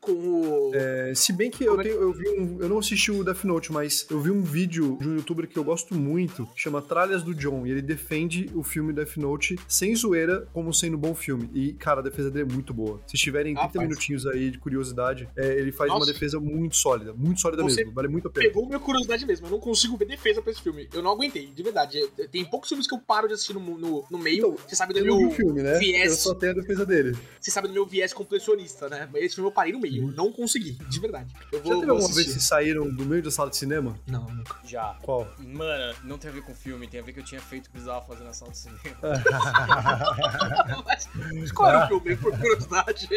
com, 0.00 0.12
o. 0.12 0.72
É, 0.74 1.12
se 1.14 1.32
bem 1.32 1.50
que 1.50 1.64
eu, 1.64 1.78
é 1.80 1.84
tenho, 1.84 2.00
eu 2.00 2.12
vi 2.12 2.28
um. 2.30 2.58
Eu 2.60 2.68
não 2.68 2.78
assisti 2.78 3.10
o 3.10 3.22
Death 3.22 3.44
Note, 3.44 3.72
mas 3.72 4.06
eu 4.10 4.20
vi 4.20 4.30
um 4.30 4.42
vídeo 4.42 4.98
de 5.00 5.08
um 5.08 5.16
youtuber 5.16 5.46
que 5.46 5.58
eu 5.58 5.62
gosto 5.62 5.94
muito, 5.94 6.48
chama 6.54 6.82
Tralhas 6.82 7.22
do 7.22 7.34
John, 7.34 7.66
e 7.66 7.70
ele 7.70 7.80
defende 7.80 8.50
o 8.54 8.62
filme 8.62 8.92
Death 8.92 9.16
Note 9.16 9.56
sem 9.68 9.94
zoeira, 9.94 10.48
como 10.52 10.74
sendo 10.74 10.96
um 10.96 11.00
bom 11.00 11.14
filme. 11.14 11.48
E, 11.54 11.72
cara, 11.74 12.00
a 12.00 12.02
defesa 12.02 12.30
dele 12.30 12.50
é 12.50 12.52
muito 12.52 12.74
boa. 12.74 13.00
Se 13.06 13.16
tiverem 13.16 13.54
30 13.54 13.66
Rapaz. 13.66 13.88
minutinhos 13.88 14.26
aí 14.26 14.50
de 14.50 14.58
curiosidade, 14.58 15.28
é, 15.36 15.58
ele 15.58 15.72
faz 15.72 15.90
Nossa. 15.90 16.04
uma 16.04 16.12
defesa 16.12 16.38
muito 16.40 16.76
sólida, 16.76 17.12
muito 17.12 17.40
sólida 17.40 17.62
Você 17.62 17.76
mesmo. 17.82 17.92
Vale 17.92 18.08
muito 18.08 18.28
a 18.28 18.30
pena. 18.30 18.46
Pegou 18.46 18.66
minha 18.66 18.78
curiosidade 18.78 19.24
mesmo. 19.26 19.46
Eu 19.46 19.50
não 19.50 19.60
consigo 19.60 19.96
ver 19.96 20.06
defesa 20.06 20.40
pra 20.42 20.50
esse 20.52 20.62
filme. 20.62 20.88
Eu 20.92 21.02
não 21.02 21.10
aguentei, 21.12 21.46
de 21.46 21.62
verdade. 21.62 21.98
É- 22.18 22.26
Tem 22.26 22.44
poucos 22.44 22.68
filmes 22.68 22.86
que 22.86 22.94
eu 22.94 22.98
paro 22.98 23.28
de 23.28 23.34
assistir 23.34 23.52
no, 23.54 23.60
no, 23.60 24.04
no 24.10 24.18
meio. 24.18 24.38
Então, 24.38 24.56
Você 24.68 24.76
sabe 24.76 24.94
do 24.94 25.04
meu. 25.04 25.30
filme, 25.30 25.62
né? 25.62 25.78
viés. 25.78 26.12
Eu 26.12 26.18
só 26.18 26.34
tenho 26.34 26.52
a 26.52 26.54
defesa 26.56 26.84
dele. 26.86 27.16
Você 27.40 27.50
sabe 27.50 27.68
do 27.68 27.74
meu 27.74 27.86
viés 27.86 28.12
completionista, 28.12 28.88
né? 28.88 29.08
Mas 29.12 29.22
Esse 29.22 29.34
filme 29.36 29.48
eu 29.50 29.54
parei 29.54 29.72
no 29.72 29.80
meio. 29.80 30.08
Eu 30.08 30.12
não 30.12 30.32
consegui, 30.32 30.72
de 30.72 31.00
verdade. 31.00 31.32
Eu 31.52 31.58
Uhum. 31.58 31.64
Já 31.64 31.70
vou, 31.70 31.80
teve 31.80 31.86
vou 31.86 31.96
alguma 31.96 32.14
vez 32.14 32.32
que 32.34 32.40
saíram 32.42 32.88
do 32.90 33.04
meio 33.04 33.22
da 33.22 33.30
sala 33.30 33.50
de 33.50 33.56
cinema? 33.56 33.98
Não, 34.06 34.24
nunca. 34.26 34.56
Já. 34.64 34.96
Qual? 35.02 35.26
Mano, 35.38 35.94
não 36.04 36.18
tem 36.18 36.30
a 36.30 36.34
ver 36.34 36.42
com 36.42 36.54
filme, 36.54 36.86
tem 36.88 37.00
a 37.00 37.02
ver 37.02 37.12
que 37.12 37.20
eu 37.20 37.24
tinha 37.24 37.40
feito 37.40 37.64
o 37.64 37.66
que 37.66 37.70
precisava 37.72 38.04
fazer 38.06 38.24
na 38.24 38.32
sala 38.32 38.50
de 38.50 38.58
cinema. 38.58 38.80
Mas 41.34 41.52
qual 41.52 41.68
era 41.70 41.84
o 41.84 41.88
filme, 41.88 42.16
por 42.16 42.36
curiosidade? 42.38 43.08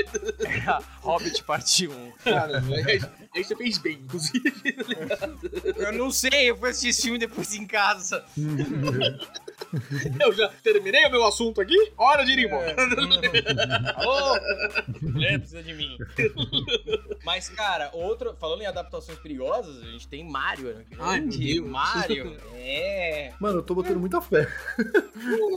Hobbit 1.02 1.44
parte 1.44 1.88
1. 1.88 1.95
Cara, 2.24 2.62
aí, 3.36 3.44
você 3.44 3.56
fez 3.56 3.78
bem, 3.78 4.00
inclusive. 4.04 4.54
Eu 5.78 5.94
não 5.94 6.12
sei, 6.12 6.50
eu 6.50 6.58
fui 6.58 6.70
assistir 6.70 6.90
esse 6.90 7.02
filme 7.04 7.18
depois 7.20 7.54
em 7.54 7.66
casa. 7.68 8.26
Eu 10.20 10.34
já 10.34 10.48
terminei 10.64 11.06
o 11.06 11.12
meu 11.12 11.26
assunto 11.26 11.62
aqui. 11.62 11.76
Hora 11.98 12.24
de 12.26 12.32
ir 12.32 12.46
embora. 12.46 12.76
Alô? 13.96 14.40
Mulher 15.02 15.40
precisa 15.40 15.64
de 15.64 15.74
mim. 15.74 15.98
Mas, 17.24 17.50
cara, 17.50 17.90
outro. 17.94 18.36
Falando 18.40 18.62
em 18.62 18.66
adaptações 18.66 19.18
perigosas, 19.20 19.82
a 19.82 19.86
gente 19.92 20.08
tem 20.08 20.24
Mario, 20.30 20.74
né? 20.76 20.86
Ai, 21.00 21.22
meu 21.22 21.30
Deus. 21.30 21.68
Mario. 21.70 22.38
É. 22.68 23.32
Mano, 23.40 23.60
eu 23.60 23.64
tô 23.64 23.76
botando 23.76 24.00
muita 24.00 24.20
fé. 24.20 24.48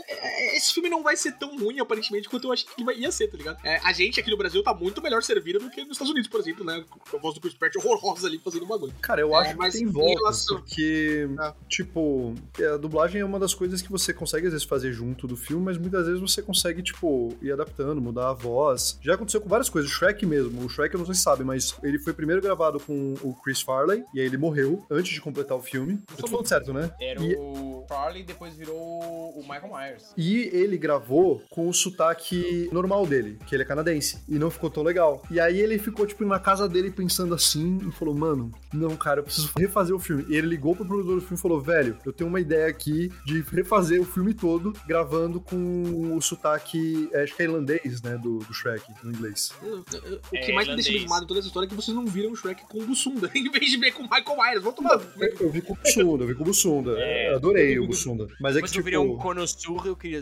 É, 0.09 0.57
Esse 0.57 0.75
filme 0.75 0.91
não 0.91 1.03
vai 1.03 1.17
ser 1.17 1.33
tão 1.39 1.57
ruim, 1.59 1.81
aparentemente, 1.81 2.29
quanto 2.29 2.47
eu 2.49 2.53
achei 2.53 2.69
que 2.77 2.85
vai- 2.85 2.97
ia 2.97 3.11
ser, 3.11 3.29
tá 3.29 3.37
ligado? 3.39 3.59
É, 3.65 3.77
a 3.83 3.93
gente 3.95 4.21
aqui 4.21 4.31
no 4.31 4.37
Brasil 4.37 4.63
tá 4.63 4.75
muito 4.75 5.01
melhor 5.01 5.23
servido 5.23 5.59
do 5.59 5.71
que 5.71 5.81
nos 5.85 5.93
Estados 5.93 6.11
Unidos, 6.11 6.28
por 6.29 6.41
exemplo, 6.41 6.65
né? 6.65 6.85
Com 7.11 7.17
a 7.17 7.21
voz 7.21 7.35
do 7.35 7.41
Chris 7.41 7.55
Pratt 7.55 7.75
horrorosa 7.77 8.27
ali 8.27 8.39
fazendo 8.39 8.65
um 8.65 8.69
bagulho. 8.69 8.93
Cara, 9.01 9.21
eu 9.21 9.35
É, 9.35 9.39
acho 9.41 9.57
que 9.57 9.71
tem 9.71 9.83
em 9.83 9.87
volta, 9.87 10.19
relação- 10.21 10.57
porque, 10.59 11.29
Ah. 11.39 11.55
tipo, 11.69 12.35
a 12.73 12.77
dublagem 12.77 13.21
é 13.21 13.25
uma 13.25 13.39
das 13.39 13.55
coisas 13.55 13.81
que 13.83 13.91
você 13.91 14.13
consegue 14.13 14.47
às 14.47 14.53
vezes 14.53 14.67
fazer 14.67 14.93
junto 14.93 15.27
do 15.27 15.37
filme, 15.37 15.65
mas 15.65 15.79
muitas 15.79 16.07
vezes 16.07 16.21
você 16.21 16.43
consegue, 16.43 16.83
tipo, 16.83 17.35
ir 17.43 17.53
adaptando, 17.53 18.01
mudar 18.01 18.31
a 18.31 18.33
voz. 18.33 18.99
Já 19.03 19.15
aconteceu 19.15 19.41
com 19.41 19.49
várias 19.49 19.69
coisas. 19.69 19.91
O 19.91 19.95
Shrek 19.95 20.25
mesmo, 20.27 20.65
o 20.65 20.69
Shrek 20.69 20.95
eu 20.95 20.99
não 20.99 21.07
sei 21.07 21.15
se 21.15 21.23
sabe, 21.23 21.45
mas 21.45 21.75
ele 21.83 21.99
foi 21.99 22.13
primeiro 22.13 22.41
gravado 22.43 22.79
com 22.81 23.15
o 23.23 23.35
Chris 23.35 23.61
Farley, 23.61 24.05
e 24.15 24.21
aí 24.21 24.27
ele 24.27 24.37
morreu 24.37 24.85
antes 24.91 25.13
de 25.13 25.21
completar 25.21 25.57
o 25.57 25.63
filme. 25.63 26.01
Eu 26.11 26.17
tô 26.17 26.27
falando 26.29 26.47
certo, 26.47 26.73
né? 26.73 26.91
Era 27.01 27.23
E- 27.23 27.37
o 27.37 27.85
Farley, 27.89 28.23
depois 28.23 28.55
virou 28.55 28.79
o 28.79 29.41
Michael 29.43 29.71
Myers. 29.75 30.13
E 30.17 30.51
ele 30.53 30.77
gravou 30.77 31.43
com 31.51 31.69
o 31.69 31.73
sotaque 31.75 32.69
normal 32.73 33.07
dele, 33.07 33.39
que 33.47 33.55
ele 33.55 33.63
é 33.63 33.67
canadense. 33.67 34.19
E 34.29 34.39
não 34.39 34.51
ficou 34.51 34.71
tão 34.71 34.83
legal. 34.83 35.23
E 35.31 35.41
aí 35.41 35.59
ele 35.61 35.79
ficou, 35.79 36.07
tipo, 36.07 36.18
na 36.27 36.39
casa 36.39 36.69
dele 36.69 36.91
pensando 36.91 37.35
assim 37.35 37.79
e 37.89 37.93
falou: 37.93 38.15
Mano, 38.15 38.53
não, 38.73 38.97
cara, 38.97 39.21
eu 39.21 39.25
preciso 39.25 39.51
refazer 39.57 39.95
o 39.95 39.99
filme. 39.99 40.25
E 40.29 40.37
ele 40.37 40.47
ligou 40.49 40.75
pro 40.75 40.85
produtor 40.87 41.17
do 41.17 41.21
filme 41.21 41.37
e 41.37 41.41
falou: 41.43 41.61
Velho, 41.61 41.97
eu 42.05 42.13
tenho 42.13 42.29
uma 42.29 42.41
ideia 42.41 42.67
aqui 42.69 43.11
de 43.25 43.41
refazer 43.43 44.01
o 44.01 44.05
filme 44.05 44.35
todo 44.35 44.73
gravando 44.87 45.41
com 45.41 46.15
o 46.17 46.21
sotaque, 46.21 47.09
é, 47.13 47.23
acho 47.23 47.35
que 47.37 47.43
é 47.43 47.45
irlandês, 47.47 48.03
né? 48.03 48.17
Do, 48.19 48.39
do 48.39 48.55
Shrek, 48.55 48.85
no 49.03 49.11
inglês. 49.11 49.53
O 49.63 49.83
que 49.83 50.51
É, 50.51 50.53
mais 50.55 50.69
me 50.69 50.75
deixa 50.75 50.91
irlandês. 50.91 50.97
animado 50.97 51.25
em 51.25 51.27
toda 51.27 51.41
essa 51.41 51.49
história 51.49 51.67
é 51.67 51.69
que 51.69 51.75
vocês 51.75 51.95
não 51.97 52.07
viram 52.07 52.33
o 52.33 52.37
Shrek 52.37 52.63
com 52.69 52.79
o 52.79 52.87
Bussunda, 52.87 53.31
em 53.35 53.51
vez 53.51 53.71
de 53.71 53.77
ver 53.77 53.93
com 53.93 54.03
o 54.03 54.09
Michael 54.11 54.37
Myers. 54.37 54.63
Vou 54.63 54.73
tomar. 54.73 55.01
Eu 55.41 55.51
vi 55.51 55.61
com 55.63 55.73
o 55.75 55.77
Bussunda, 55.77 56.25
eu 56.25 56.29
vi 56.29 56.35
com 56.35 56.43
o 56.43 56.47
Bussunda. 56.47 56.95
É. 56.99 57.33
Eu 57.33 57.37
Adorei 57.37 57.79
o 57.79 57.87
Bussunda. 57.87 58.27
Mas 58.41 58.57
é 58.57 58.59
que, 58.59 58.63
Mas 58.63 58.71
eu 58.71 58.75
tipo. 58.75 58.85
virei 58.85 58.99
um 58.99 59.17
conossurro, 59.17 59.87
eu 59.87 59.97
queria 59.97 60.21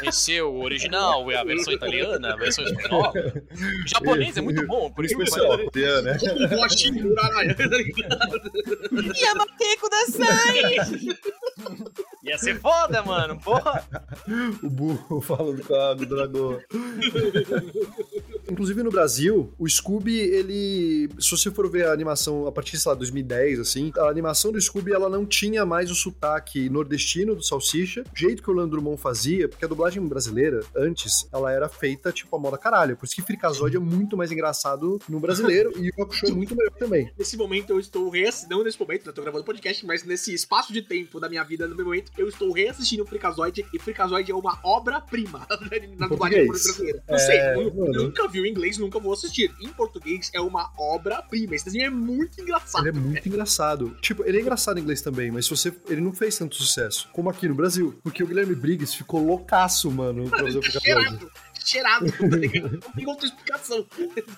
conhecer 0.00 0.42
o 0.42 0.60
original, 0.62 1.28
a 1.30 1.44
versão 1.44 1.72
italiana, 1.72 2.32
a 2.34 2.36
versão 2.36 2.64
espanhola. 2.64 3.12
O 3.52 3.88
japonês 3.88 4.36
é 4.36 4.40
muito 4.40 4.66
bom, 4.66 4.90
por 4.90 5.04
isso 5.04 5.11
é, 5.12 6.02
né? 6.02 6.18
Gostinho 6.56 7.14
do 7.14 7.20
Aranha, 7.20 7.54
tá 7.54 7.66
ligado? 7.66 8.50
Yamateco 9.16 9.88
da 9.90 10.06
Sai! 10.06 10.62
Ia 12.22 12.38
ser 12.38 12.60
foda, 12.60 13.02
mano, 13.02 13.38
porra. 13.40 13.84
O 14.62 14.70
burro 14.70 15.20
falando 15.20 15.62
com 15.64 15.74
a 15.74 15.94
do 15.94 16.06
dragão. 16.06 16.60
Inclusive 18.50 18.82
no 18.82 18.90
Brasil, 18.90 19.52
o 19.58 19.68
Scooby, 19.68 20.18
ele. 20.18 21.08
Se 21.18 21.30
você 21.30 21.50
for 21.50 21.68
ver 21.68 21.86
a 21.86 21.92
animação 21.92 22.46
a 22.46 22.52
partir, 22.52 22.78
sei 22.78 22.90
lá, 22.90 22.94
2010, 22.96 23.60
assim, 23.60 23.92
a 23.96 24.08
animação 24.08 24.52
do 24.52 24.60
Scooby 24.60 24.92
ela 24.92 25.08
não 25.08 25.26
tinha 25.26 25.66
mais 25.66 25.90
o 25.90 25.94
sotaque 25.94 26.68
nordestino 26.68 27.34
do 27.34 27.42
Salsicha, 27.42 28.02
o 28.02 28.18
jeito 28.18 28.42
que 28.42 28.50
o 28.50 28.52
Leandro 28.52 28.80
Drummond 28.80 29.00
fazia, 29.00 29.48
porque 29.48 29.64
a 29.64 29.68
dublagem 29.68 30.06
brasileira, 30.06 30.60
antes, 30.76 31.28
ela 31.32 31.52
era 31.52 31.68
feita 31.68 32.12
tipo 32.12 32.34
a 32.36 32.38
moda 32.38 32.56
caralho. 32.56 32.96
Por 32.96 33.06
isso 33.06 33.14
que 33.14 33.22
Frikazoid 33.22 33.76
é 33.76 33.80
muito 33.80 34.16
mais 34.16 34.30
engraçado 34.30 35.00
no 35.08 35.18
brasileiro 35.18 35.72
e 35.76 35.90
o 35.90 36.02
Hakusho 36.02 36.26
é 36.26 36.30
muito 36.30 36.54
melhor 36.54 36.72
também. 36.72 37.10
Nesse 37.18 37.36
momento 37.36 37.70
eu 37.70 37.80
estou 37.80 38.12
não 38.48 38.62
nesse 38.62 38.78
momento, 38.78 39.06
eu 39.06 39.12
tô 39.12 39.22
gravando 39.22 39.44
podcast, 39.44 39.84
mas 39.86 40.04
nesse 40.04 40.34
espaço 40.34 40.72
de 40.72 40.82
tempo 40.82 41.18
da 41.18 41.28
minha 41.28 41.42
vida, 41.42 41.66
no 41.66 41.74
meu 41.74 41.84
momento, 41.84 42.11
eu 42.16 42.28
estou 42.28 42.52
reassistindo 42.52 43.02
o 43.02 43.06
Freakazoid 43.06 43.64
e 43.72 43.78
Freakazoid 43.78 44.30
é 44.30 44.34
uma 44.34 44.58
obra-prima 44.62 45.46
na 45.98 46.06
dublagem 46.08 46.46
brasileira. 46.46 47.02
Não 47.08 47.14
É, 47.14 47.18
sei, 47.18 47.38
eu 47.40 47.70
nunca 47.92 48.28
vi 48.28 48.40
o 48.40 48.46
inglês, 48.46 48.78
nunca 48.78 48.98
vou 48.98 49.12
assistir. 49.12 49.52
Em 49.60 49.68
português 49.68 50.30
é 50.34 50.40
uma 50.40 50.70
obra-prima. 50.78 51.54
Esse 51.54 51.64
desenho 51.66 51.86
é 51.86 51.90
muito 51.90 52.40
engraçado. 52.40 52.86
Ele 52.86 52.96
é 52.96 53.00
muito 53.00 53.28
engraçado. 53.28 53.96
Tipo, 54.00 54.24
ele 54.24 54.38
é 54.38 54.40
engraçado 54.40 54.78
em 54.78 54.82
inglês 54.82 55.00
também, 55.02 55.30
mas 55.30 55.46
se 55.46 55.50
você. 55.50 55.72
Ele 55.88 56.00
não 56.00 56.12
fez 56.12 56.36
tanto 56.36 56.54
sucesso 56.56 57.08
como 57.12 57.30
aqui 57.30 57.48
no 57.48 57.54
Brasil. 57.54 57.98
Porque 58.02 58.22
o 58.22 58.26
Guilherme 58.26 58.54
Briggs 58.54 58.96
ficou 58.96 59.24
loucaço, 59.24 59.90
mano, 59.90 60.28
pra 60.28 60.40
fazer 60.40 60.58
o 60.58 60.62
Frikazoid. 60.62 61.26
Cheirado, 61.64 62.06
tá 62.12 62.36
ligado? 62.36 62.72
Não 62.72 62.92
tem 62.92 63.06
outra 63.06 63.26
explicação. 63.26 63.86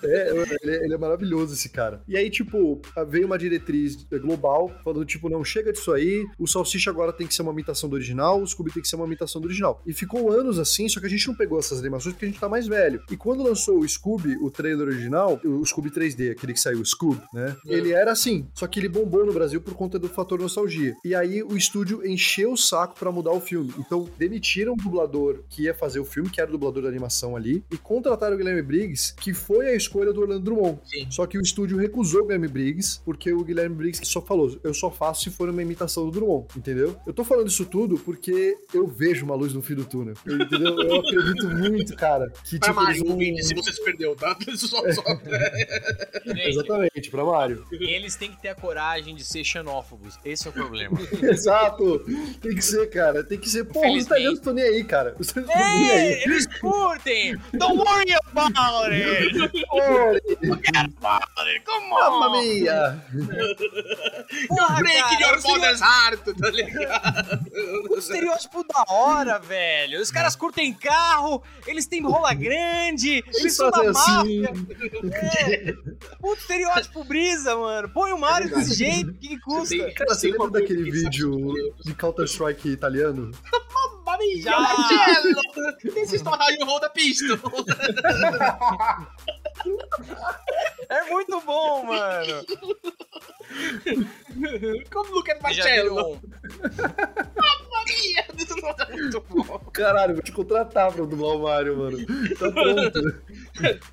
É, 0.03 0.29
ele, 0.63 0.71
é- 0.75 0.85
ele 0.85 0.93
é 0.93 0.97
maravilhoso 0.97 1.53
esse 1.53 1.69
cara. 1.69 2.01
E 2.07 2.15
aí, 2.17 2.29
tipo, 2.29 2.81
veio 3.07 3.25
uma 3.25 3.37
diretriz 3.37 4.05
global 4.21 4.71
falando, 4.83 5.05
tipo, 5.05 5.29
não, 5.29 5.43
chega 5.43 5.71
disso 5.71 5.91
aí, 5.91 6.25
o 6.39 6.47
Salsicha 6.47 6.89
agora 6.89 7.11
tem 7.13 7.27
que 7.27 7.33
ser 7.33 7.41
uma 7.41 7.51
imitação 7.51 7.89
do 7.89 7.95
original, 7.95 8.41
o 8.41 8.47
Scooby 8.47 8.71
tem 8.71 8.81
que 8.81 8.87
ser 8.87 8.95
uma 8.95 9.05
imitação 9.05 9.41
do 9.41 9.45
original. 9.45 9.81
E 9.85 9.93
ficou 9.93 10.31
anos 10.31 10.59
assim, 10.59 10.87
só 10.87 10.99
que 10.99 11.05
a 11.05 11.09
gente 11.09 11.27
não 11.27 11.35
pegou 11.35 11.59
essas 11.59 11.79
animações 11.79 12.13
porque 12.13 12.25
a 12.25 12.27
gente 12.29 12.39
tá 12.39 12.49
mais 12.49 12.67
velho. 12.67 13.01
E 13.11 13.17
quando 13.17 13.43
lançou 13.43 13.79
o 13.79 13.87
Scooby, 13.87 14.35
o 14.41 14.49
trailer 14.51 14.87
original, 14.87 15.39
o 15.43 15.65
Scooby 15.65 15.89
3D, 15.89 16.31
aquele 16.31 16.53
que 16.53 16.59
saiu, 16.59 16.79
o 16.81 16.85
Scoob, 16.85 17.19
né? 17.33 17.55
É. 17.67 17.73
Ele 17.75 17.91
era 17.91 18.11
assim, 18.11 18.47
só 18.53 18.67
que 18.67 18.79
ele 18.79 18.89
bombou 18.89 19.25
no 19.25 19.33
Brasil 19.33 19.61
por 19.61 19.73
conta 19.73 19.97
do 19.99 20.07
fator 20.09 20.39
nostalgia. 20.39 20.95
E 21.03 21.13
aí 21.15 21.41
o 21.43 21.55
estúdio 21.57 22.05
encheu 22.05 22.53
o 22.53 22.57
saco 22.57 22.95
pra 22.97 23.11
mudar 23.11 23.31
o 23.31 23.41
filme. 23.41 23.73
Então 23.77 24.07
demitiram 24.17 24.73
o 24.73 24.77
dublador 24.77 25.43
que 25.49 25.63
ia 25.63 25.73
fazer 25.73 25.99
o 25.99 26.05
filme, 26.05 26.29
que 26.29 26.39
era 26.39 26.49
o 26.49 26.51
dublador 26.53 26.83
da 26.83 26.89
animação 26.89 27.14
animação 27.15 27.35
ali, 27.35 27.63
e 27.71 27.77
contrataram 27.77 28.35
o 28.35 28.37
Guilherme 28.37 28.61
Briggs, 28.61 29.13
que 29.15 29.33
foi 29.33 29.69
a 29.69 29.75
escolha 29.75 30.11
do 30.11 30.21
Orlando 30.21 30.41
Drummond. 30.41 30.79
Sim. 30.85 31.07
Só 31.09 31.25
que 31.25 31.37
o 31.37 31.41
estúdio 31.41 31.77
recusou 31.77 32.21
o 32.21 32.23
Guilherme 32.25 32.47
Briggs, 32.47 32.99
porque 33.03 33.31
o 33.31 33.43
Guilherme 33.43 33.75
Briggs 33.75 34.05
só 34.05 34.21
falou, 34.21 34.59
eu 34.63 34.73
só 34.73 34.91
faço 34.91 35.23
se 35.23 35.29
for 35.29 35.49
uma 35.49 35.61
imitação 35.61 36.05
do 36.05 36.11
Drummond, 36.11 36.47
entendeu? 36.57 36.95
Eu 37.05 37.13
tô 37.13 37.23
falando 37.23 37.47
isso 37.47 37.65
tudo 37.65 37.97
porque 37.97 38.57
eu 38.73 38.85
vejo 38.87 39.25
uma 39.25 39.35
luz 39.35 39.53
no 39.53 39.61
fim 39.61 39.75
do 39.75 39.85
túnel, 39.85 40.15
entendeu? 40.25 40.79
Eu 40.81 40.95
acredito 40.95 41.47
muito, 41.49 41.95
cara, 41.95 42.31
que 42.43 42.59
Pra 42.59 42.93
tipo, 42.93 43.11
ouvinte, 43.11 43.43
se 43.43 43.53
você 43.53 43.71
se 43.71 43.83
perdeu, 43.83 44.15
tá? 44.15 44.35
Só, 44.55 44.81
só... 44.91 45.03
Gente, 46.25 46.49
Exatamente, 46.49 47.11
pra 47.11 47.23
Mario. 47.23 47.65
eles 47.71 48.15
têm 48.15 48.31
que 48.31 48.41
ter 48.41 48.49
a 48.49 48.55
coragem 48.55 49.15
de 49.15 49.23
ser 49.23 49.43
xenófobos. 49.43 50.17
Esse 50.25 50.47
é 50.47 50.49
o 50.49 50.53
problema. 50.53 50.97
Exato. 51.21 51.99
Tem 52.41 52.55
que 52.55 52.61
ser, 52.61 52.89
cara. 52.89 53.23
Tem 53.23 53.37
que 53.37 53.49
ser. 53.49 53.65
Pô, 53.65 53.79
os 53.93 54.05
italianos 54.05 54.39
estão 54.39 54.53
nem 54.53 54.63
aí, 54.63 54.83
cara. 54.83 55.15
Os 55.19 55.29
italianos 55.29 55.55
estão 55.55 55.79
nem 55.79 55.91
aí. 55.91 56.23
Eles 56.23 56.47
curtem! 57.05 57.37
Don't 57.53 57.77
worry 57.77 58.13
about 58.31 58.91
it! 58.91 59.33
Forget 60.47 60.85
about 60.97 61.23
it! 61.47 61.63
Come 61.65 61.89
mamma 61.89 62.25
on! 62.27 62.41
mia. 62.41 63.03
Porra, 64.47 64.75
Break 64.79 64.97
cara, 65.01 65.19
your 65.19 65.33
o 65.33 65.37
estereo- 65.37 65.57
mother's 65.59 65.81
heart, 65.81 66.19
tá 66.39 66.49
ligado? 66.49 67.45
o 67.89 67.97
estereótipo 67.97 68.63
da 68.67 68.83
hora, 68.93 69.39
velho. 69.39 70.01
Os 70.01 70.11
caras 70.11 70.35
curtem 70.35 70.73
carro, 70.73 71.43
eles 71.67 71.85
têm 71.87 72.01
rola 72.03 72.33
grande, 72.33 73.23
eles 73.33 73.55
são 73.55 73.69
da 73.71 73.89
assim. 73.89 74.41
máfia. 74.41 74.53
É. 75.13 75.73
Puto 76.19 76.41
estereótipo 76.41 77.03
brisa, 77.03 77.55
mano. 77.55 77.89
Põe 77.89 78.11
o 78.13 78.19
Mario 78.19 78.49
desse 78.49 78.73
jeito, 78.73 79.11
o 79.11 79.13
que, 79.13 79.29
que 79.29 79.39
custa? 79.39 79.75
Cara, 79.93 80.13
você 80.15 80.31
lembra 80.31 80.49
daquele 80.51 80.89
vídeo 80.91 81.53
que- 81.53 81.89
de 81.89 81.93
Counter-Strike 81.95 82.69
italiano? 82.69 83.31
Mami, 84.05 84.41
Já. 84.41 84.59
Marcello! 84.59 85.41
This 85.93 86.13
is 86.13 86.23
not 86.23 86.39
how 86.39 86.49
you 86.49 86.65
hold 86.65 86.83
a 86.83 86.89
pistol! 86.89 87.37
É 90.89 91.03
muito 91.09 91.41
bom, 91.41 91.85
mano. 91.85 92.45
Come 94.91 95.09
look 95.11 95.29
at 95.29 95.39
Mia! 97.85 98.25
É 98.27 98.33
muito 98.93 99.21
bom. 99.21 99.59
Caralho, 99.71 100.15
vou 100.15 100.23
te 100.23 100.31
contratar 100.31 100.91
pra 100.91 101.05
dublar 101.05 101.35
o 101.35 101.43
Mario, 101.43 101.77
mano. 101.77 101.97
Tá 102.37 102.51
pronto. 102.51 103.21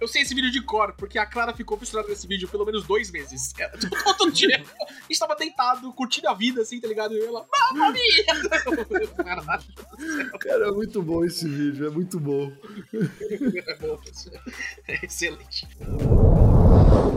Eu 0.00 0.08
sei 0.08 0.22
esse 0.22 0.34
vídeo 0.34 0.50
de 0.50 0.62
cor, 0.62 0.94
porque 0.94 1.18
a 1.18 1.26
Clara 1.26 1.52
ficou 1.54 1.76
fissurada 1.76 2.08
nesse 2.08 2.26
vídeo 2.26 2.48
pelo 2.48 2.64
menos 2.64 2.84
dois 2.86 3.10
meses. 3.10 3.52
Ela, 3.58 3.76
tipo, 3.76 3.94
todo 4.16 4.32
dia. 4.32 4.64
A 4.80 4.92
gente 5.08 5.18
tava 5.18 5.36
deitado, 5.36 5.92
curtindo 5.92 6.28
a 6.28 6.34
vida, 6.34 6.62
assim, 6.62 6.80
tá 6.80 6.88
ligado? 6.88 7.14
E 7.14 7.22
ela, 7.22 7.46
mamma 7.72 7.92
mia! 7.92 8.24
Caralho, 9.16 9.62
Cara, 10.40 10.68
é 10.68 10.70
muito 10.70 11.02
bom 11.02 11.24
esse 11.24 11.46
vídeo, 11.48 11.86
é 11.86 11.90
muito 11.90 12.18
bom. 12.18 12.50
é 12.92 13.74
bom. 13.76 14.00
É 14.88 15.04
excelente. 15.04 15.68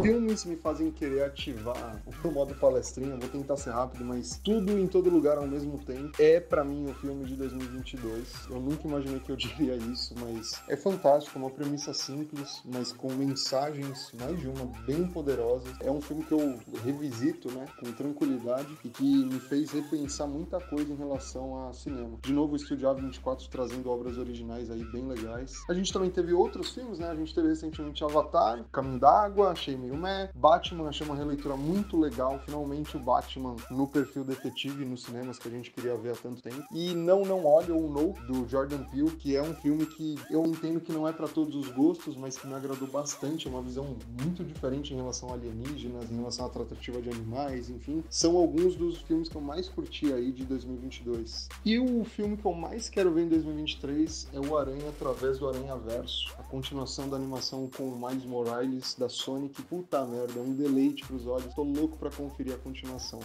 Filmes 0.02 0.46
me 0.46 0.56
fazem 0.58 0.92
querer 0.92 1.24
ativar 1.24 2.02
o 2.24 2.25
modo 2.32 2.56
palestrinha, 2.56 3.18
vou 3.18 3.30
tentar 3.30 3.58
ser 3.58 3.72
rápido, 3.72 4.04
mas 4.04 4.40
tudo 4.44 4.78
em 4.78 4.88
todo 4.88 5.10
lugar 5.10 5.38
ao 5.38 5.48
mesmo 5.48 5.78
tempo 5.80 6.12
é 6.20 6.40
pra 6.40 6.64
mim 6.64 6.90
o 6.90 6.94
filme 6.96 7.26
de 7.26 7.36
2022. 7.36 8.48
Eu 8.50 8.60
nunca 8.60 8.88
imaginei 8.88 9.20
que 9.20 9.32
eu 9.32 9.36
diria 9.38 9.76
isso, 9.76 10.14
mas 10.20 10.62
é 10.68 10.76
fantástico, 10.76 11.38
uma 11.38 11.50
premissa 11.50 11.94
simples, 11.94 12.62
mas 12.66 12.92
com 12.92 13.12
mensagens, 13.14 14.12
mais 14.20 14.40
de 14.40 14.48
uma, 14.48 14.66
bem 14.86 15.08
poderosas. 15.08 15.74
É 15.82 15.92
um 15.92 16.02
filme 16.02 16.24
que 16.24 16.32
eu 16.32 16.60
revisito, 16.84 17.52
né, 17.52 17.66
com 17.80 17.92
tranquilidade 17.92 18.78
e 18.84 18.90
que 18.90 19.26
me 19.26 19.40
fez 19.40 19.72
repensar 19.72 20.28
muita 20.28 20.60
coisa 20.60 20.92
em 20.92 20.96
relação 20.96 21.68
a 21.68 21.74
cinema. 21.74 22.18
De 22.22 22.34
novo, 22.34 22.54
o 22.54 22.56
Estúdio 22.56 22.90
A24 22.90 23.48
trazendo 23.50 23.90
obras 23.90 24.18
originais 24.18 24.70
aí 24.70 24.84
bem 24.86 25.08
legais. 25.08 25.64
A 25.70 25.74
gente 25.74 25.92
também 25.92 26.10
teve 26.10 26.34
outros 26.34 26.74
filmes, 26.74 27.00
né? 27.00 27.10
A 27.10 27.16
gente 27.16 27.34
teve 27.34 27.48
recentemente 27.48 28.04
Avatar, 28.04 28.64
Caminho 28.72 29.00
d'Água, 29.00 29.52
achei 29.52 29.76
meio 29.76 29.96
meh. 29.96 30.30
Batman, 30.36 30.90
achei 30.90 31.06
uma 31.06 31.16
releitura 31.16 31.56
muito 31.56 31.98
legal. 31.98 32.15
Finalmente 32.46 32.96
o 32.96 33.00
Batman 33.00 33.56
no 33.70 33.88
perfil 33.88 34.24
detetive 34.24 34.86
nos 34.86 35.04
cinemas 35.04 35.38
que 35.38 35.48
a 35.48 35.52
gente 35.52 35.72
queria 35.72 35.96
ver 35.98 36.14
há 36.14 36.16
tanto 36.16 36.42
tempo. 36.42 36.64
E 36.72 36.94
Não 36.94 37.26
Não 37.26 37.46
Olha 37.46 37.74
ou 37.74 37.90
No, 37.90 38.14
do 38.28 38.48
Jordan 38.48 38.84
Peele, 38.86 39.12
que 39.12 39.36
é 39.36 39.42
um 39.42 39.54
filme 39.56 39.86
que 39.86 40.16
eu 40.30 40.46
entendo 40.46 40.80
que 40.80 40.92
não 40.92 41.08
é 41.08 41.12
para 41.12 41.28
todos 41.28 41.56
os 41.56 41.70
gostos, 41.70 42.16
mas 42.16 42.38
que 42.38 42.48
me 42.48 42.54
agradou 42.54 42.88
bastante. 42.88 43.48
É 43.48 43.52
uma 43.52 43.62
visão 43.62 43.98
muito 44.22 44.44
diferente 44.44 44.94
em 44.94 44.98
relação 44.98 45.30
a 45.30 45.34
alienígenas, 45.34 46.10
em 46.10 46.16
relação 46.16 46.46
à 46.46 46.50
tratativa 46.50 47.02
de 47.02 47.10
animais, 47.10 47.70
enfim. 47.70 48.04
São 48.10 48.38
alguns 48.38 48.76
dos 48.76 49.02
filmes 49.02 49.28
que 49.28 49.36
eu 49.36 49.42
mais 49.42 49.68
curti 49.68 50.14
aí 50.14 50.32
de 50.32 50.44
2022. 50.46 51.50
E 51.66 51.80
o 51.80 52.04
filme 52.06 52.38
que 52.38 52.46
eu 52.46 52.54
mais 52.54 52.90
quero 52.90 53.12
ver 53.12 53.24
em 53.24 53.30
2023 53.30 54.30
é 54.34 54.40
o 54.40 54.58
Aranha 54.58 54.90
através 54.90 55.40
do 55.40 55.48
Aranha 55.48 55.76
Verso, 55.76 56.34
continuação 56.56 57.10
da 57.10 57.18
animação 57.18 57.70
com 57.76 57.90
o 57.90 58.08
Miles 58.08 58.24
Morales 58.24 58.96
da 58.98 59.10
Sony, 59.10 59.50
que 59.50 59.62
puta 59.62 60.06
merda, 60.06 60.40
é 60.40 60.42
um 60.42 60.56
deleite 60.56 61.06
pros 61.06 61.28
olhos. 61.28 61.54
Tô 61.54 61.64
louco 61.64 61.98
pra 61.98 62.10
conferir 62.10 62.54
a 62.54 62.58
continuação. 62.58 63.20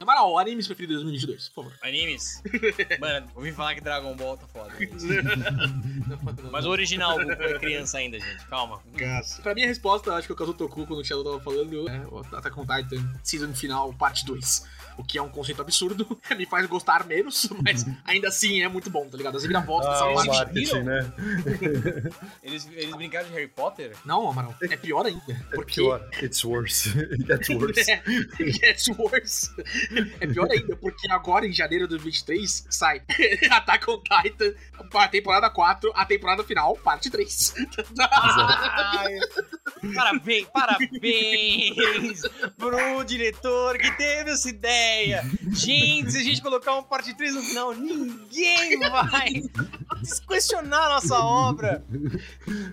Amaral, 0.00 0.38
animes 0.38 0.68
preferidos 0.68 0.98
de 0.98 1.02
2022, 1.02 1.48
por 1.48 1.64
favor. 1.64 1.78
Animes? 1.82 2.40
Mano, 3.00 3.28
ouvi 3.34 3.50
falar 3.50 3.74
que 3.74 3.80
Dragon 3.80 4.14
Ball 4.14 4.36
tá 4.36 4.46
foda. 4.46 4.72
Mas 6.52 6.64
o 6.64 6.70
original, 6.70 7.18
Goku 7.18 7.42
é 7.42 7.58
criança 7.58 7.98
ainda, 7.98 8.20
gente. 8.20 8.46
Calma. 8.46 8.80
Pra 9.42 9.52
minha 9.52 9.66
resposta, 9.66 10.14
acho 10.14 10.28
que 10.28 10.32
o 10.32 10.36
Kazutoku, 10.36 10.86
quando 10.86 11.00
o 11.00 11.04
Shadow 11.04 11.24
tava 11.24 11.40
falando, 11.40 11.88
é 11.88 12.06
o 12.06 12.18
Attack 12.18 12.60
on 12.60 12.64
Titan 12.64 13.12
Season 13.24 13.52
Final, 13.52 13.92
parte 13.94 14.24
2. 14.24 14.64
O 14.98 15.04
que 15.04 15.18
é 15.18 15.22
um 15.22 15.28
conceito 15.28 15.60
absurdo, 15.60 16.18
me 16.36 16.46
faz 16.46 16.66
gostar 16.66 17.06
menos, 17.06 17.48
mas 17.62 17.84
ainda 18.04 18.28
assim 18.28 18.62
é 18.62 18.68
muito 18.68 18.88
bom, 18.90 19.06
tá 19.08 19.16
ligado? 19.16 19.36
As 19.36 19.44
viravoltas 19.44 19.88
dessa 19.90 20.04
Ah, 20.04 20.14
parte. 20.14 20.28
marketing, 20.28 20.82
né? 20.82 21.12
Eles, 22.42 22.68
eles 22.72 22.94
brincaram 22.94 23.26
de 23.26 23.32
Harry 23.34 23.48
Potter? 23.48 23.92
Não, 24.04 24.30
Amaral, 24.30 24.54
é 24.62 24.76
pior 24.76 25.04
ainda. 25.04 25.20
É 25.28 25.54
Porque 25.54 25.74
pior. 25.80 26.08
It's 26.22 26.44
worse. 26.44 26.88
It 26.98 27.24
gets 27.26 27.48
worse. 27.48 27.90
É, 27.90 28.02
gets 28.52 28.88
worse. 28.96 29.50
É 30.20 30.26
pior 30.26 30.48
ainda, 30.50 30.76
porque 30.76 31.10
agora 31.10 31.46
em 31.46 31.52
janeiro 31.52 31.84
de 31.84 31.90
2023 31.96 32.66
sai 32.70 33.02
Attack 33.50 33.90
on 33.90 34.00
Titan, 34.02 34.54
a 34.94 35.08
temporada 35.08 35.50
4, 35.50 35.92
a 35.94 36.04
temporada 36.06 36.44
final, 36.44 36.76
parte 36.76 37.10
3. 37.10 37.54
Ai, 38.00 39.18
parabéns, 39.94 40.46
parabéns 40.52 42.22
pro 42.56 43.04
diretor 43.04 43.76
que 43.78 43.90
teve 43.96 44.30
essa 44.30 44.48
ideia. 44.48 44.85
Gente, 45.52 46.12
se 46.12 46.18
a 46.18 46.22
gente 46.22 46.42
colocar 46.42 46.72
uma 46.74 46.82
parte 46.82 47.14
3 47.14 47.34
no 47.34 47.42
final, 47.42 47.74
ninguém 47.74 48.78
vai 48.78 49.42
questionar 50.28 50.86
a 50.86 50.88
nossa 50.94 51.18
obra. 51.18 51.82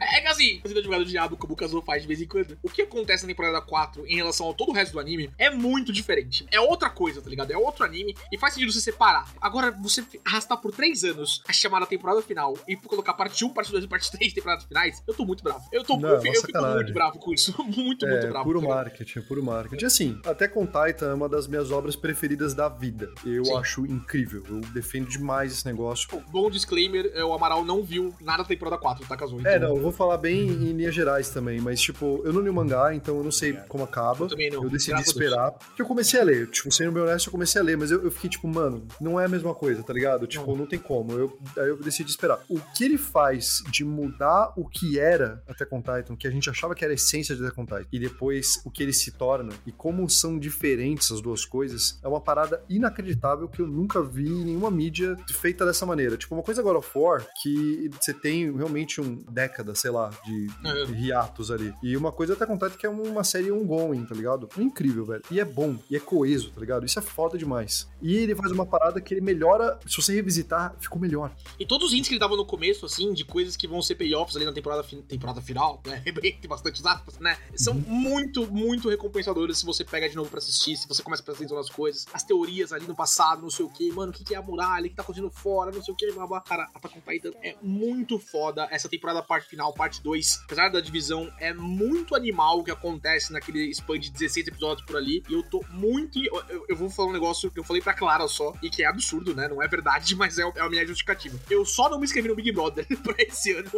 É 0.02 0.22
que 0.22 0.28
assim, 0.28 0.60
fazendo 0.62 0.78
advogado 0.80 1.04
do 1.06 1.10
diabo, 1.10 1.38
como 1.38 1.54
o 1.54 1.56
Kazuo 1.56 1.82
faz 1.82 2.02
de 2.02 2.08
vez 2.08 2.22
em 2.22 2.28
quando, 2.28 2.58
o 2.62 2.70
que 2.70 2.82
acontece 2.84 3.24
na 3.24 3.28
temporada 3.30 3.62
4 3.62 4.06
em 4.08 4.16
relação 4.16 4.50
a 4.50 4.54
todo 4.54 4.70
o 4.70 4.74
resto 4.74 4.94
do 4.94 5.00
anime 5.00 5.30
é 5.38 5.50
muito 5.50 5.92
diferente. 5.92 6.46
É 6.52 6.60
outra 6.60 6.90
coisa, 6.90 7.22
tá 7.22 7.30
ligado? 7.30 7.52
É 7.52 7.58
outro 7.58 7.84
anime 7.86 8.16
e 8.32 8.38
faz 8.38 8.54
sentido 8.54 8.72
você 8.72 8.82
separar. 8.82 9.32
Agora, 9.42 9.72
você 9.72 10.04
arrastar 10.26 10.58
por 10.58 10.72
3 10.72 11.04
anos 11.06 11.42
a 11.48 11.54
chamada 11.54 11.86
temporada 11.86 12.22
final 12.22 12.58
e 12.68 12.76
colocar 12.76 13.14
parte 13.14 13.44
1, 13.46 13.50
parte 13.50 13.72
2 13.72 13.84
e 13.86 13.88
parte 13.88 14.12
3 14.12 14.34
temporadas 14.34 14.66
finais, 14.66 15.02
eu 15.08 15.14
tô 15.14 15.26
muito 15.26 15.44
bravo. 15.44 15.64
Eu 15.72 15.84
tô 15.84 15.98
Não, 15.98 16.10
eu, 16.10 16.22
fico- 16.22 16.36
eu 16.36 16.42
fico 16.44 16.62
muito 16.62 16.94
bravo 16.94 17.20
com 17.20 17.34
isso. 17.34 17.54
Muito, 17.64 18.06
muito 18.06 18.26
É, 18.26 18.30
bravo. 18.30 18.46
puro 18.46 18.62
marketing, 18.62 19.22
puro 19.22 19.44
marketing. 19.44 19.86
Assim, 19.86 20.22
até 20.26 20.48
com 20.48 20.66
Titan 20.66 21.12
é 21.12 21.14
uma 21.14 21.28
das 21.30 21.48
minhas 21.48 21.72
obras 21.72 21.96
preferidas 22.04 22.54
da 22.54 22.68
vida. 22.68 23.10
Eu 23.26 23.46
Sim. 23.46 23.56
acho 23.56 23.86
incrível. 23.86 24.44
Eu 24.50 24.60
defendo 24.74 25.08
demais 25.08 25.54
esse 25.54 25.66
negócio. 25.66 26.10
Bom 26.30 26.50
disclaimer, 26.50 27.10
é, 27.16 27.24
o 27.24 27.32
Amaral 27.32 27.64
não 27.64 27.82
viu 27.82 28.14
nada 28.20 28.44
da 28.44 28.50
temporada 28.50 28.78
4, 28.78 29.08
tá, 29.08 29.16
Kazuo? 29.16 29.40
É, 29.48 29.56
Então, 29.56 29.70
não, 29.70 29.78
eu 29.78 29.82
vou 29.82 29.92
falar 29.94 30.18
bem 30.18 30.50
em 30.50 30.74
linhas 30.74 30.94
gerais 30.94 31.30
também, 31.30 31.62
mas, 31.62 31.80
tipo, 31.80 32.22
eu 32.26 32.34
não 32.34 32.42
li 32.42 32.50
o 32.50 32.54
mangá, 32.54 32.94
então 32.94 33.16
eu 33.16 33.24
não 33.24 33.32
sei 33.32 33.54
como 33.70 33.86
acaba. 33.86 34.26
Eu 34.26 34.28
também 34.28 34.52
não. 34.52 34.62
Eu 34.66 34.70
decidi 34.70 35.00
esperar. 35.00 35.52
Porque 35.52 35.82
eu 35.82 35.86
comecei 35.86 36.20
a 36.20 36.24
ler. 36.26 36.50
Tipo, 36.50 36.74
sendo 36.74 36.92
bem 36.92 37.04
honesto, 37.04 37.28
eu 37.28 37.32
comecei 37.32 37.62
a 37.62 37.64
ler, 37.64 37.78
mas 37.78 37.90
eu, 37.90 38.04
eu 38.04 38.12
fiquei 38.12 38.30
tipo, 38.30 38.50
mano, 38.50 38.86
não 39.00 39.18
é 39.18 39.24
a 39.24 39.30
mesma 39.30 39.56
coisa, 39.56 39.82
tá 39.82 39.94
ligado? 39.94 40.28
Tipo, 40.28 40.58
não, 40.58 40.66
tem 40.66 40.80
como. 40.80 41.14
Eu, 41.14 41.40
aí 41.58 41.70
eu 41.70 41.78
decidi 41.78 42.10
esperar. 42.10 42.44
O 42.50 42.60
que 42.76 42.84
ele 42.84 42.98
faz 42.98 43.64
de 43.72 43.86
mudar 43.86 44.52
o 44.58 44.68
que 44.68 45.00
era 45.00 45.42
Attack 45.48 45.74
on 45.74 45.82
Titan, 45.82 46.18
que 46.18 46.28
a 46.28 46.32
gente 46.32 46.50
achava 46.50 46.76
que 46.76 46.84
era 46.84 46.94
a 46.94 46.96
essência 46.96 47.34
de 47.34 47.44
Attack 47.46 47.62
on 47.62 47.66
Titan, 47.66 47.86
e 47.94 47.98
depois 47.98 48.62
o 48.66 48.70
que 48.70 48.84
ele 48.84 48.92
se 48.92 49.12
torna, 49.12 49.54
e 49.66 49.72
como 49.72 50.10
são 50.10 50.38
diferentes 50.38 51.10
as 51.10 51.22
duas 51.22 51.46
coisas, 51.46 51.93
é 52.02 52.08
uma 52.08 52.22
parada 52.22 52.64
inacreditável 52.70 53.48
que 53.48 53.62
eu 53.62 53.68
nunca 53.68 54.02
vi 54.02 54.28
em 54.28 54.46
nenhuma 54.46 54.72
mídia 54.72 55.18
feita 55.30 55.66
dessa 55.66 55.86
maneira. 55.86 56.18
Tipo, 56.18 56.36
uma 56.36 56.44
coisa 56.44 56.62
agora 56.62 56.78
of 56.78 56.90
War, 56.98 57.26
que 57.42 57.90
você 58.00 58.14
tem 58.14 58.56
realmente 58.56 59.00
um 59.02 59.16
década, 59.30 59.76
sei 59.76 59.92
lá, 59.92 60.10
de 60.26 60.48
É. 60.66 60.86
hiatos 60.92 61.52
ali. 61.52 61.74
E 61.84 61.96
uma 61.98 62.12
coisa 62.12 62.34
até 62.34 62.46
contar 62.46 62.70
que 62.72 62.86
é 62.86 62.90
uma 62.90 63.24
série 63.24 63.52
ongoing, 63.52 64.06
tá 64.06 64.16
ligado? 64.16 64.50
É 64.58 64.62
incrível, 64.62 65.06
velho. 65.06 65.24
E 65.32 65.40
é 65.40 65.46
bom, 65.46 65.78
e 65.90 65.96
é 65.96 66.00
coeso, 66.00 66.52
tá 66.52 66.60
ligado? 66.60 66.86
Isso 66.86 67.00
é 67.00 67.02
foda 67.02 67.38
demais. 67.38 67.88
E 68.02 68.16
ele 68.16 68.36
faz 68.36 68.52
uma 68.52 68.66
parada 68.66 69.00
que 69.02 69.14
ele 69.14 69.22
melhora, 69.22 69.80
se 69.88 69.96
você 70.02 70.14
revisitar, 70.14 70.76
ficou 70.80 71.00
melhor. 71.00 71.32
E 71.60 71.66
todos 71.66 71.88
os 71.88 71.94
hints 71.94 72.08
que 72.08 72.14
ele 72.16 72.20
dava 72.20 72.36
no 72.36 72.46
começo, 72.46 72.86
assim, 72.86 73.14
de 73.14 73.24
coisas 73.26 73.56
que 73.56 73.68
vão 73.68 73.82
ser 73.82 73.96
payoffs 73.96 74.36
ali 74.36 74.46
na 74.46 74.54
temporada, 74.54 74.84
fin- 74.84 75.02
temporada 75.02 75.42
final, 75.42 75.82
né? 75.86 76.02
Tem 76.44 76.50
bastante 76.50 76.82
aspas, 76.86 77.20
né? 77.20 77.38
São 77.56 77.74
muito, 77.74 78.46
muito 78.52 78.90
recompensadores 78.90 79.58
se 79.58 79.66
você 79.66 79.84
pega 79.84 80.10
de 80.10 80.16
novo 80.16 80.30
pra 80.30 80.40
assistir, 80.40 80.76
se 80.78 80.88
você 80.88 81.02
começa 81.04 81.22
a 81.22 81.26
prestar 81.26 81.42
atenção 81.44 81.58
nas 81.58 81.70
coisas, 81.70 81.83
as 81.88 82.24
teorias 82.24 82.72
ali 82.72 82.86
no 82.88 82.96
passado, 82.96 83.42
não 83.42 83.50
sei 83.50 83.66
o 83.66 83.70
que, 83.70 83.92
mano, 83.92 84.12
o 84.12 84.16
que 84.16 84.24
que 84.24 84.34
é 84.36 84.38
a 84.38 84.42
muralha, 84.42 84.86
o 84.86 84.90
que 84.90 84.96
tá 84.96 85.02
acontecendo 85.04 85.32
fora, 85.32 85.72
não 85.72 85.82
sei 85.82 85.94
o 85.94 85.98
que, 85.98 86.12
blá 86.12 86.26
blá. 86.28 86.42
Cara, 86.42 86.64
Attack 86.74 86.98
on 86.98 87.02
Titan 87.02 87.32
é 87.42 87.56
muito 87.62 88.18
foda. 88.20 88.68
Essa 88.72 88.88
temporada, 88.90 89.22
parte 89.22 89.48
final, 89.50 89.74
parte 89.74 90.02
2, 90.02 90.42
apesar 90.46 90.70
da 90.70 90.80
divisão, 90.80 91.32
é 91.40 91.54
muito 91.54 92.16
animal 92.16 92.60
o 92.60 92.64
que 92.64 92.72
acontece 92.72 93.32
naquele 93.34 93.70
span 93.74 94.00
de 94.00 94.12
16 94.12 94.48
episódios 94.48 94.86
por 94.86 94.98
ali. 94.98 95.24
E 95.30 95.34
eu 95.34 95.44
tô 95.44 95.64
muito. 95.72 96.20
Eu, 96.24 96.66
eu- 96.70 96.76
vou 96.76 96.90
falar 96.90 97.10
um 97.10 97.14
negócio 97.14 97.50
que 97.52 97.60
eu 97.60 97.64
falei 97.64 97.82
pra 97.82 97.94
Clara 97.94 98.28
só, 98.28 98.54
e 98.62 98.70
que 98.70 98.84
é 98.84 98.88
absurdo, 98.88 99.34
né? 99.36 99.48
Não 99.48 99.62
é 99.62 99.68
verdade, 99.68 100.16
mas 100.18 100.38
é, 100.40 100.44
é 100.44 100.62
a 100.62 100.70
minha 100.70 100.86
justificativa. 100.86 101.40
Eu 101.50 101.66
só 101.66 101.90
não 101.90 101.98
me 102.00 102.06
inscrevi 102.06 102.28
no 102.28 102.36
Big 102.36 102.52
Brother 102.52 102.86
pra 103.04 103.16
esse 103.20 103.52
ano, 103.54 103.70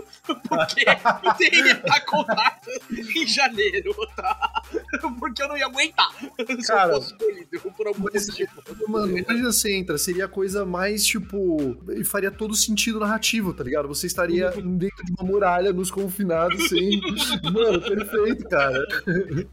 porque 0.47 0.85
eu 1.23 1.33
teria 1.35 1.81
on 2.13 2.23
Titan 2.25 3.19
em 3.19 3.27
janeiro, 3.27 3.93
tá? 4.15 4.63
Porque 5.19 5.41
eu 5.41 5.47
não 5.47 5.57
ia 5.57 5.65
aguentar 5.65 6.09
se 6.15 6.67
Cara, 6.67 6.93
eu 6.93 7.01
fosse 7.01 7.13
escolhido 7.13 7.59
por 7.71 7.87
mas- 7.97 8.27
motivo. 8.27 8.49
Mano, 8.87 9.17
imagina 9.17 9.51
você 9.51 9.73
entra, 9.75 9.97
seria 9.97 10.25
a 10.25 10.27
coisa 10.27 10.65
mais, 10.65 11.05
tipo. 11.05 11.77
E 11.95 12.03
faria 12.03 12.31
todo 12.31 12.55
sentido 12.55 12.99
narrativo, 12.99 13.53
tá 13.53 13.63
ligado? 13.63 13.87
Você 13.87 14.07
estaria 14.07 14.49
dentro 14.51 15.05
de 15.05 15.11
uma 15.19 15.27
muralha, 15.29 15.71
nos 15.73 15.89
confinados, 15.91 16.67
sem. 16.69 16.99
Mano, 17.51 17.81
perfeito, 17.81 18.43
cara. 18.49 18.85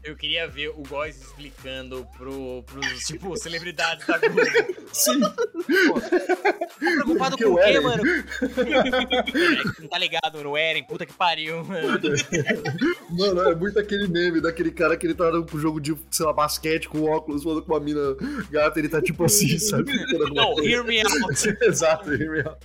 Eu 0.03 0.15
queria 0.15 0.47
ver 0.47 0.69
o 0.69 0.83
Góis 0.87 1.19
explicando 1.21 2.05
pro, 2.17 2.63
pros, 2.63 2.99
tipo, 3.05 3.35
celebridades 3.37 4.05
da 4.07 4.17
Globo. 4.17 4.41
Sim. 4.91 5.19
Tá 5.19 5.31
preocupado 6.79 7.37
Porque 7.37 7.43
com 7.45 7.51
o 7.51 7.53
o 7.53 7.57
quê, 7.57 7.63
Eren- 7.63 7.81
mano? 7.81 8.03
É, 8.05 8.23
Não 9.81 9.87
tá 9.87 9.97
ligado 9.97 10.43
no 10.43 10.57
Eren, 10.57 10.83
puta 10.83 11.05
que 11.05 11.13
pariu, 11.13 11.63
mano. 11.63 11.99
Mano, 13.11 13.41
é 13.49 13.55
muito 13.55 13.79
aquele 13.79 14.07
meme 14.07 14.41
daquele 14.41 14.71
cara 14.71 14.97
que 14.97 15.05
ele 15.05 15.13
tá 15.13 15.31
no 15.31 15.45
jogo 15.59 15.79
de, 15.79 15.95
sei 16.11 16.25
lá, 16.25 16.33
basquete 16.33 16.87
com 16.89 17.03
óculos, 17.03 17.43
falando 17.43 17.61
com 17.63 17.73
uma 17.73 17.79
mina 17.79 18.15
gata, 18.49 18.79
ele 18.79 18.89
tá 18.89 19.01
tipo 19.01 19.23
assim, 19.23 19.57
sabe? 19.59 19.91
Não, 20.33 20.63
hear 20.63 20.83
me 20.83 21.01
out. 21.01 21.57
Exato, 21.61 22.13
hear 22.13 22.31
me 22.31 22.39
out. 22.41 22.57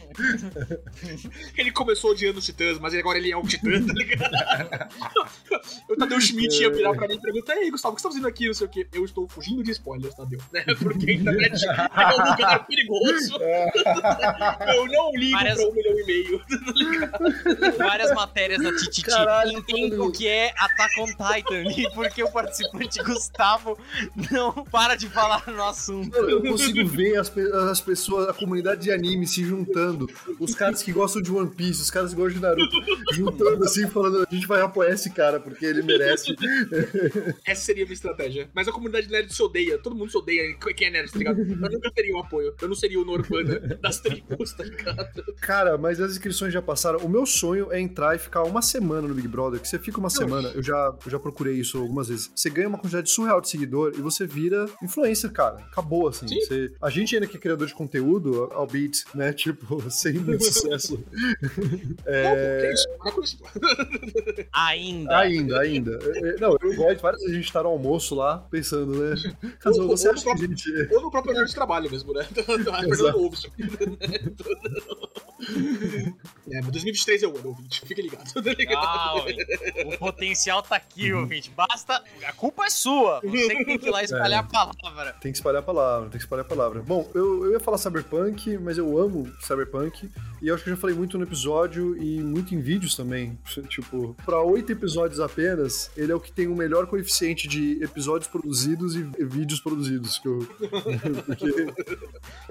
Ele 1.57 1.71
começou 1.71 2.13
odiando 2.13 2.39
os 2.39 2.45
titãs, 2.45 2.79
mas 2.79 2.95
agora 2.95 3.19
ele 3.19 3.31
é 3.33 3.37
um 3.37 3.43
titã, 3.43 3.85
tá 3.85 3.93
ligado? 3.93 4.31
o 5.89 5.97
Tadeu 5.97 6.21
Schmidt 6.21 6.61
ia 6.63 6.71
virar 6.71 6.95
pra 6.95 7.07
mim 7.09 7.15
e 7.15 7.21
perguntar: 7.21 7.57
Ei, 7.57 7.71
Gustavo, 7.71 7.93
o 7.93 7.97
que 7.97 8.03
você 8.03 8.09
tá 8.09 8.13
fazendo 8.13 8.29
aqui? 8.29 8.47
Não 8.47 8.55
sei 8.55 8.67
o 8.67 8.71
quê. 8.71 8.87
Eu 8.93 9.05
estou 9.05 9.29
fugindo 9.29 9.63
de 9.63 9.71
spoilers, 9.73 10.15
Tadeu. 10.15 10.39
Né? 10.53 10.65
Porque 10.81 11.11
a 11.11 11.15
internet 11.15 11.65
é 11.67 12.07
um 12.23 12.31
lugar 12.31 12.67
perigoso. 12.67 13.39
Eu 14.75 14.87
não 14.87 15.13
ligo 15.15 15.33
Várias- 15.37 15.57
pra 15.59 15.69
um 15.69 15.73
milhão 15.73 15.99
e 15.99 16.05
meio. 16.07 16.43
Várias 17.79 18.13
matérias 18.15 18.63
da 18.63 18.71
Tititi. 18.77 19.03
Caralho, 19.03 19.59
Entendo 19.59 19.97
mano. 19.99 20.11
o 20.11 20.13
que 20.13 20.27
é 20.27 20.53
Attack 20.57 21.01
on 21.01 21.07
Titan 21.07 21.63
e 21.77 21.91
porque 21.95 22.23
o 22.23 22.31
participante 22.31 23.03
Gustavo 23.03 23.79
não 24.31 24.53
para 24.65 24.95
de 24.97 25.09
falar 25.09 25.43
no 25.47 25.63
assunto. 25.65 26.17
Eu 26.17 26.41
consigo 26.43 26.87
ver 26.89 27.17
as, 27.19 27.29
pe- 27.29 27.51
as 27.71 27.81
pessoas, 27.81 28.29
a 28.29 28.33
comunidade 28.35 28.83
de 28.83 28.91
anime 28.93 29.27
se 29.27 29.45
juntando. 29.45 30.09
Os 30.39 30.55
caras 30.55 30.83
que 30.83 30.93
gostam 30.93 31.23
de 31.23 31.31
One 31.33 31.51
Piece, 31.51 31.83
os 31.83 31.91
caras 31.91 32.11
que 32.11 32.17
gostam 32.17 32.35
de 32.35 32.41
Naruto, 32.41 32.77
juntando 33.13 33.65
assim, 33.65 33.89
falando: 33.89 34.27
a 34.31 34.35
gente 34.35 34.47
vai 34.47 34.61
apoiar 34.61 34.91
esse 34.93 35.11
cara 35.11 35.41
porque 35.41 35.58
ele 35.67 35.83
merece. 35.83 36.35
Essa 37.47 37.63
seria 37.63 37.85
a 37.85 37.87
minha 37.87 37.95
estratégia. 37.95 38.49
Mas 38.55 38.69
a 38.69 38.73
comunidade 38.73 39.09
nerd 39.11 39.33
se 39.33 39.43
odeia. 39.43 39.79
Todo 39.79 39.95
mundo 39.97 40.11
se 40.11 40.17
odeia. 40.19 40.55
Quem 40.77 40.89
é 40.89 40.91
nerd, 40.91 41.11
tá 41.13 41.19
ligado? 41.19 41.41
Eu 41.41 41.57
nunca 41.57 41.91
teria 41.93 42.15
o 42.15 42.19
apoio. 42.19 42.55
Eu 42.61 42.69
não 42.69 42.75
seria 42.75 43.01
o 43.01 43.05
Norvana 43.05 43.59
das 43.81 44.01
tribos, 44.01 44.53
tá 44.53 44.65
ligado? 44.65 45.25
Cara, 45.41 45.77
mas 45.79 46.01
as 46.01 46.13
inscrições 46.13 46.53
já 46.53 46.61
passaram. 46.63 46.99
O 47.01 47.09
meu 47.09 47.25
sonho 47.27 47.73
é 47.73 47.81
entrar 47.81 48.15
e 48.15 48.19
ficar 48.19 48.43
uma 48.45 48.63
semana 48.63 49.07
no 49.09 49.15
Big 49.15 49.29
Brother. 49.29 49.61
Que 49.61 49.69
você 49.69 49.79
fica 49.79 49.99
uma 49.99 50.11
semana, 50.11 50.49
eu 50.55 50.63
já, 50.63 50.95
eu 51.05 51.11
já 51.11 51.19
procurei 51.19 51.55
isso 51.55 51.79
algumas 51.79 52.09
vezes. 52.09 52.31
Você 52.35 52.51
ganha 52.51 52.69
uma 52.69 52.79
quantidade 52.79 53.11
surreal 53.11 53.41
de 53.41 53.49
seguidor 53.49 53.93
e 53.97 54.01
você 54.01 54.27
vira 54.27 54.67
influencer, 54.83 55.31
cara. 55.33 55.57
Acabou, 55.71 56.09
assim. 56.09 56.27
Sim. 56.29 56.41
Você- 56.41 56.73
a 56.81 56.91
gente 56.91 57.15
ainda 57.15 57.27
que 57.27 57.37
é 57.37 57.41
criador 57.41 57.67
de 57.67 57.75
conteúdo, 57.75 58.49
albeit, 58.53 59.05
né? 59.15 59.33
Tipo, 59.49 59.91
sem 59.91 60.15
muito 60.15 60.45
sucesso. 60.45 60.95
Não, 60.97 61.51
pô, 61.55 62.61
que 62.61 62.73
isso? 62.73 62.89
Com 62.99 63.23
isso. 63.23 63.39
Ainda. 64.53 65.19
Ainda, 65.57 65.91
ainda. 65.97 65.99
É, 66.19 66.29
é, 66.31 66.37
Não, 66.41 66.57
eu 66.61 66.77
gosto. 66.77 67.01
Várias 67.01 67.21
vezes 67.23 67.37
a 67.37 67.41
gente 67.41 67.53
tá 67.53 67.63
no 67.63 67.69
almoço 67.71 68.15
lá, 68.15 68.39
pensando, 68.51 68.93
né? 68.99 69.15
Caso 69.61 69.83
Ou- 69.83 69.89
você 69.89 70.09
ou 70.09 70.15
acha 70.15 70.25
que 70.25 70.31
a 70.31 70.37
gente. 70.37 70.71
Ou 70.95 71.03
no 71.03 71.11
próprio 71.11 71.33
horário 71.33 71.49
de 71.49 71.55
trabalho 71.55 71.91
mesmo, 71.91 72.13
né? 72.13 72.27
A 72.49 72.53
Exato. 72.53 72.97
Fernando 72.97 73.19
ouve 73.19 73.37
isso. 73.37 73.51
É, 76.51 76.61
mas 76.61 76.71
2023 76.73 77.23
é 77.23 77.27
o 77.27 77.37
ano, 77.37 77.49
ouvinte. 77.49 77.81
Fica 77.87 78.03
ligado, 78.03 78.33
tá 78.33 78.53
ligado? 78.53 78.85
Ah, 78.85 79.15
o 79.95 79.99
potencial 79.99 80.63
tá 80.63 80.77
aqui, 80.77 81.13
ouvinte. 81.13 81.51
Basta. 81.57 82.03
A 82.27 82.33
culpa 82.33 82.65
é 82.67 82.71
sua. 82.71 83.21
Você 83.21 83.57
que 83.57 83.65
tem 83.65 83.79
que 83.79 83.87
ir 83.87 83.91
lá 83.91 84.03
espalhar 84.05 84.41
a 84.41 84.43
palavra. 84.43 85.13
Tem 85.21 85.31
que 85.33 85.39
espalhar 85.39 85.61
a 85.61 85.65
palavra, 85.65 86.09
tem 86.11 86.19
que 86.19 86.25
espalhar 86.25 86.45
a 86.45 86.49
palavra. 86.49 86.83
Bom, 86.83 87.09
eu, 87.15 87.47
eu 87.47 87.53
ia 87.53 87.61
falar 87.61 87.79
Cyberpunk, 87.79 88.59
mas 88.59 88.79
eu 88.79 88.99
amo 88.99 89.31
Cyberpunk. 89.41 90.11
E 90.41 90.49
eu 90.49 90.55
acho 90.55 90.65
que 90.65 90.71
eu 90.71 90.75
já 90.75 90.81
falei 90.81 90.95
muito 90.95 91.19
no 91.19 91.25
episódio 91.25 91.97
e 92.01 92.21
muito 92.21 92.55
em 92.55 92.61
vídeos 92.61 92.95
também. 92.95 93.39
Tipo, 93.69 94.15
pra 94.25 94.41
oito 94.43 94.71
episódios 94.73 95.21
apenas, 95.21 95.38
ele 95.97 96.13
é 96.13 96.15
o 96.15 96.21
que 96.21 96.33
tem 96.33 96.47
o 96.49 96.55
melhor 96.55 96.87
coeficiente 96.87 97.47
de 97.47 97.83
episódios 97.83 98.29
produzidos 98.29 98.95
e 98.95 99.03
vídeos 99.03 99.61
produzidos. 99.61 100.19
Que 100.19 100.29
eu, 100.29 100.39
porque... 101.27 101.75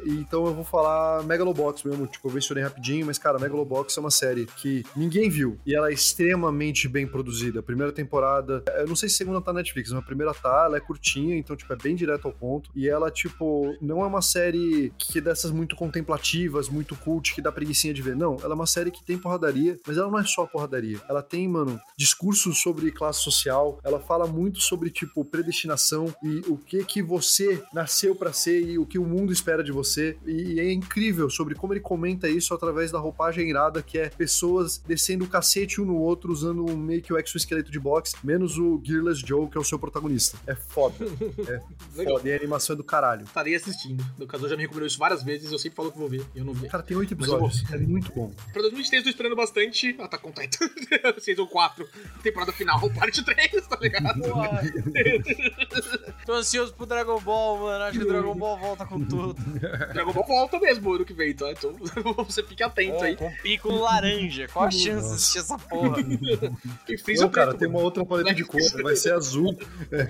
Então 0.05 0.45
eu 0.45 0.53
vou 0.53 0.64
falar 0.64 1.23
Megalobox 1.23 1.84
mesmo. 1.84 2.07
Tipo, 2.07 2.30
eu 2.30 2.34
mencionei 2.34 2.64
rapidinho, 2.64 3.05
mas, 3.05 3.18
cara, 3.18 3.39
Megalobox 3.39 3.95
é 3.97 3.99
uma 3.99 4.11
série 4.11 4.45
que 4.45 4.84
ninguém 4.95 5.30
viu. 5.30 5.57
E 5.65 5.76
ela 5.76 5.89
é 5.89 5.93
extremamente 5.93 6.88
bem 6.88 7.07
produzida. 7.07 7.59
A 7.59 7.64
primeira 7.64 7.91
temporada, 7.91 8.64
eu 8.77 8.88
não 8.88 8.95
sei 8.95 9.09
se 9.09 9.15
a 9.15 9.18
segunda 9.18 9.41
tá 9.41 9.51
na 9.51 9.59
Netflix, 9.59 9.91
mas 9.91 9.99
a 9.99 10.05
primeira 10.05 10.34
tá, 10.34 10.65
ela 10.65 10.77
é 10.77 10.80
curtinha, 10.80 11.35
então, 11.35 11.55
tipo, 11.55 11.72
é 11.73 11.76
bem 11.76 11.95
direto 11.95 12.27
ao 12.27 12.34
ponto. 12.34 12.69
E 12.76 12.88
ela, 12.88 13.11
tipo, 13.11 13.76
não 13.81 14.01
é 14.03 14.07
uma 14.07 14.22
série 14.22 14.91
que 14.97 15.18
é 15.19 15.22
dessas 15.22 15.51
muito 15.51 15.76
contemplativas, 15.76 16.69
muito 16.69 16.95
cult, 16.95 17.34
que 17.34 17.41
dá 17.41 17.51
preguiçinha 17.51 17.93
de 17.93 18.01
ver. 18.01 18.15
Não, 18.15 18.38
ela 18.41 18.53
é 18.53 18.55
uma 18.55 18.68
série 18.68 18.91
que 18.91 19.03
tem 19.03 19.18
porradaria, 19.18 19.77
mas 19.85 19.97
ela 19.97 20.09
não 20.09 20.19
é 20.19 20.23
só 20.23 20.45
porradaria. 20.45 20.99
Ela 21.09 21.22
tem, 21.22 21.47
mano, 21.47 21.80
discursos 21.97 22.61
sobre 22.61 22.76
classe 22.91 23.21
social, 23.21 23.79
ela 23.83 23.99
fala 23.99 24.27
muito 24.27 24.59
sobre, 24.59 24.89
tipo, 24.89 25.23
predestinação 25.25 26.13
e 26.23 26.39
o 26.47 26.57
que 26.57 26.83
que 26.83 27.01
você 27.01 27.61
nasceu 27.73 28.15
pra 28.15 28.31
ser 28.31 28.61
e 28.61 28.77
o 28.77 28.85
que 28.85 28.99
o 28.99 29.05
mundo 29.05 29.33
espera 29.33 29.63
de 29.63 29.71
você. 29.71 30.17
E 30.25 30.59
é 30.59 30.71
incrível 30.71 31.29
sobre 31.29 31.55
como 31.55 31.73
ele 31.73 31.79
comenta 31.79 32.29
isso 32.29 32.53
através 32.53 32.91
da 32.91 32.99
roupagem 32.99 33.49
irada, 33.49 33.81
que 33.81 33.97
é 33.97 34.09
pessoas 34.09 34.77
descendo 34.85 35.25
o 35.25 35.27
cacete 35.27 35.81
um 35.81 35.85
no 35.85 35.97
outro, 35.97 36.31
usando 36.31 36.65
um 36.65 36.77
meio 36.77 37.01
que 37.01 37.11
o 37.11 37.17
exoesqueleto 37.17 37.71
de 37.71 37.79
boxe, 37.79 38.15
menos 38.23 38.57
o 38.57 38.81
Gearless 38.83 39.21
Joe, 39.25 39.49
que 39.49 39.57
é 39.57 39.61
o 39.61 39.63
seu 39.63 39.79
protagonista. 39.79 40.37
É 40.45 40.55
foda. 40.55 40.95
É 41.47 41.61
foda. 42.03 42.27
E 42.27 42.33
a 42.33 42.35
animação 42.35 42.73
é 42.73 42.77
do 42.77 42.83
caralho. 42.83 43.23
Estarei 43.25 43.55
assistindo. 43.55 44.05
O 44.19 44.27
Casal 44.27 44.49
já 44.49 44.55
me 44.55 44.61
recomendou 44.61 44.87
isso 44.87 44.97
várias 44.97 45.23
vezes, 45.23 45.51
eu 45.51 45.59
sempre 45.59 45.75
falo 45.75 45.91
que 45.91 45.97
vou 45.97 46.09
ver, 46.09 46.25
e 46.35 46.39
eu 46.39 46.45
não 46.45 46.53
vi. 46.53 46.67
Cara, 46.67 46.83
tem 46.83 46.95
oito 46.95 47.13
eu 47.13 47.17
episódios. 47.17 47.63
É 47.71 47.77
muito 47.77 48.11
bom. 48.13 48.31
Pra 48.53 48.61
2023 48.61 49.01
eu 49.01 49.03
tô 49.03 49.09
esperando 49.09 49.35
bastante. 49.35 49.95
Ah, 49.99 50.07
tá 50.07 50.17
Titan. 50.17 50.69
6 51.19 51.39
ou 51.39 51.47
4. 51.47 51.87
Temporada 52.21 52.51
final, 52.57 52.79
parte 52.91 53.23
3, 53.23 53.67
tá 53.67 53.77
ligado? 53.79 54.19
Tô 56.25 56.34
ansioso 56.34 56.73
pro 56.73 56.85
Dragon 56.85 57.19
Ball, 57.21 57.59
mano. 57.59 57.84
Acho 57.85 57.99
que 57.99 58.05
o 58.05 58.07
Dragon 58.07 58.35
Ball 58.35 58.57
volta 58.57 58.85
com 58.85 59.03
tudo. 59.05 59.34
Dragon 59.93 60.11
Ball 60.11 60.25
volta 60.25 60.59
mesmo 60.59 60.93
ano 60.93 61.05
que 61.05 61.13
vem, 61.13 61.34
tá? 61.34 61.51
Então 61.51 61.73
você 62.25 62.43
fique 62.43 62.63
atento 62.63 63.03
aí. 63.03 63.15
Com 63.15 63.31
pico 63.41 63.71
laranja. 63.71 64.47
Qual 64.47 64.65
a 64.65 64.71
chance 64.71 65.07
de 65.07 65.13
assistir 65.15 65.39
essa 65.39 65.57
porra? 65.57 65.97
E 66.89 66.97
Freeza 66.97 67.29
cara, 67.29 67.49
preto, 67.49 67.59
tem 67.59 67.67
mano. 67.67 67.79
uma 67.79 67.85
outra 67.85 68.05
paleta 68.05 68.34
de 68.34 68.43
cor, 68.43 68.59
vai 68.81 68.95
ser 68.95 69.13
azul. 69.13 69.55
É. 69.91 70.07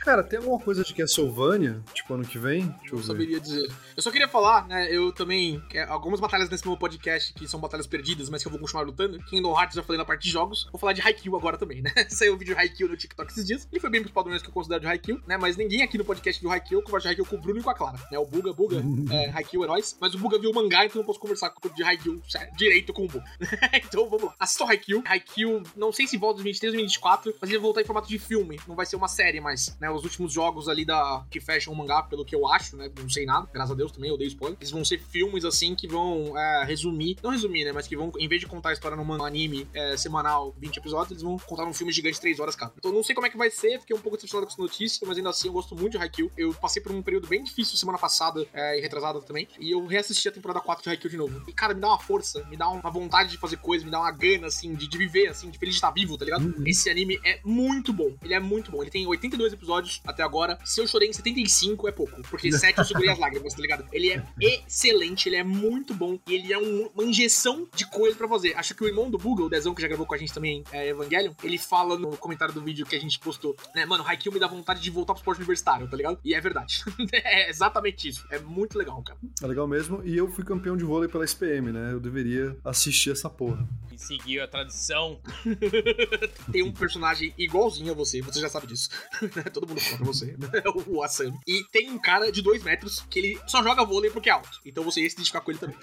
Cara, 0.00 0.22
tem 0.22 0.38
alguma 0.38 0.58
coisa 0.58 0.84
de 0.84 0.92
Castlevania, 0.92 1.80
tipo, 1.94 2.12
ano 2.12 2.24
que 2.24 2.38
vem? 2.38 2.66
Deixa 2.66 2.86
eu 2.88 2.92
Não 2.92 2.98
ver. 2.98 3.06
saberia 3.06 3.40
dizer. 3.40 3.70
Eu 3.96 4.02
só 4.02 4.10
queria 4.10 4.28
falar, 4.28 4.66
né? 4.66 4.88
Eu 4.90 5.12
também. 5.12 5.62
é, 5.72 5.82
algumas 5.84 6.20
batalhas 6.20 6.50
nesse 6.50 6.66
meu 6.66 6.76
podcast 6.76 7.32
que 7.32 7.48
são 7.48 7.60
batalhas 7.60 7.86
perdidas, 7.86 8.28
mas 8.28 8.42
que 8.42 8.48
eu 8.48 8.50
vou 8.50 8.60
continuar 8.60 8.84
lutando. 8.84 9.18
Kingdom 9.24 9.58
Hearts 9.58 9.76
já 9.76 9.82
falei 9.82 9.98
na 9.98 10.04
parte 10.04 10.24
de 10.24 10.30
jogos. 10.30 10.68
Vou 10.70 10.78
falar 10.78 10.92
de 10.92 11.00
Haikyuu 11.00 11.36
agora 11.36 11.43
também, 11.58 11.82
né? 11.82 11.92
Saiu 12.08 12.34
o 12.34 12.36
vídeo 12.36 12.54
de 12.54 12.60
Haikyuu 12.60 12.88
no 12.88 12.96
TikTok 12.96 13.30
esses 13.30 13.44
dias. 13.44 13.68
Ele 13.70 13.80
foi 13.80 13.90
bem 13.90 14.00
pros 14.00 14.12
padrões 14.12 14.42
que 14.42 14.48
eu 14.48 14.52
considero 14.52 14.80
de 14.80 14.86
Haikyuu, 14.86 15.20
né? 15.26 15.36
Mas 15.36 15.56
ninguém 15.56 15.82
aqui 15.82 15.98
no 15.98 16.04
podcast 16.04 16.40
viu 16.40 16.50
Haikyuu. 16.50 16.80
Eu 16.80 16.84
converso 16.84 17.04
de 17.04 17.08
Haikyuu 17.08 17.26
com 17.26 17.36
o 17.36 17.40
Bruno 17.40 17.60
e 17.60 17.62
com 17.62 17.70
a 17.70 17.74
Clara, 17.74 17.98
né? 18.10 18.18
O 18.18 18.26
Buga, 18.26 18.52
Buga, 18.52 18.82
é, 19.10 19.30
Haikyuu 19.36 19.64
é 19.64 19.66
nóis. 19.66 19.96
Mas 20.00 20.14
o 20.14 20.18
Buga 20.18 20.38
viu 20.38 20.50
o 20.50 20.54
mangá, 20.54 20.84
então 20.84 20.96
eu 20.96 21.02
não 21.02 21.06
posso 21.06 21.20
conversar 21.20 21.50
com- 21.50 21.68
de 21.68 21.82
Haikyuu 21.82 22.22
sério, 22.28 22.52
direito 22.56 22.92
com 22.92 23.04
o 23.04 23.08
Buga. 23.08 23.24
então 23.74 24.08
vamos 24.08 24.24
lá. 24.26 24.34
Assistam 24.38 24.66
Haikyuu. 24.66 25.02
Haikyuu, 25.06 25.62
não 25.76 25.92
sei 25.92 26.06
se 26.06 26.16
volta 26.16 26.40
em 26.40 26.44
2023 26.44 26.72
ou 26.72 26.76
2024, 26.78 27.34
mas 27.40 27.50
ele 27.50 27.58
vai 27.58 27.62
voltar 27.64 27.80
em 27.82 27.84
formato 27.84 28.08
de 28.08 28.18
filme. 28.18 28.58
Não 28.66 28.74
vai 28.74 28.86
ser 28.86 28.96
uma 28.96 29.08
série 29.08 29.40
mais, 29.40 29.76
né? 29.80 29.90
Os 29.90 30.04
últimos 30.04 30.32
jogos 30.32 30.68
ali 30.68 30.84
da 30.84 31.24
que 31.30 31.40
fecham 31.40 31.72
o 31.72 31.76
mangá, 31.76 32.02
pelo 32.02 32.24
que 32.24 32.34
eu 32.34 32.46
acho, 32.48 32.76
né? 32.76 32.90
Não 32.98 33.08
sei 33.08 33.26
nada. 33.26 33.48
Graças 33.52 33.72
a 33.72 33.74
Deus 33.74 33.92
também, 33.92 34.10
eu 34.10 34.18
dei 34.18 34.28
spoiler. 34.28 34.56
Eles 34.60 34.70
vão 34.70 34.84
ser 34.84 34.98
filmes 34.98 35.44
assim 35.44 35.74
que 35.74 35.86
vão 35.86 36.36
é, 36.38 36.64
resumir, 36.64 37.16
não 37.22 37.30
resumir, 37.30 37.64
né, 37.64 37.72
mas 37.72 37.86
que 37.86 37.96
vão, 37.96 38.12
em 38.18 38.28
vez 38.28 38.40
de 38.40 38.46
contar 38.46 38.70
a 38.70 38.72
história 38.72 38.96
num 38.96 39.24
anime 39.24 39.66
é, 39.74 39.96
semanal, 39.96 40.54
20 40.58 40.76
episódios, 40.78 41.10
eles 41.12 41.22
vão 41.22 41.33
contar 41.38 41.64
num 41.64 41.72
filme 41.72 41.92
gigante 41.92 42.20
3 42.20 42.38
horas 42.40 42.54
cada. 42.56 42.72
Então 42.78 42.92
não 42.92 43.02
sei 43.02 43.14
como 43.14 43.26
é 43.26 43.30
que 43.30 43.36
vai 43.36 43.50
ser, 43.50 43.80
fiquei 43.80 43.96
um 43.96 44.00
pouco 44.00 44.16
decepcionado 44.16 44.46
com 44.46 44.52
essa 44.52 44.62
notícia, 44.62 45.06
mas 45.06 45.16
ainda 45.16 45.30
assim 45.30 45.48
eu 45.48 45.52
gosto 45.52 45.74
muito 45.74 45.92
de 45.92 45.98
Haikyuu. 45.98 46.30
Eu 46.36 46.52
passei 46.54 46.82
por 46.82 46.92
um 46.92 47.02
período 47.02 47.26
bem 47.28 47.42
difícil 47.42 47.76
semana 47.76 47.98
passada 47.98 48.46
é, 48.52 48.78
e 48.78 48.80
retrasada 48.80 49.20
também, 49.20 49.48
e 49.58 49.70
eu 49.70 49.84
reassisti 49.86 50.28
a 50.28 50.32
temporada 50.32 50.60
4 50.60 50.82
de 50.84 50.90
Haikyuu 50.90 51.10
de 51.10 51.16
novo. 51.16 51.42
E 51.48 51.52
cara, 51.52 51.74
me 51.74 51.80
dá 51.80 51.88
uma 51.88 51.98
força, 51.98 52.44
me 52.48 52.56
dá 52.56 52.68
uma 52.68 52.90
vontade 52.90 53.30
de 53.30 53.38
fazer 53.38 53.56
coisas, 53.58 53.84
me 53.84 53.90
dá 53.90 54.00
uma 54.00 54.10
gana, 54.10 54.46
assim, 54.46 54.74
de, 54.74 54.88
de 54.88 54.98
viver, 54.98 55.28
assim, 55.28 55.50
de 55.50 55.58
feliz 55.58 55.74
de 55.74 55.78
estar 55.78 55.90
vivo, 55.90 56.16
tá 56.16 56.24
ligado? 56.24 56.44
Uhum. 56.44 56.64
Esse 56.66 56.88
anime 56.90 57.18
é 57.24 57.40
muito 57.44 57.92
bom, 57.92 58.14
ele 58.22 58.34
é 58.34 58.40
muito 58.40 58.70
bom. 58.70 58.82
Ele 58.82 58.90
tem 58.90 59.06
82 59.06 59.52
episódios 59.52 60.00
até 60.06 60.22
agora. 60.22 60.58
Se 60.64 60.80
eu 60.80 60.86
chorei 60.86 61.08
em 61.08 61.12
75 61.12 61.88
é 61.88 61.92
pouco, 61.92 62.22
porque 62.30 62.50
7 62.52 62.78
eu 62.78 62.84
segurei 62.84 63.10
as 63.10 63.18
lágrimas, 63.18 63.54
tá 63.54 63.60
ligado? 63.60 63.86
Ele 63.92 64.10
é 64.12 64.24
excelente, 64.40 65.28
ele 65.28 65.36
é 65.36 65.44
muito 65.44 65.94
bom 65.94 66.18
e 66.28 66.34
ele 66.34 66.52
é 66.52 66.58
um- 66.58 66.90
uma 66.94 67.04
injeção 67.04 67.66
de 67.74 67.86
coisa 67.86 68.16
pra 68.16 68.28
fazer. 68.28 68.54
Acho 68.56 68.74
que 68.74 68.84
o 68.84 68.86
irmão 68.86 69.10
do 69.10 69.18
Google, 69.18 69.46
o 69.46 69.50
Dezão, 69.50 69.74
que 69.74 69.82
já 69.82 69.88
gravou 69.88 70.06
com 70.06 70.14
a 70.14 70.18
gente 70.18 70.32
também, 70.32 70.64
é 70.72 70.92
Evangelion, 71.24 71.34
ele 71.42 71.58
fala 71.58 71.98
no 71.98 72.16
comentário 72.16 72.54
do 72.54 72.60
vídeo 72.60 72.86
que 72.86 72.96
a 72.96 73.00
gente 73.00 73.18
postou, 73.18 73.56
né, 73.74 73.84
mano, 73.84 74.04
Haikyuu 74.06 74.32
me 74.32 74.40
dá 74.40 74.46
vontade 74.46 74.80
de 74.80 74.90
voltar 74.90 75.14
pro 75.14 75.20
esporte 75.20 75.38
universitário, 75.38 75.88
tá 75.88 75.96
ligado? 75.96 76.18
E 76.24 76.34
é 76.34 76.40
verdade. 76.40 76.84
é 77.12 77.50
exatamente 77.50 78.08
isso. 78.08 78.26
É 78.30 78.38
muito 78.38 78.78
legal, 78.78 79.02
cara. 79.02 79.18
É 79.42 79.46
legal 79.46 79.66
mesmo. 79.66 80.02
E 80.04 80.16
eu 80.16 80.28
fui 80.28 80.44
campeão 80.44 80.76
de 80.76 80.84
vôlei 80.84 81.08
pela 81.08 81.24
SPM, 81.24 81.72
né? 81.72 81.92
Eu 81.92 82.00
deveria 82.00 82.56
assistir 82.64 83.10
essa 83.10 83.30
porra. 83.30 83.66
E 83.92 83.98
seguiu 83.98 84.42
a 84.42 84.48
tradição. 84.48 85.20
Tem 86.50 86.62
um 86.62 86.72
personagem 86.72 87.32
igualzinho 87.38 87.92
a 87.92 87.94
você, 87.94 88.20
você 88.20 88.40
já 88.40 88.48
sabe 88.48 88.66
disso. 88.66 88.90
Todo 89.52 89.68
mundo 89.68 89.80
conta 89.90 90.04
você, 90.04 90.36
né? 90.38 90.48
o 90.86 91.02
Asami. 91.02 91.38
E 91.46 91.64
tem 91.70 91.90
um 91.90 91.98
cara 91.98 92.30
de 92.30 92.42
dois 92.42 92.62
metros 92.62 93.04
que 93.10 93.18
ele 93.18 93.40
só 93.46 93.62
joga 93.62 93.84
vôlei 93.84 94.10
porque 94.10 94.28
é 94.28 94.32
alto. 94.32 94.60
Então 94.64 94.82
você 94.82 95.02
ia 95.02 95.08
se 95.08 95.14
identificar 95.14 95.40
com 95.40 95.50
ele 95.50 95.60
também. 95.60 95.76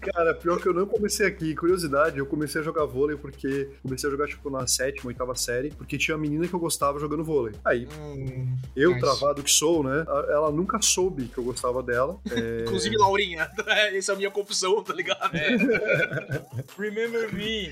Cara, 0.00 0.34
pior 0.34 0.60
que 0.60 0.68
eu 0.68 0.74
não 0.74 0.86
comecei 0.86 1.26
aqui. 1.26 1.54
Curiosidade, 1.54 2.18
eu 2.18 2.26
comecei 2.26 2.60
a 2.60 2.64
jogar 2.64 2.86
vôlei 2.90 3.16
porque 3.16 3.70
comecei 3.82 4.08
a 4.08 4.12
jogar, 4.12 4.26
tipo, 4.28 4.50
na 4.50 4.66
sétima, 4.66 5.08
oitava 5.08 5.34
série, 5.34 5.70
porque 5.70 5.96
tinha 5.96 6.16
uma 6.16 6.20
menina 6.22 6.46
que 6.46 6.54
eu 6.54 6.60
gostava 6.60 6.98
jogando 6.98 7.24
vôlei. 7.24 7.54
Aí, 7.64 7.86
Hum, 8.00 8.56
eu, 8.76 8.90
Nice. 8.90 9.00
travado 9.00 9.42
que 9.42 9.50
sou, 9.50 9.82
né? 9.82 10.04
Ela 10.28 10.50
nunca 10.50 10.80
soube 10.82 11.24
que 11.28 11.38
eu 11.38 11.44
gostava 11.44 11.82
dela. 11.82 12.18
É, 12.30 12.62
Inclusive, 12.62 12.96
Laurinha. 12.96 13.50
Essa 13.94 14.12
é 14.12 14.14
a 14.14 14.18
minha 14.18 14.30
confusão, 14.30 14.82
tá 14.82 14.92
ligado? 14.94 15.30
Remember 16.78 17.32
me. 17.34 17.70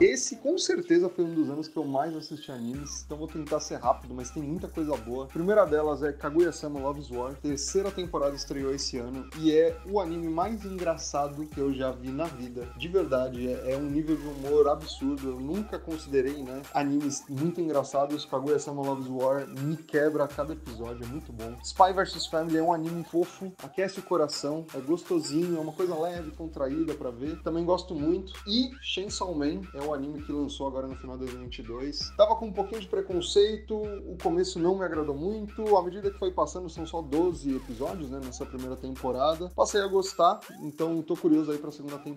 Esse 0.00 0.36
com 0.36 0.58
certeza 0.58 1.08
foi 1.08 1.24
um 1.24 1.34
dos 1.34 1.48
anos 1.48 1.68
que 1.68 1.76
eu 1.76 1.84
mais 1.84 2.14
assisti 2.14 2.50
animes, 2.52 3.02
então 3.04 3.16
vou 3.16 3.26
tentar 3.26 3.60
ser 3.60 3.76
rápido, 3.76 4.12
mas 4.14 4.30
tem 4.30 4.42
muita 4.42 4.68
coisa 4.68 4.94
boa. 4.96 5.24
A 5.24 5.28
primeira 5.28 5.64
delas 5.64 6.02
é 6.02 6.12
Kaguya-sama 6.12 6.78
Love's 6.80 7.10
War, 7.10 7.34
terceira 7.36 7.90
temporada 7.90 8.34
estreou 8.36 8.74
esse 8.74 8.98
ano 8.98 9.26
e 9.38 9.52
é 9.52 9.76
o 9.90 9.98
anime 10.00 10.28
mais 10.28 10.64
engraçado 10.64 11.46
que 11.46 11.58
eu 11.58 11.72
já 11.72 11.90
vi 11.92 12.08
na 12.10 12.25
vida. 12.26 12.68
De 12.76 12.88
verdade, 12.88 13.48
é, 13.48 13.72
é 13.72 13.76
um 13.76 13.88
nível 13.90 14.16
de 14.16 14.26
humor 14.26 14.68
absurdo. 14.68 15.30
Eu 15.30 15.40
nunca 15.40 15.78
considerei, 15.78 16.42
né, 16.42 16.62
animes 16.72 17.24
muito 17.28 17.60
engraçados. 17.60 18.24
Kaguya-sama 18.24 18.82
Love's 18.82 19.08
War 19.08 19.46
me 19.48 19.76
quebra 19.76 20.24
a 20.24 20.28
cada 20.28 20.52
episódio, 20.52 21.04
é 21.04 21.06
muito 21.06 21.32
bom. 21.32 21.56
Spy 21.62 21.92
vs 21.92 22.26
Family 22.26 22.58
é 22.58 22.62
um 22.62 22.72
anime 22.72 23.04
fofo, 23.04 23.52
aquece 23.62 24.00
o 24.00 24.02
coração, 24.02 24.66
é 24.74 24.80
gostosinho, 24.80 25.56
é 25.56 25.60
uma 25.60 25.72
coisa 25.72 25.98
leve, 25.98 26.30
contraída 26.32 26.94
pra 26.94 27.10
ver. 27.10 27.40
Também 27.42 27.64
gosto 27.64 27.94
muito. 27.94 28.32
E 28.46 28.70
Chainsaw 28.82 29.34
Man 29.34 29.60
é 29.74 29.80
o 29.80 29.94
anime 29.94 30.22
que 30.22 30.32
lançou 30.32 30.66
agora 30.66 30.86
no 30.86 30.96
final 30.96 31.16
de 31.16 31.24
2022. 31.24 32.10
Tava 32.16 32.36
com 32.36 32.46
um 32.46 32.52
pouquinho 32.52 32.80
de 32.80 32.88
preconceito, 32.88 33.74
o 33.76 34.16
começo 34.22 34.58
não 34.58 34.78
me 34.78 34.84
agradou 34.84 35.16
muito. 35.16 35.76
À 35.76 35.82
medida 35.82 36.10
que 36.10 36.18
foi 36.18 36.30
passando, 36.30 36.68
são 36.68 36.86
só 36.86 37.02
12 37.02 37.56
episódios, 37.56 38.10
né, 38.10 38.20
nessa 38.24 38.44
primeira 38.46 38.76
temporada. 38.76 39.50
Passei 39.54 39.80
a 39.80 39.86
gostar, 39.86 40.40
então 40.60 41.02
tô 41.02 41.16
curioso 41.16 41.50
aí 41.50 41.58
pra 41.58 41.70
segunda 41.70 41.98
temporada. 41.98 42.15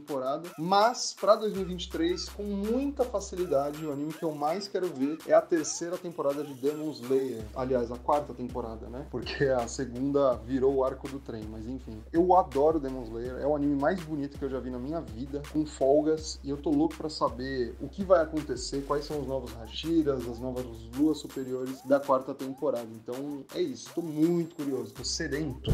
Mas 0.57 1.15
pra 1.19 1.35
2023, 1.35 2.29
com 2.29 2.43
muita 2.43 3.03
facilidade, 3.03 3.85
o 3.85 3.91
anime 3.91 4.13
que 4.13 4.23
eu 4.23 4.33
mais 4.33 4.67
quero 4.67 4.87
ver 4.87 5.17
é 5.27 5.33
a 5.33 5.41
terceira 5.41 5.97
temporada 5.97 6.43
de 6.43 6.53
Demon 6.53 6.91
Slayer. 6.91 7.43
Aliás, 7.55 7.91
a 7.91 7.97
quarta 7.97 8.33
temporada, 8.33 8.87
né? 8.87 9.05
Porque 9.11 9.45
a 9.45 9.67
segunda 9.67 10.35
virou 10.45 10.75
o 10.75 10.83
arco 10.83 11.07
do 11.07 11.19
trem, 11.19 11.43
mas 11.49 11.67
enfim. 11.67 12.01
Eu 12.11 12.35
adoro 12.35 12.79
Demon 12.79 13.03
Slayer, 13.03 13.37
é 13.39 13.47
o 13.47 13.55
anime 13.55 13.75
mais 13.75 13.99
bonito 14.03 14.37
que 14.37 14.45
eu 14.45 14.49
já 14.49 14.59
vi 14.59 14.69
na 14.69 14.79
minha 14.79 15.01
vida, 15.01 15.41
com 15.51 15.65
folgas, 15.65 16.39
e 16.43 16.49
eu 16.49 16.57
tô 16.57 16.69
louco 16.69 16.95
pra 16.95 17.09
saber 17.09 17.75
o 17.81 17.87
que 17.87 18.03
vai 18.03 18.21
acontecer, 18.21 18.83
quais 18.85 19.05
são 19.05 19.19
os 19.19 19.27
novos 19.27 19.51
Hashiras, 19.53 20.27
as 20.27 20.39
novas 20.39 20.65
luas 20.97 21.17
superiores 21.17 21.81
da 21.83 21.99
quarta 21.99 22.33
temporada. 22.33 22.87
Então 22.93 23.43
é 23.53 23.61
isso, 23.61 23.89
tô 23.93 24.01
muito 24.01 24.55
curioso, 24.55 24.93
tô 24.93 25.03
sedento. 25.03 25.71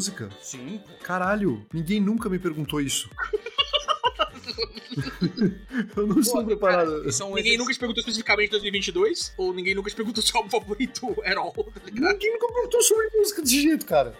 Música? 0.00 0.30
Sim. 0.40 0.80
Caralho, 1.02 1.66
ninguém 1.74 2.00
nunca 2.00 2.30
me 2.30 2.38
perguntou 2.38 2.80
isso. 2.80 3.10
eu 5.96 6.06
não 6.06 6.20
estou 6.20 6.44
preparado. 6.44 7.08
Isso 7.08 7.22
é 7.22 7.26
um 7.26 7.34
Ninguém 7.34 7.56
nunca 7.56 7.72
te 7.72 7.78
perguntou 7.78 8.00
especificamente 8.00 8.50
2022, 8.50 9.34
ou 9.36 9.52
ninguém 9.52 9.74
nunca 9.74 9.90
te 9.90 9.96
perguntou 9.96 10.22
seu 10.22 10.36
álbum 10.38 10.50
favorito 10.50 11.14
at 11.24 11.36
all, 11.36 11.52
tá? 11.52 11.62
Ninguém 11.92 12.32
nunca 12.32 12.52
perguntou 12.52 12.82
sobre 12.82 13.08
música 13.16 13.42
desse 13.42 13.62
jeito, 13.62 13.86
cara. 13.86 14.14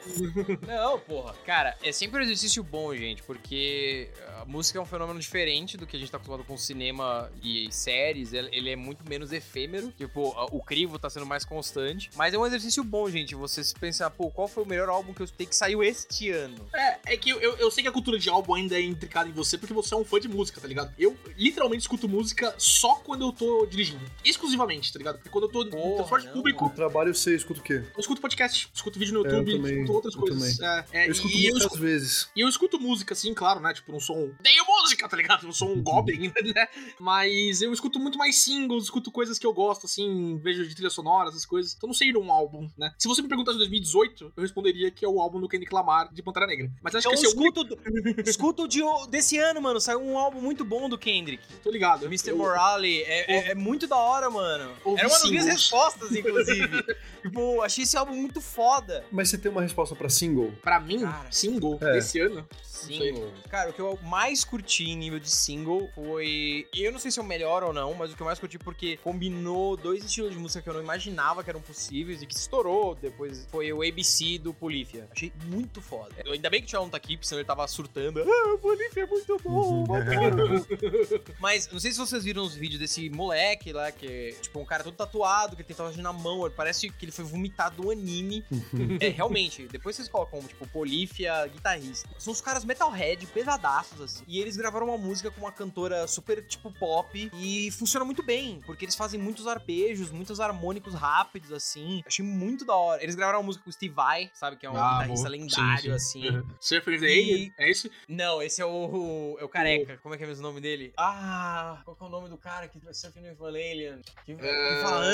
Não, 0.66 0.98
porra. 1.01 1.35
Cara, 1.44 1.77
é 1.82 1.93
sempre 1.93 2.20
um 2.20 2.23
exercício 2.23 2.62
bom, 2.62 2.94
gente, 2.94 3.23
porque 3.23 4.09
a 4.40 4.44
música 4.44 4.78
é 4.78 4.82
um 4.82 4.86
fenômeno 4.86 5.19
diferente 5.20 5.77
do 5.77 5.86
que 5.86 5.97
a 5.97 6.01
gente 6.01 6.11
tá 6.11 6.16
acostumado 6.16 6.44
com 6.44 6.57
cinema 6.57 7.31
e 7.43 7.69
séries. 7.73 8.32
Ele 8.32 8.70
é 8.70 8.77
muito 8.77 9.09
menos 9.09 9.32
efêmero. 9.32 9.93
Tipo, 9.97 10.32
a- 10.32 10.47
o 10.47 10.62
crivo 10.62 10.98
tá 10.98 11.11
sendo 11.11 11.27
mais 11.27 11.44
constante. 11.44 12.11
Mas 12.16 12.32
é 12.35 12.39
um 12.39 12.47
exercício 12.47 12.82
bom, 12.85 13.09
gente. 13.11 13.35
Você 13.35 13.62
se 13.65 13.74
pensar, 13.74 14.11
pô, 14.11 14.31
qual 14.31 14.48
foi 14.48 14.62
o 14.62 14.66
melhor 14.66 14.89
álbum 14.89 15.12
que 15.12 15.20
eu 15.23 15.24
escutei 15.24 15.47
que 15.47 15.57
saiu 15.57 15.82
este 15.82 16.31
ano? 16.31 16.69
É, 16.74 17.15
é 17.15 17.16
que 17.16 17.31
eu, 17.31 17.40
eu 17.40 17.70
sei 17.70 17.82
que 17.82 17.89
a 17.89 17.93
cultura 17.93 18.19
de 18.19 18.28
álbum 18.28 18.55
ainda 18.55 18.77
é 18.77 18.82
intricada 18.82 19.28
em 19.28 19.32
você, 19.32 19.57
porque 19.59 19.73
você 19.74 19.94
é 19.94 19.97
um 19.97 20.05
fã 20.05 20.19
de 20.20 20.28
música, 20.28 20.60
tá 20.60 20.68
ligado? 20.68 20.92
Eu 20.98 21.16
literalmente 21.36 21.82
escuto 21.82 22.09
música 22.09 22.55
só 22.59 22.97
quando 22.97 23.24
eu 23.26 23.32
tô 23.32 23.66
dirigindo. 23.66 24.01
Exclusivamente, 24.24 24.92
tá 24.92 24.98
ligado? 24.98 25.16
Porque 25.16 25.28
quando 25.30 25.44
eu 25.44 25.51
tô 25.51 25.64
no 25.64 25.70
Porra, 25.70 25.94
transporte 25.97 26.26
não, 26.26 26.32
público, 26.34 26.64
No 26.64 26.70
trabalho 26.70 27.14
você 27.14 27.34
escuta 27.34 27.60
o 27.60 27.62
quê? 27.62 27.82
eu 27.94 28.01
escuto 28.01 28.20
podcast, 28.20 28.70
escuto 28.74 28.98
vídeo 28.98 29.14
no 29.14 29.20
É, 29.26 29.30
YouTube, 29.30 29.52
também, 29.56 29.72
escuto 29.74 29.92
outras 29.92 30.14
eu 30.14 30.20
coisas. 30.20 30.60
É, 30.60 30.84
é, 30.92 31.06
Eu 31.09 31.12
escuto 31.12 31.34
música 31.34 31.56
escuto, 31.59 31.74
às 31.74 31.80
vezes. 31.80 32.30
e 32.36 32.40
eu 32.40 32.48
escuto 32.48 32.80
música, 32.80 33.14
assim, 33.14 33.32
claro, 33.34 33.60
né? 33.60 33.72
Tipo, 33.74 33.92
não 33.92 34.01
sou 34.01 34.16
um. 34.18 34.34
Tenho 34.42 34.64
música, 34.66 35.09
tá 35.09 35.16
ligado? 35.16 35.44
Não 35.44 35.52
sou 35.52 35.70
um 35.72 35.82
Goblin, 35.82 36.32
né? 36.55 36.68
Mas 36.98 37.62
eu 37.62 37.72
escuto 37.72 37.98
muito 37.98 38.18
mais 38.18 38.36
singles, 38.42 38.84
escuto 38.84 39.10
coisas 39.10 39.38
que 39.38 39.47
eu 39.47 39.52
gosto, 39.52 39.86
assim, 39.86 40.38
vejo 40.42 40.66
de 40.68 40.74
trilha 40.74 40.90
sonora, 40.90 41.28
essas 41.30 41.47
coisas. 41.47 41.74
Então 41.76 41.86
não 41.86 41.94
sei 41.94 42.10
um 42.10 42.30
álbum, 42.32 42.68
né? 42.76 42.92
Se 42.98 43.06
você 43.09 43.22
me 43.22 43.28
perguntasse 43.28 43.55
em 43.56 43.60
2018, 43.60 44.32
eu 44.36 44.42
responderia 44.42 44.90
que 44.90 45.05
é 45.05 45.09
o 45.09 45.20
álbum 45.20 45.40
do 45.40 45.48
Kendrick 45.48 45.72
Lamar 45.72 46.12
de 46.12 46.22
Pantera 46.22 46.47
Negra. 46.47 46.70
Mas 46.82 46.94
acho 46.94 47.06
Então 47.09 47.18
que 47.18 47.24
esse 47.26 47.34
é 47.34 47.38
o 47.38 47.40
único. 47.40 47.60
escuta, 47.60 48.20
escuta 48.28 48.62
o 48.62 48.68
de, 48.68 48.80
desse 49.09 49.38
ano, 49.38 49.60
mano. 49.62 49.80
Saiu 49.80 50.01
um 50.01 50.10
álbum 50.19 50.41
muito 50.41 50.65
bom 50.65 50.89
do 50.89 50.97
Kendrick. 50.99 51.43
Tô 51.62 51.70
ligado. 51.70 52.07
Mr. 52.07 52.31
Eu- 52.31 52.37
Morale 52.37 53.03
é, 53.03 53.32
é- 53.32 53.51
é 53.51 53.55
muito 53.55 53.87
da 53.87 53.97
hora, 53.97 54.31
mano. 54.31 54.70
Ouvi 54.85 55.01
Era 55.01 55.09
uma 55.09 55.19
das 55.19 55.31
minhas 55.31 55.45
singles. 55.45 55.62
respostas, 55.62 56.16
inclusive. 56.16 56.85
tipo, 57.23 57.62
achei 57.62 57.85
esse 57.85 57.97
álbum 57.97 58.15
muito 58.15 58.41
foda. 58.41 59.05
Mas 59.11 59.28
você 59.31 59.39
tem 59.39 59.51
uma 59.51 59.62
resposta 59.62 59.95
pra 59.95 60.09
single? 60.09 60.53
Pra 60.62 60.81
mim, 60.81 61.01
Cara, 61.01 61.27
single 61.31 61.78
é. 61.81 61.93
desse 61.93 62.20
ano. 62.20 62.47
Single. 62.62 63.31
Cara, 63.51 63.70
o 63.70 63.73
que 63.74 63.81
eu 63.81 63.99
mais 64.05 64.43
curti 64.43 64.85
em 64.85 64.97
nível 64.97 65.19
de 65.20 65.31
single 65.31 65.91
foi. 65.95 66.66
Eu 66.74 66.91
não 66.93 66.99
sei 66.99 67.11
se 67.11 67.19
é 67.19 67.23
o 67.23 67.27
melhor 67.27 67.62
ou 67.62 67.73
não, 67.74 67.93
mas 67.93 68.11
o 68.12 68.16
que 68.16 68.23
eu 68.23 68.27
mais 68.27 68.39
curti 68.39 68.59
porque 68.59 68.97
combinou 68.99 69.77
dois 69.77 70.03
estilos 70.03 70.32
de 70.32 70.39
música 70.39 70.62
que 70.62 70.69
eu 70.70 70.74
não 70.74 70.81
imaginava 70.82 71.45
que 71.45 71.51
eram 71.51 71.61
possíveis 71.61 72.23
e 72.23 72.27
que 72.27 72.35
estourou 72.35 72.95
depois 72.95 73.47
foi 73.51 73.70
o 73.73 73.82
ABC 73.82 74.39
do 74.39 74.55
Polifia. 74.55 75.07
Achei 75.15 75.31
muito 75.47 75.82
foda. 75.82 76.15
Ainda 76.27 76.49
bem 76.49 76.61
que 76.61 76.66
o 76.69 76.70
Tchau 76.70 76.82
não 76.85 76.91
tá 76.91 76.97
aqui, 76.97 77.16
porque 77.16 77.27
senão 77.28 77.41
ele 77.41 77.47
tava 77.47 77.66
surtando. 77.69 78.23
Ah, 78.27 78.55
o 78.55 78.59
Polifia 78.59 79.03
é 79.03 79.07
muito 79.07 79.37
bom, 79.45 79.85
adoro." 79.94 80.66
Mas 81.38 81.68
não 81.70 81.78
sei 81.80 81.92
se 81.92 81.98
vocês 81.98 82.24
viram 82.24 82.42
os 82.42 82.54
vídeos 82.54 82.80
desse 82.80 83.08
moleque 83.10 83.72
lá, 83.72 83.90
que 83.92 84.06
é 84.06 84.32
tipo 84.40 84.58
um 84.60 84.64
cara 84.64 84.82
todo 84.84 84.94
tatuado, 84.94 85.56
que 85.56 85.62
ele 85.62 85.66
tem 85.68 85.76
tatuagem 85.76 86.02
na 86.02 86.12
mão. 86.12 86.44
ele 86.46 86.54
Parece 86.54 86.90
que 86.90 87.04
ele 87.04 87.12
foi 87.12 87.24
vomitado 87.24 87.82
do 87.82 87.90
anime. 87.90 88.44
é, 89.00 89.08
realmente, 89.08 89.66
depois 89.68 89.96
vocês 89.96 90.08
colocam, 90.08 90.40
tipo, 90.42 90.66
Polífia, 90.68 91.46
guitarrista. 91.46 92.08
São 92.18 92.32
os 92.32 92.40
caras 92.40 92.64
metalhead, 92.64 93.26
pesadaços, 93.26 94.00
assim. 94.00 94.24
E 94.26 94.40
eles 94.40 94.56
gravaram 94.56 94.86
uma 94.88 94.98
música 94.98 95.30
com 95.30 95.40
uma 95.40 95.52
cantora 95.52 96.06
super, 96.06 96.44
tipo, 96.46 96.70
pop. 96.72 97.30
E 97.34 97.70
funciona 97.72 98.04
muito 98.04 98.22
bem, 98.22 98.60
porque 98.66 98.84
eles 98.84 98.94
fazem 98.94 99.18
muitos 99.20 99.46
arpejos, 99.46 100.10
muitos 100.10 100.40
harmônicos 100.40 100.94
rápidos, 100.94 101.52
assim. 101.52 102.02
Achei 102.06 102.24
muito 102.24 102.64
da 102.64 102.74
hora. 102.74 103.02
Eles 103.02 103.14
gravaram 103.14 103.40
uma 103.40 103.46
música 103.46 103.64
com 103.64 103.70
o 103.70 103.72
Steve 103.72 103.94
Vai, 103.94 104.30
sabe? 104.34 104.56
Que 104.56 104.66
é 104.66 104.70
um 104.70 104.76
Ah, 104.76 104.98
guitarrista 105.00 105.28
boa. 105.28 105.36
lendário, 105.38 105.98
Sim, 105.98 106.20
sim. 106.22 106.28
assim. 106.28 106.36
Uhum. 106.36 106.48
Surfer 106.60 107.00
the 107.00 107.06
E- 107.06 107.52
é 107.58 107.70
isso? 107.70 107.90
Não, 108.08 108.42
esse 108.42 108.60
é 108.62 108.66
o, 108.66 109.36
é 109.40 109.44
o 109.44 109.48
careca. 109.48 109.80
Careca. 109.85 110.02
Como 110.02 110.15
é 110.15 110.19
que 110.19 110.24
é 110.24 110.27
mesmo 110.27 110.44
o 110.44 110.48
nome 110.48 110.61
dele? 110.61 110.93
Ah, 110.97 111.81
qual 111.85 111.97
que 111.97 112.02
é 112.02 112.07
o 112.07 112.11
nome 112.11 112.28
do 112.28 112.36
cara 112.36 112.69
que 112.69 112.78
vai 112.78 112.94
surfing 112.94 113.20
no 113.20 113.47
Alien? 113.47 114.01
Que, 114.24 114.35
que 114.35 114.47
É. 114.47 114.81
fala. 114.82 115.05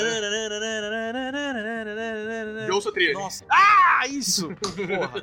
Joe 2.67 2.81
Satriani. 2.81 3.13
Nossa. 3.13 3.45
Ah, 3.49 4.05
isso! 4.07 4.49
Porra. 4.49 5.21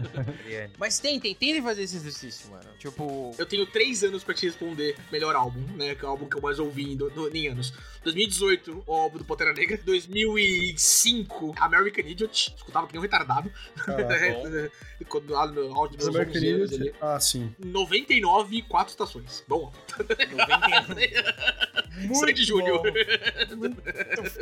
Mas 0.78 0.98
tentem, 0.98 1.34
tentem 1.34 1.62
fazer 1.62 1.82
esse 1.82 1.96
exercício, 1.96 2.50
mano. 2.50 2.68
Tipo. 2.78 3.32
Eu 3.38 3.46
tenho 3.46 3.66
três 3.66 4.02
anos 4.02 4.24
pra 4.24 4.34
te 4.34 4.46
responder 4.46 4.96
melhor 5.12 5.34
álbum, 5.34 5.60
né? 5.76 5.94
Que 5.94 6.04
é 6.04 6.08
o 6.08 6.10
álbum 6.10 6.28
que 6.28 6.36
eu 6.36 6.40
mais 6.42 6.58
ouvi 6.58 6.92
em, 6.92 6.96
do- 6.96 7.10
do- 7.10 7.34
em 7.36 7.48
anos. 7.48 7.72
2018, 8.02 8.82
o 8.86 8.92
álbum 8.92 9.18
do 9.18 9.24
Pantera 9.24 9.52
Negra. 9.52 9.78
2005, 9.84 11.54
American 11.58 12.04
Idiot. 12.06 12.54
Escutava 12.56 12.86
que 12.86 12.92
nem 12.92 13.00
um 13.00 13.02
retardado. 13.02 13.50
Caraca. 13.84 14.72
Quando 15.08 15.30
lá 15.32 15.46
no 15.46 15.74
áudio 15.74 15.98
dos 15.98 16.08
American 16.08 16.36
11 16.36 16.48
anos 16.52 16.72
Idiot. 16.72 16.96
Ah, 17.00 17.20
sim. 17.20 17.54
99, 17.58 18.62
quatro 18.62 18.90
estações. 18.90 19.33
Bom, 19.42 19.72
91. 21.96 22.14
Sandy 22.14 22.44
Júnior. 22.44 22.82
Muito, 23.56 23.82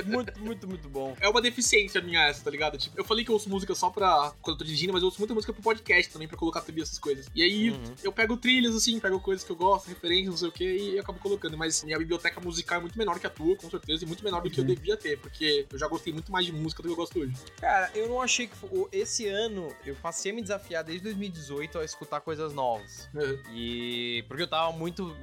muito, 0.06 0.40
muito, 0.40 0.68
muito 0.68 0.88
bom. 0.88 1.16
É 1.20 1.28
uma 1.28 1.40
deficiência 1.40 2.00
minha 2.00 2.26
essa, 2.26 2.42
tá 2.44 2.50
ligado? 2.50 2.78
Tipo, 2.78 2.98
eu 2.98 3.04
falei 3.04 3.24
que 3.24 3.30
eu 3.30 3.34
ouço 3.34 3.48
música 3.48 3.74
só 3.74 3.90
pra 3.90 4.32
quando 4.40 4.54
eu 4.54 4.58
tô 4.58 4.64
dirigindo, 4.64 4.92
mas 4.92 5.02
eu 5.02 5.06
ouço 5.06 5.18
muita 5.18 5.34
música 5.34 5.52
pro 5.52 5.62
podcast 5.62 6.12
também, 6.12 6.26
pra 6.28 6.36
colocar 6.36 6.60
trilha 6.62 6.82
essas 6.82 6.98
coisas. 6.98 7.26
E 7.34 7.42
aí 7.42 7.70
Uhum. 7.70 7.94
eu 8.02 8.12
pego 8.12 8.36
trilhas, 8.36 8.74
assim, 8.74 8.98
pego 8.98 9.20
coisas 9.20 9.44
que 9.44 9.50
eu 9.52 9.56
gosto, 9.56 9.88
referências, 9.88 10.28
não 10.30 10.36
sei 10.38 10.48
o 10.48 10.52
que, 10.52 10.64
e 10.64 10.96
eu 10.96 11.02
acabo 11.02 11.18
colocando. 11.18 11.56
Mas 11.58 11.82
minha 11.84 11.98
biblioteca 11.98 12.40
musical 12.40 12.78
é 12.78 12.80
muito 12.80 12.98
menor 12.98 13.18
que 13.20 13.26
a 13.26 13.30
tua, 13.30 13.56
com 13.56 13.68
certeza, 13.70 14.04
e 14.04 14.06
muito 14.06 14.24
menor 14.24 14.40
do 14.42 14.50
que 14.50 14.60
eu 14.60 14.64
Uhum. 14.64 14.74
devia 14.74 14.96
ter, 14.96 15.18
porque 15.18 15.66
eu 15.70 15.78
já 15.78 15.86
gostei 15.88 16.12
muito 16.12 16.30
mais 16.32 16.46
de 16.46 16.52
música 16.52 16.82
do 16.82 16.88
que 16.88 16.92
eu 16.92 16.96
gosto 16.96 17.18
hoje. 17.20 17.34
Cara, 17.60 17.90
eu 17.94 18.08
não 18.08 18.20
achei 18.22 18.46
que. 18.46 18.52
Esse 18.92 19.26
ano 19.28 19.74
eu 19.84 19.94
passei 19.96 20.32
a 20.32 20.34
me 20.34 20.42
desafiar 20.42 20.82
desde 20.84 21.04
2018 21.04 21.78
a 21.78 21.84
escutar 21.84 22.20
coisas 22.20 22.52
novas. 22.54 23.08
E. 23.52 24.24
Porque 24.28 24.42
eu 24.42 24.48
tava 24.48 24.72
muito 24.76 25.14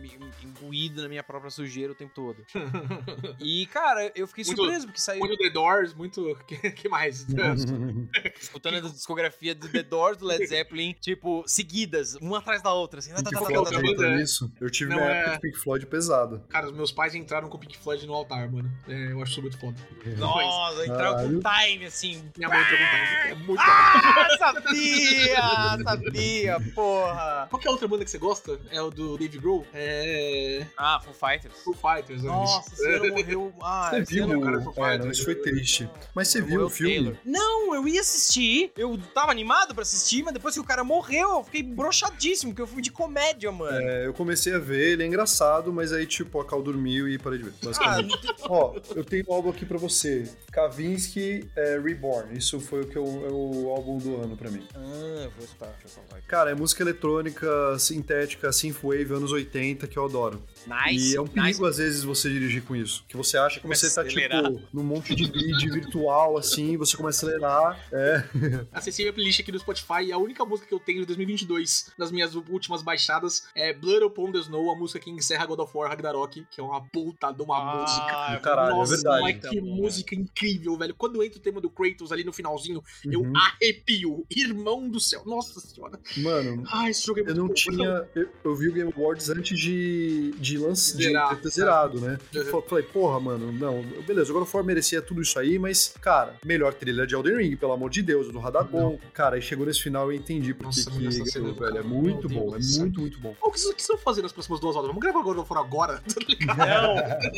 imbuído 0.44 1.02
na 1.02 1.10
minha 1.10 1.24
própria 1.24 1.50
sujeira 1.52 1.92
o 1.92 1.96
tempo 1.96 2.12
todo. 2.14 2.19
E, 3.40 3.66
cara, 3.68 4.12
eu 4.16 4.28
fiquei 4.28 4.44
Muito- 4.46 4.58
surpreso, 4.62 4.86
porque 4.88 5.00
saiu 5.00 5.20
Muito 5.20 5.38
The 5.38 5.50
Doors, 5.50 5.94
muito. 5.94 6.38
que, 6.48 6.72
que 6.72 6.90
mais? 6.90 7.26
escutando 8.40 8.76
a 8.78 8.82
discografia 8.82 9.56
do 9.56 9.68
The 9.70 9.84
Doors, 9.84 10.18
do 10.18 10.26
Led 10.26 10.46
Zeppelin, 10.46 10.94
tipo, 11.00 11.44
seguidas, 11.48 12.16
uma 12.16 12.40
atrás 12.40 12.62
da 12.62 12.74
outra, 12.74 13.00
assim. 13.00 13.12
tá, 13.12 13.18
tá, 13.18 13.24
Pink 13.30 13.34
tá, 13.36 13.46
Floyd 13.46 13.64
tá, 13.72 13.80
Floyd 13.80 13.96
tá, 13.96 14.04
tá. 14.04 14.10
né? 14.10 14.16
nisso. 14.18 14.52
Eu 14.60 14.70
tive 14.70 14.90
Não, 14.92 14.98
uma 14.98 15.10
é- 15.12 15.20
época 15.20 15.36
de 15.36 15.42
Pink 15.42 15.58
Floyd 15.60 15.86
pesado. 15.86 16.44
Cara, 16.50 16.68
os 16.68 16.74
meus 16.74 16.92
pais 16.92 17.16
entraram 17.16 17.48
com 17.50 17.58
Pink 17.58 17.78
Floyd 17.78 18.06
no 18.06 18.14
altar, 18.14 18.50
mano. 18.52 18.70
É, 18.88 19.12
eu 19.12 19.22
acho 19.22 19.32
isso 19.32 19.42
muito 19.42 19.58
foda. 19.58 19.76
Nossa, 20.18 20.86
entrava 20.86 21.24
com 21.24 21.40
time, 21.40 21.86
assim. 21.86 22.24
Minha 22.38 22.50
mãe 22.50 22.64
pergunta. 22.66 22.90
É 23.30 23.36
muito 23.36 23.62
Ah, 23.62 24.30
sabia! 24.38 25.84
Sabia, 25.84 26.58
porra! 26.74 27.48
Qual 27.50 27.60
que 27.62 27.68
é 27.68 27.70
a 27.70 27.72
outra 27.72 27.88
banda 27.88 28.04
que 28.06 28.12
você 28.12 28.18
gosta? 28.18 28.60
É 28.72 28.82
o 28.82 28.90
do 28.90 29.18
Dave 29.18 29.38
Grohl? 29.38 29.66
É. 29.74 30.66
Ah, 30.78 31.00
Foo 31.00 31.14
Fighters. 31.14 31.62
Foo 31.64 31.74
Fighters. 31.74 32.09
Né? 32.18 32.22
Nossa, 32.24 32.74
esse 32.74 32.88
ano 32.88 33.10
morreu. 33.10 33.54
Ah, 33.62 33.90
Você 33.92 34.02
viu? 34.04 34.42
cara, 34.42 34.58
É, 34.58 34.60
não, 34.64 34.74
Fighters. 34.74 35.18
isso 35.18 35.26
foi 35.26 35.36
triste. 35.36 35.90
Mas 36.16 36.28
você 36.30 36.42
viu 36.42 36.66
o 36.66 36.70
filme? 36.70 36.96
Taylor. 36.96 37.16
Não, 37.26 37.76
eu 37.76 37.88
ia 37.88 38.02
assistir. 38.02 38.72
Eu 38.78 38.98
tava 39.14 39.32
animado 39.32 39.74
pra 39.74 39.82
assistir, 39.84 40.24
mas 40.24 40.34
depois 40.34 40.54
que 40.56 40.60
o 40.62 40.64
cara 40.64 40.84
morreu, 40.84 41.30
eu 41.40 41.44
fiquei 41.44 41.62
broxadíssimo, 41.64 42.52
porque 42.52 42.62
eu 42.62 42.68
fui 42.68 42.82
de 42.82 42.92
comédia, 42.92 43.52
mano. 43.52 43.78
É, 43.80 44.06
eu 44.08 44.14
comecei 44.14 44.54
a 44.54 44.60
ver, 44.60 44.94
ele 44.94 45.04
é 45.04 45.06
engraçado, 45.06 45.72
mas 45.74 45.92
aí, 45.94 46.06
tipo, 46.06 46.40
a 46.40 46.46
Cal 46.46 46.62
dormiu 46.62 47.08
e 47.08 47.18
parei 47.18 47.38
de 47.40 47.46
ver. 47.46 47.54
Ah, 47.62 47.66
Basicamente. 47.66 48.22
tem- 48.22 48.36
Ó, 48.50 48.76
eu 48.96 49.04
tenho 49.04 49.26
um 49.30 49.34
álbum 49.34 49.50
aqui 49.50 49.66
pra 49.66 49.78
você. 49.78 50.28
Kavinsky 50.52 51.48
é, 51.56 51.80
Reborn. 51.80 52.38
Isso 52.38 52.60
foi 52.60 52.82
o 52.82 52.88
que 52.88 52.98
eu, 52.98 53.04
é 53.06 53.32
o 53.32 53.70
álbum 53.70 53.98
do 53.98 54.22
ano 54.22 54.38
pra 54.38 54.50
mim. 54.50 54.66
ah, 54.76 55.24
eu 55.26 55.32
vou 55.32 55.44
escutar, 55.46 55.68
deixa 55.82 55.86
eu 55.86 55.90
falar 56.04 56.18
aqui. 56.20 56.28
Cara, 56.28 56.52
é 56.52 56.56
música 56.56 56.84
eletrônica, 56.84 57.78
sintética, 57.80 58.52
synthwave, 58.52 59.14
anos 59.14 59.32
80, 59.32 59.88
que 59.88 59.98
eu 59.98 60.06
adoro. 60.06 60.42
Nice. 60.68 61.14
e 61.14 61.16
é 61.16 61.22
um 61.22 61.24
nice. 61.24 61.34
perigo, 61.36 61.66
às 61.66 61.78
vezes, 61.78 61.99
você 62.06 62.30
dirigir 62.30 62.64
com 62.64 62.76
isso. 62.76 63.04
Que 63.08 63.16
você 63.18 63.38
acha 63.38 63.56
que 63.56 63.62
Começa 63.62 63.88
você 63.88 63.96
tá, 63.96 64.02
a 64.02 64.04
acelerar. 64.06 64.44
tipo, 64.54 64.68
num 64.74 64.84
monte 64.84 65.14
de 65.16 65.26
grid 65.28 65.70
virtual, 65.70 66.38
assim, 66.38 66.78
você 66.78 66.96
começa 66.98 67.26
a 67.26 67.30
acelerar. 67.30 67.88
É. 67.92 68.24
Acessei 68.72 69.08
a 69.08 69.14
playlist 69.14 69.40
aqui 69.40 69.52
do 69.52 69.60
Spotify 69.60 70.04
e 70.06 70.12
a 70.12 70.18
única 70.18 70.44
música 70.46 70.68
que 70.68 70.74
eu 70.74 70.80
tenho 70.80 71.00
de 71.02 71.06
2022 71.08 71.92
nas 71.98 72.12
minhas 72.12 72.36
últimas 72.36 72.82
baixadas 72.82 73.48
é 73.56 73.74
Blood 73.74 74.06
Upon 74.06 74.32
the 74.32 74.40
Snow, 74.40 74.72
a 74.72 74.76
música 74.76 75.00
que 75.00 75.10
encerra 75.10 75.46
God 75.46 75.60
of 75.60 75.72
War 75.76 75.90
Ragnarok, 75.90 76.46
que 76.50 76.60
é 76.60 76.64
uma 76.64 76.82
puta 76.82 77.32
de 77.32 77.42
uma 77.42 77.58
Ah, 77.58 77.76
música. 77.82 78.34
é 78.36 78.40
caralho, 78.40 78.76
Nossa, 78.76 78.94
é 78.94 78.96
verdade. 78.98 79.22
mas 79.22 79.50
que 79.50 79.62
música 79.62 80.16
incrível, 80.16 80.78
velho. 80.78 80.96
Quando 80.96 81.24
entra 81.24 81.40
o 81.40 81.42
tema 81.42 81.62
do 81.62 81.70
Kratos 81.70 82.12
ali 82.12 82.24
no 82.24 82.34
finalzinho, 82.34 82.82
eu 83.06 83.22
Uhum. 83.22 83.34
arrepio. 83.36 84.26
Irmão 84.30 84.90
do 84.90 85.00
céu. 85.00 85.24
Nossa 85.26 85.60
senhora. 85.60 86.00
Mano, 86.18 86.64
Ah, 86.72 86.90
esse 86.90 87.06
jogo 87.06 87.20
é 87.20 87.24
Eu 87.24 87.26
muito 87.28 87.38
não 87.40 87.48
bom. 87.48 87.54
tinha. 87.54 88.08
Eu, 88.16 88.30
eu 88.44 88.56
vi 88.56 88.70
o 88.70 88.74
Game 88.74 88.94
Awards 88.96 89.30
antes 89.30 89.58
de, 89.60 90.32
de 90.38 90.58
lançar. 90.58 90.98
De 90.98 91.04
Zerar, 91.04 91.42
ter 91.42 91.50
zerado, 91.50 91.89
né? 92.00 92.18
Uhum. 92.36 92.46
Fa- 92.46 92.62
Falei, 92.64 92.84
porra, 92.84 93.20
mano, 93.20 93.52
não. 93.52 93.82
Beleza, 94.06 94.30
agora 94.32 94.44
o 94.44 94.48
For 94.48 94.64
merecia 94.64 95.02
tudo 95.02 95.22
isso 95.22 95.38
aí, 95.40 95.58
mas, 95.58 95.94
cara, 96.02 96.36
melhor 96.46 96.74
trilha 96.74 97.06
de 97.08 97.16
Elden 97.16 97.38
Ring, 97.38 97.56
pelo 97.56 97.72
amor 97.72 97.90
de 97.90 98.02
Deus, 98.02 98.32
do 98.32 98.40
Radagon. 98.40 99.00
Cara, 99.14 99.36
aí 99.36 99.42
chegou 99.42 99.66
nesse 99.66 99.82
final 99.82 100.12
eu 100.12 100.18
entendi 100.18 100.54
porque 100.54 100.66
Nossa, 100.66 100.92
que 100.92 101.08
essa 101.08 101.26
cena 101.26 101.46
ganhou, 101.46 101.54
do 101.56 101.60
velho. 101.60 101.78
É 101.78 101.84
muito 101.84 102.30
meu 102.30 102.40
bom, 102.40 102.52
Deus 102.52 102.66
é 102.66 102.72
céu. 102.74 102.82
muito, 102.82 103.02
muito 103.02 103.20
bom. 103.20 103.36
O 103.42 103.52
que 103.52 103.60
vocês 103.60 103.88
vão 103.88 103.98
fazer 103.98 104.22
nas 104.22 104.32
próximas 104.32 104.60
duas 104.60 104.76
horas? 104.76 104.88
Vamos 104.88 105.02
gravar 105.02 105.22
God 105.22 105.38
of 105.38 105.52
War 105.54 105.64
agora? 105.64 106.02
Tá 106.10 106.16
ligado? 106.28 107.30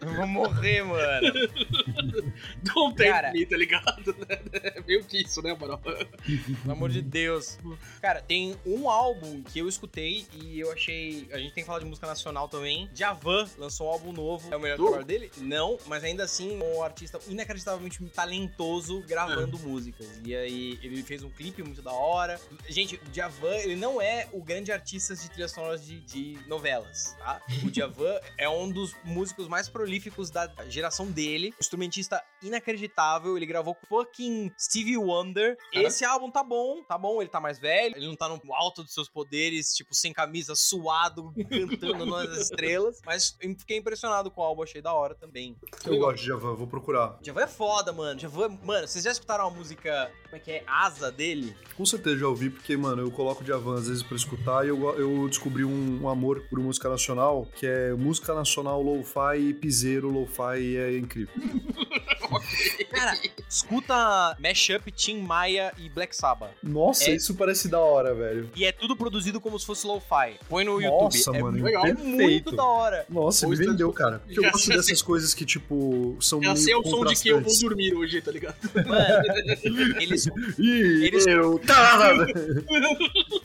Não, 0.00 0.10
eu 0.10 0.16
vou 0.16 0.26
morrer, 0.26 0.82
mano. 0.84 1.32
Don't 2.62 2.94
tempt 2.96 3.10
Cara. 3.12 3.32
me, 3.32 3.46
tá 3.46 3.56
ligado? 3.56 4.14
É 4.64 4.80
meio 4.86 5.04
que 5.04 5.22
isso, 5.22 5.42
né, 5.42 5.56
mano? 5.58 5.78
Pelo 5.78 6.72
amor 6.72 6.88
de 6.90 7.02
Deus. 7.02 7.58
Cara, 8.00 8.20
tem 8.20 8.56
um 8.66 8.88
álbum 8.88 9.42
que 9.42 9.58
eu 9.58 9.68
escutei 9.68 10.26
e 10.32 10.58
eu 10.60 10.70
achei. 10.72 11.28
A 11.32 11.38
gente 11.38 11.52
tem 11.54 11.62
que 11.62 11.66
falar 11.66 11.80
de 11.80 11.84
música 11.84 12.06
nacional 12.06 12.48
também. 12.48 12.88
Javan 12.94 13.46
lançou 13.58 13.73
um 13.82 13.88
álbum 13.88 14.12
novo. 14.12 14.52
É 14.52 14.56
o 14.56 14.60
melhor 14.60 14.76
Tu? 14.76 14.82
trabalho 14.84 15.04
dele? 15.04 15.30
Não, 15.38 15.78
mas 15.86 16.04
ainda 16.04 16.24
assim, 16.24 16.58
um 16.62 16.82
artista 16.82 17.18
inacreditavelmente 17.28 18.04
talentoso 18.10 19.02
gravando 19.06 19.58
músicas. 19.58 20.20
E 20.24 20.34
aí, 20.34 20.78
ele 20.82 21.02
fez 21.02 21.22
um 21.22 21.30
clipe 21.30 21.62
muito 21.62 21.82
da 21.82 21.92
hora. 21.92 22.40
Gente, 22.68 22.96
o 22.96 23.14
Javan, 23.14 23.54
ele 23.56 23.76
não 23.76 24.00
é 24.00 24.28
o 24.32 24.42
grande 24.42 24.72
artista 24.72 25.14
de 25.14 25.28
trilhas 25.30 25.52
sonoras 25.52 25.84
de, 25.84 26.00
de 26.00 26.38
novelas, 26.46 27.14
tá? 27.18 27.40
O 27.64 27.72
Javan 27.74 28.18
é 28.38 28.48
um 28.48 28.70
dos 28.70 28.94
músicos 29.04 29.48
mais 29.48 29.68
prolíficos 29.68 30.30
da 30.30 30.50
geração 30.68 31.06
dele. 31.10 31.54
Instrumentista 31.60 32.22
inacreditável. 32.42 33.36
Ele 33.36 33.46
gravou 33.46 33.74
com 33.74 33.86
fucking 33.86 34.52
Stevie 34.58 34.96
Wonder. 34.96 35.56
Cara. 35.72 35.86
Esse 35.86 36.04
álbum 36.04 36.30
tá 36.30 36.42
bom, 36.42 36.82
tá 36.84 36.96
bom, 36.96 37.20
ele 37.20 37.30
tá 37.30 37.40
mais 37.40 37.58
velho, 37.58 37.96
ele 37.96 38.06
não 38.06 38.16
tá 38.16 38.28
no 38.28 38.40
alto 38.54 38.82
dos 38.82 38.92
seus 38.92 39.08
poderes, 39.08 39.74
tipo, 39.74 39.94
sem 39.94 40.12
camisa, 40.12 40.54
suado, 40.54 41.32
cantando 41.48 42.06
nas 42.06 42.36
estrelas. 42.38 43.00
Mas 43.04 43.36
eu 43.40 43.50
fiquei 43.56 43.78
impressionado 43.78 44.30
com 44.30 44.40
o 44.40 44.44
álbum, 44.44 44.62
achei 44.62 44.80
da 44.82 44.92
hora 44.92 45.14
também. 45.14 45.56
Eu 45.86 45.98
gosto 45.98 46.20
de 46.20 46.26
Javan, 46.26 46.54
vou 46.54 46.66
procurar. 46.66 47.18
Javan 47.22 47.42
é 47.42 47.46
foda, 47.46 47.92
mano. 47.92 48.18
Javan, 48.18 48.58
mano, 48.62 48.86
vocês 48.86 49.04
já 49.04 49.10
escutaram 49.10 49.46
a 49.46 49.50
música, 49.50 50.10
como 50.24 50.36
é 50.36 50.38
que 50.38 50.50
é? 50.50 50.64
Asa 50.66 51.10
dele? 51.10 51.54
Com 51.76 51.84
certeza 51.86 52.18
já 52.18 52.28
ouvi, 52.28 52.50
porque, 52.50 52.76
mano, 52.76 53.02
eu 53.02 53.10
coloco 53.10 53.44
Javan 53.44 53.74
às 53.76 53.88
vezes 53.88 54.02
pra 54.02 54.16
escutar 54.16 54.64
e 54.64 54.68
eu, 54.68 54.98
eu 54.98 55.28
descobri 55.28 55.64
um, 55.64 56.02
um 56.02 56.08
amor 56.08 56.40
por 56.48 56.58
música 56.58 56.88
nacional, 56.88 57.46
que 57.56 57.66
é 57.66 57.92
música 57.94 58.34
nacional 58.34 58.82
lo-fi 58.82 59.38
e 59.38 59.54
piseiro 59.54 60.08
lo-fi 60.10 60.58
e 60.60 60.76
é 60.76 60.96
incrível. 60.98 61.34
Cara, 62.90 63.12
escuta 63.48 64.36
Mashup, 64.40 64.90
Tim 64.92 65.20
Maia 65.22 65.72
e 65.78 65.88
Black 65.88 66.14
Sabbath. 66.16 66.52
Nossa, 66.62 67.10
É- 67.10 67.14
isso 67.16 67.34
parece 67.34 67.68
da 67.68 67.78
hora, 67.80 68.14
velho. 68.14 68.50
E 68.54 68.64
é 68.64 68.72
tudo 68.72 68.96
produzido 68.96 69.40
como 69.40 69.58
se 69.58 69.66
fosse 69.66 69.86
lo-fi. 69.86 70.38
Põe 70.48 70.64
no 70.64 70.80
Nossa, 70.80 71.18
YouTube. 71.30 71.42
mano, 71.42 71.58
é, 71.58 71.62
legal. 71.62 71.86
é 71.86 71.92
muito 71.94 72.54
da 72.54 72.64
hora. 72.64 73.06
Nossa, 73.08 73.43
Ou 73.44 73.50
me 73.50 73.54
está- 73.56 73.70
vendeu, 73.70 73.92
cara. 73.92 74.18
Porque 74.20 74.38
eu 74.38 74.42
Já 74.44 74.50
gosto 74.50 74.68
dessas 74.70 75.02
coisas 75.02 75.34
que, 75.34 75.44
tipo, 75.44 76.16
são 76.20 76.42
Já 76.42 76.52
meio 76.54 76.64
sei 76.64 76.74
o 76.74 76.82
som 76.84 77.04
de 77.04 77.14
que 77.16 77.28
eu 77.28 77.34
vou 77.36 77.42
contrastantes. 77.44 77.60
dormir 77.60 77.94
hoje, 77.94 78.20
tá 78.20 78.30
ligado? 78.32 78.56
Mano, 78.74 79.96
eles 80.00 80.26
Ih, 80.58 81.04
Eles- 81.06 81.26
eu... 81.26 81.58
Tá! 81.60 82.16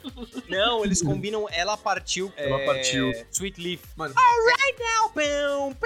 Não, 0.49 0.83
eles 0.85 1.01
combinam 1.01 1.47
Ela 1.51 1.77
Partiu. 1.77 2.31
Ela 2.35 2.59
é, 2.61 2.65
Partiu. 2.65 3.11
Sweet 3.31 3.61
Leaf. 3.61 3.81
Mano. 3.95 4.13
Alright 4.17 4.79
now, 4.79 5.09
pão. 5.11 5.77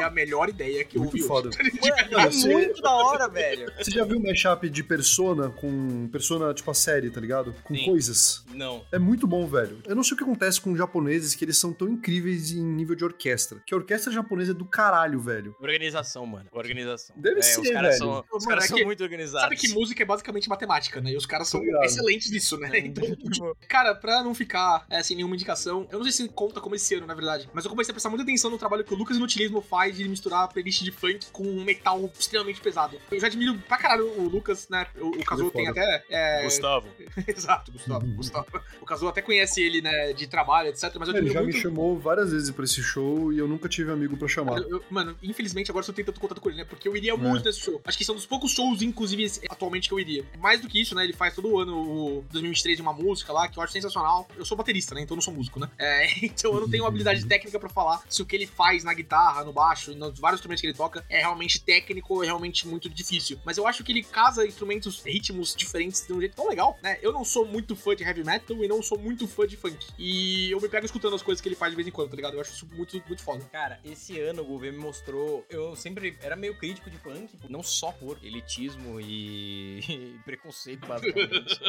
É 0.00 0.04
a 0.04 0.10
melhor 0.10 0.48
ideia 0.48 0.84
que 0.84 0.96
eu 0.96 1.02
Muito 1.02 1.26
foda. 1.26 1.50
Mano, 1.50 2.18
é 2.20 2.30
Você- 2.30 2.48
muito 2.48 2.82
da 2.82 2.90
hora, 2.90 3.28
velho. 3.28 3.72
Você 3.78 3.90
já 3.90 4.04
viu 4.04 4.18
o 4.18 4.22
mashup 4.22 4.68
de 4.68 4.82
Persona 4.82 5.50
com... 5.50 6.08
Persona, 6.08 6.52
tipo, 6.52 6.70
a 6.70 6.74
série, 6.74 7.10
tá 7.10 7.20
ligado? 7.20 7.54
Com 7.64 7.74
Sim. 7.74 7.84
coisas. 7.86 8.44
Não. 8.52 8.84
É 8.92 8.98
muito 8.98 9.26
bom, 9.26 9.46
velho. 9.46 9.80
Eu 9.86 9.94
não 9.94 10.02
sei 10.02 10.14
o 10.14 10.16
que 10.18 10.24
acontece 10.24 10.60
com 10.60 10.76
japoneses 10.76 11.34
que 11.34 11.44
eles 11.44 11.56
são 11.58 11.72
tão 11.72 11.88
incríveis 11.88 12.50
em 12.52 12.62
nível 12.62 12.94
de 12.96 13.04
orquestra. 13.04 13.60
Que 13.66 13.74
a 13.74 13.76
orquestra 13.76 14.12
japonesa 14.12 14.50
é 14.52 14.54
do 14.54 14.64
caralho, 14.64 15.20
velho. 15.20 15.54
Organização, 15.60 16.26
mano. 16.26 16.48
Organização. 16.52 17.14
Deve 17.18 17.38
é, 17.40 17.42
ser, 17.42 17.60
os 17.60 17.70
caras 17.70 17.98
velho. 17.98 17.98
são, 17.98 18.24
os 18.32 18.44
Mano, 18.44 18.48
caras 18.48 18.64
é 18.64 18.68
são 18.68 18.78
que- 18.78 18.84
muito 18.84 19.02
organizados. 19.02 19.42
Sabe 19.42 19.56
que 19.56 19.68
música 19.68 20.02
é 20.02 20.06
basicamente 20.06 20.48
matemática, 20.48 21.00
né? 21.00 21.12
E 21.12 21.16
os 21.16 21.26
caras 21.26 21.48
são 21.48 21.62
excelentes 21.82 22.30
nisso, 22.30 22.56
né? 22.58 22.68
Então, 22.94 23.56
cara, 23.68 23.94
pra 23.94 24.22
não 24.22 24.34
ficar 24.34 24.84
é, 24.90 25.02
sem 25.02 25.16
nenhuma 25.16 25.34
indicação, 25.34 25.86
eu 25.90 25.98
não 25.98 26.04
sei 26.04 26.12
se 26.12 26.28
conta 26.28 26.60
como 26.60 26.74
esse 26.74 26.94
ano, 26.94 27.06
na 27.06 27.14
verdade, 27.14 27.48
mas 27.52 27.64
eu 27.64 27.70
comecei 27.70 27.90
a 27.92 27.94
prestar 27.94 28.08
muita 28.10 28.22
atenção 28.22 28.50
no 28.50 28.58
trabalho 28.58 28.84
que 28.84 28.92
o 28.92 28.96
Lucas 28.96 29.16
Inutilismo 29.16 29.60
faz 29.60 29.96
de 29.96 30.08
misturar 30.08 30.44
a 30.44 30.48
playlist 30.48 30.82
de 30.82 30.90
funk 30.90 31.26
com 31.32 31.42
um 31.44 31.64
metal 31.64 32.10
extremamente 32.18 32.60
pesado. 32.60 32.96
Eu 33.10 33.20
já 33.20 33.26
admiro 33.26 33.58
pra 33.68 33.76
caralho 33.78 34.06
o 34.20 34.28
Lucas, 34.28 34.68
né? 34.68 34.86
O, 35.00 35.08
o 35.08 35.24
Kazuo 35.24 35.50
tem 35.50 35.68
até. 35.68 36.04
é, 36.10 36.42
Gustavo. 36.44 36.88
Exato, 37.26 37.72
Gustavo. 37.72 38.06
Gustavo. 38.14 38.46
O 38.80 38.84
Kazuo 38.86 39.08
até 39.08 39.22
conhece 39.22 39.62
ele, 39.62 39.80
né, 39.80 40.12
de 40.12 40.26
trabalho, 40.26 40.68
etc. 40.68 40.94
Mas 40.98 41.08
eu 41.08 41.16
Ele 41.16 41.30
já 41.30 41.40
muito. 41.42 41.54
me 41.54 41.60
chamou 41.60 41.98
várias 41.98 42.30
vezes 42.32 42.50
pra 42.50 42.64
esse 42.64 42.82
show 42.82 43.32
e 43.32 43.38
eu 43.38 43.48
nunca 43.48 43.68
tive 43.68 43.90
amigo 43.90 44.16
pra 44.16 44.28
chamar. 44.28 44.58
Eu- 44.58 44.68
eu- 44.70 44.84
mano, 44.90 45.16
infelizmente 45.22 45.70
agora 45.70 45.82
eu 45.82 45.86
só 45.86 45.92
tenho 45.92 46.06
tanto 46.06 46.20
contato 46.20 46.40
com 46.40 46.48
ele, 46.48 46.58
né? 46.58 46.64
Porque 46.64 46.86
eu 46.88 46.96
iria 46.96 47.12
É. 47.12 47.16
muito 47.16 47.44
nesse 47.44 47.60
show. 47.60 47.80
Acho 47.84 47.96
que 47.98 48.04
são 48.04 48.14
dos 48.14 48.26
poucos 48.26 48.52
shows, 48.52 48.82
inclusive, 48.82 49.24
atualmente 49.48 49.88
que 49.88 49.94
eu 49.94 50.00
iria. 50.00 50.24
Mais 50.38 50.60
do 50.60 50.68
que 50.68 50.80
isso, 50.80 50.94
né? 50.94 51.04
Ele 51.04 51.12
faz 51.12 51.34
todo 51.34 51.58
ano 51.58 51.74
o 51.76 52.24
2023 52.30 52.73
de 52.76 52.82
uma 52.82 52.92
música 52.92 53.32
lá, 53.32 53.48
que 53.48 53.58
eu 53.58 53.62
acho 53.62 53.72
sensacional. 53.72 54.28
Eu 54.36 54.44
sou 54.44 54.56
baterista, 54.56 54.94
né? 54.94 55.02
Então 55.02 55.14
eu 55.14 55.16
não 55.16 55.22
sou 55.22 55.34
músico, 55.34 55.58
né? 55.60 55.68
É, 55.78 56.06
então 56.24 56.52
eu 56.52 56.60
não 56.60 56.70
tenho 56.70 56.86
habilidade 56.86 57.24
técnica 57.26 57.58
pra 57.58 57.68
falar 57.68 58.02
se 58.08 58.22
o 58.22 58.26
que 58.26 58.36
ele 58.36 58.46
faz 58.46 58.84
na 58.84 58.94
guitarra, 58.94 59.44
no 59.44 59.52
baixo 59.52 59.92
e 59.92 59.94
nos 59.94 60.18
vários 60.18 60.38
instrumentos 60.38 60.60
que 60.60 60.66
ele 60.66 60.76
toca 60.76 61.04
é 61.08 61.18
realmente 61.18 61.60
técnico 61.60 62.14
ou 62.14 62.22
é 62.22 62.26
realmente 62.26 62.66
muito 62.66 62.88
difícil. 62.88 63.38
Mas 63.44 63.58
eu 63.58 63.66
acho 63.66 63.82
que 63.82 63.92
ele 63.92 64.02
casa 64.02 64.46
instrumentos, 64.46 65.02
ritmos 65.02 65.54
diferentes 65.54 66.06
de 66.06 66.12
um 66.12 66.20
jeito 66.20 66.36
tão 66.36 66.48
legal, 66.48 66.78
né? 66.82 66.98
Eu 67.02 67.12
não 67.12 67.24
sou 67.24 67.46
muito 67.46 67.74
fã 67.76 67.94
de 67.94 68.04
heavy 68.04 68.24
metal 68.24 68.56
e 68.62 68.68
não 68.68 68.82
sou 68.82 68.98
muito 68.98 69.26
fã 69.26 69.46
de 69.46 69.56
funk. 69.56 69.86
E 69.98 70.50
eu 70.50 70.60
me 70.60 70.68
pego 70.68 70.86
escutando 70.86 71.14
as 71.14 71.22
coisas 71.22 71.40
que 71.40 71.48
ele 71.48 71.56
faz 71.56 71.72
de 71.72 71.76
vez 71.76 71.88
em 71.88 71.90
quando, 71.90 72.10
tá 72.10 72.16
ligado? 72.16 72.34
Eu 72.34 72.40
acho 72.40 72.52
isso 72.52 72.66
muito, 72.72 73.02
muito 73.06 73.22
foda. 73.22 73.44
Cara, 73.50 73.80
esse 73.84 74.18
ano 74.20 74.42
o 74.42 74.44
governo 74.44 74.78
me 74.78 74.84
mostrou. 74.84 75.44
Eu 75.48 75.76
sempre 75.76 76.16
era 76.20 76.36
meio 76.36 76.56
crítico 76.56 76.90
de 76.90 76.98
punk, 76.98 77.30
não 77.48 77.62
só 77.62 77.92
por 77.92 78.18
elitismo 78.22 79.00
e, 79.00 79.80
e 79.80 80.18
preconceito, 80.24 80.86
basicamente. 80.86 81.60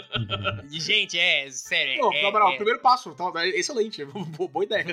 e, 0.72 0.80
gente, 0.80 0.95
é, 1.18 1.50
sério. 1.52 2.00
Pô, 2.02 2.14
é, 2.14 2.22
na 2.24 2.32
moral, 2.32 2.50
é- 2.52 2.56
primeiro 2.56 2.80
passo, 2.80 3.14
tá, 3.14 3.32
é 3.44 3.50
excelente, 3.50 4.04
boa 4.52 4.64
ideia. 4.64 4.86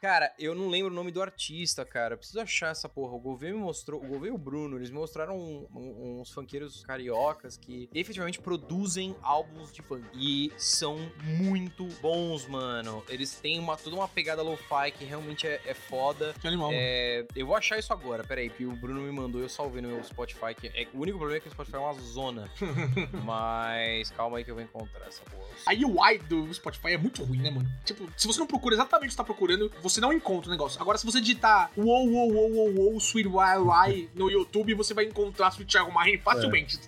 Cara, 0.00 0.32
eu 0.38 0.54
não 0.54 0.68
lembro 0.68 0.90
o 0.92 0.94
nome 0.94 1.10
do 1.10 1.20
artista, 1.22 1.84
cara. 1.84 2.14
Eu 2.14 2.18
preciso 2.18 2.40
achar 2.40 2.70
essa 2.70 2.88
porra. 2.88 3.14
O 3.14 3.18
governo 3.20 3.58
me 3.58 3.64
mostrou. 3.64 4.00
O 4.02 4.06
governo 4.06 4.26
e 4.26 4.30
o 4.30 4.38
Bruno, 4.38 4.76
eles 4.76 4.90
me 4.90 4.96
mostraram 4.96 5.36
um- 5.36 5.66
um- 5.74 6.20
uns 6.20 6.30
funkeiros 6.30 6.84
cariocas 6.84 7.56
que 7.56 7.88
efetivamente 7.94 8.40
produzem 8.40 9.14
álbuns 9.22 9.72
de 9.72 9.82
funk. 9.82 10.04
E 10.14 10.52
são 10.56 10.96
muito 11.24 11.86
bons, 12.00 12.46
mano. 12.46 13.04
Eles 13.08 13.34
têm 13.40 13.58
uma, 13.58 13.76
toda 13.76 13.96
uma 13.96 14.08
pegada 14.08 14.42
lo-fi 14.42 14.90
que 14.96 15.04
realmente 15.04 15.46
é, 15.46 15.60
é 15.66 15.74
foda. 15.74 16.34
Que 16.40 16.46
animal, 16.46 16.68
mano. 16.68 16.80
É, 16.80 17.26
eu 17.34 17.46
vou 17.46 17.56
achar 17.56 17.78
isso 17.78 17.92
agora, 17.92 18.24
peraí, 18.24 18.48
que 18.50 18.64
o 18.64 18.72
Bruno 18.72 19.00
me 19.02 19.12
mandou, 19.12 19.40
eu 19.40 19.48
salvei 19.48 19.82
no 19.82 19.88
meu 19.88 20.02
Spotify, 20.04 20.54
que 20.54 20.68
é, 20.68 20.86
o 20.92 21.00
único 21.00 21.18
problema 21.18 21.38
é 21.38 21.40
que 21.40 21.48
o 21.48 21.50
Spotify 21.50 21.76
é 21.76 21.80
uma 21.80 21.94
zona. 21.94 22.50
Mas 23.24 24.10
calma 24.10 24.38
aí 24.38 24.44
que 24.44 24.50
eu 24.50 24.54
vou 24.54 24.64
encontrar. 24.64 25.10
A 25.66 25.72
UI 25.72 26.18
do 26.28 26.54
Spotify 26.54 26.90
é 26.92 26.98
muito 26.98 27.24
ruim, 27.24 27.38
né, 27.38 27.50
mano? 27.50 27.68
Tipo, 27.84 28.08
se 28.16 28.24
você 28.28 28.38
não 28.38 28.46
procura 28.46 28.76
exatamente 28.76 29.06
o 29.06 29.08
que 29.08 29.14
você 29.14 29.16
tá 29.16 29.24
procurando, 29.24 29.72
você 29.82 30.00
não 30.00 30.12
encontra 30.12 30.48
o 30.48 30.52
negócio. 30.52 30.80
Agora, 30.80 30.96
se 30.96 31.04
você 31.04 31.20
digitar 31.20 31.72
wow, 31.76 32.08
wow, 32.08 32.32
wow, 32.32 32.52
wow, 32.52 32.74
wow, 32.74 32.96
Sweet 32.98 33.28
Wild 33.28 34.10
no 34.14 34.30
YouTube, 34.30 34.74
você 34.74 34.94
vai 34.94 35.06
encontrar 35.06 35.48
Sweet 35.48 35.72
Child 35.72 35.90
Mine 35.92 36.18
facilmente. 36.18 36.78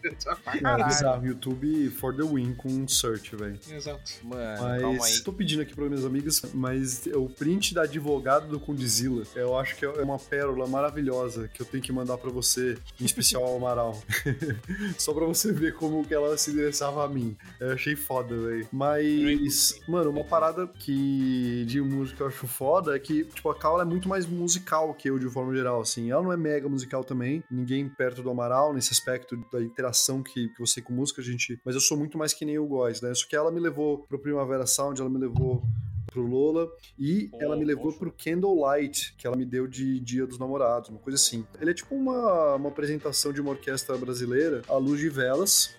É 0.49 0.85
bizarro, 0.85 1.27
YouTube 1.27 1.91
for 1.91 2.15
the 2.15 2.23
win 2.23 2.55
com 2.55 2.69
um 2.69 2.87
search, 2.87 3.35
velho. 3.35 3.59
Exato. 3.71 4.13
Mano, 4.23 4.59
calma 4.59 4.89
aí. 4.89 4.97
Mas 4.99 5.21
tô 5.21 5.33
pedindo 5.33 5.63
aqui 5.63 5.75
para 5.75 5.85
minhas 5.87 6.05
amigas, 6.05 6.43
mas 6.55 7.07
o 7.07 7.29
print 7.29 7.75
da 7.75 7.83
advogada 7.83 8.47
do 8.47 8.61
Condzilla, 8.61 9.25
eu 9.35 9.57
acho 9.57 9.77
que 9.77 9.85
é 9.85 9.89
uma 9.89 10.19
pérola 10.19 10.67
maravilhosa 10.67 11.49
que 11.49 11.61
eu 11.61 11.67
tenho 11.67 11.83
que 11.83 11.93
mandar 11.93 12.19
pra 12.19 12.31
você, 12.31 12.79
em 13.01 13.05
especial 13.05 13.45
ao 13.45 13.57
Amaral. 13.57 14.01
Só 14.99 15.13
pra 15.13 15.25
você 15.25 15.53
ver 15.53 15.75
como 15.75 16.05
que 16.05 16.15
ela 16.15 16.37
se 16.37 16.51
endereçava 16.51 17.05
a 17.05 17.09
mim. 17.09 17.37
Eu 17.61 17.73
achei 17.73 17.97
foda, 17.97 18.18
velho. 18.23 18.69
Mas, 18.73 19.81
mano, 19.89 20.11
uma 20.11 20.25
parada 20.25 20.67
que 20.67 21.65
de 21.67 21.81
música 21.81 22.25
eu 22.25 22.29
acho 22.29 22.47
foda 22.47 22.97
é 22.97 22.99
que, 22.99 23.25
tipo, 23.25 23.51
a 23.51 23.55
Kaula 23.55 23.83
é 23.83 23.87
muito 23.87 24.09
mais 24.09 24.27
musical 24.27 24.95
que 24.95 25.11
eu, 25.11 25.19
de 25.19 25.29
forma 25.29 25.55
geral, 25.55 25.81
assim. 25.81 26.11
Ela 26.11 26.23
não 26.23 26.33
é 26.33 26.37
mega 26.37 26.69
musical 26.69 27.05
também, 27.05 27.43
ninguém 27.51 27.89
perto 27.89 28.23
do 28.23 28.31
Amaral, 28.31 28.73
nesse 28.73 28.93
aspecto 28.93 29.37
da 29.53 29.63
interação 29.63 30.23
que, 30.23 30.49
que 30.49 30.61
você 30.61 30.77
tem 30.77 30.85
com 30.85 30.93
música, 30.93 31.23
gente... 31.23 31.61
Mas 31.65 31.75
eu 31.75 31.81
sou 31.81 31.97
muito 31.97 32.17
mais 32.17 32.33
que 32.33 32.45
nem 32.45 32.59
o 32.59 32.67
Góis, 32.67 33.01
né? 33.01 33.13
Só 33.15 33.27
que 33.27 33.37
ela 33.37 33.51
me 33.51 33.61
levou 33.61 33.99
pro 33.99 34.19
Primavera 34.19 34.67
Sound, 34.67 35.01
ela 35.01 35.11
me 35.11 35.19
levou 35.19 35.63
pro 36.11 36.23
Lola 36.27 36.69
e 36.99 37.29
Pô, 37.29 37.39
ela 37.41 37.57
me 37.57 37.65
levou 37.65 37.87
poxa. 37.93 37.99
pro 37.99 38.13
Candlelight, 38.13 39.15
que 39.17 39.27
ela 39.27 39.37
me 39.37 39.45
deu 39.45 39.67
de 39.67 40.01
Dia 40.01 40.27
dos 40.27 40.39
Namorados, 40.39 40.89
uma 40.91 40.99
coisa 40.99 41.17
assim. 41.17 41.47
Ele 41.61 41.71
é 41.71 41.75
tipo 41.75 41.95
uma, 41.95 42.55
uma 42.55 42.69
apresentação 42.69 43.33
de 43.33 43.41
uma 43.41 43.51
orquestra 43.51 43.97
brasileira 43.97 44.63
à 44.69 44.77
luz 44.77 45.01
de 45.01 45.09
velas, 45.09 45.75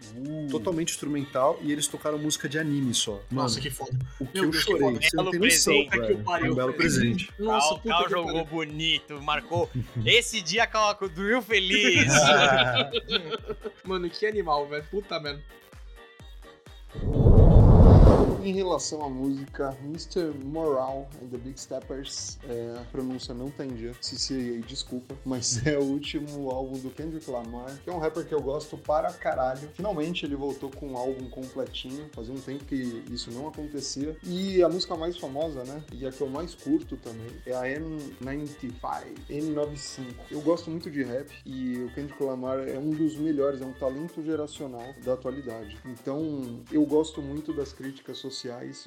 totalmente 0.49 0.91
instrumental, 0.91 1.59
e 1.61 1.71
eles 1.71 1.87
tocaram 1.87 2.17
música 2.17 2.47
de 2.47 2.57
anime 2.59 2.93
só. 2.93 3.13
Mano, 3.29 3.43
Nossa, 3.43 3.59
que 3.59 3.69
foda. 3.69 3.91
o 4.19 4.25
que 4.25 4.33
meu 4.35 4.43
eu 4.45 4.51
Deus, 4.51 4.63
que 4.63 4.71
chorei, 4.71 4.87
foda. 4.87 4.99
você 5.01 5.15
não 5.15 5.23
Belo 5.25 5.31
tem 5.31 5.39
noção, 5.41 5.73
presente, 5.73 5.89
que 5.91 5.99
velho. 5.99 6.23
pariu. 6.23 6.47
É 6.47 6.51
um 6.51 6.55
belo 6.55 6.73
presente. 6.73 7.33
Nossa, 7.39 7.69
Cal, 7.75 7.81
Cal 7.83 8.03
que 8.05 8.09
jogou 8.11 8.33
pariu. 8.33 8.45
bonito, 8.45 9.21
marcou. 9.21 9.69
Esse 10.05 10.41
dia 10.41 10.65
Cal 10.67 10.97
dormiu 10.99 11.41
feliz. 11.41 12.11
Mano, 13.83 14.09
que 14.09 14.25
animal, 14.25 14.67
velho. 14.67 14.83
Puta 14.89 15.19
merda. 15.19 15.41
Em 18.43 18.53
relação 18.53 19.03
à 19.03 19.09
música, 19.09 19.77
Mr. 19.83 20.33
Moral 20.45 21.09
and 21.21 21.27
the 21.27 21.37
Big 21.37 21.59
Steppers, 21.59 22.39
é, 22.47 22.77
a 22.79 22.85
pronúncia 22.85 23.33
não 23.33 23.49
tá 23.51 23.65
se 23.99 24.17
se 24.17 24.59
desculpa, 24.65 25.13
mas 25.25 25.65
é 25.67 25.77
o 25.77 25.83
último 25.83 26.49
álbum 26.49 26.79
do 26.79 26.89
Kendrick 26.89 27.29
Lamar, 27.29 27.77
que 27.83 27.89
é 27.89 27.93
um 27.93 27.99
rapper 27.99 28.25
que 28.25 28.33
eu 28.33 28.41
gosto 28.41 28.77
para 28.77 29.11
caralho. 29.11 29.69
Finalmente 29.73 30.25
ele 30.25 30.35
voltou 30.35 30.71
com 30.71 30.87
um 30.87 30.97
álbum 30.97 31.29
completinho, 31.29 32.09
fazia 32.13 32.33
um 32.33 32.39
tempo 32.39 32.63
que 32.63 33.03
isso 33.11 33.29
não 33.31 33.49
acontecia. 33.49 34.15
E 34.23 34.63
a 34.63 34.69
música 34.69 34.95
mais 34.95 35.17
famosa, 35.17 35.63
né, 35.65 35.83
e 35.91 36.07
a 36.07 36.11
que 36.11 36.21
eu 36.21 36.29
mais 36.29 36.55
curto 36.55 36.95
também, 36.95 37.29
é 37.45 37.53
a 37.53 37.63
N95, 37.63 38.73
N95. 39.29 40.15
Eu 40.31 40.41
gosto 40.41 40.71
muito 40.71 40.89
de 40.89 41.03
rap 41.03 41.29
e 41.45 41.77
o 41.83 41.93
Kendrick 41.93 42.23
Lamar 42.23 42.59
é 42.59 42.79
um 42.79 42.91
dos 42.91 43.17
melhores, 43.17 43.61
é 43.61 43.65
um 43.65 43.73
talento 43.73 44.23
geracional 44.23 44.93
da 45.03 45.13
atualidade. 45.13 45.77
Então, 45.85 46.63
eu 46.71 46.85
gosto 46.85 47.21
muito 47.21 47.53
das 47.53 47.73
críticas 47.73 48.17
sociais, 48.17 48.28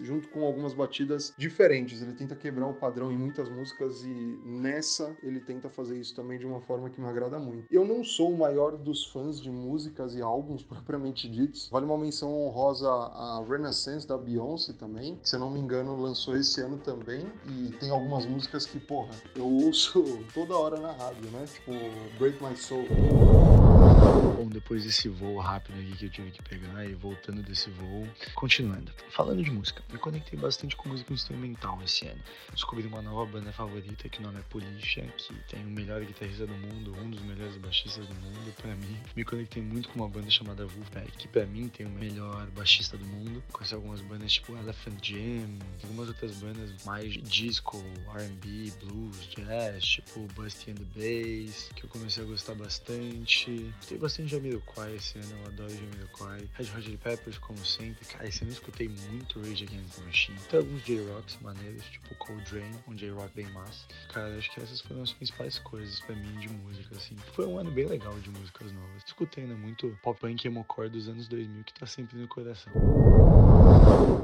junto 0.00 0.28
com 0.28 0.44
algumas 0.44 0.74
batidas 0.74 1.32
diferentes. 1.36 2.02
Ele 2.02 2.12
tenta 2.12 2.34
quebrar 2.34 2.66
o 2.66 2.74
padrão 2.74 3.10
em 3.12 3.16
muitas 3.16 3.48
músicas 3.48 4.02
e 4.04 4.40
nessa 4.44 5.16
ele 5.22 5.40
tenta 5.40 5.68
fazer 5.68 5.98
isso 5.98 6.14
também 6.14 6.38
de 6.38 6.46
uma 6.46 6.60
forma 6.60 6.90
que 6.90 7.00
me 7.00 7.08
agrada 7.08 7.38
muito. 7.38 7.66
Eu 7.70 7.84
não 7.84 8.04
sou 8.04 8.32
o 8.32 8.38
maior 8.38 8.76
dos 8.76 9.06
fãs 9.06 9.40
de 9.40 9.50
músicas 9.50 10.14
e 10.14 10.22
álbuns 10.22 10.62
propriamente 10.64 11.28
ditos. 11.28 11.68
Vale 11.70 11.86
uma 11.86 11.98
menção 11.98 12.32
honrosa 12.32 12.88
a 12.88 13.44
Renaissance 13.48 14.06
da 14.06 14.16
Beyoncé 14.16 14.72
também, 14.72 15.16
que 15.16 15.28
se 15.28 15.36
não 15.36 15.50
me 15.50 15.60
engano 15.60 16.00
lançou 16.00 16.36
esse 16.36 16.60
ano 16.60 16.78
também 16.78 17.26
e 17.46 17.72
tem 17.78 17.90
algumas 17.90 18.26
músicas 18.26 18.66
que, 18.66 18.78
porra, 18.78 19.10
eu 19.34 19.46
ouço 19.64 20.02
toda 20.34 20.56
hora 20.56 20.80
na 20.80 20.92
rádio, 20.92 21.30
né? 21.30 21.44
Tipo 21.46 21.72
Break 22.18 22.42
My 22.42 22.56
Soul. 22.56 23.71
Bom, 24.12 24.46
depois 24.46 24.84
desse 24.84 25.08
voo 25.08 25.38
rápido 25.38 25.78
aqui 25.78 25.96
que 25.96 26.04
eu 26.04 26.10
tive 26.10 26.30
que 26.32 26.42
pegar 26.42 26.84
e 26.84 26.94
voltando 26.94 27.42
desse 27.42 27.70
voo, 27.70 28.06
continuando. 28.34 28.92
Falando 29.08 29.42
de 29.42 29.50
música, 29.50 29.82
me 29.90 29.98
conectei 29.98 30.38
bastante 30.38 30.76
com 30.76 30.88
música 30.90 31.12
instrumental 31.12 31.80
esse 31.82 32.06
ano. 32.06 32.20
Descobri 32.52 32.86
uma 32.86 33.00
nova 33.00 33.24
banda 33.24 33.52
favorita 33.52 34.08
que 34.08 34.18
o 34.18 34.22
nome 34.22 34.38
é 34.38 34.42
Policia, 34.42 35.04
que 35.16 35.34
tem 35.48 35.64
o 35.64 35.70
melhor 35.70 36.04
guitarrista 36.04 36.46
do 36.46 36.52
mundo, 36.54 36.94
um 37.00 37.08
dos 37.08 37.22
melhores 37.22 37.56
baixistas 37.56 38.06
do 38.06 38.14
mundo 38.16 38.52
pra 38.60 38.74
mim. 38.74 38.98
Me 39.16 39.24
conectei 39.24 39.62
muito 39.62 39.88
com 39.88 40.00
uma 40.00 40.08
banda 40.08 40.30
chamada 40.30 40.66
Wolfpack, 40.66 41.12
que 41.16 41.28
pra 41.28 41.46
mim 41.46 41.68
tem 41.68 41.86
o 41.86 41.90
melhor 41.90 42.46
baixista 42.50 42.98
do 42.98 43.06
mundo. 43.06 43.42
Conheci 43.52 43.74
algumas 43.74 44.00
bandas 44.02 44.32
tipo 44.32 44.54
Elephant 44.56 45.02
Jam, 45.02 45.58
algumas 45.82 46.08
outras 46.08 46.36
bandas 46.36 46.84
mais 46.84 47.14
disco, 47.14 47.82
R&B, 48.14 48.72
blues, 48.84 49.28
jazz, 49.28 49.84
tipo 49.84 50.20
Busty 50.34 50.72
and 50.72 50.74
the 50.74 50.84
Bass, 50.94 51.70
que 51.74 51.84
eu 51.84 51.88
comecei 51.88 52.22
a 52.22 52.26
gostar 52.26 52.54
bastante. 52.54 53.72
Gostei 53.78 54.01
bastante 54.02 54.30
Jamiroquai 54.30 54.96
esse 54.96 55.16
ano, 55.16 55.30
eu 55.40 55.46
adoro 55.46 55.70
Jamiroquai. 55.70 56.48
Red 56.54 56.64
Hot 56.64 56.82
Chili 56.82 56.96
Peppers, 56.96 57.38
como 57.38 57.64
sempre. 57.64 58.04
Cara, 58.06 58.28
esse 58.28 58.42
ano 58.42 58.50
eu 58.50 58.54
escutei 58.54 58.88
muito 58.88 59.40
Rage 59.40 59.64
Against 59.64 59.94
the 59.94 60.04
Machine. 60.04 60.38
Tem 60.50 60.58
alguns 60.58 60.84
J-Rocks 60.84 61.38
maneiros, 61.40 61.84
tipo 61.86 62.14
Coltrane, 62.16 62.76
um 62.88 62.94
J-Rock 62.94 63.32
bem 63.34 63.46
massa. 63.52 63.86
Cara, 64.12 64.36
acho 64.36 64.50
que 64.50 64.60
essas 64.60 64.80
foram 64.80 65.02
as 65.02 65.12
principais 65.12 65.58
coisas 65.60 66.00
pra 66.00 66.16
mim 66.16 66.38
de 66.40 66.48
música, 66.48 66.96
assim. 66.96 67.16
Foi 67.32 67.46
um 67.46 67.58
ano 67.58 67.70
bem 67.70 67.86
legal 67.86 68.18
de 68.18 68.30
músicas 68.30 68.72
novas. 68.72 69.02
Escutei 69.06 69.46
muito 69.46 69.96
pop 70.02 70.18
punk 70.18 70.44
e 70.44 70.48
emocore 70.48 70.90
dos 70.90 71.08
anos 71.08 71.28
2000, 71.28 71.62
que 71.64 71.74
tá 71.74 71.86
sempre 71.86 72.18
no 72.18 72.26
coração. 72.26 72.72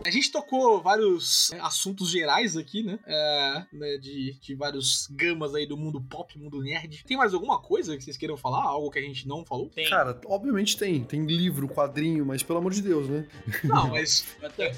A 0.05 0.11
gente 0.11 0.32
tocou 0.32 0.81
vários 0.81 1.51
né, 1.53 1.59
assuntos 1.61 2.11
gerais 2.11 2.57
aqui, 2.57 2.82
né? 2.82 2.99
É, 3.07 3.65
né, 3.73 3.99
de, 3.99 4.39
de 4.40 4.55
vários 4.55 5.07
gamas 5.11 5.55
aí 5.55 5.66
do 5.66 5.77
mundo 5.77 6.01
pop, 6.01 6.39
mundo 6.39 6.62
nerd. 6.62 7.05
Tem 7.05 7.16
mais 7.16 7.35
alguma 7.35 7.61
coisa 7.61 7.97
que 7.97 8.05
vocês 8.05 8.16
queiram 8.16 8.36
falar? 8.36 8.62
Algo 8.62 8.90
que 8.90 8.99
a 8.99 9.03
gente 9.03 9.28
não 9.28 9.45
falou? 9.45 9.59
Ou 9.59 9.70
Tem. 9.70 9.89
Cara, 9.89 10.19
obviamente 10.27 10.77
tem. 10.77 11.03
Tem 11.05 11.27
livro, 11.27 11.69
quadrinho, 11.69 12.24
mas 12.24 12.43
pelo 12.43 12.59
amor 12.59 12.73
de 12.73 12.81
Deus, 12.81 13.09
né? 13.09 13.27
não, 13.65 13.89
mas. 13.90 14.24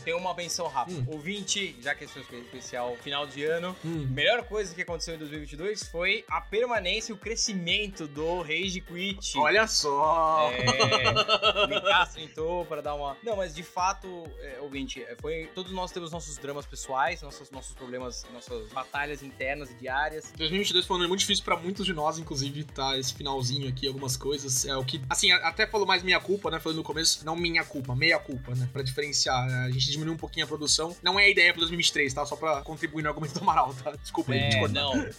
Tem, 0.04 0.14
uma 0.14 0.34
menção 0.34 0.66
rápida. 0.66 1.00
Hum. 1.00 1.14
Ouvinte, 1.14 1.76
já 1.80 1.94
que 1.94 2.04
esse 2.04 2.18
é 2.18 2.22
um 2.36 2.40
especial 2.40 2.96
final 2.96 3.26
de 3.26 3.44
ano, 3.44 3.76
Hum. 3.84 4.06
a 4.08 4.12
melhor 4.12 4.42
coisa 4.44 4.74
que 4.74 4.82
aconteceu 4.82 5.14
em 5.14 5.18
2022 5.18 5.84
foi 5.84 6.24
a 6.28 6.40
permanência 6.40 7.12
e 7.12 7.14
o 7.14 7.18
crescimento 7.18 8.06
do 8.08 8.40
Rage 8.42 8.80
Quit. 8.80 9.38
Olha 9.38 9.66
só! 9.66 10.50
É, 10.50 11.66
me 11.66 11.80
Castro 11.80 12.20
entrou 12.20 12.64
para 12.64 12.80
dar 12.80 12.94
uma. 12.94 13.16
Não, 13.22 13.36
mas 13.36 13.54
de 13.54 13.62
fato, 13.62 14.24
é, 14.40 14.60
ouvinte, 14.60 14.79
é, 14.88 15.16
foi. 15.20 15.48
Todos 15.54 15.72
nós 15.72 15.92
temos 15.92 16.10
nossos 16.10 16.36
dramas 16.38 16.66
pessoais, 16.66 17.22
nossos, 17.22 17.50
nossos 17.50 17.74
problemas, 17.74 18.24
nossas 18.32 18.68
batalhas 18.72 19.22
internas 19.22 19.70
e 19.70 19.74
diárias. 19.74 20.32
2022 20.36 20.86
foi 20.86 20.96
um 20.96 21.00
ano 21.00 21.08
muito 21.08 21.20
difícil 21.20 21.44
pra 21.44 21.56
muitos 21.56 21.84
de 21.86 21.92
nós, 21.92 22.18
inclusive, 22.18 22.64
tá? 22.64 22.98
Esse 22.98 23.14
finalzinho 23.14 23.68
aqui, 23.68 23.86
algumas 23.86 24.16
coisas. 24.16 24.64
É 24.64 24.76
o 24.76 24.84
que. 24.84 25.00
Assim, 25.08 25.30
até 25.32 25.66
falou 25.66 25.86
mais 25.86 26.02
minha 26.02 26.20
culpa, 26.20 26.50
né? 26.50 26.58
Falando 26.58 26.78
no 26.78 26.84
começo, 26.84 27.24
não 27.24 27.36
minha 27.36 27.64
culpa, 27.64 27.94
meia 27.94 28.18
culpa, 28.18 28.54
né? 28.54 28.68
Pra 28.72 28.82
diferenciar. 28.82 29.46
né? 29.46 29.66
A 29.66 29.70
gente 29.70 29.90
diminuiu 29.90 30.14
um 30.14 30.18
pouquinho 30.18 30.44
a 30.44 30.48
produção. 30.48 30.96
Não 31.02 31.18
é 31.18 31.24
a 31.24 31.28
ideia 31.28 31.52
pra 31.52 31.60
2023, 31.60 32.12
tá? 32.14 32.24
Só 32.26 32.36
pra 32.36 32.62
contribuir 32.62 33.02
no 33.02 33.08
argumento 33.08 33.34
do 33.34 33.40
Amaral, 33.40 33.74
tá? 33.74 33.92
Desculpa 33.92 34.32
aí, 34.32 34.38
É, 34.40 34.68
não. 34.68 34.92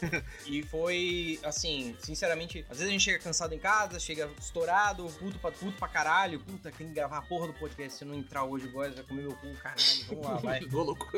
E 0.45 0.63
foi, 0.63 1.39
assim, 1.43 1.95
sinceramente, 1.99 2.65
às 2.69 2.77
vezes 2.77 2.87
a 2.87 2.91
gente 2.91 3.03
chega 3.03 3.19
cansado 3.19 3.53
em 3.53 3.59
casa, 3.59 3.99
chega 3.99 4.29
estourado, 4.39 5.05
puto 5.19 5.39
pra, 5.39 5.51
puto 5.51 5.77
pra 5.77 5.87
caralho, 5.87 6.39
puta, 6.39 6.71
tem 6.71 6.87
que 6.87 6.93
gravar 6.93 7.17
a 7.19 7.21
porra 7.21 7.47
do 7.47 7.53
podcast, 7.53 7.97
se 7.99 8.05
não 8.05 8.15
entrar 8.15 8.43
hoje, 8.43 8.67
Góis 8.67 8.93
vai 8.95 9.03
comer 9.03 9.21
meu 9.23 9.35
cu, 9.41 9.53
caralho, 9.61 9.81
vamos 10.07 10.25
lá, 10.25 10.35
vai. 10.35 10.59
Ô, 10.71 10.83
louco. 10.83 11.09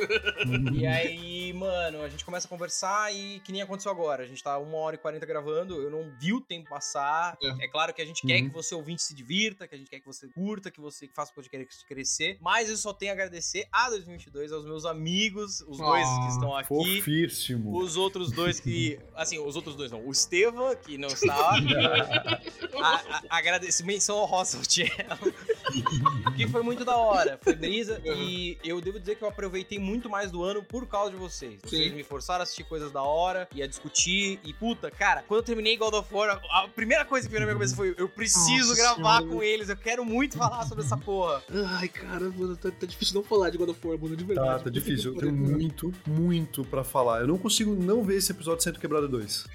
E 0.73 0.85
aí, 0.87 1.53
mano, 1.53 2.01
a 2.01 2.09
gente 2.09 2.23
começa 2.25 2.47
a 2.47 2.49
conversar 2.49 3.13
e 3.13 3.39
que 3.41 3.51
nem 3.51 3.61
aconteceu 3.61 3.91
agora. 3.91 4.23
A 4.23 4.27
gente 4.27 4.41
tá 4.41 4.57
uma 4.57 4.77
hora 4.77 4.95
e 4.95 4.99
40 4.99 5.25
gravando, 5.25 5.81
eu 5.81 5.91
não 5.91 6.11
vi 6.19 6.33
o 6.33 6.41
tempo 6.41 6.69
passar. 6.69 7.37
É. 7.41 7.65
É, 7.65 7.67
claro 7.67 7.93
que 7.93 8.01
a 8.01 8.05
gente 8.05 8.25
quer 8.25 8.41
Uhum. 8.41 8.49
que 8.49 8.53
você 8.55 8.73
ouvinte 8.73 9.01
se 9.03 9.13
divirta, 9.13 9.67
que 9.67 9.75
a 9.75 9.77
gente 9.77 9.89
quer 9.89 9.99
que 9.99 10.05
você 10.07 10.27
curta, 10.27 10.71
que 10.71 10.79
você 10.81 11.07
faça 11.13 11.31
o 11.31 11.35
podcast 11.35 11.85
crescer. 11.85 12.37
Mas 12.41 12.69
eu 12.69 12.77
só 12.77 12.93
tenho 12.93 13.11
a 13.11 13.13
agradecer 13.13 13.67
a 13.71 13.89
2022, 13.89 14.51
aos 14.51 14.65
meus 14.65 14.85
amigos, 14.85 15.61
os 15.61 15.77
dois 15.77 16.07
Ah, 16.07 16.19
que 16.25 16.31
estão 16.33 16.55
aqui. 16.55 16.67
Fofíssimo. 16.67 17.77
Os 17.77 17.95
outros 17.97 18.31
dois 18.31 18.59
que. 18.59 18.99
Assim, 19.15 19.37
os 19.39 19.55
outros 19.55 19.75
dois 19.75 19.91
não. 19.91 20.05
O 20.05 20.11
Estevam, 20.11 20.75
que 20.75 20.97
não 20.97 21.09
está. 21.09 21.51
a, 22.81 23.23
a, 23.29 23.37
agradeço. 23.37 23.85
Menção 23.85 24.17
ao 24.17 24.25
Rosa 24.25 24.59
Que 26.35 26.47
foi 26.47 26.63
muito 26.63 26.85
da 26.85 26.95
hora. 26.95 27.39
Foi 27.41 27.55
brisa. 27.55 28.01
E 28.15 28.57
eu 28.63 28.79
devo 28.81 28.99
dizer 28.99 29.15
que 29.15 29.23
eu 29.23 29.27
aproveitei 29.27 29.79
muito 29.79 30.09
mais 30.09 30.31
do 30.31 30.43
ano 30.43 30.63
por 30.63 30.87
causa 30.87 31.11
de 31.11 31.17
vocês. 31.17 31.59
Vocês 31.63 31.89
Sim. 31.89 31.95
me 31.95 32.03
forçaram 32.03 32.41
a 32.41 32.43
assistir 32.43 32.63
coisas 32.63 32.91
da 32.91 33.01
hora 33.01 33.47
e 33.53 33.61
a 33.61 33.67
discutir. 33.67 34.39
E 34.43 34.53
puta, 34.53 34.89
cara, 34.91 35.23
quando 35.27 35.39
eu 35.39 35.43
terminei 35.45 35.77
God 35.77 35.93
of 35.93 36.13
War, 36.13 36.41
a 36.49 36.67
primeira 36.67 37.05
coisa 37.05 37.27
que 37.27 37.31
veio 37.31 37.41
na 37.41 37.45
minha 37.47 37.55
cabeça 37.55 37.75
foi: 37.75 37.93
eu 37.97 38.07
preciso 38.09 38.69
Nossa 38.69 38.81
gravar 38.81 39.17
Senhora. 39.19 39.35
com 39.35 39.43
eles. 39.43 39.69
Eu 39.69 39.77
quero 39.77 40.05
muito 40.05 40.37
falar 40.37 40.65
sobre 40.65 40.83
essa 40.83 40.97
porra. 40.97 41.43
Ai, 41.79 41.87
cara, 41.87 42.29
mano, 42.29 42.55
tá, 42.57 42.71
tá 42.71 42.85
difícil 42.85 43.15
não 43.15 43.23
falar 43.23 43.49
de 43.49 43.57
God 43.57 43.69
of 43.69 43.87
War, 43.87 43.97
mano, 43.97 44.15
de 44.15 44.23
verdade. 44.23 44.57
Tá, 44.57 44.63
tá 44.65 44.69
difícil. 44.69 45.13
Eu 45.13 45.19
tenho 45.19 45.33
muito, 45.33 45.91
muito 46.07 46.63
pra 46.65 46.83
falar. 46.83 47.21
Eu 47.21 47.27
não 47.27 47.37
consigo 47.37 47.73
não 47.75 48.03
ver 48.03 48.17
esse 48.17 48.31
episódio 48.31 48.63
sendo 48.63 48.79
quebrado 48.79 49.07
dois. 49.07 49.45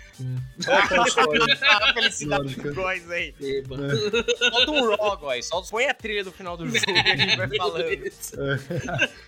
É 0.66 0.98
a 0.98 1.02
história? 1.06 1.44
a 1.62 1.94
felicidade 1.94 2.54
do 2.56 2.74
Góis 2.74 3.10
aí. 3.10 3.34
Eba. 3.40 3.76
Solta 4.38 4.70
um 4.70 4.96
raw, 4.96 5.16
Góis. 5.16 5.48
Põe 5.70 5.86
a 5.86 5.94
trilha 5.94 6.24
do 6.24 6.32
final 6.32 6.56
do 6.56 6.66
jogo 6.66 6.80
que 6.84 6.90
a 6.90 7.16
gente 7.16 7.36
vai 7.36 7.48
falando. 7.56 7.88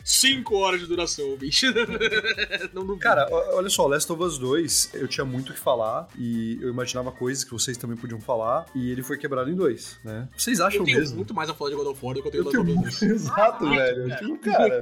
Cinco 0.05 0.57
horas 0.57 0.81
de 0.81 0.87
duração, 0.87 1.37
bicho. 1.37 1.67
não 2.73 2.87
duvido. 2.87 3.01
Cara, 3.01 3.27
olha 3.31 3.69
só, 3.69 3.87
Last 3.87 4.11
of 4.13 4.23
Us 4.23 4.39
2, 4.39 4.91
eu 4.95 5.09
tinha 5.09 5.25
muito 5.25 5.51
o 5.51 5.55
que 5.55 5.61
falar 5.61 6.09
e 6.19 6.59
eu 6.61 6.69
imaginava 6.71 7.13
coisas 7.13 7.45
que 7.45 7.51
vocês 7.53 7.77
também 7.77 7.97
podiam 7.97 8.21
falar 8.21 8.67
e 8.75 8.91
ele 8.91 9.03
foi 9.03 9.19
quebrado 9.19 9.51
em 9.51 9.55
dois, 9.55 9.99
né? 10.05 10.29
Vocês 10.37 10.61
acham 10.61 10.81
eu 10.81 10.85
tenho 10.85 10.99
mesmo? 10.99 11.17
muito 11.17 11.35
mais 11.35 11.49
a 11.51 11.55
falar 11.55 11.71
de 11.71 11.77
God 11.77 11.87
of 11.89 12.05
War 12.05 12.15
do 12.15 12.23
que 12.23 12.29
eu 12.29 12.33
tenho 12.33 12.41
Eu 12.45 12.45
God 12.53 12.57
of 12.61 12.75
muito. 12.75 13.05
Exato, 13.05 13.69
velho. 13.69 14.09
Eu 14.11 14.17
tenho, 14.19 14.39
cara. 14.39 14.81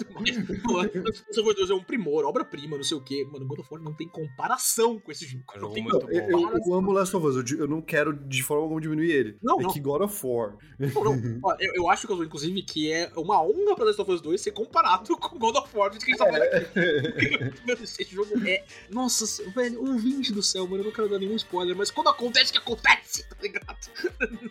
War. 0.69 0.89
God 0.93 1.09
of 1.09 1.40
War 1.40 1.70
é 1.70 1.74
um 1.74 1.82
primor, 1.82 2.24
obra-prima, 2.24 2.77
não 2.77 2.85
sei 2.85 2.97
o 2.97 3.01
quê. 3.01 3.27
Mano, 3.31 3.47
God 3.47 3.60
of 3.60 3.69
War 3.70 3.82
não 3.82 3.94
tem 3.94 4.09
comparação 4.09 4.98
com 4.98 5.10
esse 5.10 5.27
jogo. 5.27 5.44
É 5.52 5.55
Não 5.55 5.60
jogo 5.62 5.74
tem 5.74 5.82
muito 5.82 5.98
Não, 5.98 6.10
eu, 6.10 6.31
eu- 6.31 6.59
eu 6.66 6.74
amo 6.74 6.93
Last 6.93 7.16
of 7.16 7.27
Us, 7.27 7.51
eu, 7.51 7.59
eu 7.59 7.69
não 7.69 7.81
quero 7.81 8.12
de 8.12 8.43
forma 8.43 8.62
alguma 8.62 8.81
diminuir 8.81 9.10
ele. 9.10 9.39
Não, 9.43 9.60
é 9.60 9.62
não. 9.65 9.70
que 9.73 9.81
God 9.81 10.02
of 10.02 10.27
War. 10.27 10.56
Não, 10.78 11.05
não. 11.05 11.39
Ó, 11.43 11.56
eu, 11.59 11.73
eu 11.74 11.90
acho, 11.90 12.06
que, 12.06 12.12
inclusive, 12.12 12.62
que 12.62 12.90
é 12.93 13.10
uma 13.16 13.43
honra 13.43 13.74
pra 13.74 13.85
Last 13.85 14.01
of 14.01 14.10
Us 14.10 14.20
2 14.20 14.27
ser 14.36 14.50
comparado 14.50 15.16
com 15.16 15.38
God 15.38 15.56
of 15.56 15.74
War, 15.76 15.90
do 15.90 15.98
que 15.98 16.05
a 16.05 16.09
gente 16.09 16.18
tá 16.18 16.26
falando 16.26 16.42
aqui. 16.42 17.62
Mano, 17.66 17.84
esse 17.84 18.05
jogo 18.05 18.46
é. 18.46 18.64
Nossa, 18.90 19.24
velho, 19.52 19.82
um 19.82 19.96
20 19.96 20.32
do 20.32 20.42
céu, 20.42 20.66
mano. 20.66 20.82
Eu 20.82 20.86
não 20.86 20.92
quero 20.92 21.09
dar 21.09 21.18
nenhum 21.18 21.36
spoiler, 21.36 21.76
mas 21.76 21.90
quando 21.90 22.09
acontece, 22.09 22.52
que 22.52 22.59
acontece, 22.59 23.24
tá 23.28 23.36
ligado? 23.40 23.76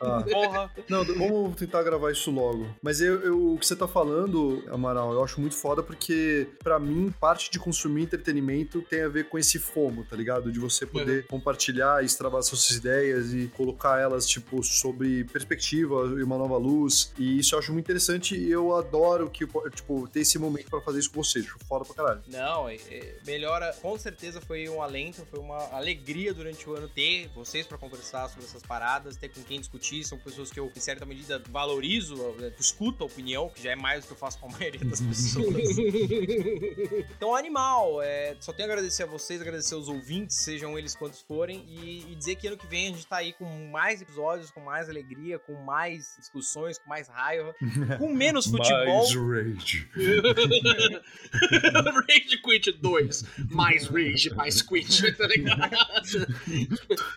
Ah. 0.01 0.23
Porra. 0.29 0.71
Não, 0.89 1.03
vamos 1.03 1.55
tentar 1.55 1.83
gravar 1.83 2.11
isso 2.11 2.31
logo. 2.31 2.67
Mas 2.81 3.01
eu, 3.01 3.19
eu- 3.21 3.53
o 3.53 3.57
que 3.57 3.67
você 3.67 3.75
tá 3.75 3.87
falando, 3.87 4.63
Amaral, 4.71 5.13
eu 5.13 5.23
acho 5.23 5.39
muito 5.41 5.55
foda 5.55 5.83
porque, 5.83 6.47
pra 6.63 6.79
mim, 6.79 7.13
parte 7.19 7.51
de 7.51 7.59
consumir 7.59 8.03
entretenimento 8.03 8.81
tem 8.81 9.01
a 9.01 9.07
ver 9.09 9.27
com 9.29 9.37
esse 9.37 9.59
fomo, 9.59 10.03
tá 10.05 10.15
ligado? 10.15 10.51
De 10.51 10.59
você 10.59 10.85
poder 10.85 11.25
compartilhar, 11.27 12.03
extravar 12.03 12.41
suas 12.43 12.69
ideias 12.71 13.33
e 13.33 13.47
colocar 13.55 13.99
elas, 13.99 14.25
tipo, 14.27 14.63
sobre 14.63 15.23
perspectiva 15.25 15.95
e 16.17 16.23
uma 16.23 16.37
nova 16.37 16.57
luz. 16.57 17.11
E 17.17 17.39
isso 17.39 17.55
eu 17.55 17.59
acho 17.59 17.73
muito 17.73 17.85
interessante 17.85 18.35
e 18.37 18.49
eu 18.49 18.75
adoro 18.75 19.29
que, 19.29 19.45
tipo, 19.69 20.07
ter 20.07 20.21
esse 20.21 20.37
momento 20.39 20.69
pra 20.69 20.81
fazer 20.81 20.99
isso 20.99 21.11
com 21.11 21.23
vocês. 21.23 21.45
Acho 21.45 21.57
foda 21.67 21.85
pra 21.85 21.95
caralho. 21.95 22.23
Não, 22.27 22.67
é- 22.69 22.75
é, 22.89 23.17
melhora, 23.25 23.73
com 23.81 23.97
certeza 23.97 24.39
foi 24.41 24.67
um 24.69 24.81
alento, 24.81 25.25
foi 25.29 25.39
uma 25.39 25.57
alegria 25.75 26.33
durante 26.33 26.69
o 26.69 26.75
ano 26.75 26.87
ter 26.87 27.29
vocês 27.35 27.65
pra 27.65 27.77
conversar 27.77 28.29
sobre 28.29 28.45
essas 28.45 28.61
paradas, 28.63 29.15
ter 29.17 29.29
com 29.29 29.41
quem 29.43 29.59
discutir, 29.59 30.03
são 30.03 30.17
pessoas 30.17 30.51
que 30.51 30.59
eu, 30.59 30.71
em 30.75 30.79
certa 30.79 31.05
medida, 31.05 31.41
valorizo, 31.49 32.15
eh, 32.41 32.51
escuto 32.59 33.03
a 33.03 33.07
opinião, 33.07 33.49
que 33.49 33.61
já 33.63 33.71
é 33.71 33.75
mais 33.75 34.03
do 34.03 34.07
que 34.07 34.13
eu 34.13 34.17
faço 34.17 34.39
com 34.39 34.47
a 34.47 34.49
maioria 34.57 34.83
das 34.85 35.01
pessoas. 35.01 35.47
Então, 37.17 37.35
animal, 37.35 38.01
é, 38.01 38.35
só 38.39 38.51
tenho 38.53 38.69
a 38.69 38.71
agradecer 38.73 39.03
a 39.03 39.05
vocês, 39.05 39.41
agradecer 39.41 39.73
aos 39.75 39.87
ouvintes, 39.87 40.37
sejam 40.37 40.77
eles 40.77 40.95
quantos 40.95 41.21
forem, 41.21 41.65
e, 41.67 42.11
e 42.11 42.15
dizer 42.15 42.35
que 42.35 42.47
ano 42.47 42.57
que 42.57 42.67
vem 42.67 42.87
a 42.87 42.91
gente 42.91 43.07
tá 43.07 43.17
aí 43.17 43.33
com 43.33 43.45
mais 43.69 44.01
episódios, 44.01 44.51
com 44.51 44.59
mais 44.61 44.89
alegria, 44.89 45.39
com 45.39 45.53
mais 45.63 46.15
discussões, 46.19 46.77
com 46.77 46.89
mais 46.89 47.07
raiva, 47.07 47.55
com 47.97 48.13
menos 48.13 48.45
futebol. 48.47 49.05
Rage. 49.57 49.87
Rage 52.07 52.37
Quit 52.41 52.71
2. 52.81 53.25
Mais 53.49 53.87
Rage, 53.87 54.33
mais 54.33 54.61
Quit, 54.61 55.11
tá 55.17 55.27
ligado? 55.27 55.69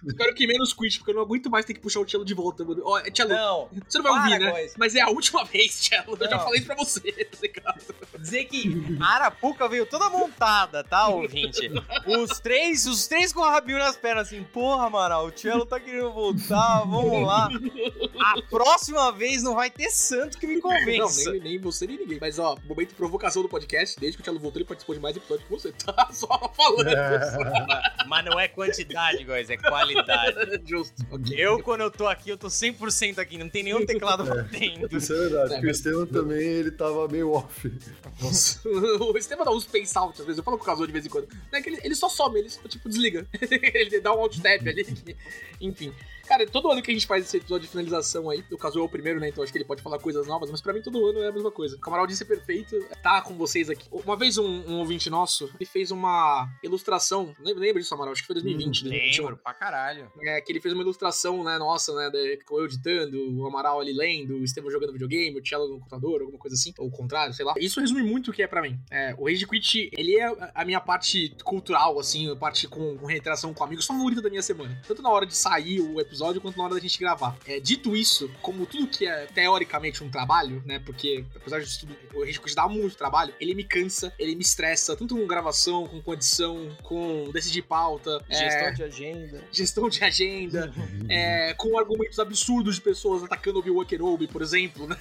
Espero 0.06 0.34
que 0.34 0.46
menos 0.46 0.72
Quit, 0.72 0.98
porque 0.98 1.10
eu 1.12 1.14
não 1.16 1.22
aguento 1.22 1.48
mais 1.50 1.64
ter 1.64 1.74
que 1.74 1.80
puxar 1.80 2.00
o 2.00 2.08
Cello 2.08 2.24
de 2.24 2.34
volta, 2.34 2.64
mano. 2.64 2.82
Ó, 2.84 3.00
Cello, 3.14 3.30
Não, 3.30 3.68
você 3.88 3.98
não 3.98 4.04
vai 4.04 4.32
ouvir, 4.32 4.38
né? 4.44 4.68
Mas 4.76 4.94
é 4.94 5.00
a 5.00 5.08
última 5.08 5.44
vez, 5.46 5.72
Cello. 5.74 6.16
Eu 6.18 6.28
já 6.28 6.36
Não. 6.36 6.44
falei 6.44 6.58
isso 6.58 6.66
pra 6.66 6.76
você, 6.76 7.00
tá 7.12 7.38
ligado? 7.42 7.80
dizer 8.18 8.44
que 8.44 8.84
a 9.00 9.14
Arapuca 9.14 9.66
veio 9.68 9.86
toda 9.86 10.10
montada, 10.10 10.84
tá, 10.84 11.08
ouvinte? 11.08 11.70
Os 12.06 12.38
três, 12.38 12.86
os 12.86 13.06
três 13.06 13.32
com 13.32 13.40
o 13.40 13.44
rabinho 13.48 13.78
nas 13.78 13.96
pernas, 13.96 14.26
assim, 14.26 14.42
porra, 14.42 14.86
Amaral, 14.86 15.26
o 15.26 15.32
Cello 15.38 15.64
tá 15.64 15.80
querendo 15.80 16.12
voltar, 16.12 16.80
vamos 16.80 17.26
lá. 17.26 17.48
A 18.20 18.42
próxima 18.42 19.10
vez 19.12 19.42
não 19.42 19.54
vai 19.54 19.70
ter 19.70 19.90
santo 19.90 20.36
que 20.38 20.46
me 20.46 20.56
Não, 20.60 20.62
convença. 20.62 21.30
nem, 21.32 21.40
nem 21.40 21.58
você 21.58 21.86
nem 21.86 21.96
ninguém. 21.98 22.18
Mas, 22.20 22.29
ó, 22.38 22.56
momento 22.64 22.90
de 22.90 22.94
provocação 22.94 23.42
do 23.42 23.48
podcast, 23.48 23.98
desde 23.98 24.16
que 24.16 24.22
o 24.22 24.24
Cello 24.24 24.38
voltou, 24.38 24.60
ele 24.60 24.66
participou 24.68 24.94
de 24.94 25.00
mais 25.00 25.16
episódios 25.16 25.46
que 25.46 25.50
você, 25.52 25.72
tá? 25.84 26.08
Só 26.12 26.26
falando. 26.54 26.88
Mas 28.06 28.24
não 28.24 28.38
é 28.38 28.48
quantidade, 28.48 29.24
guys, 29.24 29.50
é 29.50 29.56
qualidade. 29.56 30.60
Justo. 30.64 30.94
Ok. 31.10 31.34
Eu, 31.38 31.62
quando 31.62 31.82
eu 31.82 31.90
tô 31.90 32.06
aqui, 32.06 32.30
eu 32.30 32.36
tô 32.36 32.48
100% 32.48 33.18
aqui, 33.18 33.38
não 33.38 33.48
tem 33.48 33.62
nenhum 33.62 33.84
teclado 33.84 34.24
batendo. 34.24 34.96
Isso 34.96 35.12
é 35.12 35.16
verdade, 35.16 35.52
É, 35.52 35.54
porque 35.56 35.66
o 35.66 35.70
Estevam 35.70 36.06
também, 36.06 36.40
ele 36.40 36.70
tava 36.70 37.06
meio 37.08 37.32
off. 37.32 37.72
Nossa. 38.20 38.60
o 38.68 39.16
Estevam 39.16 39.44
dá 39.44 39.50
uns 39.52 39.64
pace 39.64 39.96
out 39.96 40.20
às 40.20 40.26
vezes. 40.26 40.38
Eu 40.38 40.44
falo 40.44 40.56
com 40.58 40.64
o 40.64 40.66
Kazuo 40.66 40.86
de 40.86 40.92
vez 40.92 41.06
em 41.06 41.08
quando. 41.08 41.28
Não 41.50 41.58
é 41.58 41.62
que 41.62 41.68
ele, 41.70 41.80
ele 41.82 41.94
só 41.94 42.08
some, 42.08 42.38
ele 42.38 42.50
só, 42.50 42.60
tipo, 42.68 42.88
desliga. 42.88 43.26
ele 43.40 44.00
dá 44.00 44.12
um 44.14 44.20
alt 44.20 44.38
tab 44.40 44.66
ali. 44.68 44.84
que- 44.84 45.16
Enfim. 45.60 45.92
Cara, 46.26 46.46
todo 46.46 46.70
ano 46.70 46.80
que 46.80 46.92
a 46.92 46.94
gente 46.94 47.08
faz 47.08 47.24
esse 47.24 47.38
episódio 47.38 47.62
de 47.66 47.68
finalização 47.72 48.30
aí, 48.30 48.44
o 48.52 48.56
Kazuo 48.56 48.82
é 48.82 48.84
o 48.84 48.88
primeiro, 48.88 49.18
né? 49.18 49.28
Então 49.30 49.42
acho 49.42 49.50
que 49.50 49.58
ele 49.58 49.64
pode 49.64 49.82
falar 49.82 49.98
coisas 49.98 50.28
novas, 50.28 50.48
mas 50.48 50.60
pra 50.60 50.72
mim 50.72 50.80
todo 50.80 51.04
ano 51.08 51.24
é 51.24 51.28
a 51.28 51.32
mesma 51.32 51.50
coisa. 51.50 51.74
O 51.74 51.80
Camaral 51.80 52.06
disse 52.06 52.19
é 52.22 52.26
perfeito, 52.26 52.76
tá 53.02 53.20
com 53.22 53.34
vocês 53.36 53.68
aqui. 53.70 53.86
Uma 53.90 54.16
vez 54.16 54.38
um, 54.38 54.44
um 54.68 54.78
ouvinte 54.78 55.08
nosso, 55.10 55.50
ele 55.58 55.66
fez 55.66 55.90
uma 55.90 56.48
ilustração, 56.62 57.34
lembra, 57.40 57.60
lembra 57.62 57.80
disso, 57.80 57.94
Amaral? 57.94 58.12
Acho 58.12 58.22
que 58.22 58.26
foi 58.26 58.34
2020, 58.34 58.82
2021. 58.84 59.22
Lembro, 59.24 59.36
pra 59.42 59.54
caralho. 59.54 60.10
É, 60.22 60.40
que 60.40 60.52
ele 60.52 60.60
fez 60.60 60.72
uma 60.74 60.82
ilustração, 60.82 61.42
né, 61.44 61.58
nossa, 61.58 61.94
né, 61.94 62.10
de- 62.10 62.38
com 62.44 62.58
eu 62.58 62.64
editando, 62.66 63.18
o 63.38 63.46
Amaral 63.46 63.80
ali 63.80 63.92
lendo, 63.92 64.36
o 64.38 64.44
Estevam 64.44 64.70
jogando 64.70 64.92
videogame, 64.92 65.38
o 65.38 65.46
Cello 65.46 65.68
no 65.68 65.74
computador, 65.78 66.20
alguma 66.22 66.38
coisa 66.38 66.54
assim, 66.56 66.72
ou 66.78 66.88
o 66.88 66.90
contrário, 66.90 67.34
sei 67.34 67.44
lá. 67.44 67.54
Isso 67.58 67.80
resume 67.80 68.02
muito 68.02 68.30
o 68.30 68.34
que 68.34 68.42
é 68.42 68.46
pra 68.46 68.62
mim. 68.62 68.78
É, 68.90 69.14
o 69.18 69.26
Rage 69.26 69.46
Quit, 69.46 69.90
ele 69.96 70.16
é 70.16 70.26
a- 70.54 70.64
minha 70.64 70.80
parte 70.80 71.34
cultural, 71.44 71.98
assim, 71.98 72.30
a 72.30 72.36
parte 72.36 72.68
com, 72.68 72.96
com 72.96 73.06
reinteração 73.06 73.52
com 73.52 73.64
amigos 73.64 73.86
favorita 73.86 74.22
da 74.22 74.28
minha 74.30 74.42
semana. 74.42 74.80
Tanto 74.86 75.02
na 75.02 75.10
hora 75.10 75.26
de 75.26 75.36
sair 75.36 75.80
o 75.80 76.00
episódio, 76.00 76.40
quanto 76.40 76.56
na 76.56 76.64
hora 76.64 76.74
da 76.74 76.80
gente 76.80 76.98
gravar. 76.98 77.36
É, 77.46 77.58
dito 77.58 77.96
isso, 77.96 78.30
como 78.40 78.66
tudo 78.66 78.86
que 78.86 79.06
é 79.06 79.26
teoricamente 79.26 80.02
um 80.04 80.10
trabalho, 80.10 80.62
né, 80.66 80.78
porque 80.78 81.24
apesar 81.34 81.60
disso 81.60 81.80
tudo, 81.80 81.96
o 82.14 82.24
Rage 82.24 82.40
Quit 82.40 82.54
dá 82.54 82.68
muito 82.68 82.96
trabalho, 82.96 83.32
ele 83.40 83.54
me 83.54 83.64
cansa, 83.64 84.12
ele 84.18 84.34
me 84.34 84.42
estressa, 84.42 84.96
tanto 84.96 85.16
com 85.16 85.26
gravação, 85.26 85.86
com 85.86 86.00
condição, 86.00 86.76
com 86.82 87.30
decidir 87.32 87.62
pauta, 87.62 88.22
é, 88.28 88.34
Gestão 88.34 88.72
de 88.72 88.82
agenda. 88.82 89.44
gestão 89.52 89.88
de 89.88 90.04
agenda, 90.04 90.72
é, 91.08 91.54
com 91.54 91.70
momentos 91.70 92.18
absurdos 92.18 92.76
de 92.76 92.80
pessoas 92.80 93.22
atacando 93.22 93.58
o 93.58 93.60
Obi-Wan 93.60 93.84
Kenobi, 93.84 94.26
por 94.26 94.42
exemplo, 94.42 94.86
né? 94.86 94.96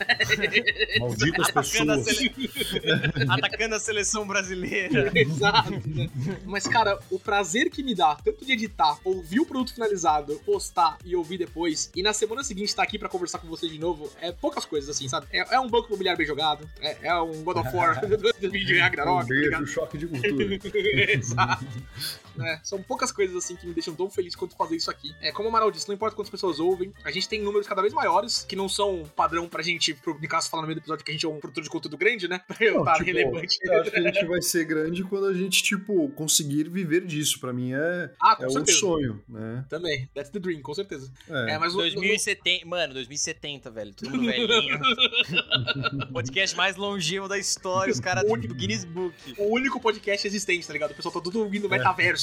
Malditas 0.99 1.49
Atacando 1.49 1.91
a, 1.91 1.97
pessoas. 1.97 2.17
sele... 2.17 2.51
Atacando 3.29 3.75
a 3.75 3.79
seleção 3.79 4.27
brasileira. 4.27 5.11
Exato. 5.15 5.71
né? 5.87 6.09
Mas, 6.45 6.67
cara, 6.67 6.99
o 7.09 7.19
prazer 7.19 7.69
que 7.69 7.83
me 7.83 7.95
dá, 7.95 8.15
tanto 8.15 8.45
de 8.45 8.53
editar, 8.53 8.97
ouvir 9.03 9.39
o 9.39 9.45
produto 9.45 9.73
finalizado, 9.73 10.39
postar 10.45 10.97
e 11.05 11.15
ouvir 11.15 11.37
depois, 11.37 11.91
e 11.95 12.01
na 12.01 12.13
semana 12.13 12.43
seguinte 12.43 12.69
estar 12.69 12.83
aqui 12.83 12.97
pra 12.97 13.09
conversar 13.09 13.39
com 13.39 13.47
vocês 13.47 13.71
de 13.71 13.79
novo, 13.79 14.11
é 14.21 14.31
poucas 14.31 14.65
coisas, 14.65 14.89
assim, 14.89 15.07
sabe? 15.07 15.27
É, 15.31 15.55
é 15.55 15.59
um 15.59 15.67
banco 15.67 15.87
imobiliário 15.87 16.17
bem 16.17 16.27
jogado, 16.27 16.69
é, 16.81 16.97
é 17.01 17.13
um 17.15 17.43
God 17.43 17.57
of 17.57 17.75
War 17.75 17.99
de 18.05 18.15
Um 18.77 18.79
Ragnarok, 18.79 19.27
tá 19.27 19.33
ligado? 19.33 19.59
beijo, 19.59 19.67
choque 19.67 19.97
de 19.97 20.07
cultura. 20.07 20.59
Exato. 21.13 21.65
É, 22.41 22.59
são 22.63 22.81
poucas 22.81 23.11
coisas 23.11 23.35
assim 23.35 23.55
que 23.55 23.65
me 23.67 23.73
deixam 23.73 23.93
tão 23.95 24.09
feliz 24.09 24.35
quanto 24.35 24.55
fazer 24.55 24.75
isso 24.75 24.89
aqui. 24.89 25.13
É, 25.21 25.31
como 25.31 25.47
o 25.47 25.49
Amaral 25.49 25.71
disse, 25.71 25.87
não 25.87 25.95
importa 25.95 26.15
quantas 26.15 26.29
pessoas 26.31 26.59
ouvem, 26.59 26.93
a 27.03 27.11
gente 27.11 27.27
tem 27.27 27.41
números 27.41 27.67
cada 27.67 27.81
vez 27.81 27.93
maiores, 27.93 28.43
que 28.47 28.55
não 28.55 28.67
são 28.69 29.03
padrão 29.15 29.47
pra 29.47 29.61
gente, 29.63 29.93
pro 29.93 30.17
Nicasso 30.19 30.49
falar 30.49 30.61
no 30.63 30.67
meio 30.67 30.79
do 30.79 30.81
episódio 30.83 31.03
que 31.05 31.11
a 31.11 31.13
gente 31.13 31.25
é 31.25 31.29
um 31.29 31.39
produtor 31.39 31.63
de 31.63 31.69
conteúdo 31.69 31.97
grande, 31.97 32.27
né? 32.27 32.39
Pra 32.47 32.57
eu 32.65 32.79
estar 32.79 32.93
tipo, 32.95 33.05
relevante. 33.05 33.57
Eu 33.63 33.81
acho 33.81 33.91
que 33.91 33.97
a 33.97 34.01
gente 34.01 34.25
vai 34.25 34.41
ser 34.41 34.65
grande 34.65 35.03
quando 35.03 35.27
a 35.27 35.33
gente, 35.33 35.61
tipo, 35.63 36.09
conseguir 36.09 36.69
viver 36.69 37.05
disso. 37.05 37.39
Pra 37.39 37.53
mim 37.53 37.73
é, 37.73 38.11
Ah, 38.21 38.35
com 38.35 38.43
é 38.43 38.47
um 38.47 38.51
certeza. 38.51 38.79
sonho, 38.79 39.23
né? 39.27 39.65
Também, 39.69 40.07
that's 40.13 40.29
the 40.31 40.39
dream, 40.39 40.61
com 40.61 40.73
certeza. 40.73 41.11
É. 41.29 41.51
É, 41.53 41.57
mas 41.59 41.73
o- 41.73 41.77
2070, 41.77 42.65
mano, 42.65 42.93
2070, 42.93 43.69
velho. 43.71 43.93
Todo 43.93 44.09
mundo 44.11 44.25
velhinho. 44.25 44.79
Podcast 46.11 46.55
mais 46.55 46.75
longevo 46.75 47.27
da 47.27 47.37
história, 47.37 47.91
os 47.91 47.99
caras 47.99 48.23
do 48.23 48.53
Guinness 48.55 48.83
Book. 48.85 49.15
o 49.37 49.53
único 49.53 49.79
podcast 49.79 50.25
existente, 50.27 50.65
tá 50.67 50.73
ligado? 50.73 50.91
O 50.91 50.95
pessoal 50.95 51.13
tá 51.13 51.21
tudo 51.21 51.39
ouvindo 51.39 51.65
É. 51.67 51.69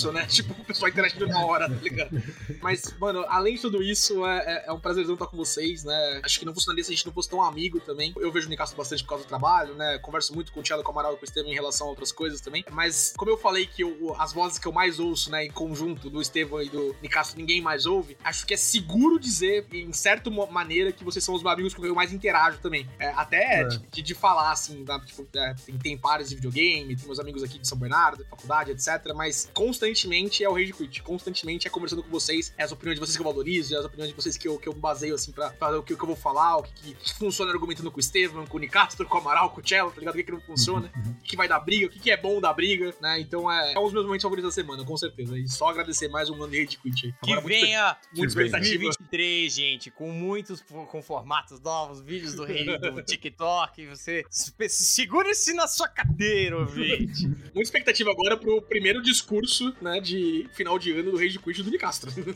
metaverso, 0.06 0.12
né? 0.12 0.26
Tipo, 0.26 0.52
o 0.60 0.64
pessoal 0.64 0.90
interagindo 0.90 1.26
na 1.26 1.44
hora, 1.44 1.68
tá 1.68 1.74
ligado? 1.76 2.22
Mas, 2.60 2.94
mano, 2.98 3.24
além 3.28 3.54
de 3.54 3.60
tudo 3.62 3.82
isso, 3.82 4.24
é, 4.26 4.38
é- 4.38 4.64
é 4.68 4.72
um 4.72 4.80
prazerzão 4.80 5.14
estar 5.14 5.26
com 5.26 5.36
vocês, 5.36 5.84
né? 5.84 6.20
Acho 6.24 6.38
que 6.38 6.44
não 6.44 6.52
funcionaria 6.54 6.84
se 6.84 6.92
a 6.92 6.94
gente 6.94 7.06
não 7.06 7.12
fosse 7.12 7.28
tão 7.28 7.42
amigo 7.42 7.80
também. 7.80 8.12
Eu 8.18 8.30
vejo 8.32 8.46
o 8.46 8.50
Nicasso 8.50 8.76
bastante 8.76 9.02
por 9.02 9.10
causa 9.10 9.24
do 9.24 9.28
trabalho, 9.28 9.74
né? 9.74 9.98
Converso 9.98 10.34
muito 10.34 10.52
com 10.52 10.60
o 10.60 10.62
Thiago, 10.62 10.82
com 10.82 10.90
o 10.90 10.92
Amaral 10.92 11.14
e 11.14 11.16
com 11.16 11.22
o 11.22 11.24
Estevam 11.24 11.50
em 11.50 11.54
relação 11.54 11.86
a 11.86 11.90
outras 11.90 12.12
coisas 12.12 12.40
também. 12.40 12.64
Mas, 12.70 13.12
como 13.16 13.30
eu 13.30 13.38
falei 13.38 13.66
que 13.66 13.82
eu- 13.82 14.14
as 14.18 14.32
vozes 14.32 14.58
que 14.58 14.66
eu 14.66 14.72
mais 14.72 14.98
ouço, 14.98 15.30
né, 15.30 15.44
em 15.44 15.50
conjunto 15.50 16.08
do 16.10 16.20
Estevam 16.20 16.62
e 16.62 16.68
do 16.68 16.94
Nicasso, 17.02 17.36
ninguém 17.36 17.60
mais 17.60 17.86
ouve, 17.86 18.16
acho 18.24 18.46
que 18.46 18.54
é 18.54 18.56
seguro 18.56 19.18
dizer, 19.18 19.66
em 19.72 19.92
certa 19.92 20.30
maneira, 20.30 20.92
que 20.92 21.04
vocês 21.04 21.24
são 21.24 21.34
os 21.34 21.42
meus 21.42 21.52
amigos 21.52 21.74
com 21.74 21.80
quem 21.82 21.88
eu 21.88 21.94
mais 21.94 22.12
interajo 22.12 22.58
também. 22.58 22.88
É, 22.98 23.08
até 23.08 23.60
É. 23.62 23.64
de, 23.64 23.78
de- 23.78 24.02
de 24.02 24.14
falar, 24.14 24.52
assim, 24.52 24.84
tá? 24.84 24.98
Tipo, 25.00 25.26
é, 25.36 25.54
tem, 25.54 25.78
tem 25.78 25.98
pares 25.98 26.28
de 26.28 26.34
videogame, 26.34 26.96
tem 26.96 27.06
meus 27.06 27.18
amigos 27.18 27.42
aqui 27.42 27.58
de 27.58 27.66
São 27.66 27.78
Bernardo, 27.78 28.24
faculdade, 28.28 28.70
etc. 28.72 29.12
Mas 29.14 29.48
constantemente 29.54 29.95
é 30.42 30.48
o 30.48 30.52
Rage 30.52 30.72
Quit. 30.72 31.02
Constantemente 31.02 31.66
é 31.66 31.70
conversando 31.70 32.02
com 32.02 32.10
vocês, 32.10 32.52
é 32.58 32.64
as 32.64 32.72
opiniões 32.72 32.98
de 32.98 33.04
vocês 33.04 33.16
que 33.16 33.22
eu 33.22 33.26
valorizo, 33.26 33.74
é 33.74 33.78
as 33.78 33.84
opiniões 33.84 34.10
de 34.10 34.16
vocês 34.16 34.36
que 34.36 34.46
eu, 34.46 34.58
que 34.58 34.68
eu 34.68 34.72
baseio, 34.74 35.14
assim, 35.14 35.32
pra 35.32 35.50
fazer 35.52 35.76
o 35.78 35.82
que, 35.82 35.94
o 35.94 35.96
que 35.96 36.02
eu 36.02 36.06
vou 36.08 36.16
falar, 36.16 36.58
o 36.58 36.62
que, 36.62 36.94
que 36.94 37.14
funciona 37.14 37.50
argumentando 37.52 37.90
com 37.90 37.96
o 37.96 38.00
Estevam, 38.00 38.46
com 38.46 38.56
o 38.56 38.60
Nicastro, 38.60 39.06
com 39.06 39.16
o 39.16 39.20
Amaral, 39.20 39.50
com 39.50 39.60
o 39.60 39.66
Cello, 39.66 39.90
tá 39.90 39.98
ligado? 40.00 40.14
O 40.14 40.16
que, 40.18 40.24
que 40.24 40.32
não 40.32 40.40
funciona, 40.40 40.90
o 40.94 41.22
que, 41.22 41.30
que 41.30 41.36
vai 41.36 41.48
dar 41.48 41.60
briga, 41.60 41.86
o 41.86 41.90
que, 41.90 41.98
que 41.98 42.10
é 42.10 42.16
bom 42.16 42.40
da 42.40 42.52
briga, 42.52 42.94
né? 43.00 43.20
Então 43.20 43.50
é, 43.50 43.72
é 43.72 43.78
um 43.78 43.84
dos 43.84 43.92
meus 43.92 44.04
momentos 44.04 44.22
favoritos 44.22 44.50
da 44.50 44.54
semana, 44.54 44.84
com 44.84 44.96
certeza. 44.96 45.38
E 45.38 45.48
só 45.48 45.68
agradecer 45.68 46.08
mais 46.08 46.28
um 46.30 46.34
ano 46.42 46.50
de 46.50 46.62
Rage 46.64 46.76
Quit 46.78 47.06
aí. 47.06 47.12
Que 47.22 47.32
Agora, 47.32 47.40
muito 47.42 47.60
venha 47.60 47.96
muito 48.14 48.34
venha. 48.34 48.46
expectativa. 48.46 48.82
2023, 48.84 49.52
gente, 49.54 49.90
com 49.90 50.10
muitos 50.10 50.62
com 50.62 51.02
formatos 51.02 51.60
novos, 51.60 52.00
vídeos 52.00 52.34
do 52.34 52.44
rei 52.44 52.64
do 52.78 53.02
TikTok. 53.04 53.86
Você 53.86 54.24
se- 54.30 54.52
segure-se 54.68 55.52
na 55.54 55.66
sua 55.66 55.88
cadeira, 55.88 56.58
ouvinte. 56.58 57.26
Muita 57.26 57.60
expectativa 57.62 58.10
agora 58.10 58.36
pro 58.36 58.60
primeiro 58.62 59.02
discurso, 59.02 59.74
né, 59.80 60.00
de 60.00 60.46
final 60.52 60.78
de 60.78 60.92
ano 60.92 61.10
do 61.12 61.16
Rei 61.16 61.28
de 61.28 61.38
Quit 61.38 61.62
do 61.62 61.70
Nicastro. 61.70 62.10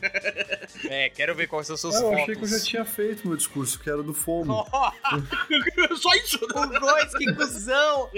É, 0.89 1.09
quero 1.09 1.35
ver 1.35 1.47
quais 1.47 1.67
são 1.67 1.77
seus 1.77 1.95
Ah, 1.95 1.99
eu 1.99 2.03
fotos. 2.03 2.21
achei 2.23 2.35
que 2.35 2.43
eu 2.43 2.47
já 2.47 2.59
tinha 2.59 2.85
feito 2.85 3.27
meu 3.27 3.37
discurso, 3.37 3.79
que 3.79 3.89
era 3.89 4.01
do 4.01 4.13
FOMO. 4.13 4.65
Só 5.95 6.13
isso, 6.15 6.39
né? 6.53 6.61
Os 6.73 6.79
dois, 6.79 7.17
que 7.17 7.33
cuzão! 7.33 8.09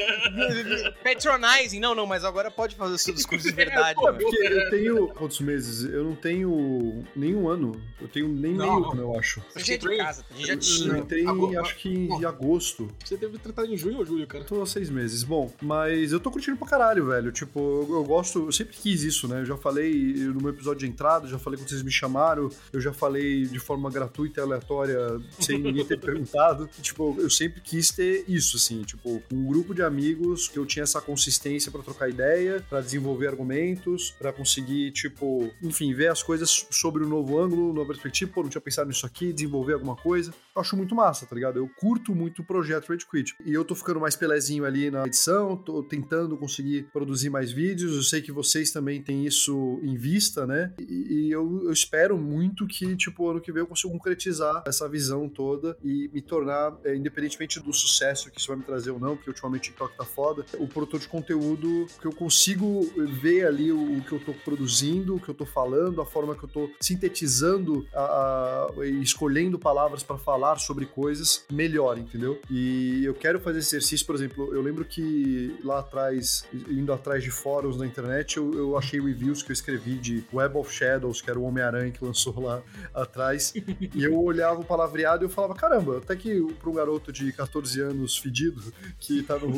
Patronizing. 1.03 1.79
Não, 1.79 1.93
não, 1.95 2.05
mas 2.05 2.23
agora 2.23 2.49
pode 2.49 2.75
fazer 2.75 2.93
o 2.93 2.97
seu 2.97 3.13
discurso 3.13 3.47
de 3.47 3.53
verdade. 3.53 3.95
pô, 3.95 4.03
mano. 4.03 4.17
Porque 4.19 4.37
eu 4.37 4.69
tenho. 4.69 5.07
Quantos 5.09 5.39
meses? 5.41 5.83
Eu 5.91 6.03
não 6.03 6.15
tenho 6.15 7.03
nenhum 7.15 7.47
ano. 7.49 7.79
Eu 8.01 8.07
tenho 8.07 8.27
nem 8.27 8.53
Não, 8.53 8.79
meio 8.79 8.91
ano, 8.91 9.01
eu 9.01 9.19
acho. 9.19 9.41
É 9.55 9.61
de 9.61 9.77
casa, 9.97 10.25
a 10.31 10.33
gente 10.35 10.47
já 10.47 10.53
Eu 10.53 10.59
tinha. 10.59 10.97
entrei, 10.97 11.27
Agora- 11.27 11.61
acho 11.61 11.75
que 11.77 11.89
em 11.89 12.25
agosto. 12.25 12.89
Você 13.03 13.17
teve 13.17 13.37
tratado 13.37 13.71
em 13.73 13.77
junho 13.77 13.97
ou 13.99 14.05
julho, 14.05 14.25
cara? 14.27 14.43
Tô 14.43 14.61
há 14.61 14.65
seis 14.65 14.89
meses. 14.89 15.23
Bom, 15.23 15.51
mas 15.61 16.11
eu 16.11 16.19
tô 16.19 16.31
curtindo 16.31 16.57
pra 16.57 16.67
caralho, 16.67 17.07
velho. 17.07 17.31
Tipo, 17.31 17.59
eu, 17.59 17.95
eu 17.97 18.03
gosto, 18.03 18.45
eu 18.47 18.51
sempre 18.51 18.75
quis 18.75 19.03
isso, 19.03 19.12
né? 19.27 19.41
Eu 19.41 19.45
já 19.45 19.57
falei 19.57 20.15
no 20.15 20.41
meu 20.41 20.49
episódio 20.49 20.79
de 20.79 20.87
entrada, 20.87 21.27
já 21.27 21.37
falei 21.37 21.59
quando 21.59 21.69
vocês 21.69 21.83
me 21.83 21.91
chamaram, 21.91 22.49
eu 22.71 22.81
já 22.81 22.93
falei 22.93 23.45
de 23.45 23.59
forma 23.59 23.89
gratuita 23.89 24.39
e 24.39 24.43
aleatória, 24.43 25.19
sem 25.39 25.59
ninguém 25.59 25.85
ter 25.85 25.99
perguntado. 26.01 26.69
Tipo, 26.81 27.15
eu 27.19 27.29
sempre 27.29 27.61
quis 27.61 27.91
ter 27.91 28.25
isso, 28.27 28.57
assim, 28.57 28.81
tipo, 28.83 29.21
um 29.31 29.45
grupo 29.45 29.73
de 29.73 29.81
amigos 29.81 30.47
que 30.47 30.57
eu 30.57 30.65
tinha 30.65 30.83
essa 30.83 31.01
consistência 31.01 31.71
pra 31.71 31.81
trocar 31.81 32.09
ideia, 32.09 32.63
pra 32.69 32.81
desenvolver 32.81 33.27
argumentos, 33.27 34.11
pra 34.19 34.31
conseguir, 34.31 34.91
tipo, 34.91 35.49
enfim, 35.61 35.93
ver 35.93 36.09
as 36.09 36.23
coisas 36.23 36.65
sobre 36.71 37.03
um 37.03 37.07
novo 37.07 37.39
ângulo, 37.39 37.73
nova 37.73 37.87
perspectiva. 37.87 38.31
Pô, 38.33 38.43
não 38.43 38.49
tinha 38.49 38.61
pensado 38.61 38.87
nisso 38.87 39.05
aqui, 39.05 39.31
desenvolver 39.33 39.73
alguma 39.73 39.95
coisa. 39.95 40.33
Eu 40.55 40.61
acho 40.61 40.77
muito 40.77 40.93
massa, 40.93 41.25
tá 41.25 41.33
ligado? 41.33 41.57
Eu 41.57 41.67
curto 41.67 42.13
muito 42.13 42.43
o 42.43 42.45
projeto 42.45 42.89
Rage 42.89 43.07
Quit. 43.09 43.33
E 43.43 43.51
eu 43.51 43.65
tô 43.65 43.73
ficando 43.73 43.99
mais 43.99 44.15
pelezinho 44.15 44.65
ali 44.65 44.91
na 44.91 45.03
edição, 45.07 45.57
tô 45.57 45.81
tentando 45.81 46.37
conseguir 46.37 46.83
produzir 46.93 47.31
mais 47.31 47.51
vídeos. 47.51 47.95
Eu 47.95 48.03
sei 48.03 48.21
que 48.21 48.31
vocês 48.31 48.69
também 48.71 49.01
têm 49.01 49.25
isso 49.25 49.79
em 49.81 49.95
vista, 49.97 50.45
né? 50.45 50.71
E, 50.79 51.27
e 51.27 51.31
eu, 51.31 51.63
eu 51.63 51.71
espero 51.73 52.19
muito 52.19 52.67
que, 52.67 52.95
tipo, 52.95 53.27
ano 53.27 53.41
que 53.41 53.51
vem 53.51 53.61
eu 53.61 53.67
consiga 53.67 53.91
concretizar 53.91 54.63
essa 54.67 54.87
visão 54.87 55.27
toda 55.27 55.75
e 55.83 56.07
me 56.13 56.21
tornar, 56.21 56.77
é, 56.83 56.95
independentemente 56.95 57.59
do 57.59 57.73
sucesso 57.73 58.29
que 58.29 58.39
isso 58.39 58.47
vai 58.49 58.57
me 58.57 58.63
trazer 58.63 58.91
ou 58.91 58.99
não, 58.99 59.15
porque 59.15 59.31
ultimamente 59.31 59.61
o 59.61 59.73
TikTok 59.73 59.97
tá 59.97 60.05
foda, 60.05 60.45
o 60.59 60.67
produtor 60.67 60.99
de 60.99 61.07
conteúdo 61.07 61.87
que 61.99 62.05
eu 62.05 62.13
consigo 62.13 62.81
ver 63.19 63.47
ali 63.47 63.71
o, 63.71 63.97
o 63.97 64.03
que 64.03 64.11
eu 64.11 64.19
tô 64.19 64.33
produzindo, 64.35 65.15
o 65.15 65.19
que 65.19 65.29
eu 65.29 65.33
tô 65.33 65.47
falando, 65.47 65.99
a 65.99 66.05
forma 66.05 66.35
que 66.35 66.43
eu 66.43 66.49
tô 66.49 66.69
sintetizando 66.79 67.87
a, 67.91 68.67
a- 68.79 68.85
e 68.85 69.01
escolhendo 69.01 69.57
palavras 69.57 70.03
para 70.03 70.15
falar 70.19 70.42
sobre 70.59 70.85
coisas 70.85 71.45
melhor, 71.51 71.97
entendeu? 71.97 72.39
E 72.49 73.03
eu 73.05 73.13
quero 73.13 73.39
fazer 73.39 73.59
esse 73.59 73.75
exercício, 73.75 74.05
por 74.05 74.15
exemplo, 74.15 74.53
eu 74.53 74.61
lembro 74.61 74.85
que 74.85 75.55
lá 75.63 75.79
atrás, 75.79 76.45
indo 76.69 76.91
atrás 76.91 77.23
de 77.23 77.31
fóruns 77.31 77.77
na 77.77 77.85
internet, 77.85 78.37
eu, 78.37 78.53
eu 78.53 78.77
achei 78.77 78.99
reviews 78.99 79.41
que 79.41 79.51
eu 79.51 79.53
escrevi 79.53 79.95
de 79.95 80.23
Web 80.33 80.57
of 80.57 80.71
Shadows, 80.71 81.21
que 81.21 81.29
era 81.29 81.39
o 81.39 81.43
Homem-Aranha 81.43 81.91
que 81.91 82.03
lançou 82.03 82.39
lá 82.39 82.61
atrás, 82.93 83.53
e 83.55 84.03
eu 84.03 84.19
olhava 84.19 84.59
o 84.59 84.65
palavreado 84.65 85.23
e 85.23 85.25
eu 85.25 85.29
falava, 85.29 85.55
caramba, 85.55 85.97
até 85.97 86.15
que 86.15 86.41
para 86.59 86.69
um 86.69 86.73
garoto 86.73 87.11
de 87.11 87.31
14 87.31 87.81
anos 87.81 88.17
fedido, 88.17 88.61
que 88.99 89.23
tá 89.23 89.37
no, 89.37 89.49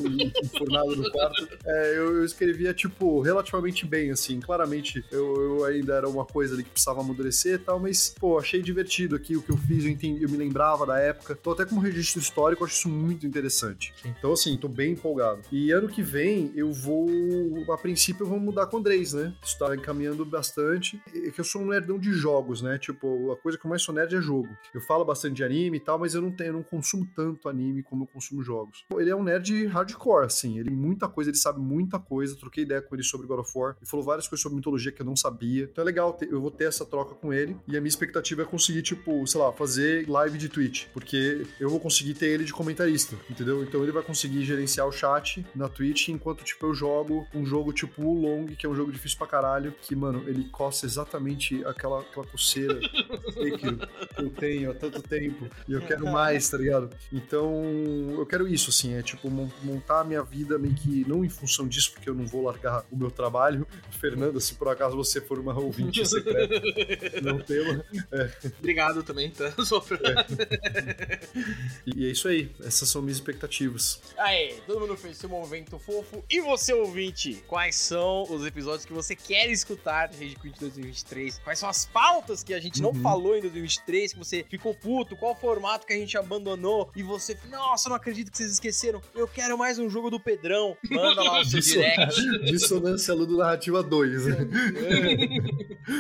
enfurnado 0.44 0.96
no 0.96 1.12
quarto, 1.12 1.48
é, 1.66 1.98
eu, 1.98 2.18
eu 2.18 2.26
escrevia, 2.26 2.74
tipo, 2.74 3.22
relativamente 3.22 3.86
bem, 3.86 4.12
assim, 4.12 4.40
claramente 4.40 5.04
eu, 5.12 5.42
eu 5.42 5.66
ainda 5.66 5.96
era 5.96 6.08
uma 6.08 6.26
coisa 6.26 6.54
ali 6.54 6.64
que 6.64 6.70
precisava 6.70 7.02
amadurecer 7.02 7.56
e 7.56 7.60
tal, 7.60 7.80
mas, 7.80 8.14
pô, 8.20 8.38
achei 8.38 8.62
divertido 8.62 9.16
aqui 9.16 9.36
o 9.36 9.42
que 9.42 9.52
eu 9.52 9.58
fiz, 9.58 9.86
eu, 9.86 9.92
entendi, 9.92 10.24
eu 10.24 10.30
me 10.30 10.38
lembrava 10.38 10.75
da 10.84 10.98
época, 10.98 11.36
tô 11.36 11.52
até 11.52 11.64
como 11.64 11.80
registro 11.80 12.20
histórico, 12.20 12.66
acho 12.66 12.74
isso 12.74 12.90
muito 12.90 13.28
interessante. 13.28 13.94
Então, 14.04 14.34
assim, 14.34 14.58
tô 14.58 14.68
bem 14.68 14.94
empolgado. 14.94 15.42
E 15.52 15.72
ano 15.72 15.88
que 15.88 16.02
vem 16.02 16.52
eu 16.56 16.74
vou, 16.74 17.08
a 17.72 17.78
princípio, 17.78 18.24
eu 18.24 18.28
vou 18.28 18.40
mudar 18.40 18.66
com 18.66 18.78
o 18.78 18.80
Andrés, 18.80 19.14
né? 19.14 19.34
Isso 19.44 19.60
tá 19.60 19.76
encaminhando 19.76 20.26
bastante. 20.26 21.00
É 21.14 21.30
que 21.30 21.40
eu 21.40 21.46
sou 21.46 21.62
um 21.62 21.68
nerdão 21.68 22.00
de 22.00 22.12
jogos, 22.12 22.64
né? 22.64 22.80
Tipo, 22.80 23.32
a 23.32 23.38
coisa 23.38 23.58
que 23.58 23.66
eu 23.66 23.70
mais 23.70 23.84
sou 23.84 23.94
nerd 23.94 24.16
é 24.16 24.22
jogo. 24.22 24.50
Eu 24.74 24.82
falo 24.82 25.06
bastante 25.06 25.36
de 25.36 25.44
anime 25.44 25.78
e 25.78 25.80
tal, 25.80 26.00
mas 26.00 26.16
eu 26.16 26.22
não 26.22 26.32
tenho, 26.32 26.50
eu 26.50 26.54
não 26.54 26.64
consumo 26.64 27.08
tanto 27.16 27.48
anime 27.48 27.84
como 27.84 28.04
eu 28.04 28.08
consumo 28.08 28.42
jogos. 28.42 28.86
Ele 28.98 29.10
é 29.10 29.16
um 29.16 29.24
nerd 29.24 29.68
hardcore, 29.68 30.26
assim. 30.26 30.58
Ele 30.58 30.72
muita 30.72 31.08
coisa, 31.08 31.30
ele 31.30 31.38
sabe 31.38 31.60
muita 31.60 32.00
coisa. 32.00 32.36
Troquei 32.36 32.64
ideia 32.64 32.82
com 32.82 32.96
ele 32.96 33.04
sobre 33.04 33.28
God 33.28 33.40
of 33.40 33.52
War. 33.56 33.76
Ele 33.78 33.90
falou 33.90 34.06
várias 34.06 34.28
coisas 34.28 34.42
sobre 34.42 34.56
mitologia 34.56 34.92
que 34.92 35.02
eu 35.02 35.06
não 35.06 35.16
sabia. 35.16 35.64
Então 35.64 35.82
é 35.82 35.86
legal, 35.86 36.18
eu 36.30 36.42
vou 36.42 36.52
ter 36.52 36.66
essa 36.66 36.86
troca 36.86 37.14
com 37.16 37.34
ele. 37.34 37.56
E 37.68 37.78
a 37.78 37.82
minha 37.82 37.90
expectativa 37.90 38.42
é 38.42 38.46
conseguir, 38.46 38.82
tipo, 38.82 39.26
sei 39.28 39.40
lá, 39.40 39.52
fazer 39.52 40.08
live 40.10 40.38
de 40.38 40.50
Twitch. 40.50 40.65
Porque 40.94 41.46
eu 41.60 41.70
vou 41.70 41.80
conseguir 41.80 42.14
ter 42.14 42.28
ele 42.28 42.44
de 42.44 42.54
comentarista, 42.54 43.16
entendeu? 43.30 43.64
Então 43.64 43.82
ele 43.84 43.92
vai 43.92 44.04
conseguir 44.04 44.44
gerenciar 44.44 44.88
o 44.88 44.92
chat 44.92 45.46
na 45.56 45.68
Twitch 45.70 46.10
enquanto, 46.10 46.44
tipo, 46.44 46.66
eu 46.66 46.74
jogo 46.74 47.28
um 47.34 47.46
jogo 47.46 47.72
tipo 47.74 48.02
o 48.04 48.22
Long, 48.22 48.48
que 48.48 48.66
é 48.66 48.70
um 48.70 48.76
jogo 48.76 48.92
difícil 48.92 49.18
pra 49.18 49.28
caralho. 49.28 49.74
Que, 49.82 49.96
mano, 49.96 50.24
ele 50.28 50.46
coça 50.46 50.86
exatamente 50.86 51.64
aquela, 51.66 52.00
aquela 52.02 52.26
coceira 52.26 52.80
que 52.80 54.22
eu 54.22 54.30
tenho 54.30 54.72
há 54.72 54.74
tanto 54.74 55.02
tempo 55.02 55.48
e 55.68 55.74
eu 55.74 55.82
quero 55.82 56.06
mais, 56.12 56.50
tá 56.50 56.58
ligado? 56.58 56.90
Então, 57.12 57.64
eu 58.18 58.26
quero 58.26 58.48
isso, 58.48 58.70
assim, 58.70 58.94
é 58.94 59.02
tipo 59.02 59.30
mon- 59.30 59.50
montar 59.64 60.02
a 60.02 60.04
minha 60.04 60.24
vida 60.24 60.58
meio 60.58 60.74
que 60.76 61.06
não 61.08 61.24
em 61.26 61.30
função 61.30 61.68
disso, 61.68 61.92
porque 61.94 62.10
eu 62.10 62.14
não 62.16 62.26
vou 62.26 62.44
largar 62.44 62.86
o 62.92 62.96
meu 62.98 63.12
trabalho. 63.12 63.68
Fernanda, 64.00 64.40
se 64.40 64.56
por 64.56 64.68
acaso 64.68 64.96
você 64.96 65.20
for 65.22 65.40
uma 65.40 65.58
ouvinte 65.58 66.06
secreta, 66.08 66.62
não 67.22 67.40
tema. 67.40 67.84
Obrigado 68.60 69.04
também, 69.04 69.30
tá? 69.32 69.52
Só 69.66 69.80
pra- 69.80 69.98
E 71.86 72.06
é 72.08 72.10
isso 72.12 72.28
aí, 72.28 72.50
essas 72.64 72.90
são 72.90 73.02
minhas 73.02 73.18
expectativas. 73.18 74.02
Aê, 74.18 74.56
todo 74.66 74.80
mundo 74.82 74.96
fez 74.98 75.18
seu 75.18 75.30
momento 75.30 75.78
fofo. 75.78 76.24
E 76.30 76.40
você, 76.42 76.74
ouvinte, 76.74 77.44
quais 77.48 77.76
são 77.76 78.24
os 78.24 78.46
episódios 78.46 78.86
que 78.86 78.94
você 78.94 79.16
quer 79.16 79.50
escutar 79.52 80.08
de 80.08 80.18
Rage 80.18 80.36
Quit 80.36 80.60
2023? 80.60 81.40
Quais 81.40 81.60
são 81.60 81.70
as 81.70 81.86
pautas 81.86 82.44
que 82.44 82.54
a 82.54 82.60
gente 82.60 82.82
não 82.82 82.90
Uhum. 82.92 83.02
falou 83.02 83.36
em 83.38 83.42
2023? 83.42 83.66
2023 83.66 84.14
que 84.14 84.20
você 84.20 84.46
ficou 84.50 84.74
puto, 84.76 85.16
qual 85.16 85.36
formato 85.36 85.88
que 85.88 85.94
a 85.94 85.98
gente 85.98 86.18
abandonou 86.18 86.92
e 86.96 87.02
você, 87.04 87.38
nossa, 87.50 87.90
não 87.90 87.96
acredito 87.96 88.32
que 88.32 88.38
vocês 88.38 88.52
esqueceram, 88.52 89.02
eu 89.14 89.28
quero 89.28 89.58
mais 89.58 89.80
um 89.80 89.90
jogo 89.90 90.10
do 90.10 90.20
Pedrão. 90.20 90.78
Manda 90.90 91.24
lá 91.24 91.40
o 91.42 91.46
seu 91.46 91.60
direct 91.62 92.22
Dissonância 92.46 93.14
Ludo 93.14 93.38
Narrativa 93.38 93.82
2. 93.82 94.26
né? 94.28 94.36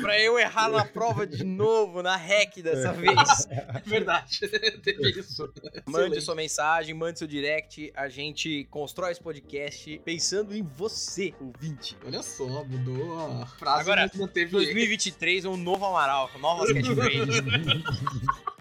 pra 0.02 0.19
eu 0.19 0.38
errar 0.40 0.69
na 0.69 0.86
prova 0.86 1.26
de 1.26 1.44
novo, 1.44 2.02
na 2.02 2.15
hack 2.15 2.61
dessa 2.61 2.91
vez. 2.94 3.48
É 3.49 3.82
verdade. 3.86 4.44
Teve 4.84 5.19
isso. 5.19 5.51
Mande 5.85 6.22
sua 6.22 6.35
mensagem, 6.35 6.93
mande 6.93 7.19
seu 7.19 7.27
direct. 7.27 7.91
A 7.95 8.09
gente 8.09 8.65
constrói 8.69 9.11
esse 9.11 9.22
podcast 9.22 10.01
pensando 10.03 10.55
em 10.55 10.63
você, 10.63 11.34
ouvinte. 11.39 11.97
Olha 12.05 12.22
só, 12.22 12.63
mudou 12.63 13.19
a 13.19 13.45
frase, 13.45 13.81
Agora, 13.81 14.01
mas 14.01 14.19
não 14.19 14.27
teve 14.27 14.51
2023 14.51 15.45
é 15.45 15.49
um 15.49 15.57
novo 15.57 15.85
Amaral, 15.85 16.30
com 16.30 16.39
novas 16.39 16.72
catchphrases. 16.73 17.41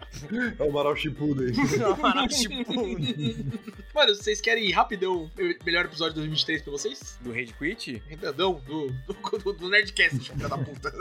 É 0.57 0.63
o 0.63 0.69
Amaral 0.69 0.95
Shippuden. 0.95 1.53
Amaral 1.93 2.27
tipo 2.29 2.55
Mano, 3.93 4.15
vocês 4.15 4.41
querem 4.41 4.65
ir 4.65 4.71
rapidão 4.71 5.31
o 5.37 5.65
melhor 5.65 5.85
episódio 5.85 6.15
de 6.15 6.19
2023 6.19 6.61
pra 6.63 6.71
vocês? 6.71 7.17
do 7.21 7.31
Rage 7.31 7.53
Quit? 7.53 8.03
Rapidão, 8.09 8.61
do, 8.65 8.87
do, 9.07 9.37
do, 9.39 9.53
do 9.53 9.69
Nerdcast, 9.69 10.31
filha 10.31 10.49
da 10.49 10.57
puta. 10.57 10.91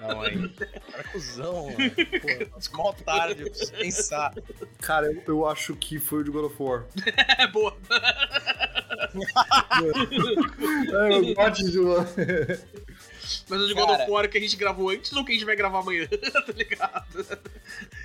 Não, 0.00 0.20
aí. 0.22 0.48
Cara, 0.48 1.04
cuzão, 1.10 1.66
mano. 1.66 1.78
Pô, 2.70 2.76
mal 2.76 2.94
tarde, 2.94 3.42
eu 3.42 3.50
preciso 3.50 3.72
pensar. 3.72 4.34
Cara, 4.80 5.06
eu, 5.12 5.22
eu 5.26 5.46
acho 5.46 5.74
que 5.74 5.98
foi 5.98 6.20
o 6.20 6.24
de 6.24 6.30
God 6.30 6.44
of 6.44 6.62
War. 6.62 6.84
É 7.38 7.46
boa. 7.48 7.76
É, 10.92 11.16
eu 11.16 11.34
gosto 11.34 11.70
de 11.70 11.78
uma... 11.80 12.06
Mas 13.52 13.62
o 13.62 13.66
de 13.68 13.74
God 13.74 13.90
of 13.90 14.10
War 14.10 14.28
que 14.28 14.38
a 14.38 14.40
gente 14.40 14.56
gravou 14.56 14.90
antes 14.90 15.12
ou 15.12 15.24
que 15.24 15.32
a 15.32 15.34
gente 15.34 15.44
vai 15.44 15.54
gravar 15.56 15.80
amanhã, 15.80 16.06
tá 16.08 16.52
ligado? 16.56 17.26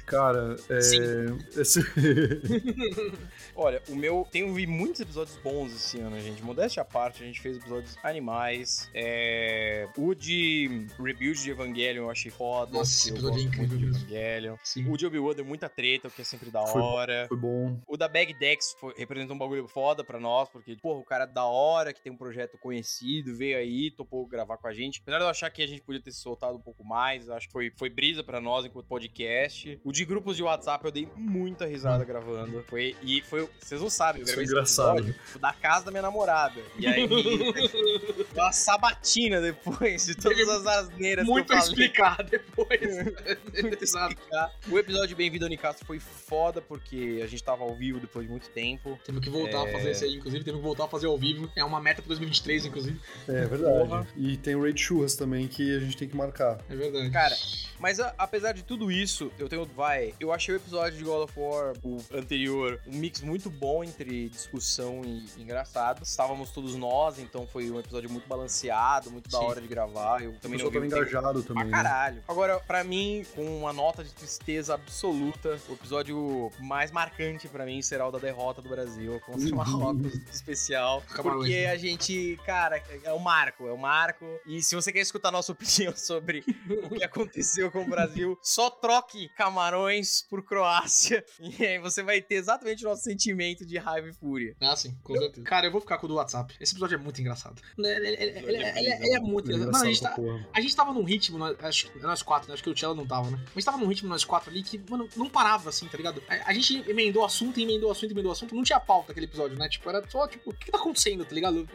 Cara, 0.06 0.56
é. 0.70 0.82
Sim. 0.82 1.38
esse- 1.56 1.82
Olha, 3.56 3.82
o 3.90 3.96
meu. 3.96 4.28
Tenho 4.32 4.54
vi 4.54 4.68
muitos 4.68 5.02
episódios 5.02 5.36
bons 5.38 5.74
esse 5.74 6.00
ano, 6.00 6.20
gente. 6.20 6.44
Modéstia 6.44 6.82
à 6.82 6.86
parte, 6.86 7.24
a 7.24 7.26
gente 7.26 7.42
fez 7.42 7.58
episódios 7.58 7.98
animais. 8.04 8.90
É... 8.94 9.88
O 9.98 10.14
de 10.14 10.86
Rebuild 11.00 11.42
de 11.42 11.52
Evangelion 11.52 12.04
eu 12.04 12.10
achei 12.12 12.30
foda. 12.32 12.72
Nossa, 12.72 12.92
esse 12.92 13.10
episódio 13.10 13.40
é 13.40 13.44
incrível 13.44 13.80
mesmo. 13.80 13.96
Evangelion. 13.98 14.56
Sim. 14.64 14.90
O 14.90 14.96
de 14.98 15.06
Obi-Wan 15.08 15.34
deu 15.34 15.46
muita 15.46 15.68
treta, 15.68 16.08
o 16.08 16.12
que 16.12 16.22
é 16.22 16.26
sempre 16.26 16.52
da 16.52 16.66
Foi- 16.68 16.82
hora. 16.82 17.26
Foi 17.28 17.38
bom. 17.38 17.80
O 17.88 17.98
da 17.98 18.08
Bag 18.08 18.34
Dex 18.38 18.76
foi, 18.80 18.94
representou 18.96 19.36
um 19.36 19.40
bagulho 19.40 19.68
foda 19.68 20.04
pra 20.04 20.20
nós, 20.20 20.48
porque, 20.50 20.76
porra, 20.76 21.00
o 21.00 21.04
cara 21.06 21.24
é 21.24 21.28
da 21.28 21.46
hora, 21.46 21.92
que 21.94 22.02
tem 22.02 22.12
um 22.12 22.18
projeto 22.18 22.58
conhecido, 22.60 23.36
veio 23.36 23.58
aí, 23.58 23.90
topou 23.92 24.26
gravar 24.28 24.58
com 24.58 24.68
a 24.68 24.74
gente. 24.74 25.00
Apesar 25.02 25.18
de 25.18 25.24
eu 25.24 25.30
achar 25.38 25.50
que 25.52 25.62
a 25.62 25.68
gente 25.68 25.82
podia 25.82 26.02
ter 26.02 26.12
se 26.12 26.20
soltado 26.20 26.56
um 26.58 26.62
pouco 26.62 26.84
mais, 26.84 27.30
acho 27.30 27.48
que 27.48 27.54
foi, 27.54 27.72
foi 27.76 27.90
brisa 27.90 28.24
pra 28.24 28.42
nós 28.42 28.66
enquanto 28.66 28.86
podcast. 28.88 29.80
O 29.84 29.92
de 29.92 30.04
grupos 30.04 30.36
de 30.36 30.44
WhatsApp 30.44 30.84
eu 30.86 30.92
dei 30.92 31.08
muita 31.16 31.66
risada 31.66 32.04
gravando. 32.04 32.64
Foi, 32.68 32.96
e 33.04 33.22
foi, 33.22 33.48
vocês 33.60 33.80
não 33.82 33.90
sabem, 33.90 34.22
eu 34.22 34.26
Isso 34.26 34.34
gravei 34.36 34.44
é 34.44 34.46
esse 34.46 34.54
engraçado. 34.54 35.00
episódio 35.00 35.40
da 35.40 35.54
casa 35.54 35.86
da 35.86 35.92
minha 35.92 36.02
namorada. 36.02 36.60
E 36.80 36.88
aí, 36.88 37.08
deu 37.08 38.44
uma 38.44 38.52
sabatina 38.52 39.40
depois 39.42 40.06
de 40.08 40.16
todas 40.16 40.48
as 40.50 40.66
asneiras 40.66 41.26
Muito 41.26 41.48
que 41.48 41.54
a 41.54 41.58
eu 41.58 41.62
falei. 41.62 41.72
explicar 41.86 42.24
depois. 42.24 42.82
Exato. 43.82 44.14
explicar. 44.14 44.52
O 44.70 44.78
episódio 44.80 45.08
de 45.10 45.16
Bem-vindo 45.16 45.46
ao 45.46 45.48
Unicastro 45.48 45.86
foi 45.86 46.00
foda, 46.00 46.62
porque 46.62 47.22
a 47.24 47.28
gente 47.28 47.44
tava 47.44 47.64
ao 47.64 47.76
vivo 47.76 48.00
depois 48.00 48.26
de 48.26 48.32
muito 48.32 48.50
tempo. 48.50 49.00
Temos 49.06 49.22
que 49.22 49.30
voltar 49.30 49.62
a 49.64 49.68
É. 49.68 49.72
fazer 49.72 49.92
isso 49.92 50.04
aí, 50.04 50.16
inclusive. 50.16 50.44
Temos 50.44 50.60
que 50.62 50.66
voltar 50.66 50.86
a 50.86 50.88
fazer 50.88 51.08
ao 51.08 51.18
vivo. 51.18 51.50
É 51.56 51.64
uma 51.64 51.80
meta 51.80 52.02
pra 52.02 52.08
2023, 52.08 52.66
inclusive. 52.66 53.00
É 53.28 53.46
verdade. 53.46 53.88
Porra. 53.88 54.08
E 54.16 54.38
tem 54.38 54.56
o 54.56 54.62
Raid 54.64 54.80
Churras 54.80 55.16
também 55.18 55.48
que 55.48 55.76
a 55.76 55.80
gente 55.80 55.98
tem 55.98 56.08
que 56.08 56.16
marcar. 56.16 56.60
É 56.70 56.76
verdade. 56.76 57.10
Cara, 57.12 57.36
Mas 57.80 58.00
a- 58.00 58.14
apesar 58.18 58.54
de 58.54 58.64
tudo 58.64 58.92
isso, 58.92 59.32
eu 59.38 59.48
tenho. 59.48 59.66
Vai, 59.76 60.14
eu 60.20 60.32
achei 60.32 60.54
o 60.56 60.58
episódio 60.58 60.98
de 60.98 61.04
God 61.04 61.24
of 61.30 61.34
War, 61.40 61.74
o 61.84 61.98
anterior, 62.14 62.80
um 62.88 62.96
mix 62.98 63.22
muito 63.22 63.50
bom 63.50 63.84
entre 63.84 64.30
discussão 64.30 65.02
e 65.06 65.26
engraçado. 65.42 66.02
Estávamos 66.04 66.50
todos 66.52 66.76
nós, 66.76 67.20
então 67.20 67.46
foi 67.46 67.70
um 67.70 67.80
episódio 67.80 68.10
muito 68.10 68.28
balanceado, 68.28 69.12
muito 69.12 69.30
da 69.30 69.38
Sim. 69.40 69.46
hora 69.46 69.62
de 69.62 69.68
gravar. 69.68 70.24
Eu 70.24 70.34
também 70.40 70.58
pessoal 70.60 70.72
não 70.74 70.82
vi 70.82 70.90
tava 70.90 71.02
o 71.02 71.06
tempo 71.06 71.10
engajado 71.12 71.44
Pra 71.44 71.54
também. 71.54 71.66
né? 71.66 71.72
caralho. 71.72 72.24
Agora, 72.28 72.60
pra 72.62 72.84
mim, 72.84 73.26
com 73.36 73.44
uma 73.60 73.72
nota 73.74 74.04
de 74.04 74.12
tristeza 74.14 74.74
absoluta, 74.74 75.60
o 75.70 75.74
episódio 75.74 76.52
mais 76.60 76.92
marcante 76.92 77.48
pra 77.48 77.66
mim 77.66 77.82
será 77.82 78.08
o 78.08 78.12
da 78.12 78.18
derrota 78.20 78.62
do 78.62 78.70
Brasil, 78.70 79.20
com 79.26 79.34
o 79.34 79.56
Marrocos 79.56 80.14
especial. 80.34 81.04
Camarões, 81.14 81.42
Porque 81.48 81.66
a 81.66 81.78
gente, 81.78 82.40
cara, 82.46 82.82
é 83.04 83.12
o 83.14 83.20
marco, 83.20 83.68
é 83.68 83.72
o 83.72 83.78
marco. 83.78 84.26
E 84.46 84.62
se 84.64 84.76
você 84.76 84.92
quer 84.92 85.02
escutar 85.08 85.30
a 85.30 85.32
nossa 85.32 85.52
opinião 85.52 85.94
sobre 85.98 86.44
o 86.84 86.90
que 86.96 87.04
aconteceu 87.04 87.72
com 87.72 87.84
o 87.84 87.90
Brasil, 87.90 88.38
só 88.42 88.70
troque 88.70 89.30
Camarões 89.38 90.22
por 90.30 90.44
Croácia. 90.44 91.24
E 91.60 91.66
aí 91.66 91.80
você 91.80 92.04
vai 92.04 92.22
ter 92.22 92.36
exatamente 92.36 92.86
o 92.86 92.90
nosso 92.90 93.04
sentimento 93.04 93.66
de 93.66 93.78
raiva 93.78 94.08
e 94.10 94.14
fúria. 94.14 94.56
Ah, 94.62 94.76
sim, 94.76 94.96
com 95.04 95.16
certeza. 95.18 95.44
Cara, 95.44 95.66
eu 95.68 95.72
vou 95.72 95.82
ficar 95.82 95.98
com 95.98 96.06
o 96.06 96.10
do 96.10 96.16
WhatsApp. 96.16 96.54
Esse 96.60 96.74
episódio 96.74 96.96
é 96.96 96.98
muito 96.98 97.20
engraçado. 97.22 97.62
Ele, 97.78 97.88
ele- 97.88 98.08
ele- 98.08 98.40
ele- 98.40 98.64
ele- 98.66 99.06
ele 99.06 99.16
é 99.16 99.20
muito 99.20 99.50
engraçado. 99.52 99.72
Mano, 99.74 99.84
a 99.86 99.88
gente, 99.88 100.02
tá, 100.02 100.16
a 100.54 100.62
gente 100.62 100.76
tava 100.76 100.94
num 100.94 101.04
ritmo, 101.04 101.38
nós, 101.38 101.56
acho, 101.64 101.92
que- 101.92 102.00
nós 102.00 102.22
quatro, 102.22 102.48
né? 102.50 102.54
Acho 102.54 102.64
que 102.64 102.70
o 102.70 102.78
Cello 102.78 102.94
não 102.96 103.08
tava, 103.08 103.30
né? 103.32 103.40
Mas 103.56 103.64
tava 103.66 103.78
num 103.78 103.88
ritmo 103.88 104.10
nós 104.10 104.24
quatro 104.26 104.50
ali 104.50 104.62
que, 104.64 104.80
mano, 104.90 105.08
não 105.16 105.30
parava 105.30 105.70
assim, 105.70 105.88
tá 105.88 105.98
ligado? 105.98 106.22
A, 106.28 106.50
a 106.50 106.54
gente 106.54 106.84
emendou 106.90 107.24
assunto, 107.26 107.60
emendou 107.60 107.90
assunto, 107.92 108.12
emendou 108.12 108.32
assunto. 108.32 108.54
Não 108.56 108.64
tinha 108.64 108.80
pauta 108.80 109.12
aquele 109.12 109.26
episódio, 109.26 109.58
né? 109.58 109.68
Tipo, 109.70 109.90
era 109.90 110.04
só, 110.10 110.28
tipo, 110.28 110.50
o 110.52 110.54
que 110.54 110.72
tá 110.72 110.78
acontecendo, 110.78 111.24
tá 111.26 111.34
ligado? 111.34 111.68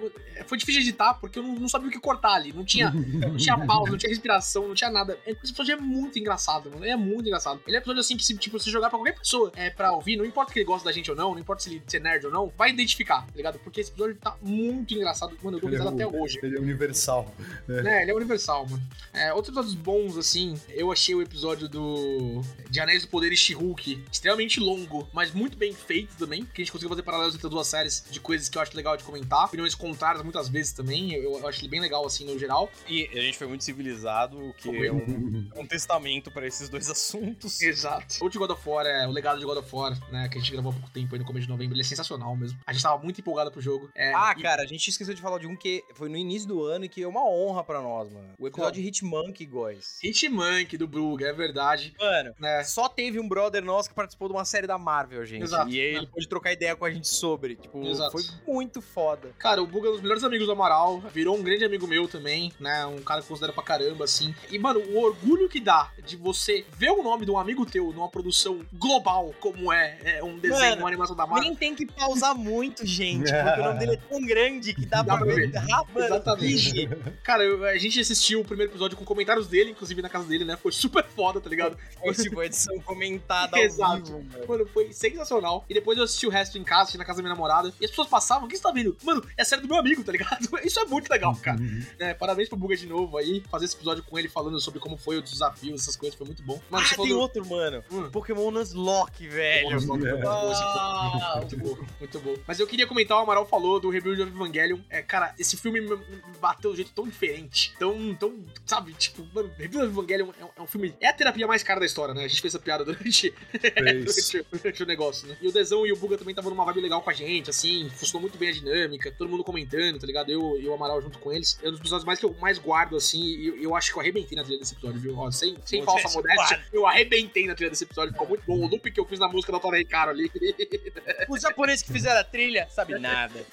Foi 0.47 0.59
difícil 0.59 0.83
de 0.83 0.89
editar 0.91 1.15
porque 1.15 1.39
eu 1.39 1.43
não, 1.43 1.55
não 1.55 1.69
sabia 1.69 1.89
o 1.89 1.91
que 1.91 2.01
cortar 2.01 2.35
ali. 2.35 2.53
Não 2.53 2.65
tinha, 2.65 2.93
não 3.29 3.37
tinha 3.37 3.59
pausa, 3.67 3.91
não 3.91 3.99
tinha 3.99 4.11
respiração, 4.11 4.69
não 4.69 4.75
tinha 4.75 4.91
nada. 4.91 5.19
Esse 5.27 5.39
episódio 5.51 5.73
é 5.73 5.77
muito 5.77 6.19
engraçado, 6.19 6.71
mano. 6.71 6.85
Ele 6.85 6.93
é 6.93 6.97
muito 6.97 7.27
engraçado. 7.27 7.61
Ele 7.67 7.77
é 7.77 7.79
um 7.79 7.83
episódio 7.83 8.01
assim 8.01 8.17
que, 8.17 8.25
se, 8.25 8.37
tipo, 8.37 8.59
se 8.61 8.71
jogar 8.71 8.89
pra 8.91 8.99
qualquer 8.99 9.19
pessoa 9.19 9.53
é, 9.57 9.71
pra 9.71 9.93
ouvir, 9.93 10.17
não 10.17 10.25
importa 10.25 10.53
que 10.53 10.59
ele 10.59 10.67
gosta 10.67 10.85
da 10.85 10.93
gente 10.93 11.11
ou 11.11 11.17
não, 11.17 11.33
não 11.33 11.39
importa 11.41 11.63
se 11.63 11.71
ele 11.71 11.83
se 11.87 11.97
é 11.97 12.01
nerd 12.01 12.27
ou 12.27 12.33
não, 12.33 12.53
vai 12.57 12.71
identificar, 12.71 13.23
tá 13.27 13.33
ligado? 13.37 13.59
Porque 13.61 13.81
esse 13.81 13.91
episódio 13.91 14.17
tá 14.17 14.37
muito 14.43 14.95
engraçado. 14.95 15.37
Mano, 15.43 15.59
eu 15.59 15.69
Ele 15.69 15.77
é, 15.77 15.79
risada 15.79 15.95
até 15.95 16.07
o- 16.07 16.23
hoje. 16.23 16.39
ele 16.43 16.57
é 16.57 16.61
universal. 16.61 17.33
É, 17.69 18.03
ele 18.03 18.11
é 18.11 18.15
universal, 18.15 18.67
mano. 18.69 18.83
É, 19.13 19.33
outros 19.33 19.49
episódios 19.49 19.75
bons, 19.75 20.17
assim, 20.17 20.59
eu 20.71 20.91
achei 20.93 21.15
o 21.15 21.23
episódio 21.23 21.69
do. 21.69 22.41
De 22.71 22.81
Anéis 22.81 23.03
do 23.03 23.09
Poder 23.09 23.33
e 23.33 23.37
She-Hulk 23.37 24.05
extremamente 24.11 24.59
longo, 24.61 25.07
mas 25.13 25.33
muito 25.33 25.57
bem 25.59 25.73
feito 25.73 26.17
também. 26.17 26.45
Que 26.45 26.63
a 26.63 26.65
gente 26.65 26.73
conseguiu 26.73 26.89
fazer 26.91 27.03
paralelos 27.03 27.35
entre 27.35 27.47
as 27.47 27.51
duas 27.51 27.67
séries 27.67 28.05
de 28.11 28.19
coisas 28.21 28.49
que 28.49 28.57
eu 28.57 28.63
acho 28.63 28.75
legal 28.77 28.97
de 28.97 29.05
comentar. 29.05 29.45
Opiniões 29.47 29.75
contrárias 29.75 30.23
muitas 30.23 30.49
vezes 30.49 30.73
também. 30.73 31.13
Eu, 31.15 31.39
eu 31.39 31.49
acho 31.49 31.61
ele 31.61 31.69
bem 31.69 31.81
legal, 31.81 32.07
assim, 32.07 32.25
no 32.25 32.39
geral. 32.39 32.71
E 32.89 33.09
a 33.19 33.23
gente 33.23 33.37
foi 33.39 33.47
muito 33.47 33.65
civilizado, 33.65 34.39
o 34.49 34.55
que 34.55 34.69
é 34.87 34.93
um, 34.93 35.51
um 35.57 35.67
testamento 35.67 36.31
pra 36.31 36.47
esses 36.47 36.69
dois 36.69 36.89
assuntos. 36.91 37.61
Exato. 37.61 38.25
O 38.25 38.29
de 38.29 38.39
God 38.39 38.51
of 38.51 38.69
War 38.69 38.87
é 38.87 39.07
o 39.07 39.11
legado 39.11 39.39
de 39.39 39.45
God 39.45 39.59
of 39.59 39.75
War, 39.75 39.99
né? 40.11 40.29
Que 40.29 40.39
a 40.39 40.41
gente 40.41 40.53
gravou 40.53 40.71
há 40.71 40.75
pouco 40.75 40.91
tempo 40.91 41.15
aí 41.15 41.19
no 41.19 41.25
começo 41.25 41.47
de 41.47 41.53
novembro. 41.53 41.75
Ele 41.75 41.83
é 41.83 41.85
sensacional 41.85 42.35
mesmo. 42.37 42.59
A 42.67 42.73
gente 42.73 42.83
tava 42.83 43.03
muito 43.03 43.21
empolgado 43.21 43.51
pro 43.51 43.61
jogo. 43.61 43.91
É, 43.95 44.13
Ah, 44.15 44.35
e- 44.37 44.43
cara, 44.43 44.63
a 44.63 44.67
gente 44.67 44.89
esqueceu 44.89 45.15
de 45.15 45.21
falar 45.21 45.39
de 45.39 45.47
um 45.47 45.57
que 45.57 45.83
foi 45.95 46.09
no 46.09 46.17
início 46.17 46.49
do 46.49 46.63
ano 46.65 46.85
e 46.85 46.89
que 46.89 47.03
é 47.03 47.09
uma 47.09 47.25
honra 47.29 47.63
pra 47.65 47.81
nós, 47.81 48.11
mano. 48.11 48.31
O 48.39 48.47
episódio 48.47 48.81
Qual? 48.83 48.83
de 48.83 48.89
Hitmonkey, 48.89 49.47
guys. 49.47 49.99
Hitmonkey 50.03 50.77
do 50.79 50.87
Brug, 50.87 51.23
é 51.25 51.33
verdade. 51.33 51.95
Mano, 51.99 52.35
Né? 52.39 52.65
só 52.65 52.89
teve 52.89 53.19
um 53.21 53.29
brother 53.29 53.63
nosso 53.65 53.89
que 53.89 53.95
participou 53.95 54.29
de 54.29 54.35
uma 54.35 54.45
série 54.45 54.67
da 54.67 54.79
Marvel, 54.79 55.25
gente. 55.25 55.43
Exato. 55.43 55.69
E 55.71 55.79
ele 55.79 56.07
pôde 56.07 56.29
trocar 56.29 56.53
ideia 56.53 56.75
com 56.77 56.85
a 56.85 56.91
gente 56.91 57.09
sobre. 57.09 57.57
Tipo, 57.57 57.83
Exato. 57.87 58.13
foi 58.13 58.23
muito 58.47 58.81
foda. 58.81 59.31
Cara, 59.39 59.63
o 59.63 59.67
Buga 59.67 59.89
é 59.89 59.91
um 59.91 59.93
dos 59.95 60.03
melhores 60.03 60.25
amigos 60.25 60.47
do 60.47 60.53
Amaral, 60.53 61.01
virou 61.13 61.37
um 61.37 61.43
grande 61.43 61.65
amigo 61.65 61.87
meu 61.87 62.07
também, 62.09 62.53
né? 62.61 62.85
Um 62.87 63.02
cara 63.05 63.21
que 63.21 63.27
eu 63.27 63.29
considero 63.29 63.53
pra 63.53 63.63
caramba, 63.63 64.05
assim. 64.05 64.35
E, 64.51 64.59
mano, 64.59 64.81
o 64.81 64.99
orgulho 65.03 65.49
que 65.49 65.61
dá 65.61 65.91
de 66.05 66.17
você 66.17 66.65
ver 66.77 66.91
o 66.91 67.03
nome 67.03 67.25
de 67.25 67.31
um 67.31 67.39
amigo 67.39 67.65
teu 67.67 67.93
numa 67.93 68.09
produção 68.09 68.61
global, 68.73 69.35
como 69.41 69.73
é, 69.73 69.99
é 70.05 70.25
um 70.25 70.39
desenho, 70.39 70.71
Mano, 70.71 70.83
uma 70.83 70.89
animação 70.89 71.17
da 71.17 71.27
Marvel. 71.27 71.49
Nem 71.49 71.57
tem 71.57 71.75
que 71.75 71.87
pausar 71.87 72.35
muito, 72.35 72.87
gente, 72.87 73.31
porque 73.33 73.61
o 73.61 73.65
nome 73.65 73.79
dele 73.79 73.93
é 73.95 73.97
tão 73.97 74.21
grande 74.25 74.75
que 74.75 74.87
dá, 74.87 75.03
Dá 75.03 75.17
pra 75.17 75.27
ver 75.27 75.53
rápido. 75.55 76.01
Exatamente. 76.05 76.89
Cara, 77.23 77.45
eu- 77.45 77.65
a 77.65 77.77
gente 77.79 78.01
assistiu 78.01 78.41
o 78.41 78.45
primeiro 78.45 78.71
episódio 78.73 78.97
com 78.97 79.05
comentários 79.05 79.47
dele, 79.49 79.71
inclusive 79.71 80.01
na 80.03 80.09
casa 80.09 80.27
dele, 80.27 80.45
né? 80.45 80.57
Foi 80.57 80.73
super 80.73 81.05
foda, 81.05 81.41
tá 81.41 81.49
ligado? 81.51 81.77
Foi 82.01 82.15
tipo 82.15 82.43
edição 82.43 82.79
comentada 82.81 83.57
ao 83.57 83.63
Exato. 83.63 84.05
vivo, 84.05 84.25
mano. 84.33 84.45
Mano, 84.49 84.67
foi 84.73 84.93
sensacional. 84.93 85.65
E 85.69 85.75
depois 85.75 85.97
eu 85.99 86.05
assisti 86.05 86.27
o 86.27 86.31
resto 86.31 86.59
em 86.59 86.65
casa, 86.65 86.83
assisti 86.83 86.99
na 86.99 87.05
casa 87.05 87.19
da 87.19 87.23
minha 87.23 87.35
namorada. 87.35 87.73
E 87.81 87.85
as 87.85 87.91
pessoas 87.91 88.09
passavam, 88.09 88.45
o 88.47 88.49
que 88.49 88.57
você 88.57 88.63
tá 88.63 88.71
vendo? 88.71 88.97
Mano, 89.03 89.25
é 89.37 89.43
a 89.43 89.45
série 89.45 89.63
do 89.63 89.69
meu 89.69 89.77
amigo, 89.77 90.03
tá 90.05 90.13
ligado? 90.13 90.39
Isso 90.65 90.79
é 90.81 90.85
muito 90.85 91.09
legal, 91.11 91.35
cara. 91.37 91.59
né? 91.99 92.15
Parabéns 92.15 92.49
pro 92.49 92.57
Buga 92.59 92.77
de 92.77 92.87
novo 92.93 93.17
aí. 93.17 93.43
Fazer 93.51 93.65
esse 93.65 93.75
episódio 93.77 94.03
com 94.05 94.19
ele 94.19 94.29
falando 94.29 94.61
sobre 94.61 94.79
como 94.81 94.97
foi 94.97 95.19
os 95.19 95.31
desafios, 95.31 95.81
essas 95.83 95.97
coisas, 95.97 96.17
foi 96.17 96.27
muito 96.27 96.43
bom. 96.43 96.61
Mano, 96.71 96.85
ah, 96.85 96.89
tem 96.89 96.97
falou. 97.09 97.21
outro, 97.23 97.47
mano. 97.47 97.83
Hum. 97.91 98.11
Pokémon 98.11 98.51
Nuzlocke, 98.51 99.27
velho. 99.29 99.71
Muito 99.71 99.87
bom, 99.87 99.99
Ah, 100.27 101.35
muito 101.39 101.57
bom, 101.57 101.79
muito 101.99 102.21
bom. 102.21 102.35
Mas 102.47 102.61
eu 102.61 102.67
queria 102.67 102.87
comentar, 102.87 103.17
o 103.19 103.21
Amaral 103.21 103.47
falou 103.47 103.81
do 103.81 103.91
Rebuild 103.91 104.23
of 104.23 104.31
Evangelion. 104.33 104.79
É, 104.91 105.03
cara, 105.03 105.35
esse 105.39 105.57
filme 105.57 105.81
me, 105.81 105.97
bateu 106.41 106.71
de 106.71 106.75
um 106.75 106.77
jeito 106.77 106.93
tão 106.95 107.05
diferente. 107.05 107.75
Tão, 107.79 108.15
tão, 108.15 108.45
sabe, 108.67 108.93
tipo, 108.95 109.27
mano, 109.35 109.51
Rebuild 109.57 109.87
of 109.89 109.99
Evangelion 109.99 110.29
é, 110.41 110.45
um- 110.45 110.49
é 110.57 110.63
um 110.63 110.67
filme. 110.67 110.95
É 111.01 111.09
a 111.09 111.13
terapia 111.13 111.47
mais 111.47 111.63
cara 111.63 111.81
da 111.81 111.87
história, 111.87 112.15
né? 112.15 112.25
A 112.25 112.29
gente 112.29 112.41
fez 112.41 112.55
essa 112.55 112.63
piada 112.63 112.85
durante, 112.85 113.33
durante, 113.77 114.47
durante 114.51 114.83
o 114.83 114.87
negócio, 114.87 115.29
né? 115.29 115.37
E 115.41 115.49
o 115.49 115.53
Dezão 115.53 115.87
e 115.87 115.93
o 115.93 115.97
Buga 115.97 116.19
também 116.19 116.33
estavam 116.33 116.51
numa 116.51 116.65
vibe 116.65 116.81
legal 116.81 117.01
com 117.03 117.11
a 117.11 117.13
gente, 117.13 117.51
assim, 117.51 117.89
funcionou 117.91 118.21
muito 118.23 118.39
bem 118.39 118.49
a 118.49 118.53
dinâmica, 118.53 119.13
todo 119.17 119.29
mundo 119.31 119.45
comentando, 119.45 119.99
tá 119.99 120.07
ligado? 120.07 120.31
Eu 120.31 120.59
e 120.61 120.69
o 120.69 120.75
Amaral 120.75 121.01
junto 121.01 121.19
com 121.19 121.33
eles. 121.33 121.59
É 121.63 121.69
um 121.69 121.73
dos 121.73 121.81
episódios 121.81 122.05
mais 122.05 122.19
que 122.19 122.25
eu 122.27 122.35
mais 122.41 122.59
guardo, 122.59 122.82
assim, 122.97 123.23
e 123.23 123.49
eu, 123.49 123.63
eu 123.63 123.77
acho 123.77 123.93
que 123.93 123.99
eu 123.99 124.01
arrebentei 124.01 124.37
na 124.37 124.43
trilha 124.43 124.59
desse 124.59 124.75
episódio, 124.75 125.01
viu? 125.01 125.19
Ó, 125.19 125.31
sem, 125.31 125.57
sem 125.65 125.81
Modéstia, 125.81 126.09
falsa 126.11 126.19
modéstia, 126.19 126.65
eu 126.73 126.87
arrebentei 126.87 127.47
na 127.47 127.55
trilha 127.55 127.71
desse 127.71 127.85
episódio, 127.85 128.13
ficou 128.13 128.29
muito 128.29 128.45
bom. 128.47 128.59
O 128.59 128.67
loop 128.67 128.91
que 128.91 129.01
eu 129.01 129.05
fiz 129.05 129.19
na 129.19 129.29
música 129.29 129.53
da 129.53 129.61
Tora 129.61 129.77
Ricardo 129.77 130.11
ali. 130.11 130.31
Os 131.29 131.41
japoneses 131.41 131.83
que 131.83 131.93
fizeram 131.93 132.21
a 132.21 132.25
trilha 132.25 132.67
sabe 132.71 132.99
nada. 132.99 133.35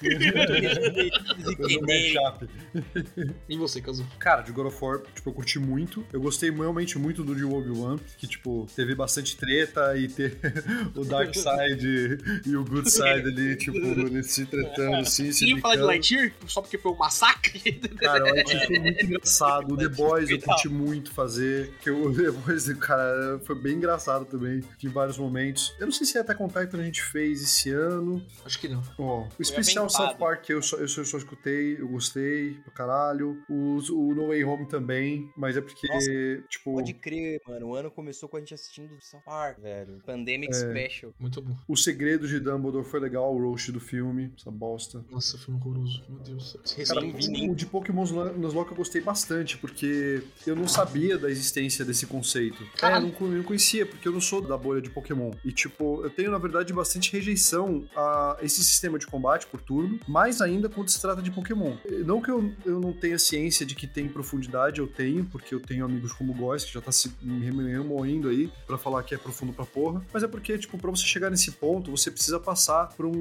E 3.48 3.56
você, 3.56 3.80
Kazu? 3.80 4.06
Cara, 4.18 4.42
de 4.42 4.52
God 4.52 4.66
of 4.66 4.84
War, 4.84 5.00
tipo, 5.14 5.30
eu 5.30 5.34
curti 5.34 5.58
muito. 5.58 6.06
Eu 6.12 6.20
gostei 6.20 6.50
realmente 6.50 6.98
muito 6.98 7.22
do 7.24 7.34
de 7.34 7.44
Obi-Wan, 7.44 7.98
que, 8.16 8.26
tipo, 8.26 8.66
teve 8.74 8.94
bastante 8.94 9.36
treta 9.36 9.96
e 9.96 10.08
ter 10.08 10.38
o 10.94 11.04
Dark 11.04 11.34
Side 11.34 12.18
e 12.46 12.56
o 12.56 12.64
Good 12.64 12.90
Side 12.90 13.04
ali, 13.04 13.56
tipo, 13.56 13.76
eles 13.76 14.30
se 14.30 14.46
tretando, 14.46 14.96
assim, 14.96 15.32
se 15.32 15.60
falar 15.60 15.76
de. 15.76 15.82
Lightyear, 15.82 16.32
só 16.46 16.60
porque 16.60 16.78
foi 16.78 16.92
um 16.92 16.96
massacre. 16.96 17.72
Cara, 17.98 18.24
o 18.24 18.34
Lightyear 18.34 18.66
foi 18.66 18.78
muito 18.78 19.06
engraçado. 19.20 19.72
O 19.74 19.76
The 19.76 19.88
Boys 19.88 20.30
eu 20.30 20.40
curti 20.40 20.68
muito 20.68 21.12
fazer. 21.12 21.72
Que 21.80 21.90
o 21.90 22.12
The 22.14 22.30
Boys, 22.30 22.72
cara, 22.78 23.38
foi 23.44 23.54
bem 23.60 23.76
engraçado 23.76 24.24
também, 24.24 24.62
em 24.82 24.88
vários 24.88 25.18
momentos. 25.18 25.74
Eu 25.78 25.86
não 25.86 25.92
sei 25.92 26.06
se 26.06 26.18
é 26.18 26.20
até 26.20 26.34
Contact 26.34 26.74
que 26.74 26.80
a 26.80 26.84
gente 26.84 27.02
fez 27.02 27.42
esse 27.42 27.70
ano. 27.70 28.24
Acho 28.44 28.58
que 28.58 28.68
não. 28.68 28.82
Ó, 28.98 29.26
o 29.38 29.42
especial. 29.42 29.88
South 29.88 30.14
Park 30.16 30.48
eu 30.50 30.62
só, 30.62 30.76
eu, 30.76 30.88
só, 30.88 31.00
eu 31.00 31.04
só 31.04 31.18
escutei, 31.18 31.76
eu 31.80 31.88
gostei 31.88 32.54
pra 32.64 32.72
caralho. 32.72 33.42
Os- 33.48 33.90
o 33.90 34.14
No 34.14 34.28
Way 34.28 34.44
Home 34.44 34.66
também, 34.66 35.30
mas 35.36 35.56
é 35.56 35.60
porque, 35.60 35.86
Nossa, 35.88 36.10
tipo, 36.48 36.74
Pode 36.74 36.94
crer, 36.94 37.40
mano. 37.46 37.68
O 37.68 37.74
ano 37.74 37.90
começou 37.90 38.28
com 38.28 38.36
a 38.36 38.40
gente 38.40 38.54
assistindo 38.54 38.96
South 39.00 39.20
Park, 39.24 39.58
velho. 39.60 40.00
Pandemic 40.06 40.52
É. 40.54 40.56
Special. 40.58 41.12
Muito 41.18 41.40
bom. 41.42 41.56
o 41.68 41.76
segredo 41.76 42.26
de 42.28 42.38
Dumbledore 42.40 42.84
foi 42.84 43.00
legal, 43.00 43.34
o 43.34 43.38
roast 43.42 43.70
do 43.72 43.80
filme, 43.80 44.32
essa 44.38 44.50
bosta. 44.50 45.04
Nossa, 45.10 45.36
filme 45.38 45.60
horroroso. 45.60 46.02
Meu 46.08 46.18
Deus. 46.20 46.56
Cara, 46.86 47.00
vi 47.00 47.50
o 47.50 47.54
de 47.54 47.66
Pokémon 47.66 48.04
Nuzlocke 48.36 48.70
eu 48.72 48.76
gostei 48.76 49.00
bastante, 49.10 49.58
porque 49.58 50.22
eu 50.46 50.54
não 50.54 50.68
sabia 50.68 51.18
da 51.18 51.28
existência 51.30 51.84
desse 51.84 52.06
conceito. 52.06 52.62
É, 52.80 52.96
eu 52.96 53.00
não, 53.00 53.10
co- 53.10 53.24
eu 53.26 53.32
não 53.32 53.42
conhecia, 53.42 53.84
porque 53.84 54.06
eu 54.06 54.12
não 54.12 54.20
sou 54.20 54.40
da 54.40 54.56
bolha 54.56 54.80
de 54.80 54.88
Pokémon. 54.88 55.32
E, 55.44 55.50
tipo, 55.52 56.02
eu 56.04 56.10
tenho, 56.10 56.30
na 56.30 56.38
verdade, 56.38 56.72
bastante 56.72 57.12
rejeição 57.12 57.84
a 57.96 58.36
esse 58.40 58.62
sistema 58.62 58.98
de 58.98 59.06
combate 59.06 59.46
por 59.46 59.60
turno, 59.60 59.98
mais 60.06 60.40
ainda 60.40 60.68
quando 60.68 60.88
se 60.88 61.00
trata 61.00 61.20
de 61.20 61.30
Pokémon. 61.30 61.76
Não 62.06 62.20
que 62.22 62.30
eu, 62.30 62.52
eu 62.64 62.78
não 62.80 62.92
tenha 62.92 63.18
ciência 63.18 63.66
de 63.66 63.74
que 63.74 63.86
tem 63.86 64.08
profundidade, 64.08 64.80
eu 64.80 64.86
tenho, 64.86 65.24
porque 65.24 65.54
eu 65.54 65.60
tenho 65.60 65.84
amigos 65.84 66.12
como 66.12 66.32
o 66.32 66.36
Góis, 66.36 66.64
que 66.64 66.72
já 66.72 66.80
tá 66.80 66.92
se 66.92 67.12
remoendo 67.20 68.28
aí 68.28 68.50
pra 68.66 68.78
falar 68.78 69.02
que 69.02 69.14
é 69.14 69.18
profundo 69.18 69.52
pra 69.52 69.66
porra, 69.66 70.04
mas 70.12 70.22
é 70.22 70.28
porque, 70.28 70.56
tipo, 70.56 70.78
pra 70.78 70.90
você 70.90 71.04
chegar 71.04 71.30
nesse 71.30 71.50
ponto, 71.52 71.90
você 71.90 72.10
precisa 72.10 72.38
passar 72.38 72.88
por 72.96 73.06
um, 73.06 73.12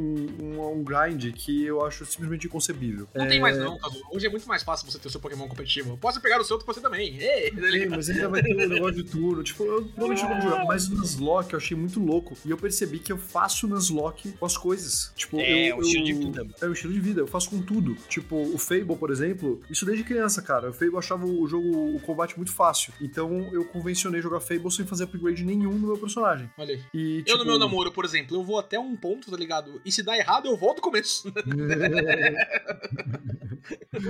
um, 0.42 0.72
um 0.80 0.84
grind 0.84 1.34
que 1.34 1.64
eu 1.66 1.84
acho 1.86 2.06
simplesmente 2.06 2.46
inconcebível. 2.48 3.08
Não 3.16 3.28
tem 3.28 3.40
mais 3.40 3.58
não, 3.58 3.78
Kazu. 3.80 4.02
Hoje 4.12 4.28
é 4.28 4.30
muito 4.30 4.48
mais 4.48 4.62
fácil 4.64 4.90
você 4.90 5.00
ter 5.00 5.08
o 5.08 5.12
seu 5.12 5.20
Pokémon 5.20 5.48
competitivo. 5.48 5.69
Eu 5.78 5.98
posso 5.98 6.20
pegar 6.22 6.40
o 6.40 6.44
seu, 6.44 6.58
você 6.60 6.82
também. 6.82 7.18
Ei, 7.18 7.50
Sim, 7.52 7.88
mas 7.90 8.10
ainda 8.10 8.30
vai 8.30 8.42
ter 8.42 8.54
um 8.56 8.68
negócio 8.70 9.04
de 9.04 9.04
turno. 9.04 9.44
Tipo, 9.44 9.64
eu 9.64 9.84
provavelmente 9.86 10.24
não 10.24 10.30
vou 10.34 10.42
jogar. 10.42 10.66
Mas 10.66 10.88
o 10.88 10.96
Nuzlocke 10.96 11.54
eu 11.54 11.58
achei 11.58 11.76
muito 11.78 12.00
louco. 12.00 12.36
E 12.46 12.50
eu 12.52 12.58
percebi 12.58 13.00
que 13.00 13.12
eu 13.12 13.18
faço 13.18 13.68
Nuzlocke 13.68 14.32
com 14.34 14.46
as 14.46 14.58
coisas. 14.58 15.12
Tipo, 15.16 15.40
É, 15.40 15.72
eu, 15.72 15.78
um 15.78 15.82
estilo 15.82 16.02
eu- 16.02 16.06
de 16.06 16.14
vida. 16.26 16.48
É 16.62 16.66
um 16.68 16.74
estilo 16.74 16.94
de 16.94 17.00
vida, 17.00 17.22
eu 17.22 17.28
faço 17.28 17.50
com 17.50 17.62
tudo. 17.62 17.96
Tipo, 18.08 18.36
o 18.36 18.58
Fable, 18.58 18.96
por 18.98 19.12
exemplo, 19.12 19.62
isso 19.70 19.86
desde 19.86 20.04
criança, 20.04 20.42
cara. 20.42 20.70
O 20.70 20.74
Fable 20.74 20.94
eu 20.94 21.00
achava 21.00 21.26
o 21.26 21.48
jogo, 21.48 21.96
o 21.96 22.00
combate 22.00 22.36
muito 22.38 22.52
fácil. 22.54 22.94
Então 23.02 23.50
eu 23.54 23.66
convencionei 23.66 24.22
jogar 24.22 24.40
Fable 24.40 24.72
sem 24.72 24.86
fazer 24.86 25.04
upgrade 25.06 25.44
nenhum 25.44 25.74
no 25.74 25.88
meu 25.88 25.98
personagem. 25.98 26.50
Olha 26.58 26.74
aí. 26.76 26.82
E, 26.94 27.18
Eu 27.20 27.24
tipo, 27.26 27.38
no 27.40 27.46
meu 27.46 27.60
namoro, 27.60 27.92
por 27.92 28.06
exemplo, 28.06 28.36
eu 28.38 28.44
vou 28.44 28.58
até 28.60 28.80
um 28.80 28.96
ponto, 28.96 29.30
tá 29.32 29.38
ligado? 29.38 29.82
E 29.86 29.92
se 29.92 30.02
dá 30.04 30.18
errado, 30.18 30.48
eu 30.48 30.56
volto 30.58 30.78
do 30.78 30.82
começo. 30.82 31.32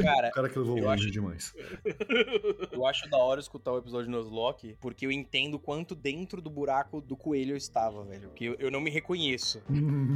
Cara, 0.02 0.28
O 0.30 0.32
cara 0.32 0.50
que 0.50 0.60
levou 0.60 0.78
Eu 0.78 0.84
longe 0.86 1.04
acho- 1.04 1.12
demais. 1.12 1.49
eu 2.72 2.86
acho 2.86 3.10
da 3.10 3.18
hora 3.18 3.40
escutar 3.40 3.72
o 3.72 3.78
episódio 3.78 4.06
de 4.06 4.12
Nuzlocke, 4.12 4.78
porque 4.80 5.06
eu 5.06 5.12
entendo 5.12 5.60
quanto 5.60 5.96
dentro 5.96 6.42
do 6.42 6.50
buraco 6.50 7.02
do 7.02 7.16
coelho 7.16 7.54
eu 7.54 7.58
estava, 7.58 8.04
velho. 8.04 8.30
Porque 8.30 8.46
eu, 8.46 8.56
eu 8.60 8.72
não 8.72 8.82
me 8.82 8.90
reconheço. 8.90 9.62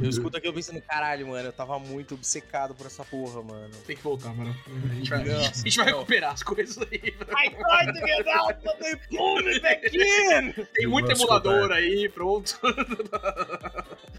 Eu 0.02 0.08
escuto 0.08 0.36
aquilo 0.36 0.54
pensando, 0.54 0.80
caralho, 0.82 1.28
mano, 1.28 1.48
eu 1.48 1.52
tava 1.52 1.78
muito 1.78 2.14
obcecado 2.14 2.74
por 2.74 2.86
essa 2.86 3.04
porra, 3.04 3.42
mano. 3.42 3.74
Tem 3.86 3.96
que 3.96 4.02
voltar, 4.02 4.34
mano. 4.34 4.54
A 4.90 4.94
gente 4.94 5.10
vai, 5.10 5.24
Nossa, 5.24 5.50
a 5.50 5.64
gente 5.64 5.76
vai 5.76 5.86
recuperar 5.86 6.32
as 6.32 6.42
coisas 6.42 6.78
aí. 6.78 7.14
I 7.36 7.50
tried 7.50 7.92
to 7.92 8.06
get 8.06 8.28
out, 8.28 8.58
but 8.62 8.78
they 8.78 8.96
pulled 9.16 9.44
me 9.44 9.60
back 9.60 9.86
in! 9.86 10.52
Tem 10.74 10.86
muito 10.86 11.10
emulador 11.10 11.70
aí, 11.72 12.08
pronto. 12.08 12.58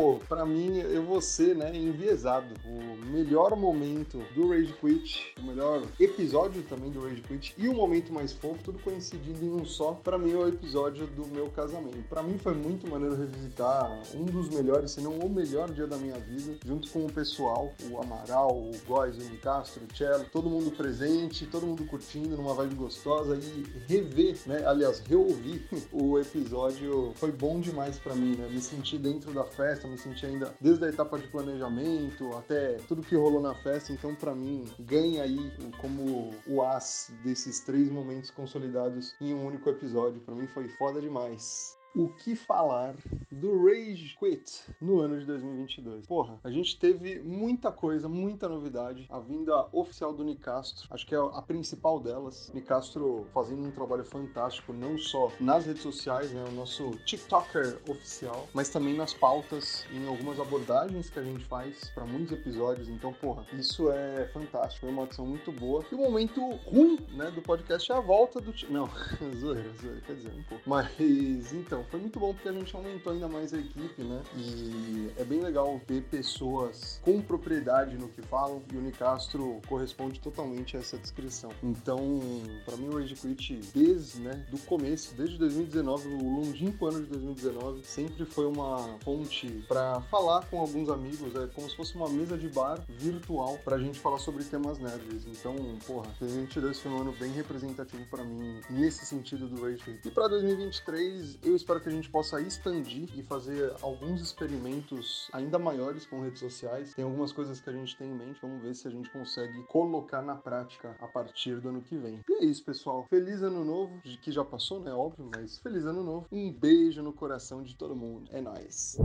Pô, 0.00 0.18
pra 0.26 0.46
mim, 0.46 0.78
eu 0.78 1.04
vou 1.04 1.20
ser, 1.20 1.54
né, 1.54 1.76
enviesado. 1.76 2.54
O 2.64 3.04
melhor 3.12 3.54
momento 3.54 4.24
do 4.34 4.48
Rage 4.48 4.72
Quit, 4.80 5.34
o 5.38 5.42
melhor 5.42 5.82
episódio 6.00 6.62
também 6.62 6.90
do 6.90 7.02
Rage 7.02 7.20
Quit 7.20 7.54
e 7.58 7.68
o 7.68 7.74
momento 7.74 8.10
mais 8.10 8.32
fofo, 8.32 8.64
tudo 8.64 8.78
coincidindo 8.78 9.44
em 9.44 9.50
um 9.50 9.62
só, 9.62 9.92
pra 9.92 10.16
mim 10.16 10.32
é 10.32 10.36
o 10.36 10.48
episódio 10.48 11.06
do 11.08 11.26
meu 11.26 11.50
casamento. 11.50 12.02
Pra 12.08 12.22
mim 12.22 12.38
foi 12.38 12.54
muito 12.54 12.88
maneiro 12.88 13.14
revisitar 13.14 14.00
um 14.14 14.24
dos 14.24 14.48
melhores, 14.48 14.92
se 14.92 15.02
não 15.02 15.18
o 15.18 15.28
melhor 15.28 15.70
dia 15.70 15.86
da 15.86 15.98
minha 15.98 16.18
vida, 16.18 16.56
junto 16.64 16.88
com 16.88 17.04
o 17.04 17.12
pessoal, 17.12 17.70
o 17.90 18.00
Amaral, 18.00 18.56
o 18.56 18.70
Góis, 18.86 19.18
o 19.18 19.30
Nicastro, 19.30 19.82
o 19.84 19.94
Cello, 19.94 20.24
todo 20.32 20.48
mundo 20.48 20.70
presente, 20.70 21.44
todo 21.44 21.66
mundo 21.66 21.84
curtindo 21.84 22.38
numa 22.38 22.54
vibe 22.54 22.74
gostosa 22.74 23.36
e 23.36 23.66
rever, 23.86 24.38
né, 24.46 24.64
aliás, 24.64 25.00
reouvir 25.00 25.68
o 25.92 26.18
episódio 26.18 27.12
foi 27.16 27.30
bom 27.30 27.60
demais 27.60 27.98
pra 27.98 28.14
mim, 28.14 28.34
né? 28.34 28.48
Me 28.50 28.62
senti 28.62 28.96
dentro 28.96 29.30
da 29.34 29.44
festa, 29.44 29.89
me 29.90 29.98
senti 29.98 30.24
ainda 30.24 30.54
desde 30.60 30.84
a 30.84 30.88
etapa 30.88 31.18
de 31.18 31.26
planejamento 31.28 32.34
até 32.36 32.74
tudo 32.88 33.02
que 33.02 33.16
rolou 33.16 33.42
na 33.42 33.54
festa, 33.54 33.92
então 33.92 34.14
pra 34.14 34.34
mim 34.34 34.64
ganha 34.78 35.22
aí 35.22 35.52
como 35.78 36.32
o 36.46 36.62
as 36.62 37.12
desses 37.24 37.60
três 37.60 37.90
momentos 37.90 38.30
consolidados 38.30 39.14
em 39.20 39.34
um 39.34 39.46
único 39.46 39.68
episódio. 39.68 40.20
Pra 40.20 40.34
mim 40.34 40.46
foi 40.46 40.68
foda 40.68 41.00
demais. 41.00 41.79
O 41.94 42.08
que 42.08 42.36
falar 42.36 42.94
do 43.32 43.64
Rage 43.64 44.16
Quit 44.16 44.62
no 44.80 45.00
ano 45.00 45.18
de 45.18 45.26
2022? 45.26 46.06
Porra, 46.06 46.38
a 46.44 46.50
gente 46.50 46.78
teve 46.78 47.18
muita 47.18 47.72
coisa, 47.72 48.08
muita 48.08 48.48
novidade. 48.48 49.06
A 49.10 49.18
vinda 49.18 49.66
oficial 49.72 50.14
do 50.14 50.22
Nicastro, 50.22 50.86
acho 50.88 51.04
que 51.04 51.16
é 51.16 51.18
a 51.18 51.42
principal 51.42 51.98
delas. 51.98 52.52
Nicastro 52.54 53.26
fazendo 53.34 53.66
um 53.66 53.72
trabalho 53.72 54.04
fantástico, 54.04 54.72
não 54.72 54.96
só 54.96 55.32
nas 55.40 55.66
redes 55.66 55.82
sociais, 55.82 56.30
né, 56.30 56.44
o 56.48 56.52
nosso 56.52 56.90
TikToker 57.04 57.80
oficial, 57.88 58.48
mas 58.54 58.68
também 58.68 58.96
nas 58.96 59.12
pautas, 59.12 59.84
em 59.92 60.06
algumas 60.06 60.38
abordagens 60.38 61.10
que 61.10 61.18
a 61.18 61.24
gente 61.24 61.44
faz 61.46 61.90
para 61.90 62.04
muitos 62.04 62.32
episódios. 62.32 62.88
Então, 62.88 63.12
porra, 63.12 63.44
isso 63.52 63.90
é 63.90 64.28
fantástico, 64.32 64.86
é 64.86 64.90
uma 64.90 65.02
adição 65.04 65.26
muito 65.26 65.50
boa. 65.50 65.84
E 65.90 65.94
o 65.96 65.98
momento 65.98 66.40
ruim, 66.66 66.98
né, 67.14 67.32
do 67.32 67.42
podcast 67.42 67.90
é 67.90 67.96
a 67.96 68.00
volta 68.00 68.40
do. 68.40 68.54
Não, 68.68 68.88
zoeira, 69.36 69.72
zoeira, 69.80 70.00
quer 70.02 70.14
dizer, 70.14 70.32
um 70.32 70.42
pouco. 70.44 70.70
Mas, 70.70 71.52
então, 71.52 71.79
foi 71.90 72.00
muito 72.00 72.18
bom 72.18 72.34
porque 72.34 72.48
a 72.48 72.52
gente 72.52 72.74
aumentou 72.74 73.12
ainda 73.12 73.28
mais 73.28 73.52
a 73.54 73.58
equipe, 73.58 74.02
né? 74.02 74.22
E 74.36 75.10
é 75.16 75.24
bem 75.24 75.40
legal 75.40 75.80
ver 75.86 76.02
pessoas 76.04 77.00
com 77.02 77.20
propriedade 77.20 77.96
no 77.96 78.08
que 78.08 78.22
falam 78.22 78.62
e 78.72 78.76
o 78.76 78.80
Nicastro 78.80 79.60
corresponde 79.68 80.20
totalmente 80.20 80.76
a 80.76 80.80
essa 80.80 80.98
descrição. 80.98 81.50
Então, 81.62 82.20
para 82.64 82.76
mim, 82.76 82.88
o 82.88 82.98
Rage 82.98 83.14
Quit, 83.14 83.60
desde, 83.74 84.20
né, 84.20 84.46
do 84.50 84.58
começo, 84.58 85.14
desde 85.14 85.38
2019, 85.38 86.08
o 86.08 86.40
longínquo 86.40 86.86
ano 86.86 87.02
de 87.02 87.10
2019, 87.10 87.84
sempre 87.84 88.24
foi 88.24 88.46
uma 88.46 88.98
fonte 89.04 89.64
para 89.68 90.00
falar 90.02 90.46
com 90.46 90.60
alguns 90.60 90.88
amigos, 90.88 91.34
é 91.36 91.46
como 91.48 91.68
se 91.68 91.76
fosse 91.76 91.94
uma 91.94 92.08
mesa 92.08 92.36
de 92.36 92.48
bar 92.48 92.82
virtual 92.88 93.58
pra 93.64 93.78
gente 93.78 93.98
falar 93.98 94.18
sobre 94.18 94.42
temas 94.44 94.78
nerds. 94.78 95.26
Então, 95.26 95.54
porra, 95.86 96.10
2022 96.18 96.80
foi 96.80 96.92
um 96.92 97.00
ano 97.02 97.14
bem 97.18 97.30
representativo 97.32 98.04
para 98.10 98.24
mim 98.24 98.60
nesse 98.68 99.06
sentido 99.06 99.46
do 99.48 99.62
Rage 99.62 99.82
Quit. 99.84 100.08
E 100.08 100.10
para 100.10 100.28
2023, 100.28 101.38
eu 101.44 101.54
espero 101.54 101.69
que 101.78 101.88
a 101.88 101.92
gente 101.92 102.10
possa 102.10 102.40
expandir 102.40 103.08
e 103.16 103.22
fazer 103.22 103.72
alguns 103.82 104.20
experimentos 104.20 105.28
ainda 105.32 105.58
maiores 105.58 106.06
com 106.06 106.20
redes 106.20 106.40
sociais. 106.40 106.94
Tem 106.94 107.04
algumas 107.04 107.32
coisas 107.32 107.60
que 107.60 107.70
a 107.70 107.72
gente 107.72 107.96
tem 107.96 108.08
em 108.08 108.14
mente, 108.14 108.40
vamos 108.40 108.62
ver 108.62 108.74
se 108.74 108.88
a 108.88 108.90
gente 108.90 109.08
consegue 109.10 109.62
colocar 109.64 110.22
na 110.22 110.34
prática 110.34 110.96
a 111.00 111.06
partir 111.06 111.60
do 111.60 111.68
ano 111.68 111.82
que 111.82 111.96
vem. 111.96 112.20
E 112.28 112.32
é 112.42 112.44
isso, 112.44 112.64
pessoal. 112.64 113.06
Feliz 113.08 113.42
ano 113.42 113.64
novo, 113.64 114.00
que 114.00 114.32
já 114.32 114.44
passou, 114.44 114.80
né? 114.80 114.92
Óbvio, 114.92 115.28
mas 115.32 115.58
feliz 115.58 115.84
ano 115.84 116.02
novo. 116.02 116.26
Um 116.32 116.50
beijo 116.50 117.02
no 117.02 117.12
coração 117.12 117.62
de 117.62 117.76
todo 117.76 117.94
mundo. 117.94 118.28
É 118.32 118.40
nóis. 118.40 118.96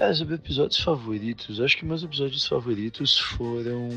Cara, 0.00 0.14
sobre 0.14 0.36
episódios 0.36 0.80
favoritos, 0.80 1.60
acho 1.60 1.76
que 1.76 1.84
meus 1.84 2.02
episódios 2.02 2.46
favoritos 2.46 3.18
foram 3.18 3.90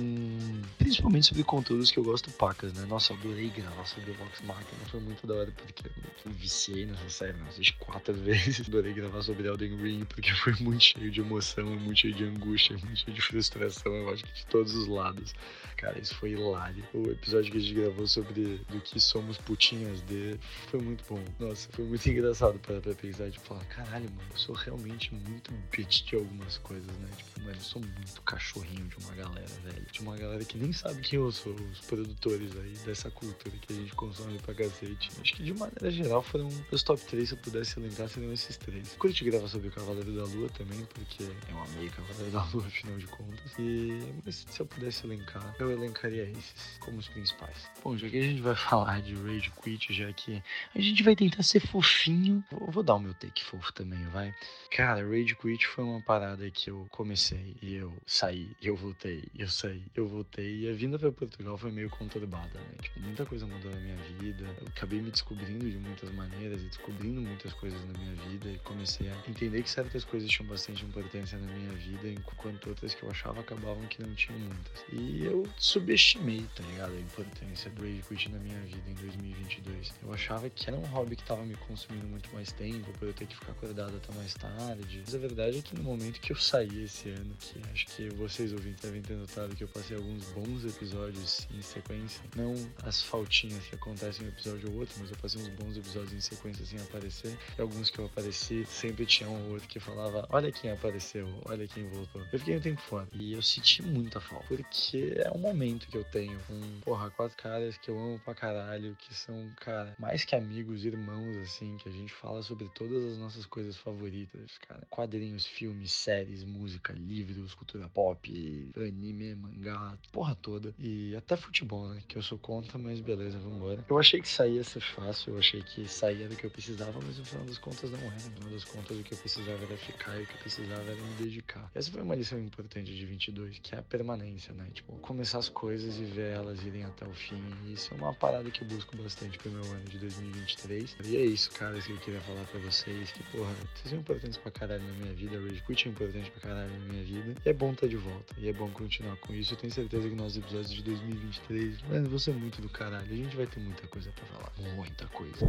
principalmente 0.78 1.28
sobre 1.28 1.46
conteúdos 1.46 1.92
que 1.92 1.98
eu 1.98 2.04
gosto 2.04 2.30
pacas, 2.32 2.74
né? 2.74 2.86
Nossa, 2.86 3.14
adorei 3.14 3.48
gravar 3.48 3.86
sobre 3.86 4.12
o 4.12 4.14
Vox 4.16 4.42
Machina, 4.42 4.86
foi 4.92 5.00
muito 5.00 5.26
da 5.26 5.34
hora 5.36 5.54
porque 5.56 5.90
eu 6.26 6.32
viciei 6.34 6.86
nessa 6.86 7.10
série, 7.10 7.38
não 7.38 7.50
sei, 7.52 7.64
quatro 7.80 8.14
vezes. 8.20 8.68
Adorei 8.68 8.92
gravar 8.92 9.22
sobre 9.22 9.48
Elden 9.48 9.78
Ring 9.78 10.04
porque 10.04 10.34
foi 10.44 10.54
muito 10.60 10.84
cheio 10.84 11.10
de 11.10 11.22
emoção, 11.22 11.66
muito 11.66 12.02
cheio 12.02 12.14
de 12.14 12.26
angústia, 12.26 12.78
muito 12.78 12.98
cheio 12.98 13.16
de 13.16 13.22
frustração, 13.22 13.94
eu 13.94 14.10
acho 14.10 14.26
que 14.26 14.34
de 14.34 14.46
todos 14.48 14.76
os 14.76 14.88
lados. 14.88 15.34
Cara, 15.78 16.00
isso 16.00 16.16
foi 16.16 16.32
hilário. 16.32 16.84
O 16.94 17.12
episódio 17.12 17.52
que 17.52 17.58
a 17.58 17.62
gente 17.62 17.74
gravou 17.74 18.08
sobre 18.08 18.58
do 18.70 18.82
que 18.82 19.00
somos 19.00 19.38
putinhas 19.38 20.02
de 20.02 20.38
foi 20.68 20.82
muito 20.82 21.04
bom. 21.10 21.24
Nossa, 21.40 21.70
foi 21.72 21.86
muito 21.86 22.06
engraçado 22.12 22.60
para 22.60 22.82
pra 22.82 22.94
pensar, 22.94 23.30
tipo, 23.32 23.46
falar, 23.46 23.64
caralho, 23.66 24.10
mano, 24.12 24.28
eu 24.32 24.38
sou 24.38 24.56
realmente 24.56 25.14
muito, 25.14 25.53
bitch 25.72 26.04
de 26.04 26.16
algumas 26.16 26.58
coisas, 26.60 26.88
né? 26.98 27.10
Tipo, 27.18 27.42
mano, 27.42 27.56
eu 27.56 27.62
sou 27.62 27.82
muito 27.82 28.22
cachorrinho 28.22 28.88
de 28.88 28.98
uma 29.06 29.14
galera, 29.16 29.48
velho. 29.64 29.86
De 29.92 30.02
uma 30.02 30.18
galera 30.18 30.44
que 30.46 30.58
nem 30.58 30.74
sabe 30.74 31.02
quem 31.02 31.20
eu 31.20 31.32
sou, 31.32 31.54
os 31.54 31.82
produtores 31.82 32.56
aí 32.58 32.74
dessa 32.86 33.10
cultura 33.12 33.56
que 33.58 33.74
a 33.74 33.76
gente 33.76 33.94
consome 33.96 34.40
pra 34.40 34.54
cacete. 34.54 35.12
Acho 35.22 35.34
que 35.36 35.44
de 35.44 35.54
maneira 35.54 35.92
geral 35.92 36.22
foram 36.22 36.50
os 36.72 36.84
top 36.84 37.02
3, 37.02 37.30
se 37.30 37.36
eu 37.36 37.38
pudesse 37.40 37.80
elencar, 37.80 38.10
seriam 38.10 38.34
esses 38.34 38.58
três. 38.58 38.96
Curti 38.96 39.24
gravar 39.24 39.48
sobre 39.48 39.68
o 39.68 39.72
Cavaleiro 39.72 40.16
da 40.16 40.24
Lua 40.24 40.50
também, 40.50 40.86
porque 40.94 41.24
eu 41.24 41.58
amei 41.62 41.90
Cavaleiro 41.90 42.32
da 42.32 42.44
Lua, 42.46 42.66
afinal 42.68 42.98
de 42.98 43.08
contas. 43.08 43.52
E 43.60 44.00
mas 44.26 44.46
se 44.50 44.60
eu 44.60 44.66
pudesse 44.66 45.06
elencar, 45.06 45.56
eu 45.60 45.72
elencaria 45.72 46.30
esses 46.30 46.78
como 46.80 46.98
os 46.98 47.08
principais. 47.10 47.70
Bom, 47.84 47.98
já 47.98 48.10
que 48.10 48.18
a 48.18 48.24
gente 48.24 48.42
vai 48.42 48.56
falar 48.58 49.02
de 49.02 49.16
Rage 49.16 49.52
Quit, 49.62 49.94
já 49.94 50.12
que 50.14 50.42
a 50.76 50.82
gente 50.82 51.04
vai 51.04 51.16
tentar 51.16 51.44
ser 51.44 51.60
fofinho, 51.60 52.44
eu 52.52 52.72
vou 52.72 52.84
dar 52.84 52.96
o 52.96 53.00
meu 53.00 53.14
take 53.14 53.44
fofo 53.44 53.72
também, 53.74 54.04
vai. 54.08 54.34
Cara, 54.72 55.08
Rage 55.08 55.36
Quit 55.36 55.43
foi 55.68 55.84
uma 55.84 56.02
parada 56.02 56.50
que 56.50 56.70
eu 56.70 56.88
comecei 56.90 57.56
e 57.62 57.76
eu 57.76 57.94
saí, 58.06 58.50
e 58.62 58.68
eu 58.68 58.76
voltei, 58.76 59.24
e 59.34 59.42
eu 59.42 59.50
saí, 59.50 59.84
eu 59.94 60.08
voltei. 60.08 60.62
E 60.62 60.70
a 60.70 60.74
vinda 60.74 60.98
pra 60.98 61.12
Portugal 61.12 61.58
foi 61.58 61.72
meio 61.72 61.90
conturbada, 61.90 62.60
né? 62.60 62.76
Tipo, 62.82 63.02
muita 63.02 63.26
coisa 63.26 63.46
mudou 63.46 63.70
na 63.70 63.80
minha 63.80 63.98
vida. 64.20 64.46
Eu 64.62 64.68
acabei 64.68 65.02
me 65.02 65.12
descobrindo 65.12 65.70
de 65.70 65.78
muitas 65.78 66.10
maneiras 66.14 66.62
e 66.62 66.66
descobrindo 66.66 67.22
muitas 67.22 67.52
coisas 67.54 67.80
na 67.86 68.00
minha 68.00 68.16
vida 68.30 68.50
e 68.50 68.58
comecei 68.60 69.10
a 69.10 69.18
entender 69.28 69.62
que 69.62 69.70
certas 69.70 70.06
coisas 70.06 70.30
tinham 70.30 70.50
bastante 70.50 70.86
importância 70.86 71.38
na 71.38 71.52
minha 71.52 71.74
vida, 71.74 72.08
enquanto 72.08 72.70
outras 72.70 72.96
que 72.96 73.04
eu 73.04 73.12
achava 73.12 73.42
acabavam 73.42 73.86
que 73.88 74.02
não 74.02 74.16
tinham 74.16 74.40
muitas. 74.40 74.86
E 74.94 75.26
eu 75.26 75.46
subestimei, 75.58 76.46
tá 76.56 76.64
ligado? 76.64 76.94
A 76.94 77.00
importância 77.00 77.70
do 77.72 77.84
Rage 77.84 78.30
na 78.30 78.40
minha 78.40 78.60
vida 78.62 78.90
em 78.90 78.94
2022. 78.94 79.94
Eu 80.02 80.14
achava 80.14 80.50
que 80.50 80.70
era 80.70 80.80
um 80.80 80.86
hobby 80.86 81.18
que 81.18 81.24
tava 81.24 81.44
me 81.44 81.56
consumindo 81.56 82.08
muito 82.08 82.34
mais 82.34 82.52
tempo, 82.54 82.92
por 82.98 83.10
eu 83.10 83.14
ter 83.14 83.26
que 83.26 83.36
ficar 83.36 83.52
acordado 83.52 83.98
até 83.98 84.14
mais 84.16 84.34
tarde. 84.34 85.04
Mas 85.06 85.14
a 85.14 85.18
verdade 85.18 85.33
é 85.42 85.62
que 85.62 85.76
no 85.76 85.84
momento 85.84 86.20
que 86.20 86.32
eu 86.32 86.36
saí 86.36 86.84
esse 86.84 87.10
ano, 87.10 87.36
que 87.40 87.60
acho 87.72 87.88
que 87.88 88.10
vocês 88.10 88.54
ouvintes 88.54 88.82
devem 88.82 89.02
ter 89.02 89.16
notado 89.16 89.56
que 89.56 89.64
eu 89.64 89.68
passei 89.68 89.96
alguns 89.98 90.26
bons 90.32 90.66
episódios 90.66 91.48
em 91.52 91.62
sequência, 91.62 92.24
não 92.36 92.54
as 92.84 93.02
faltinhas 93.02 93.66
que 93.66 93.76
acontecem 93.76 94.26
em 94.26 94.30
um 94.30 94.32
episódio 94.32 94.72
ou 94.72 94.80
outro, 94.80 94.96
mas 95.00 95.10
eu 95.10 95.18
passei 95.18 95.42
uns 95.42 95.50
bons 95.50 95.78
episódios 95.78 96.14
em 96.14 96.22
sequência 96.22 96.66
sem 96.66 96.80
aparecer. 96.80 97.38
E 97.58 97.62
alguns 97.62 97.90
que 97.90 98.00
eu 98.00 98.06
apareci, 98.06 98.66
sempre 98.66 99.06
tinha 99.06 99.30
um 99.30 99.46
ou 99.46 99.54
outro 99.54 99.68
que 99.68 99.80
falava: 99.80 100.28
Olha 100.30 100.52
quem 100.52 100.72
apareceu, 100.72 101.28
olha 101.46 101.68
quem 101.68 101.88
voltou. 101.90 102.22
Eu 102.32 102.40
fiquei 102.40 102.58
um 102.58 102.62
tempo 102.62 102.82
fora 102.82 103.08
e 103.14 103.34
eu 103.34 103.42
senti 103.42 103.82
muita 103.82 104.20
falta, 104.20 104.46
porque 104.48 105.14
é 105.18 105.32
um 105.32 105.40
momento 105.40 105.88
que 105.88 105.98
eu 105.98 106.04
tenho 106.04 106.40
com, 106.48 106.60
porra, 106.82 107.10
quatro 107.12 107.38
caras 107.38 107.78
que 107.78 107.90
eu 107.90 107.98
amo 107.98 108.20
pra 108.20 108.36
caralho, 108.36 108.96
que 109.00 109.14
são, 109.14 109.50
cara, 109.60 109.96
mais 109.98 110.24
que 110.24 110.36
amigos, 110.36 110.86
irmãos, 110.86 111.38
assim, 111.38 111.78
que 111.78 111.90
a 111.90 111.92
gente 111.92 112.14
fala 112.14 112.42
sobre 112.44 112.70
todas 112.76 113.04
as 113.04 113.18
nossas 113.18 113.46
coisas 113.46 113.78
favoritas, 113.78 114.58
cara. 114.68 114.86
Quadrinhos, 114.90 115.23
filmes, 115.46 115.92
séries, 115.92 116.44
música, 116.44 116.94
livros, 116.94 117.54
cultura 117.54 117.90
pop, 117.90 118.72
anime, 118.76 119.36
mangá, 119.36 119.98
porra 120.12 120.36
toda. 120.36 120.74
E 120.80 121.16
até 121.16 121.36
futebol, 121.36 121.90
né? 121.90 122.02
Que 122.08 122.18
eu 122.18 122.22
sou 122.22 122.38
contra, 122.38 122.78
mas 122.78 123.00
beleza, 123.00 123.38
vambora. 123.40 123.84
Eu 123.90 123.98
achei 123.98 124.22
que 124.22 124.28
sair 124.28 124.56
ia 124.56 124.64
ser 124.64 124.82
fácil, 124.82 125.34
eu 125.34 125.40
achei 125.40 125.62
que 125.62 125.88
sair 125.88 126.24
era 126.24 126.34
o 126.34 126.36
que 126.36 126.46
eu 126.46 126.52
precisava, 126.52 127.00
mas 127.02 127.18
no 127.18 127.26
final 127.26 127.46
das 127.46 127.58
contas 127.58 127.92
não 127.92 128.00
era. 128.00 128.14
No 128.14 128.20
final 128.20 128.50
das 128.50 128.64
contas 128.64 128.98
o 128.98 129.04
que 129.04 129.14
eu 129.14 129.18
precisava 129.18 129.64
era 129.64 129.78
ficar 129.78 130.20
e 130.20 130.24
o 130.24 130.28
que 130.28 130.34
eu 130.34 130.40
precisava 130.40 130.84
era 130.84 130.96
me 130.96 131.14
dedicar. 131.16 131.70
Essa 131.74 131.92
foi 131.92 132.02
uma 132.02 132.16
lição 132.16 132.40
importante 132.40 132.94
de 132.94 133.06
22, 133.06 133.60
que 133.60 133.76
é 133.76 133.80
a 133.80 133.82
permanência, 133.82 134.54
né? 134.54 134.68
Tipo, 134.74 134.94
começar 135.00 135.40
as 135.40 135.50
coisas 135.50 135.98
e 135.98 136.06
ver 136.06 136.32
elas 136.32 136.64
irem 136.64 136.84
até 136.84 137.06
o 137.08 137.14
fim. 137.14 137.44
Isso 137.72 137.94
é 137.94 137.98
uma 137.98 138.14
parada 138.14 138.50
que 138.50 138.62
eu 138.62 138.68
busco 138.68 138.96
bastante 138.98 139.38
pro 139.38 139.52
meu 139.52 139.64
ano 139.64 139.86
de 139.86 139.98
2023. 140.00 140.98
E 141.06 141.18
é 141.18 141.26
isso, 141.26 141.52
cara, 141.52 141.80
que 141.80 141.92
eu 141.92 141.98
queria 141.98 142.22
falar 142.22 142.44
pra 142.46 142.60
vocês. 142.60 143.12
Que, 143.12 143.24
porra, 143.24 143.54
vocês 143.54 143.90
são 143.90 144.00
importantes 144.00 144.38
pra 144.38 144.52
caralho 144.52 144.84
na 144.84 144.94
minha 144.94 145.13
vida. 145.14 145.40
Rage 145.40 145.64
Quit 145.64 145.88
é 145.88 145.92
importante 145.92 146.32
pra 146.32 146.42
caralho 146.42 146.72
na 146.72 146.86
minha 146.86 147.04
vida. 147.04 147.36
E 147.46 147.50
é 147.50 147.54
bom 147.54 147.72
estar 147.72 147.82
tá 147.82 147.88
de 147.88 147.98
volta. 147.98 148.36
E 148.38 148.50
é 148.50 148.54
bom 148.54 148.70
continuar 148.70 149.16
com 149.18 149.34
isso. 149.34 149.54
Eu 149.54 149.58
tenho 149.58 149.74
certeza 149.74 150.10
que 150.10 150.16
nossos 150.16 150.38
episódios 150.38 150.72
de 150.72 150.84
2023, 150.84 151.82
mano, 151.84 152.10
vão 152.10 152.20
ser 152.20 152.34
muito 152.34 152.62
do 152.62 152.70
caralho. 152.70 153.12
A 153.12 153.16
gente 153.16 153.36
vai 153.36 153.48
ter 153.48 153.60
muita 153.60 153.88
coisa 153.88 154.12
pra 154.12 154.26
falar. 154.26 154.52
Muita 154.76 155.08
coisa. 155.08 155.46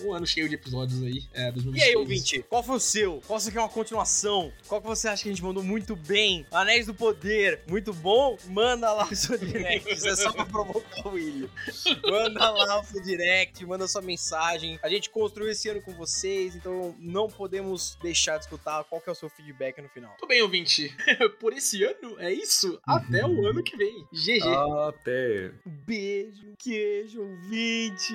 Um 0.00 0.12
ano 0.12 0.26
cheio 0.26 0.48
de 0.48 0.56
episódios 0.56 1.02
aí. 1.02 1.24
É, 1.32 1.52
2023. 1.52 1.76
E 1.76 1.88
aí, 1.88 1.96
ouvinte, 1.96 2.44
qual 2.48 2.62
foi 2.62 2.76
o 2.76 2.80
seu? 2.80 3.22
Qual 3.26 3.38
você 3.38 3.50
quer 3.50 3.60
uma 3.60 3.68
continuação? 3.68 4.52
Qual 4.66 4.80
que 4.80 4.86
você 4.86 5.08
acha 5.08 5.22
que 5.22 5.28
a 5.28 5.32
gente 5.32 5.42
mandou 5.42 5.62
muito 5.62 5.94
bem? 5.94 6.44
Anéis 6.50 6.86
do 6.86 6.94
Poder, 6.94 7.62
muito 7.68 7.92
bom? 7.92 8.36
Manda 8.46 8.92
lá 8.92 9.04
o 9.04 9.14
seu 9.14 9.38
direct, 9.38 9.88
isso 9.92 10.08
é 10.08 10.16
só 10.16 10.32
pra 10.32 10.44
provocar 10.44 11.06
o 11.08 11.12
William. 11.12 11.48
Manda 12.04 12.50
lá 12.50 12.80
o 12.80 12.84
seu 12.84 13.02
direct, 13.02 13.64
manda 13.64 13.86
sua 13.86 14.02
mensagem. 14.02 14.78
A 14.82 14.88
gente 14.88 15.10
construiu 15.10 15.50
esse 15.50 15.68
ano 15.68 15.80
com 15.80 15.92
vocês, 15.92 16.56
então 16.56 16.94
não 16.98 17.28
podemos 17.28 17.96
deixar 18.02 18.38
de 18.38 18.44
escutar 18.44 18.84
qual 18.84 19.00
que 19.00 19.08
é 19.08 19.12
o 19.12 19.14
seu 19.14 19.28
feedback 19.28 19.80
no 19.80 19.88
final. 19.88 20.14
Tudo 20.18 20.28
bem, 20.28 20.42
ouvinte. 20.42 20.94
Por 21.40 21.52
esse 21.52 21.82
ano, 21.84 22.18
é 22.18 22.32
isso. 22.32 22.80
Até 22.86 23.24
o 23.24 23.46
ano 23.46 23.62
que 23.62 23.76
vem. 23.76 24.06
GG. 24.12 24.42
Até. 24.88 25.52
Beijo, 25.64 26.54
queijo, 26.58 27.20
ouvinte. 27.22 28.14